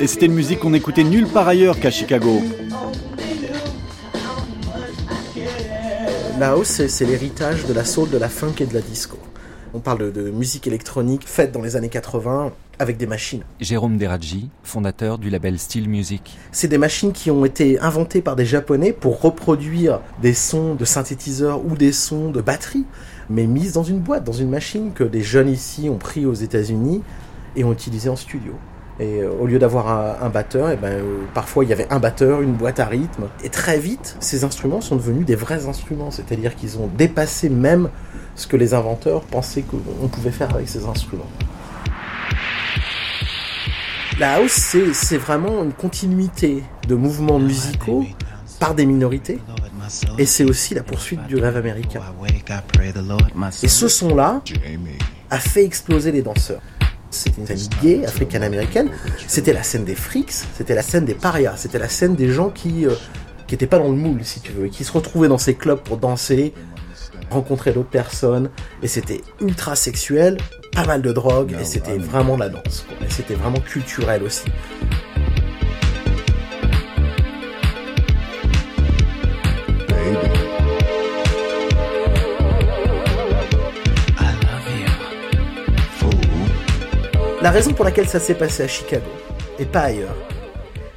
Et 0.00 0.06
c'était 0.06 0.26
une 0.26 0.34
musique 0.34 0.60
qu'on 0.60 0.72
écoutait 0.72 1.04
nulle 1.04 1.26
part 1.26 1.48
ailleurs 1.48 1.78
qu'à 1.78 1.90
Chicago. 1.90 2.42
La 6.38 6.50
house, 6.50 6.86
c'est 6.86 7.04
l'héritage 7.04 7.66
de 7.66 7.74
la 7.74 7.84
soul, 7.84 8.08
de 8.10 8.16
la 8.16 8.28
funk 8.28 8.54
et 8.60 8.66
de 8.66 8.72
la 8.72 8.80
disco. 8.80 9.18
On 9.74 9.80
parle 9.80 10.12
de, 10.12 10.30
musique 10.30 10.66
électronique 10.66 11.28
faite 11.28 11.52
dans 11.52 11.60
les 11.60 11.76
années 11.76 11.88
80 11.88 12.52
avec 12.78 12.96
des 12.96 13.06
machines. 13.06 13.42
Jérôme 13.60 13.98
Deradji, 13.98 14.50
fondateur 14.62 15.18
du 15.18 15.30
label 15.30 15.58
Steel 15.58 15.88
Music. 15.88 16.36
C'est 16.52 16.68
des 16.68 16.78
machines 16.78 17.12
qui 17.12 17.30
ont 17.30 17.44
été 17.44 17.78
inventées 17.80 18.22
par 18.22 18.36
des 18.36 18.46
Japonais 18.46 18.92
pour 18.92 19.20
reproduire 19.20 20.00
des 20.22 20.34
sons 20.34 20.74
de 20.74 20.84
synthétiseurs 20.84 21.64
ou 21.64 21.76
des 21.76 21.92
sons 21.92 22.30
de 22.30 22.40
batterie 22.40 22.86
mais 23.30 23.46
mise 23.46 23.72
dans 23.72 23.82
une 23.82 23.98
boîte, 23.98 24.24
dans 24.24 24.32
une 24.32 24.50
machine 24.50 24.92
que 24.94 25.04
des 25.04 25.22
jeunes 25.22 25.48
ici 25.48 25.88
ont 25.88 25.98
pris 25.98 26.26
aux 26.26 26.34
États-Unis 26.34 27.02
et 27.56 27.64
ont 27.64 27.72
utilisé 27.72 28.08
en 28.08 28.16
studio. 28.16 28.52
Et 29.00 29.20
euh, 29.20 29.30
au 29.40 29.46
lieu 29.46 29.58
d'avoir 29.58 30.22
un, 30.22 30.28
batteur, 30.28 30.70
et 30.70 30.74
eh 30.74 30.76
ben, 30.76 30.92
euh, 30.92 31.18
parfois 31.32 31.64
il 31.64 31.70
y 31.70 31.72
avait 31.72 31.86
un 31.90 32.00
batteur, 32.00 32.42
une 32.42 32.54
boîte 32.54 32.80
à 32.80 32.86
rythme. 32.86 33.28
Et 33.44 33.48
très 33.48 33.78
vite, 33.78 34.16
ces 34.18 34.42
instruments 34.44 34.80
sont 34.80 34.96
devenus 34.96 35.24
des 35.24 35.36
vrais 35.36 35.68
instruments. 35.68 36.10
C'est-à-dire 36.10 36.56
qu'ils 36.56 36.78
ont 36.78 36.88
dépassé 36.96 37.48
même 37.48 37.90
ce 38.34 38.46
que 38.46 38.56
les 38.56 38.74
inventeurs 38.74 39.22
pensaient 39.22 39.62
qu'on 39.62 40.08
pouvait 40.08 40.32
faire 40.32 40.54
avec 40.54 40.68
ces 40.68 40.86
instruments. 40.86 41.30
La 44.18 44.34
house, 44.34 44.76
c'est 44.92 45.16
vraiment 45.16 45.62
une 45.62 45.72
continuité 45.72 46.62
de 46.88 46.94
mouvements 46.94 47.38
musicaux 47.38 48.04
par 48.58 48.74
des 48.74 48.84
minorités 48.84 49.38
et 50.18 50.26
c'est 50.26 50.44
aussi 50.44 50.74
la 50.74 50.82
poursuite 50.82 51.24
du 51.26 51.36
rêve 51.36 51.56
américain. 51.56 52.00
Et 53.62 53.68
ce 53.68 53.88
son-là 53.88 54.42
a 55.30 55.38
fait 55.38 55.64
exploser 55.64 56.12
les 56.12 56.22
danseurs. 56.22 56.60
C'était 57.10 57.40
une 57.40 57.46
scène 57.46 57.80
gay, 57.80 58.04
africaine-américaine. 58.04 58.90
C'était 59.26 59.52
la 59.52 59.62
scène 59.62 59.84
des 59.84 59.94
freaks, 59.94 60.44
c'était 60.56 60.74
la 60.74 60.82
scène 60.82 61.06
des 61.06 61.14
parias, 61.14 61.56
c'était 61.56 61.78
la 61.78 61.88
scène 61.88 62.14
des 62.14 62.30
gens 62.30 62.50
qui 62.50 62.86
euh, 62.86 62.94
qui 63.46 63.54
étaient 63.54 63.66
pas 63.66 63.78
dans 63.78 63.88
le 63.88 63.96
moule, 63.96 64.24
si 64.24 64.40
tu 64.40 64.52
veux, 64.52 64.66
et 64.66 64.70
qui 64.70 64.84
se 64.84 64.92
retrouvaient 64.92 65.28
dans 65.28 65.38
ces 65.38 65.54
clubs 65.54 65.80
pour 65.80 65.96
danser, 65.96 66.52
rencontrer 67.30 67.72
d'autres 67.72 67.88
personnes. 67.88 68.50
Et 68.82 68.88
c'était 68.88 69.22
ultra 69.40 69.76
sexuel, 69.76 70.38
pas 70.72 70.84
mal 70.84 71.02
de 71.02 71.12
drogue, 71.12 71.56
et 71.60 71.64
c'était 71.64 71.98
vraiment 71.98 72.36
la 72.36 72.48
danse. 72.48 72.86
Et 73.00 73.10
c'était 73.10 73.34
vraiment 73.34 73.60
culturel 73.60 74.22
aussi. 74.22 74.44
La 87.40 87.52
raison 87.52 87.72
pour 87.72 87.84
laquelle 87.84 88.08
ça 88.08 88.18
s'est 88.18 88.34
passé 88.34 88.64
à 88.64 88.68
Chicago, 88.68 89.06
et 89.60 89.64
pas 89.64 89.82
ailleurs, 89.82 90.16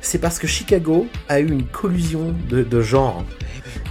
c'est 0.02 0.18
parce 0.18 0.40
que 0.40 0.48
Chicago 0.48 1.08
a 1.30 1.40
eu 1.40 1.50
une 1.50 1.66
collusion 1.66 2.36
de, 2.50 2.64
de 2.64 2.82
genres 2.82 3.24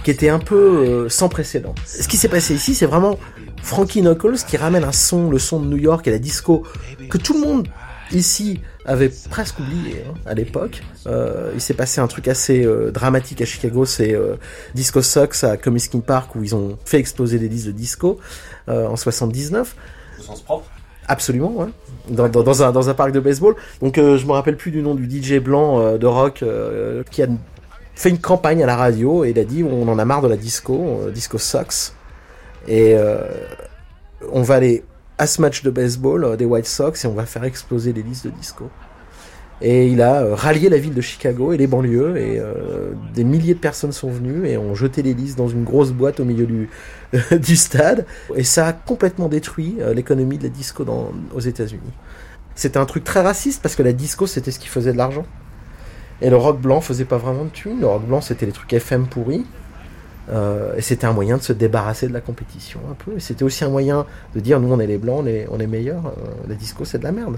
qui 0.03 0.11
était 0.11 0.29
un 0.29 0.39
peu 0.39 0.55
euh, 0.55 1.09
sans 1.09 1.29
précédent. 1.29 1.75
Ce 1.85 2.07
qui 2.07 2.17
s'est 2.17 2.27
passé 2.27 2.53
ici, 2.53 2.75
c'est 2.75 2.85
vraiment 2.85 3.17
Frankie 3.63 4.01
Knuckles 4.01 4.37
qui 4.47 4.57
ramène 4.57 4.83
un 4.83 4.91
son, 4.91 5.29
le 5.29 5.39
son 5.39 5.59
de 5.59 5.67
New 5.67 5.77
York 5.77 6.07
et 6.07 6.11
la 6.11 6.19
disco, 6.19 6.63
que 7.09 7.17
tout 7.17 7.33
le 7.33 7.39
monde 7.39 7.67
ici 8.11 8.59
avait 8.85 9.11
presque 9.29 9.59
oublié 9.59 10.03
hein, 10.07 10.13
à 10.25 10.33
l'époque. 10.33 10.81
Euh, 11.07 11.51
il 11.53 11.61
s'est 11.61 11.75
passé 11.75 12.01
un 12.01 12.07
truc 12.07 12.27
assez 12.27 12.65
euh, 12.65 12.91
dramatique 12.91 13.41
à 13.41 13.45
Chicago, 13.45 13.85
c'est 13.85 14.15
Disco 14.73 15.01
Sucks 15.01 15.43
à 15.43 15.55
Comiskin 15.57 15.99
Park 15.99 16.35
où 16.35 16.43
ils 16.43 16.55
ont 16.55 16.77
fait 16.83 16.97
exploser 16.97 17.39
des 17.39 17.47
disques 17.47 17.67
de 17.67 17.71
disco 17.71 18.19
en 18.67 18.95
79. 18.95 19.75
Au 20.19 20.23
sens 20.23 20.41
propre 20.41 20.69
Absolument. 21.11 21.67
Dans, 22.07 22.89
un, 22.89 22.93
parc 22.93 23.11
de 23.11 23.19
baseball. 23.19 23.55
Donc 23.81 23.97
euh, 23.97 24.17
je 24.17 24.25
me 24.25 24.31
rappelle 24.31 24.55
plus 24.55 24.71
du 24.71 24.81
nom 24.81 24.95
du 24.95 25.09
DJ 25.09 25.39
blanc 25.39 25.81
euh, 25.81 25.97
de 25.97 26.07
rock 26.07 26.41
euh, 26.41 27.03
qui 27.11 27.21
a 27.21 27.27
fait 27.95 28.09
une 28.09 28.19
campagne 28.19 28.63
à 28.63 28.65
la 28.65 28.77
radio 28.77 29.25
et 29.25 29.31
il 29.31 29.39
a 29.39 29.43
dit 29.43 29.61
on 29.61 29.89
en 29.89 29.99
a 29.99 30.05
marre 30.05 30.21
de 30.21 30.29
la 30.29 30.37
disco, 30.37 31.01
disco 31.13 31.37
sucks. 31.37 31.91
Et 32.69 32.95
on 34.31 34.41
va 34.41 34.55
aller 34.55 34.85
à 35.17 35.27
ce 35.27 35.41
match 35.41 35.63
de 35.63 35.69
baseball 35.69 36.37
des 36.37 36.45
White 36.45 36.65
Sox 36.67 37.03
et 37.03 37.07
on 37.07 37.13
va 37.13 37.25
faire 37.25 37.43
exploser 37.43 37.91
les 37.91 38.03
listes 38.03 38.25
de 38.25 38.31
disco. 38.31 38.69
Et 39.61 39.87
il 39.87 40.01
a 40.01 40.35
rallié 40.35 40.69
la 40.69 40.77
ville 40.77 40.95
de 40.95 41.01
Chicago 41.01 41.53
et 41.53 41.57
les 41.57 41.67
banlieues 41.67 42.17
et 42.17 42.41
des 43.13 43.23
milliers 43.23 43.53
de 43.53 43.59
personnes 43.59 43.91
sont 43.91 44.09
venues 44.09 44.47
et 44.47 44.57
ont 44.57 44.73
jeté 44.73 45.03
listes 45.03 45.37
dans 45.37 45.47
une 45.47 45.63
grosse 45.63 45.91
boîte 45.91 46.19
au 46.19 46.25
milieu 46.25 46.47
du, 47.31 47.55
stade. 47.55 48.05
Et 48.35 48.43
ça 48.43 48.67
a 48.67 48.73
complètement 48.73 49.27
détruit 49.27 49.77
euh, 49.79 49.93
l'économie 49.93 50.37
de 50.37 50.43
la 50.43 50.49
disco 50.49 50.83
dans, 50.83 51.11
aux 51.33 51.39
États-Unis. 51.39 51.91
C'était 52.55 52.77
un 52.77 52.85
truc 52.85 53.03
très 53.03 53.21
raciste 53.21 53.61
parce 53.61 53.75
que 53.75 53.83
la 53.83 53.93
disco 53.93 54.27
c'était 54.27 54.51
ce 54.51 54.59
qui 54.59 54.67
faisait 54.67 54.93
de 54.93 54.97
l'argent. 54.97 55.25
Et 56.21 56.29
le 56.29 56.37
rock 56.37 56.61
blanc 56.61 56.81
faisait 56.81 57.05
pas 57.05 57.17
vraiment 57.17 57.45
de 57.45 57.49
thunes. 57.49 57.79
Le 57.79 57.87
rock 57.87 58.05
blanc 58.05 58.21
c'était 58.21 58.45
les 58.45 58.51
trucs 58.51 58.71
FM 58.73 59.07
pourris. 59.07 59.45
Euh, 60.29 60.75
et 60.77 60.81
c'était 60.81 61.07
un 61.07 61.13
moyen 61.13 61.37
de 61.37 61.41
se 61.41 61.51
débarrasser 61.51 62.07
de 62.07 62.13
la 62.13 62.21
compétition 62.21 62.79
un 62.89 62.93
peu. 62.93 63.17
Et 63.17 63.19
c'était 63.19 63.43
aussi 63.43 63.63
un 63.63 63.69
moyen 63.69 64.05
de 64.35 64.39
dire 64.39 64.59
nous 64.59 64.71
on 64.71 64.79
est 64.79 64.87
les 64.87 64.97
blancs, 64.97 65.21
on 65.23 65.27
est, 65.27 65.47
on 65.49 65.59
est 65.59 65.67
meilleurs. 65.67 66.07
Euh, 66.07 66.31
la 66.47 66.55
disco 66.55 66.85
c'est 66.85 66.99
de 66.99 67.03
la 67.03 67.11
merde. 67.11 67.37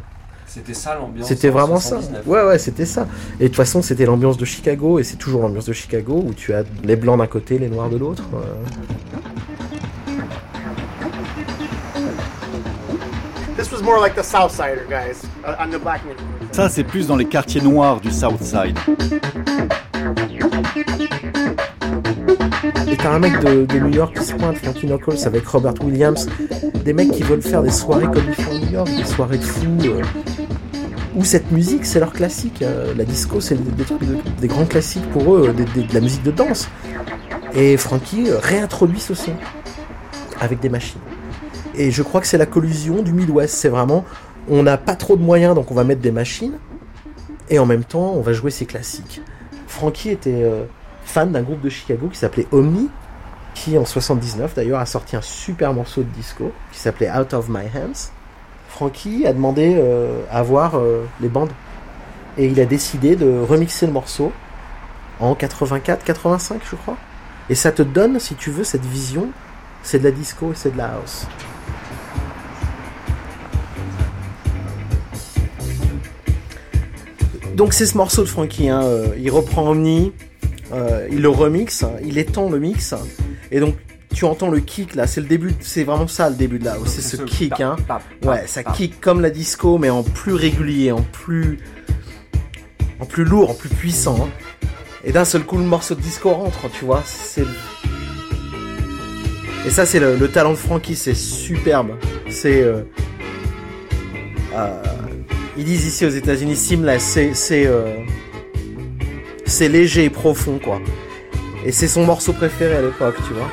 C'était 0.53 0.75
ça 0.75 0.93
l'ambiance. 0.93 1.27
C'était 1.27 1.49
vraiment 1.49 1.80
ça. 1.80 1.99
Ouais, 2.27 2.43
ouais, 2.43 2.59
c'était 2.59 2.85
ça. 2.85 3.07
Et 3.39 3.43
de 3.43 3.47
toute 3.47 3.55
façon, 3.55 3.81
c'était 3.81 4.05
l'ambiance 4.05 4.38
de 4.38 4.45
Chicago, 4.45 4.99
et 4.99 5.03
c'est 5.03 5.15
toujours 5.15 5.41
l'ambiance 5.41 5.65
de 5.65 5.73
Chicago, 5.73 6.23
où 6.27 6.31
tu 6.35 6.53
as 6.53 6.63
les 6.84 6.95
blancs 6.95 7.17
d'un 7.17 7.25
côté, 7.25 7.57
les 7.57 7.69
noirs 7.69 7.89
de 7.89 7.97
l'autre. 7.97 8.23
Ça, 16.51 16.69
c'est 16.69 16.84
plus 16.84 17.07
dans 17.07 17.15
les 17.15 17.25
quartiers 17.25 17.61
noirs 17.61 17.99
du 17.99 18.11
South 18.11 18.43
Side. 18.43 18.77
Et 22.91 22.97
t'as 22.97 23.09
un 23.09 23.17
mec 23.19 23.39
de, 23.39 23.80
New 23.80 23.95
York 23.95 24.15
qui 24.15 24.23
se 24.23 24.35
pointe, 24.35 24.57
Frankie 24.57 24.85
Knuckles, 24.85 25.25
avec 25.25 25.47
Robert 25.47 25.73
Williams, 25.84 26.30
des 26.85 26.93
mecs 26.93 27.09
qui 27.11 27.23
veulent 27.23 27.41
faire 27.41 27.63
des 27.63 27.71
soirées 27.71 28.05
comme 28.05 28.25
ils 28.27 28.35
font 28.35 28.51
à 28.51 28.59
New 28.59 28.71
York, 28.71 28.89
des 28.95 29.05
soirées 29.05 29.39
de 29.39 29.43
fous. 29.43 29.77
Euh, 29.85 30.03
où 31.15 31.23
cette 31.23 31.52
musique, 31.52 31.85
c'est 31.85 31.99
leur 31.99 32.14
classique. 32.14 32.61
Euh, 32.61 32.94
la 32.95 33.06
disco, 33.06 33.40
c'est 33.40 33.56
des, 33.56 34.48
grands 34.48 34.65
classiques 34.65 35.10
pour 35.11 35.35
eux, 35.35 35.53
de 35.53 35.94
la 35.94 35.99
musique 35.99 36.23
de 36.23 36.31
danse. 36.31 36.69
Et 37.56 37.77
Frankie 37.77 38.30
euh, 38.30 38.40
réintroduit 38.40 38.99
ce 38.99 39.14
son 39.14 39.34
avec 40.40 40.60
des 40.60 40.69
machines. 40.69 41.02
Et 41.76 41.91
je 41.91 42.03
crois 42.03 42.22
que 42.22 42.27
c'est 42.27 42.38
la 42.38 42.45
collusion 42.45 43.02
du 43.02 43.14
Midwest. 43.14 43.56
C'est 43.56 43.69
vraiment, 43.69 44.06
on 44.49 44.64
n'a 44.64 44.77
pas 44.77 44.95
trop 44.95 45.15
de 45.15 45.22
moyens, 45.22 45.56
donc 45.56 45.72
on 45.72 45.76
va 45.76 45.84
mettre 45.84 46.02
des 46.02 46.11
machines. 46.11 46.57
Et 47.49 47.60
en 47.60 47.65
même 47.65 47.84
temps, 47.84 48.14
on 48.15 48.22
va 48.22 48.34
jouer 48.34 48.52
ses 48.52 48.65
classiques. 48.65 49.22
Frankie 49.68 50.10
était 50.10 50.44
euh, 50.44 50.65
fan 51.03 51.31
d'un 51.31 51.41
groupe 51.41 51.61
de 51.61 51.69
Chicago 51.69 52.07
qui 52.07 52.18
s'appelait 52.18 52.48
Omni, 52.52 52.90
qui 53.53 53.77
en 53.77 53.85
79 53.85 54.56
d'ailleurs 54.56 54.80
a 54.80 54.85
sorti 54.85 55.15
un 55.15 55.22
super 55.22 55.73
morceau 55.73 56.02
de 56.02 56.10
disco 56.10 56.52
qui 56.72 56.80
s'appelait 56.80 57.11
Out 57.11 57.34
of 57.34 57.49
My 57.49 57.65
Hands. 57.65 58.11
Frankie 58.73 59.27
a 59.27 59.33
demandé 59.33 59.75
euh, 59.77 60.23
à 60.31 60.41
voir 60.41 60.79
euh, 60.79 61.05
les 61.21 61.29
bandes. 61.29 61.51
Et 62.39 62.47
il 62.47 62.59
a 62.59 62.65
décidé 62.65 63.15
de 63.15 63.39
remixer 63.39 63.85
le 63.85 63.93
morceau 63.93 64.31
en 65.19 65.35
84-85 65.35 66.55
je 66.67 66.75
crois. 66.75 66.97
Et 67.51 67.55
ça 67.55 67.71
te 67.71 67.83
donne, 67.83 68.19
si 68.19 68.33
tu 68.33 68.49
veux, 68.49 68.63
cette 68.63 68.83
vision, 68.83 69.27
c'est 69.83 69.99
de 69.99 70.05
la 70.05 70.09
disco 70.09 70.53
et 70.53 70.55
c'est 70.55 70.71
de 70.71 70.77
la 70.79 70.95
house. 70.95 71.27
Donc 77.53 77.73
c'est 77.73 77.85
ce 77.85 77.95
morceau 77.95 78.23
de 78.23 78.27
Frankie, 78.27 78.69
hein, 78.69 78.81
euh, 78.81 79.09
il 79.19 79.29
reprend 79.29 79.69
Omni, 79.69 80.13
il 81.11 81.21
le 81.21 81.29
remixe, 81.29 81.85
il 82.03 82.17
étend 82.17 82.49
le 82.49 82.57
mix, 82.57 82.95
et 83.51 83.59
donc 83.59 83.75
tu 84.14 84.26
entends 84.26 84.49
le 84.49 84.60
kick 84.60 84.95
là, 84.95 85.07
c'est 85.07 85.22
le 85.22 85.27
début, 85.27 85.53
c'est 85.60 85.84
vraiment 85.84 86.07
ça 86.07 86.30
le 86.30 86.35
début 86.35 86.60
de 86.60 86.65
la 86.65 86.76
c'est 86.85 87.02
ce 87.02 87.18
kick, 87.18 87.60
hein. 87.60 87.76
Ouais, 88.23 88.45
ça 88.48 88.64
kick 88.64 89.02
comme 89.02 89.22
la 89.22 89.30
disco, 89.30 89.77
mais 89.77 89.90
en 89.90 90.03
plus 90.03 90.34
régulier, 90.34 90.91
en 90.91 91.02
plus, 91.02 91.60
en 92.99 93.06
plus 93.06 93.23
lourd, 93.23 93.52
en 93.52 93.56
plus 93.56 93.69
puissant. 93.69 94.18
Hein. 94.22 94.68
Et 95.03 95.11
d'un 95.11 95.26
seul 95.26 95.44
coup, 95.44 95.57
le 95.57 95.64
morceau 95.64 95.95
de 95.95 96.02
disco 96.02 96.30
rentre, 96.30 96.69
tu 96.72 96.85
vois. 96.85 97.02
C'est 97.06 97.45
et 99.65 99.69
ça, 99.69 99.85
c'est 99.85 99.99
le, 99.99 100.27
talent 100.27 100.52
de 100.52 100.57
Frankie, 100.57 100.95
c'est 100.95 101.15
superbe. 101.15 101.91
C'est 102.30 102.61
euh, 102.61 102.84
ils 105.57 105.64
disent 105.64 105.85
ici 105.85 106.06
aux 106.06 106.10
États-Unis, 106.10 106.56
seamless, 106.56 107.03
c'est 107.03 107.34
c'est 107.34 107.65
euh, 107.65 107.95
c'est 109.45 109.69
léger 109.69 110.06
et 110.06 110.10
profond 110.10 110.60
quoi. 110.64 110.81
Et 111.65 111.72
c'est 111.72 111.88
son 111.88 112.06
morceau 112.06 112.34
préféré 112.34 112.76
à 112.76 112.81
l'époque, 112.81 113.15
tu 113.27 113.34
vois. 113.34 113.49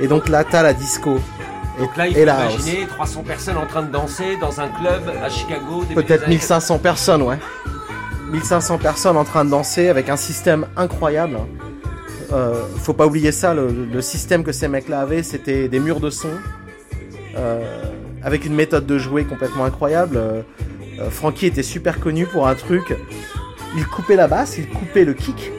Et 0.00 0.06
donc 0.06 0.28
là, 0.28 0.44
t'as 0.44 0.62
la 0.62 0.74
disco. 0.74 1.20
Donc 1.78 1.96
là, 1.96 2.08
il 2.08 2.14
faut 2.14 2.22
imaginer 2.22 2.86
300 2.86 3.22
personnes 3.22 3.56
en 3.56 3.66
train 3.66 3.82
de 3.82 3.90
danser 3.90 4.36
dans 4.40 4.60
un 4.60 4.68
club 4.68 5.12
à 5.22 5.28
Chicago. 5.28 5.84
Peut-être 5.94 6.28
1500 6.28 6.78
personnes, 6.78 7.22
ouais. 7.22 7.38
1500 8.30 8.78
personnes 8.78 9.16
en 9.16 9.24
train 9.24 9.44
de 9.44 9.50
danser 9.50 9.88
avec 9.88 10.08
un 10.08 10.16
système 10.16 10.66
incroyable. 10.76 11.38
Euh, 12.32 12.62
faut 12.78 12.92
pas 12.92 13.06
oublier 13.06 13.32
ça, 13.32 13.54
le, 13.54 13.68
le 13.90 14.02
système 14.02 14.44
que 14.44 14.52
ces 14.52 14.68
mecs-là 14.68 15.00
avaient, 15.00 15.22
c'était 15.22 15.68
des 15.68 15.80
murs 15.80 16.00
de 16.00 16.10
son. 16.10 16.28
Euh, 17.36 17.84
avec 18.22 18.44
une 18.44 18.54
méthode 18.54 18.86
de 18.86 18.98
jouer 18.98 19.24
complètement 19.24 19.64
incroyable. 19.64 20.16
Euh, 20.16 20.42
euh, 21.00 21.10
Frankie 21.10 21.46
était 21.46 21.62
super 21.62 22.00
connu 22.00 22.26
pour 22.26 22.48
un 22.48 22.54
truc. 22.54 22.96
Il 23.76 23.86
coupait 23.86 24.16
la 24.16 24.26
basse, 24.26 24.58
il 24.58 24.68
coupait 24.68 25.04
le 25.04 25.14
kick. 25.14 25.52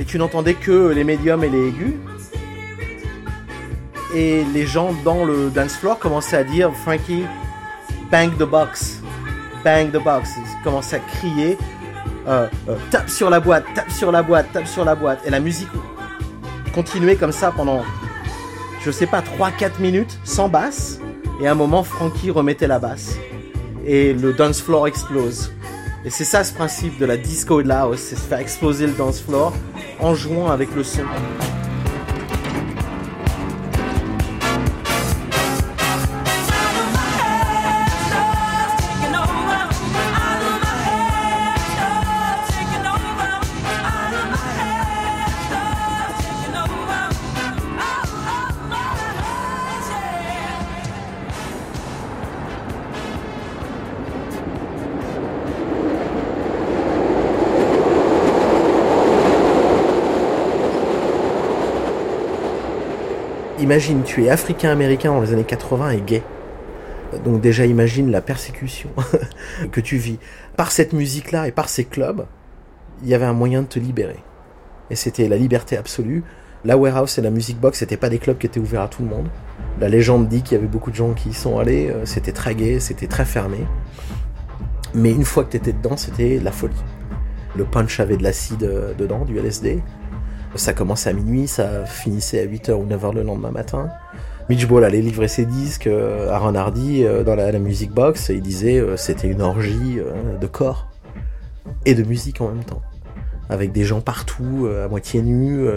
Et 0.00 0.04
tu 0.04 0.18
n'entendais 0.18 0.54
que 0.54 0.88
les 0.88 1.04
médiums 1.04 1.44
et 1.44 1.48
les 1.48 1.68
aigus. 1.68 1.94
Et 4.14 4.44
les 4.44 4.66
gens 4.66 4.94
dans 5.04 5.24
le 5.24 5.50
dance 5.50 5.74
floor 5.74 5.98
commençaient 5.98 6.36
à 6.36 6.44
dire 6.44 6.72
Frankie, 6.74 7.24
bang 8.10 8.32
the 8.36 8.44
box, 8.44 9.02
bang 9.64 9.90
the 9.90 10.02
box. 10.02 10.30
Ils 10.36 10.64
commençaient 10.64 10.96
à 10.96 11.00
crier 11.00 11.58
euh, 12.28 12.46
tape 12.90 13.10
sur 13.10 13.30
la 13.30 13.40
boîte, 13.40 13.64
tape 13.74 13.90
sur 13.90 14.12
la 14.12 14.22
boîte, 14.22 14.52
tape 14.52 14.66
sur 14.66 14.84
la 14.84 14.94
boîte. 14.94 15.20
Et 15.26 15.30
la 15.30 15.40
musique 15.40 15.68
continuait 16.72 17.16
comme 17.16 17.32
ça 17.32 17.52
pendant 17.54 17.82
je 18.86 18.92
sais 18.92 19.06
pas, 19.06 19.20
3-4 19.20 19.80
minutes 19.80 20.16
sans 20.22 20.48
basse. 20.48 21.00
Et 21.40 21.48
à 21.48 21.52
un 21.52 21.54
moment, 21.56 21.82
Frankie 21.82 22.30
remettait 22.30 22.68
la 22.68 22.78
basse. 22.78 23.16
Et 23.84 24.12
le 24.12 24.32
dance 24.32 24.62
floor 24.62 24.86
explose. 24.86 25.52
Et 26.04 26.10
c'est 26.10 26.24
ça 26.24 26.44
ce 26.44 26.54
principe 26.54 26.96
de 26.98 27.04
la 27.04 27.16
disco 27.16 27.60
et 27.60 27.64
de 27.64 27.68
la 27.68 27.80
house, 27.80 27.98
c'est 27.98 28.14
se 28.14 28.20
faire 28.20 28.38
exploser 28.38 28.86
le 28.86 28.92
dance 28.92 29.20
floor 29.20 29.52
en 29.98 30.14
jouant 30.14 30.52
avec 30.52 30.72
le 30.76 30.84
son. 30.84 31.02
Imagine, 63.66 64.04
tu 64.04 64.22
es 64.22 64.30
africain-américain 64.30 65.10
dans 65.10 65.20
les 65.20 65.32
années 65.32 65.42
80 65.42 65.90
et 65.90 66.00
gay. 66.00 66.22
Donc 67.24 67.40
déjà 67.40 67.66
imagine 67.66 68.12
la 68.12 68.20
persécution 68.20 68.90
que 69.72 69.80
tu 69.80 69.96
vis. 69.96 70.20
Par 70.56 70.70
cette 70.70 70.92
musique-là 70.92 71.48
et 71.48 71.50
par 71.50 71.68
ces 71.68 71.84
clubs, 71.84 72.26
il 73.02 73.08
y 73.08 73.14
avait 73.14 73.24
un 73.24 73.32
moyen 73.32 73.62
de 73.62 73.66
te 73.66 73.80
libérer. 73.80 74.22
Et 74.88 74.94
c'était 74.94 75.26
la 75.26 75.36
liberté 75.36 75.76
absolue. 75.76 76.22
La 76.64 76.76
warehouse 76.76 77.18
et 77.18 77.22
la 77.22 77.30
music 77.30 77.58
box, 77.58 77.80
c'était 77.80 77.96
pas 77.96 78.08
des 78.08 78.18
clubs 78.18 78.38
qui 78.38 78.46
étaient 78.46 78.60
ouverts 78.60 78.82
à 78.82 78.88
tout 78.88 79.02
le 79.02 79.08
monde. 79.08 79.26
La 79.80 79.88
légende 79.88 80.28
dit 80.28 80.42
qu'il 80.42 80.56
y 80.56 80.58
avait 80.58 80.68
beaucoup 80.68 80.92
de 80.92 80.96
gens 80.96 81.12
qui 81.12 81.30
y 81.30 81.34
sont 81.34 81.58
allés, 81.58 81.90
euh, 81.90 82.06
c'était 82.06 82.30
très 82.30 82.54
gay, 82.54 82.78
c'était 82.78 83.08
très 83.08 83.24
fermé. 83.24 83.58
Mais 84.94 85.10
une 85.10 85.24
fois 85.24 85.42
que 85.42 85.50
tu 85.50 85.56
étais 85.56 85.72
dedans, 85.72 85.96
c'était 85.96 86.38
la 86.38 86.52
folie. 86.52 86.84
Le 87.56 87.64
punch 87.64 87.98
avait 87.98 88.16
de 88.16 88.22
l'acide 88.22 88.62
euh, 88.62 88.94
dedans, 88.94 89.24
du 89.24 89.36
LSD. 89.36 89.82
Ça 90.54 90.72
commençait 90.72 91.10
à 91.10 91.12
minuit, 91.12 91.46
ça 91.48 91.84
finissait 91.84 92.40
à 92.40 92.46
8h 92.46 92.72
ou 92.72 92.86
9h 92.86 93.14
le 93.14 93.22
lendemain 93.22 93.50
matin. 93.50 93.90
Mitch 94.48 94.66
Ball 94.68 94.84
allait 94.84 95.00
livrer 95.00 95.26
ses 95.26 95.44
disques 95.44 95.88
euh, 95.88 96.30
à 96.30 96.38
Ron 96.38 96.54
euh, 96.54 97.24
dans 97.24 97.34
la, 97.34 97.58
music 97.58 97.90
box 97.90 98.30
et 98.30 98.34
il 98.34 98.42
disait 98.42 98.78
euh, 98.78 98.96
c'était 98.96 99.26
une 99.26 99.42
orgie 99.42 99.98
de 100.40 100.46
corps 100.46 100.86
et 101.84 101.94
de 101.94 102.04
musique 102.04 102.40
en 102.40 102.48
même 102.48 102.64
temps. 102.64 102.82
Avec 103.48 103.72
des 103.72 103.84
gens 103.84 104.00
partout, 104.00 104.68
à 104.84 104.88
moitié 104.88 105.22
nus, 105.22 105.68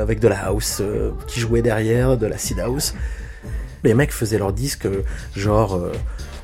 avec 0.00 0.18
de 0.18 0.26
la 0.26 0.46
house 0.46 0.82
qui 1.28 1.38
jouait 1.38 1.62
derrière, 1.62 2.16
de 2.16 2.26
la 2.26 2.36
seed 2.36 2.58
house. 2.58 2.94
Les 3.84 3.94
mecs 3.94 4.10
faisaient 4.10 4.38
leurs 4.38 4.52
disques, 4.52 4.88
genre, 5.36 5.80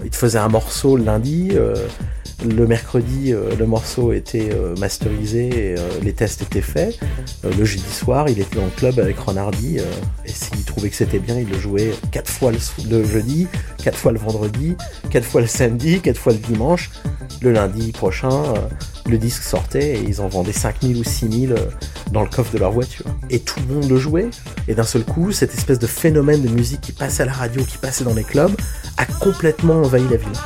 ils 0.04 0.10
te 0.10 0.14
faisaient 0.14 0.38
un 0.38 0.48
morceau 0.48 0.96
le 0.96 1.02
lundi, 1.02 1.50
le 2.44 2.66
mercredi, 2.66 3.32
euh, 3.32 3.54
le 3.58 3.66
morceau 3.66 4.12
était 4.12 4.50
euh, 4.52 4.76
masterisé 4.76 5.74
euh, 5.76 5.88
les 6.02 6.12
tests 6.12 6.42
étaient 6.42 6.60
faits. 6.60 6.98
le 7.42 7.64
jeudi 7.64 7.90
soir, 7.90 8.28
il 8.28 8.38
était 8.40 8.56
dans 8.56 8.64
le 8.64 8.70
club 8.70 8.98
avec 9.00 9.18
Ron 9.18 9.36
Hardy 9.36 9.78
et 9.78 10.30
s'il 10.30 10.64
trouvait 10.64 10.88
que 10.88 10.96
c'était 10.96 11.18
bien, 11.18 11.38
il 11.38 11.48
le 11.48 11.58
jouait 11.58 11.92
quatre 12.12 12.30
fois 12.30 12.52
le, 12.52 13.04
jeudi, 13.04 13.48
quatre 13.82 13.98
fois 13.98 14.12
le 14.12 14.18
vendredi, 14.18 14.76
quatre 15.10 15.24
fois 15.24 15.40
le 15.40 15.46
samedi, 15.46 16.00
quatre 16.00 16.18
fois 16.18 16.32
le 16.32 16.38
dimanche. 16.38 16.90
Le 17.40 17.52
lundi 17.52 17.92
prochain, 17.92 18.42
le 19.08 19.16
disque 19.16 19.44
sortait 19.44 19.94
et 19.94 20.02
ils 20.02 20.20
en 20.20 20.26
vendaient 20.26 20.52
5000 20.52 20.96
ou 20.96 21.04
6000 21.04 21.54
dans 22.10 22.22
le 22.22 22.28
coffre 22.28 22.52
de 22.52 22.58
leur 22.58 22.72
voiture. 22.72 23.04
Et 23.30 23.38
tout 23.38 23.60
le 23.68 23.74
monde 23.74 23.88
le 23.88 23.96
jouait. 23.96 24.28
Et 24.66 24.74
d'un 24.74 24.82
seul 24.82 25.04
coup, 25.04 25.30
cette 25.30 25.54
espèce 25.54 25.78
de 25.78 25.86
phénomène 25.86 26.42
de 26.42 26.48
musique 26.48 26.80
qui 26.80 26.92
passait 26.92 27.22
à 27.22 27.26
la 27.26 27.32
radio, 27.32 27.62
qui 27.62 27.78
passait 27.78 28.02
dans 28.02 28.14
les 28.14 28.24
clubs, 28.24 28.56
a 28.96 29.06
complètement 29.06 29.74
envahi 29.74 30.02
la 30.10 30.16
ville. 30.16 30.38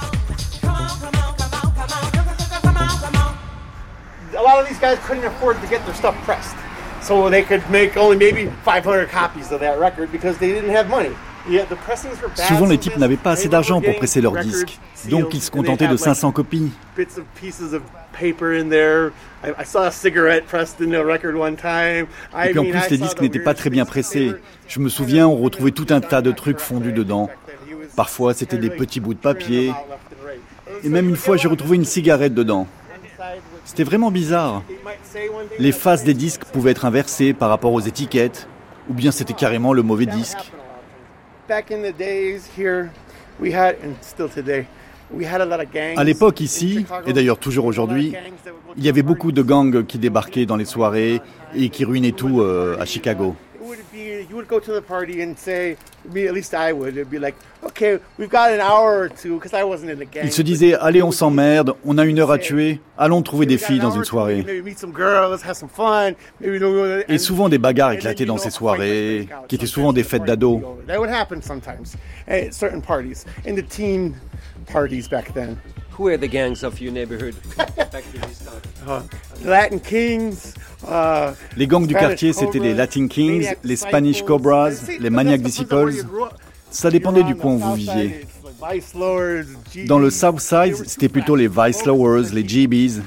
Lot 4.54 4.62
of 4.62 4.68
these 4.68 4.78
guys 4.78 4.98
couldn't 5.06 5.24
afford 5.24 5.60
to 5.60 5.66
get 5.68 5.84
their 5.84 5.94
stuff 5.94 6.14
pressed. 6.24 6.56
So 7.02 7.28
they 7.28 7.42
could 7.42 7.62
make 7.70 7.96
only 7.96 8.16
maybe 8.16 8.48
500 8.64 9.08
copies 9.10 9.50
of 9.50 9.60
that 9.60 9.78
record 9.78 10.12
because 10.12 10.38
they 10.38 10.52
didn't 10.52 10.70
have 10.70 10.88
money. 10.88 11.10
Souvent, 12.34 12.66
les 12.66 12.78
types 12.78 12.96
n'avaient 12.98 13.16
pas 13.16 13.32
assez 13.32 13.48
d'argent 13.48 13.80
pour 13.80 13.96
presser 13.96 14.20
leurs 14.20 14.36
disques, 14.36 14.78
donc 15.10 15.34
ils 15.34 15.42
se 15.42 15.50
contentaient 15.50 15.88
de 15.88 15.96
500 15.96 16.30
copies. 16.30 16.70
Et 16.96 17.04
puis 17.04 17.16
en 22.58 22.64
plus, 22.64 22.90
les 22.90 22.98
disques 22.98 23.20
n'étaient 23.20 23.40
pas 23.40 23.54
très 23.54 23.70
bien 23.70 23.84
pressés. 23.84 24.34
Je 24.68 24.78
me 24.78 24.88
souviens, 24.88 25.26
on 25.26 25.36
retrouvait 25.36 25.72
tout 25.72 25.88
un 25.90 26.00
tas 26.00 26.22
de 26.22 26.30
trucs 26.30 26.60
fondus 26.60 26.92
dedans. 26.92 27.28
Parfois, 27.96 28.34
c'était 28.34 28.58
des 28.58 28.70
petits 28.70 29.00
bouts 29.00 29.14
de 29.14 29.18
papier. 29.18 29.72
Et 30.84 30.88
même 30.88 31.08
une 31.08 31.16
fois, 31.16 31.36
j'ai 31.36 31.48
retrouvé 31.48 31.76
une 31.76 31.84
cigarette 31.84 32.34
dedans. 32.34 32.68
C'était 33.72 33.84
vraiment 33.84 34.10
bizarre. 34.10 34.62
Les 35.58 35.72
faces 35.72 36.04
des 36.04 36.12
disques 36.12 36.44
pouvaient 36.44 36.72
être 36.72 36.84
inversées 36.84 37.32
par 37.32 37.48
rapport 37.48 37.72
aux 37.72 37.80
étiquettes, 37.80 38.46
ou 38.90 38.92
bien 38.92 39.10
c'était 39.10 39.32
carrément 39.32 39.72
le 39.72 39.80
mauvais 39.80 40.04
disque. 40.04 40.52
À 45.96 46.04
l'époque 46.04 46.40
ici, 46.42 46.84
et 47.06 47.14
d'ailleurs 47.14 47.38
toujours 47.38 47.64
aujourd'hui, 47.64 48.14
il 48.76 48.84
y 48.84 48.90
avait 48.90 49.02
beaucoup 49.02 49.32
de 49.32 49.40
gangs 49.40 49.86
qui 49.86 49.98
débarquaient 49.98 50.44
dans 50.44 50.56
les 50.56 50.66
soirées 50.66 51.22
et 51.54 51.70
qui 51.70 51.86
ruinaient 51.86 52.12
tout 52.12 52.42
euh, 52.42 52.76
à 52.78 52.84
Chicago. 52.84 53.34
Il 60.22 60.32
se 60.32 60.42
disait, 60.42 60.74
allez, 60.74 61.02
on 61.02 61.12
s'emmerde, 61.12 61.74
on 61.84 61.98
a 61.98 62.04
une 62.04 62.18
heure 62.18 62.30
à 62.30 62.38
tuer, 62.38 62.80
allons 62.98 63.22
trouver 63.22 63.46
des 63.46 63.58
filles 63.58 63.80
dans 63.80 63.90
une 63.90 64.04
soirée. 64.04 64.44
Et 67.08 67.18
souvent 67.18 67.48
des 67.48 67.58
bagarres 67.58 67.92
éclataient 67.92 68.24
dans 68.24 68.38
ces 68.38 68.50
soirées, 68.50 69.28
qui 69.48 69.54
étaient 69.54 69.66
souvent 69.66 69.92
des 69.92 70.02
fêtes 70.02 70.24
d'ados. 70.24 70.60
Who 75.98 76.08
are 76.08 76.16
the 76.16 76.26
gangs 76.26 76.64
of 76.64 76.80
your 76.80 76.90
neighborhood? 76.90 77.34
Latin 79.44 79.78
Kings. 79.78 80.54
Uh, 80.88 81.32
les 81.56 81.66
gangs 81.66 81.86
du 81.86 81.94
quartier, 81.94 82.32
c'était 82.32 82.58
les 82.58 82.72
Latin 82.74 83.08
Kings, 83.08 83.54
les 83.62 83.76
Spanish 83.76 84.22
Cobras, 84.22 84.86
les 84.98 85.10
Maniac 85.10 85.42
Disciples. 85.42 85.91
Ça 86.70 86.90
dépendait 86.90 87.22
du 87.22 87.34
coin 87.34 87.52
où 87.52 87.58
vous 87.58 87.74
viviez. 87.74 88.26
Dans 89.86 89.98
le 89.98 90.10
South 90.10 90.40
Side, 90.40 90.76
c'était 90.86 91.08
plutôt 91.08 91.36
les 91.36 91.48
Vice 91.48 91.84
Lowers, 91.84 92.30
les 92.32 92.46
GBs. 92.46 93.02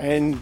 And 0.00 0.34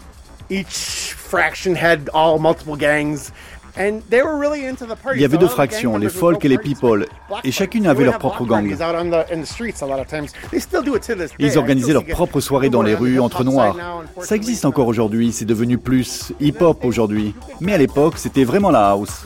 each 0.49 1.15
fraction 1.15 1.75
had 1.75 2.09
all 2.13 2.39
multiple 2.39 2.77
gangs. 2.77 3.31
Il 3.79 5.21
y 5.21 5.25
avait 5.25 5.37
deux 5.37 5.47
fractions, 5.47 5.97
les 5.97 6.09
folk 6.09 6.43
et 6.43 6.47
les 6.47 6.57
people, 6.57 7.05
et 7.43 7.51
chacune 7.51 7.87
avait 7.87 8.05
leur 8.05 8.17
propre 8.17 8.45
gang. 8.45 8.65
Ils 11.39 11.57
organisaient 11.57 11.93
leurs 11.93 12.05
propres 12.05 12.39
soirées 12.39 12.69
dans 12.69 12.81
les 12.81 12.95
rues 12.95 13.19
entre 13.19 13.43
noirs. 13.43 13.75
Ça 14.21 14.35
existe 14.35 14.65
encore 14.65 14.87
aujourd'hui, 14.87 15.31
c'est 15.31 15.45
devenu 15.45 15.77
plus 15.77 16.33
hip-hop 16.39 16.83
aujourd'hui. 16.83 17.35
Mais 17.61 17.73
à 17.73 17.77
l'époque, 17.77 18.15
c'était 18.17 18.43
vraiment 18.43 18.71
la 18.71 18.89
house. 18.89 19.25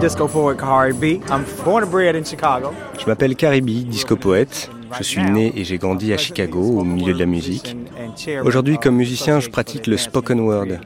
disco 0.00 0.28
poet 0.28 0.56
Kari 0.58 0.92
I'm 1.30 1.44
born 1.64 1.82
and 1.82 1.90
bred 1.90 2.14
in 2.14 2.24
Chicago. 2.24 2.72
Je 2.98 3.06
m'appelle 3.06 3.34
Caribi, 3.34 3.84
disco 3.84 4.16
poète. 4.16 4.70
Je 4.96 5.02
suis 5.02 5.22
né 5.22 5.52
et 5.54 5.64
j'ai 5.64 5.76
grandi 5.76 6.12
à 6.12 6.16
Chicago, 6.16 6.60
au 6.60 6.84
milieu 6.84 7.12
de 7.12 7.18
la 7.18 7.26
musique. 7.26 7.76
Aujourd'hui, 8.42 8.78
comme 8.78 8.96
musicien, 8.96 9.38
je 9.38 9.50
pratique 9.50 9.86
le 9.86 9.96
spoken 9.96 10.40
word. 10.40 10.78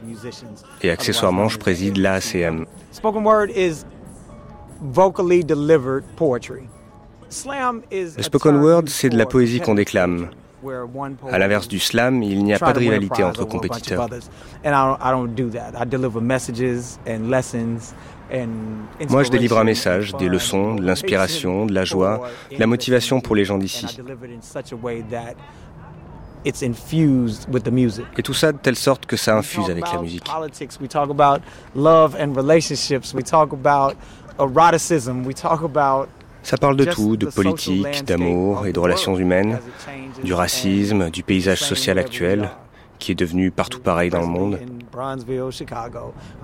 Et 0.83 0.91
accessoirement, 0.91 1.49
je 1.49 1.59
préside 1.59 1.99
l'ACM. 1.99 2.67
Spoken 2.91 3.25
word 3.25 3.51
is 3.55 3.85
vocally 4.81 5.45
delivered 5.45 6.05
poetry. 6.17 6.63
Le 7.45 8.23
spoken 8.23 8.57
word, 8.57 8.89
c'est 8.89 9.09
de 9.09 9.17
la 9.17 9.27
poésie 9.27 9.61
qu'on 9.61 9.75
déclame. 9.75 10.31
À 11.31 11.39
l'inverse 11.39 11.67
du 11.67 11.79
slam, 11.79 12.23
il 12.23 12.45
n'y 12.45 12.55
a 12.55 12.59
pas 12.59 12.73
de 12.73 12.79
rivalité 12.79 13.25
entre 13.25 13.45
compétiteurs. 13.45 14.09
Moi, 19.09 19.23
je 19.25 19.31
délivre 19.31 19.59
un 19.59 19.65
message, 19.65 20.15
des 20.15 20.29
leçons, 20.29 20.75
de 20.75 20.83
l'inspiration, 20.83 21.67
de 21.67 21.75
la 21.75 21.85
joie, 21.85 22.29
de 22.51 22.59
la 22.59 22.67
motivation 22.67 23.21
pour 23.21 23.37
les 23.37 23.45
gens 23.45 23.59
d'ici. 23.59 23.87
Et 26.45 28.23
tout 28.23 28.35
ça 28.35 28.53
de 28.53 28.59
telle 28.59 28.77
sorte 28.77 29.07
que 29.07 29.17
ça 29.17 29.37
infuse 29.37 29.71
avec 29.71 29.85
la 29.93 30.01
musique. 30.01 30.27
Ça 36.43 36.57
parle 36.57 36.77
de 36.77 36.85
tout, 36.87 37.17
de 37.17 37.27
politique, 37.27 38.05
d'amour 38.05 38.67
et 38.67 38.73
de 38.73 38.81
relations 38.81 39.17
humaines, 39.17 39.61
du 40.25 40.35
racisme, 40.35 41.11
du 41.11 41.23
paysage 41.23 41.61
social 41.61 41.99
actuel, 41.99 42.51
qui 43.03 43.13
est 43.13 43.17
devenu 43.17 43.51
partout 43.51 43.81
pareil 43.81 44.11
dans 44.11 44.21
le 44.21 44.27
monde. 44.27 44.59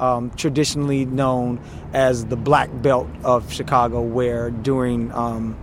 Um, 0.01 0.31
traditionally 0.37 1.07
known 1.07 1.59
as 1.95 2.25
the 2.25 2.37
black 2.37 2.69
belt 2.83 3.07
of 3.23 3.45
Chicago, 3.53 4.01
where 4.01 4.51
during 4.51 5.11
um, 5.15 5.55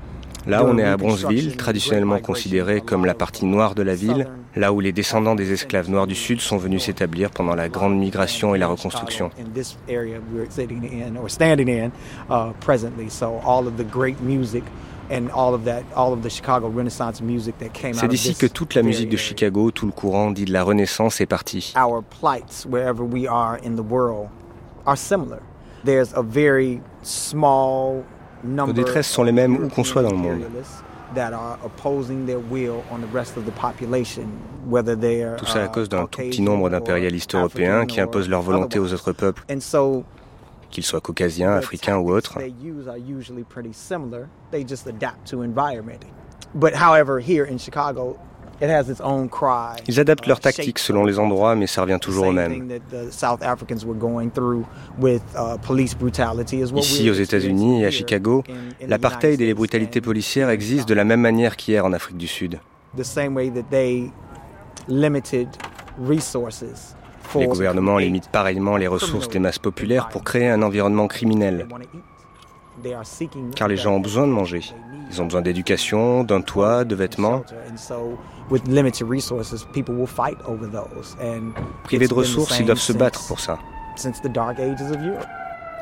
Là, 0.48 0.64
on 0.64 0.78
est 0.78 0.84
à 0.84 0.96
Bronzeville, 0.96 1.58
traditionnellement 1.58 2.20
considéré 2.20 2.80
comme 2.80 3.06
la 3.06 3.16
partie 3.16 3.46
noire 3.46 3.74
de 3.74 3.82
la 3.82 3.96
ville, 3.96 4.28
là 4.56 4.72
où 4.72 4.80
les 4.80 4.92
descendants 4.92 5.34
des 5.34 5.52
esclaves 5.52 5.90
noirs 5.90 6.06
du 6.06 6.14
Sud 6.14 6.40
sont 6.40 6.58
venus 6.58 6.84
s'établir 6.84 7.32
pendant 7.32 7.56
la 7.56 7.68
Grande 7.68 7.98
Migration 7.98 8.54
et 8.54 8.60
la 8.60 8.68
Reconstruction. 8.68 9.32
C'est 17.94 18.08
d'ici 18.08 18.36
que 18.36 18.48
toute 18.48 18.74
la 18.74 18.82
musique 18.82 19.10
de 19.10 19.18
Chicago, 19.18 19.72
tout 19.72 19.86
le 19.86 19.92
courant 19.92 20.32
dit 20.32 20.46
de 20.46 20.54
la 20.54 20.64
Renaissance 20.64 21.22
est 21.22 21.26
parti. 21.26 21.74
Nos 28.68 28.74
détresses 28.74 29.08
sont 29.10 29.24
les 29.24 29.32
mêmes 29.32 29.56
où 29.56 29.68
qu'on 29.70 29.84
soit 29.84 30.02
dans 30.04 30.12
le 30.12 30.18
monde. 30.18 30.42
Tout 35.38 35.46
ça 35.46 35.64
à 35.64 35.68
cause 35.68 35.88
d'un 35.88 36.06
tout 36.08 36.22
petit 36.22 36.42
nombre 36.42 36.70
d'impérialistes 36.70 37.36
européens 37.36 37.86
qui 37.86 38.02
imposent 38.02 38.30
leur 38.30 38.42
volonté 38.42 38.80
aux 38.80 38.92
autres 38.94 39.12
peuples 39.14 39.44
qu'ils 40.76 40.84
soient 40.84 41.00
caucasiens, 41.00 41.54
africains 41.54 41.98
ou 41.98 42.12
autres. 42.12 42.38
Ils 49.88 50.00
adaptent 50.00 50.28
leurs 50.28 50.40
tactiques 50.42 50.80
selon 50.80 51.06
les 51.06 51.18
endroits, 51.18 51.56
mais 51.56 51.68
ça 51.68 51.82
revient 51.82 52.00
toujours 52.02 52.28
au 52.28 52.32
même. 52.34 52.70
Uh, 52.94 53.08
Ici, 56.76 57.10
aux 57.10 57.14
États-Unis 57.14 57.84
et 57.84 57.86
à 57.86 57.92
Chicago, 57.92 58.44
l'apartheid 58.86 59.40
et 59.40 59.46
les 59.46 59.54
brutalités 59.54 60.02
policières 60.02 60.50
existent 60.50 60.88
de 60.88 60.94
la 60.94 61.06
même 61.06 61.22
manière 61.22 61.56
qu'hier 61.56 61.86
en 61.86 61.94
Afrique 61.94 62.18
du 62.18 62.28
Sud. 62.28 62.60
Les 67.40 67.48
gouvernements 67.48 67.98
limitent 67.98 68.30
pareillement 68.30 68.78
les 68.78 68.88
ressources 68.88 69.30
des 69.30 69.40
masses 69.40 69.60
populaires 69.60 70.10
pour 70.10 70.24
créer 70.24 70.50
un 70.50 70.62
environnement 70.62 71.08
criminel. 71.08 71.68
Car 73.56 73.68
les 73.68 73.78
gens 73.78 73.94
ont 73.94 74.00
besoin 74.00 74.28
de 74.28 74.32
manger. 74.32 74.62
Ils 75.12 75.22
ont 75.22 75.26
besoin 75.26 75.42
d'éducation, 75.42 76.24
d'un 76.24 76.42
toit, 76.42 76.84
de 76.84 76.96
vêtements. 76.96 77.44
Privés 81.84 82.08
de 82.08 82.14
ressources, 82.14 82.60
ils 82.60 82.66
doivent 82.66 82.78
se 82.78 82.94
battre 82.94 83.26
pour 83.28 83.40
ça. 83.40 83.60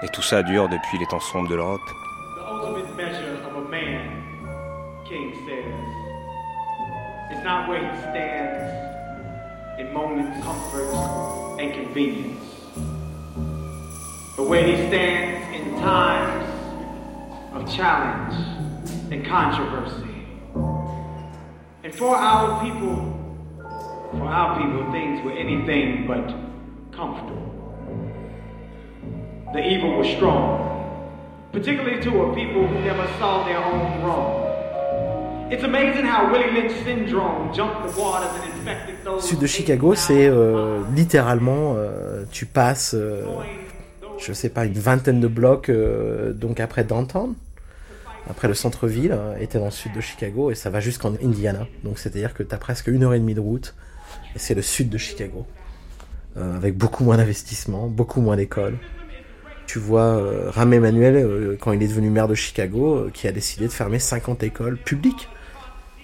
Et 0.04 0.08
tout 0.10 0.22
ça 0.22 0.44
dure 0.44 0.70
depuis 0.70 1.00
les 1.00 1.08
temps 1.08 1.20
sombres 1.20 1.50
de 1.50 1.56
l'Europe. 1.56 1.82
Moments, 9.94 10.44
comfort, 10.44 10.92
and 11.60 11.74
convenience. 11.74 12.44
But 14.36 14.48
where 14.48 14.66
he 14.66 14.76
stands 14.88 15.56
in 15.56 15.80
times 15.80 16.50
of 17.54 17.72
challenge 17.72 18.34
and 19.12 19.26
controversy. 19.26 20.26
And 21.84 21.94
for 21.94 22.16
our 22.16 22.64
people, 22.64 22.96
for 24.12 24.26
our 24.26 24.60
people, 24.60 24.92
things 24.92 25.24
were 25.24 25.34
anything 25.34 26.08
but 26.08 26.28
comfortable. 26.92 27.52
The 29.54 29.64
evil 29.64 29.98
was 30.00 30.08
strong, 30.08 31.12
particularly 31.52 32.02
to 32.02 32.24
a 32.24 32.36
people 32.36 32.66
who 32.66 32.80
never 32.80 33.06
saw 33.20 33.46
their 33.46 33.64
own 33.64 34.02
wrong. 34.04 34.53
Sud 39.20 39.40
de 39.40 39.48
Chicago, 39.48 39.96
c'est 39.96 40.28
euh, 40.28 40.82
littéralement, 40.96 41.76
euh, 41.78 42.24
tu 42.32 42.46
passes, 42.46 42.96
euh, 42.98 43.24
je 44.18 44.34
sais 44.34 44.50
pas, 44.50 44.66
une 44.66 44.74
vingtaine 44.74 45.20
de 45.20 45.28
blocs, 45.28 45.70
euh, 45.70 46.34
donc 46.34 46.60
après 46.60 46.84
downtown, 46.84 47.34
après 48.30 48.48
le 48.48 48.54
centre-ville, 48.54 49.18
était 49.40 49.60
dans 49.60 49.66
le 49.66 49.72
sud 49.72 49.94
de 49.94 50.02
Chicago 50.02 50.50
et 50.50 50.56
ça 50.56 50.70
va 50.70 50.80
jusqu'en 50.80 51.14
Indiana. 51.24 51.68
Donc 51.84 52.00
c'est-à-dire 52.00 52.34
que 52.34 52.44
tu 52.44 52.56
as 52.56 52.58
presque 52.58 52.88
une 52.88 53.04
heure 53.04 53.14
et 53.14 53.20
demie 53.20 53.36
de 53.36 53.42
route 53.42 53.76
et 54.36 54.40
c'est 54.40 54.56
le 54.56 54.62
sud 54.62 54.90
de 54.90 54.98
Chicago. 54.98 55.46
Avec 56.36 56.76
beaucoup 56.76 57.04
moins 57.04 57.18
d'investissement, 57.18 57.88
beaucoup 57.88 58.20
moins 58.20 58.38
d'écoles. 58.38 58.78
Tu 59.68 59.78
vois 59.78 60.20
Ram 60.50 60.74
Emanuel, 60.74 61.58
quand 61.60 61.74
il 61.74 61.84
est 61.84 61.88
devenu 61.88 62.10
maire 62.10 62.28
de 62.28 62.34
Chicago, 62.34 63.10
qui 63.14 63.28
a 63.28 63.32
décidé 63.32 63.68
de 63.68 63.72
fermer 63.72 64.00
50 64.00 64.42
écoles 64.42 64.78
publiques 64.78 65.30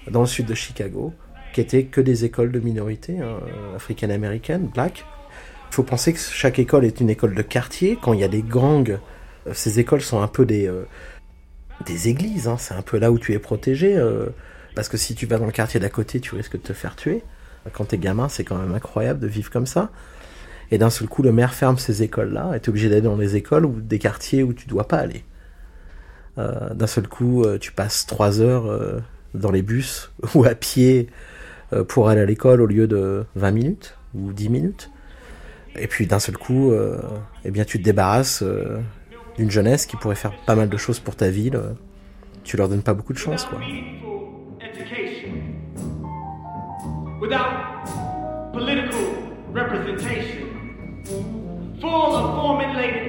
dans 0.10 0.22
le 0.22 0.28
sud 0.28 0.46
de 0.46 0.54
Chicago, 0.54 1.14
qui 1.54 1.62
étaient 1.62 1.86
que 1.86 2.02
des 2.02 2.26
écoles 2.26 2.52
de 2.52 2.60
minorités 2.60 3.20
hein, 3.20 3.40
africaines-américaines, 3.76 4.68
black. 4.68 5.06
Il 5.72 5.76
faut 5.76 5.84
penser 5.84 6.14
que 6.14 6.20
chaque 6.20 6.60
école 6.60 6.86
est 6.86 7.00
une 7.00 7.10
école 7.10 7.36
de 7.36 7.42
quartier. 7.42 7.98
Quand 8.02 8.14
il 8.14 8.20
y 8.20 8.24
a 8.24 8.28
des 8.28 8.42
gangs, 8.42 8.98
euh, 9.48 9.54
ces 9.54 9.80
écoles 9.80 10.02
sont 10.02 10.22
un 10.22 10.28
peu 10.28 10.46
des, 10.46 10.68
euh, 10.68 10.86
des 11.86 12.08
églises. 12.10 12.48
hein. 12.48 12.58
C'est 12.58 12.74
un 12.74 12.82
peu 12.82 12.98
là 12.98 13.12
où 13.12 13.20
tu 13.20 13.34
es 13.34 13.40
protégé. 13.40 13.96
euh, 13.98 14.28
parce 14.76 14.90
que 14.90 14.98
si 14.98 15.14
tu 15.16 15.26
vas 15.26 15.38
dans 15.38 15.46
le 15.46 15.52
quartier 15.52 15.80
d'à 15.80 15.90
côté, 15.90 16.20
tu 16.20 16.36
risques 16.36 16.54
de 16.58 16.62
te 16.62 16.74
faire 16.74 16.96
tuer. 16.96 17.24
Quand 17.74 17.86
t'es 17.86 17.98
gamin, 17.98 18.30
c'est 18.30 18.44
quand 18.44 18.58
même 18.58 18.74
incroyable 18.74 19.20
de 19.20 19.28
vivre 19.28 19.52
comme 19.52 19.66
ça. 19.66 19.92
Et 20.72 20.78
d'un 20.78 20.90
seul 20.90 21.08
coup, 21.08 21.22
le 21.24 21.32
maire 21.32 21.54
ferme 21.54 21.78
ces 21.78 22.04
écoles-là, 22.04 22.56
et 22.56 22.60
t'es 22.60 22.70
obligé 22.70 22.90
d'aller 22.90 23.02
dans 23.02 23.18
des 23.18 23.36
écoles 23.36 23.66
ou 23.66 23.82
des 23.82 24.00
quartiers 24.00 24.44
où 24.44 24.54
tu 24.54 24.68
dois 24.68 24.88
pas 24.88 24.98
aller. 24.98 25.24
D'un 26.38 26.88
seul 26.88 27.08
coup, 27.08 27.44
tu 27.60 27.74
passes 27.74 28.06
trois 28.06 28.40
heures 28.40 29.02
dans 29.34 29.52
les 29.52 29.62
bus 29.62 30.12
ou 30.36 30.44
à 30.46 30.56
pied 30.56 31.08
euh, 31.74 31.84
pour 31.84 32.10
aller 32.10 32.22
à 32.22 32.26
l'école 32.26 32.62
au 32.62 32.66
lieu 32.66 32.88
de 32.88 33.26
20 33.36 33.52
minutes 33.52 33.98
ou 34.14 34.34
10 34.34 34.50
minutes. 34.50 34.92
Et 35.78 35.88
puis 35.88 36.08
d'un 36.08 36.20
seul 36.20 36.38
coup, 36.38 36.72
euh, 36.72 37.00
eh 37.46 37.52
bien, 37.52 37.64
tu 37.64 37.78
te 37.78 37.84
débarrasses 37.84 38.42
euh, 38.42 38.80
d'une 39.38 39.52
jeunesse 39.52 39.86
qui 39.86 39.96
pourrait 39.98 40.16
faire 40.16 40.34
pas 40.46 40.56
mal 40.56 40.70
de 40.70 40.78
choses 40.78 41.00
pour 41.00 41.16
ta 41.16 41.30
ville. 41.30 41.60
Tu 42.44 42.58
leur 42.58 42.70
donnes 42.70 42.82
pas 42.82 42.94
beaucoup 42.94 43.14
de 43.14 43.20
chance, 43.20 43.46
quoi. 43.46 43.60
full 51.82 51.90
of 51.92 52.36
formulated. 52.36 53.00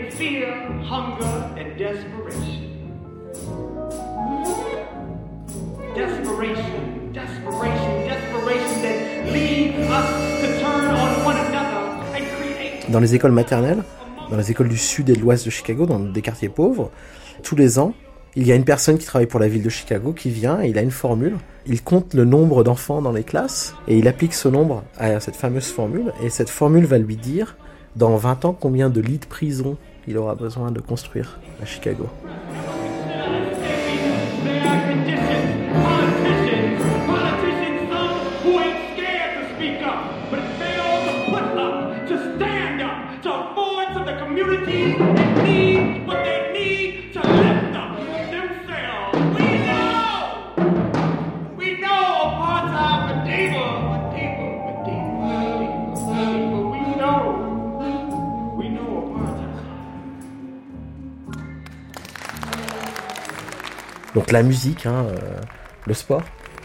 Desperation, 5.94 6.64
desperation, 7.12 7.92
desperation. 8.06 8.30
Dans 12.88 13.00
les 13.00 13.14
écoles 13.14 13.32
maternelles, 13.32 13.82
dans 14.30 14.36
les 14.36 14.50
écoles 14.50 14.68
du 14.68 14.76
sud 14.76 15.10
et 15.10 15.14
de 15.14 15.20
l'ouest 15.20 15.44
de 15.44 15.50
Chicago, 15.50 15.86
dans 15.86 15.98
des 15.98 16.22
quartiers 16.22 16.48
pauvres, 16.48 16.90
tous 17.42 17.56
les 17.56 17.78
ans, 17.78 17.94
il 18.36 18.46
y 18.46 18.52
a 18.52 18.54
une 18.54 18.64
personne 18.64 18.98
qui 18.98 19.06
travaille 19.06 19.26
pour 19.26 19.40
la 19.40 19.48
ville 19.48 19.62
de 19.62 19.68
Chicago 19.68 20.12
qui 20.12 20.30
vient 20.30 20.62
et 20.62 20.68
il 20.68 20.78
a 20.78 20.82
une 20.82 20.92
formule. 20.92 21.36
Il 21.66 21.82
compte 21.82 22.14
le 22.14 22.24
nombre 22.24 22.62
d'enfants 22.62 23.02
dans 23.02 23.12
les 23.12 23.24
classes 23.24 23.74
et 23.88 23.98
il 23.98 24.06
applique 24.06 24.34
ce 24.34 24.48
nombre 24.48 24.84
à 24.98 25.18
cette 25.18 25.36
fameuse 25.36 25.66
formule. 25.66 26.12
Et 26.22 26.30
cette 26.30 26.50
formule 26.50 26.84
va 26.84 26.98
lui 26.98 27.16
dire, 27.16 27.56
dans 27.96 28.16
20 28.16 28.44
ans, 28.44 28.56
combien 28.58 28.90
de 28.90 29.00
lits 29.00 29.18
de 29.18 29.26
prison 29.26 29.76
il 30.06 30.16
aura 30.18 30.36
besoin 30.36 30.70
de 30.70 30.80
construire 30.80 31.40
à 31.62 31.66
Chicago. 31.66 32.06
Donc 64.14 64.32
la 64.32 64.42
musique, 64.42 64.86
hein, 64.86 65.06
euh, 65.06 65.18
le 65.86 65.94
sport, 65.94 66.22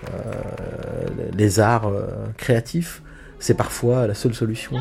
euh, 0.10 1.30
les 1.34 1.60
arts 1.60 1.88
euh, 1.88 2.08
créatifs, 2.38 3.02
c'est 3.40 3.54
parfois 3.54 4.08
la 4.08 4.14
seule 4.14 4.34
solution 4.34 4.78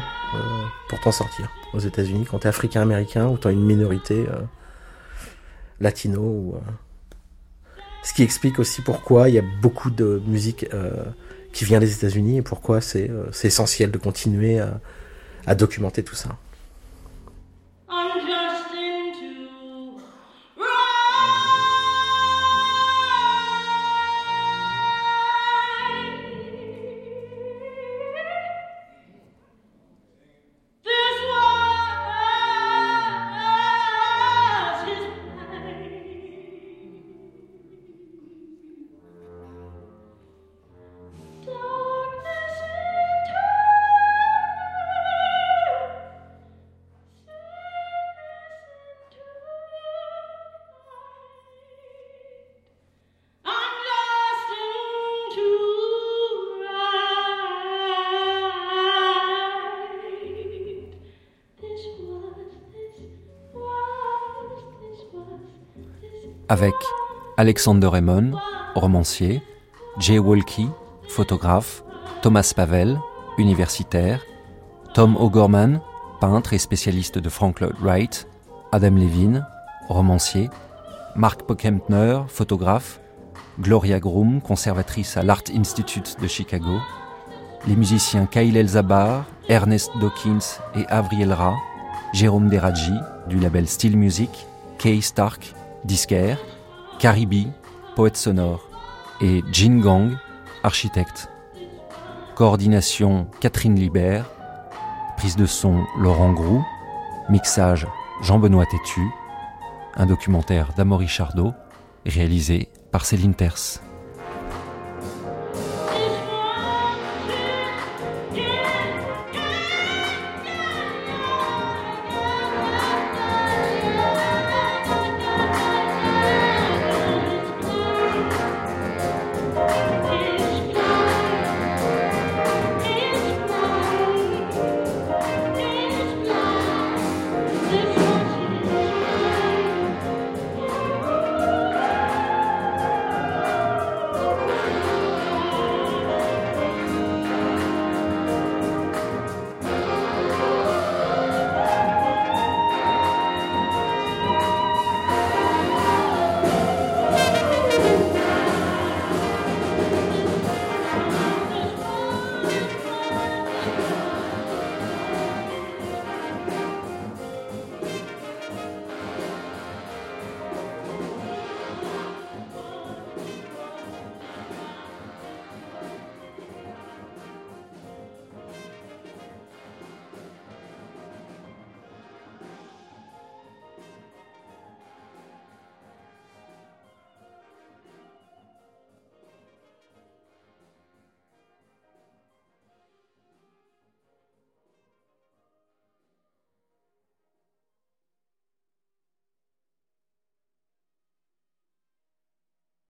pour 0.89 1.01
t'en 1.01 1.13
sortir 1.13 1.51
aux 1.75 1.81
États-Unis 1.81 2.27
quand 2.31 2.41
t'es 2.41 2.49
africain-américain 2.49 3.27
ou 3.27 3.37
t'as 3.37 3.53
une 3.53 3.65
minorité 3.65 4.25
latino. 5.81 6.23
Ou, 6.23 6.55
Ce 8.05 8.15
qui 8.15 8.23
explique 8.23 8.59
aussi 8.59 8.81
pourquoi 8.81 9.29
il 9.29 9.35
y 9.35 9.39
a 9.39 9.45
beaucoup 9.61 9.91
de 9.91 10.23
musique 10.27 10.67
qui 11.53 11.65
vient 11.65 11.81
des 11.81 11.93
États-Unis 11.93 12.39
et 12.39 12.43
pourquoi 12.43 12.81
c'est 12.81 13.11
essentiel 13.43 13.91
de 13.91 13.99
continuer 13.99 14.63
à 15.47 15.55
documenter 15.55 16.03
tout 16.03 16.15
ça. 16.15 16.31
Avec 66.55 66.77
Alexander 67.37 67.89
Raymond, 67.89 68.31
romancier, 68.77 69.43
Jay 69.99 70.21
Walkie, 70.21 70.69
photographe, 71.09 71.83
Thomas 72.23 72.53
Pavel, 72.55 73.01
universitaire, 73.39 74.25
Tom 74.95 75.17
O'Gorman, 75.17 75.81
peintre 76.21 76.53
et 76.53 76.59
spécialiste 76.59 77.19
de 77.19 77.29
Frank 77.29 77.59
Lloyd 77.59 77.75
Wright, 77.83 78.29
Adam 78.71 78.95
Levine, 78.95 79.45
romancier, 79.89 80.49
Mark 81.17 81.43
Pockempner, 81.43 82.21
photographe, 82.29 83.01
Gloria 83.59 83.99
Groom, 83.99 84.41
conservatrice 84.41 85.17
à 85.17 85.25
l'Art 85.25 85.43
Institute 85.53 86.21
de 86.23 86.29
Chicago, 86.29 86.79
les 87.67 87.75
musiciens 87.75 88.27
Kyle 88.27 88.57
Elzabar, 88.57 89.25
Ernest 89.49 89.91
Dawkins 90.01 90.61
et 90.77 90.87
Avriel 90.87 91.33
Ra, 91.33 91.57
Jérôme 92.13 92.49
Deradji 92.49 92.95
du 93.29 93.41
label 93.41 93.67
Steel 93.67 93.97
Music, 93.97 94.31
Kay 94.79 95.01
Stark, 95.01 95.53
disquaire, 95.85 96.39
Caribi, 96.99 97.49
poète 97.97 98.17
sonore, 98.17 98.69
et 99.21 99.43
Jin 99.53 99.81
Gang, 99.81 100.17
architecte. 100.63 101.29
Coordination 102.35 103.29
Catherine 103.41 103.77
Libert, 103.77 104.31
prise 105.17 105.37
de 105.37 105.47
son 105.47 105.85
Laurent 105.99 106.33
Groux, 106.33 106.65
mixage 107.29 107.87
Jean-Benoît 108.23 108.67
Tétu, 108.67 109.09
un 109.97 110.07
documentaire 110.07 110.73
d'Amaury 110.77 111.09
Chardot, 111.09 111.53
réalisé 112.05 112.69
par 112.91 113.05
Céline 113.05 113.35
Terce. 113.35 113.84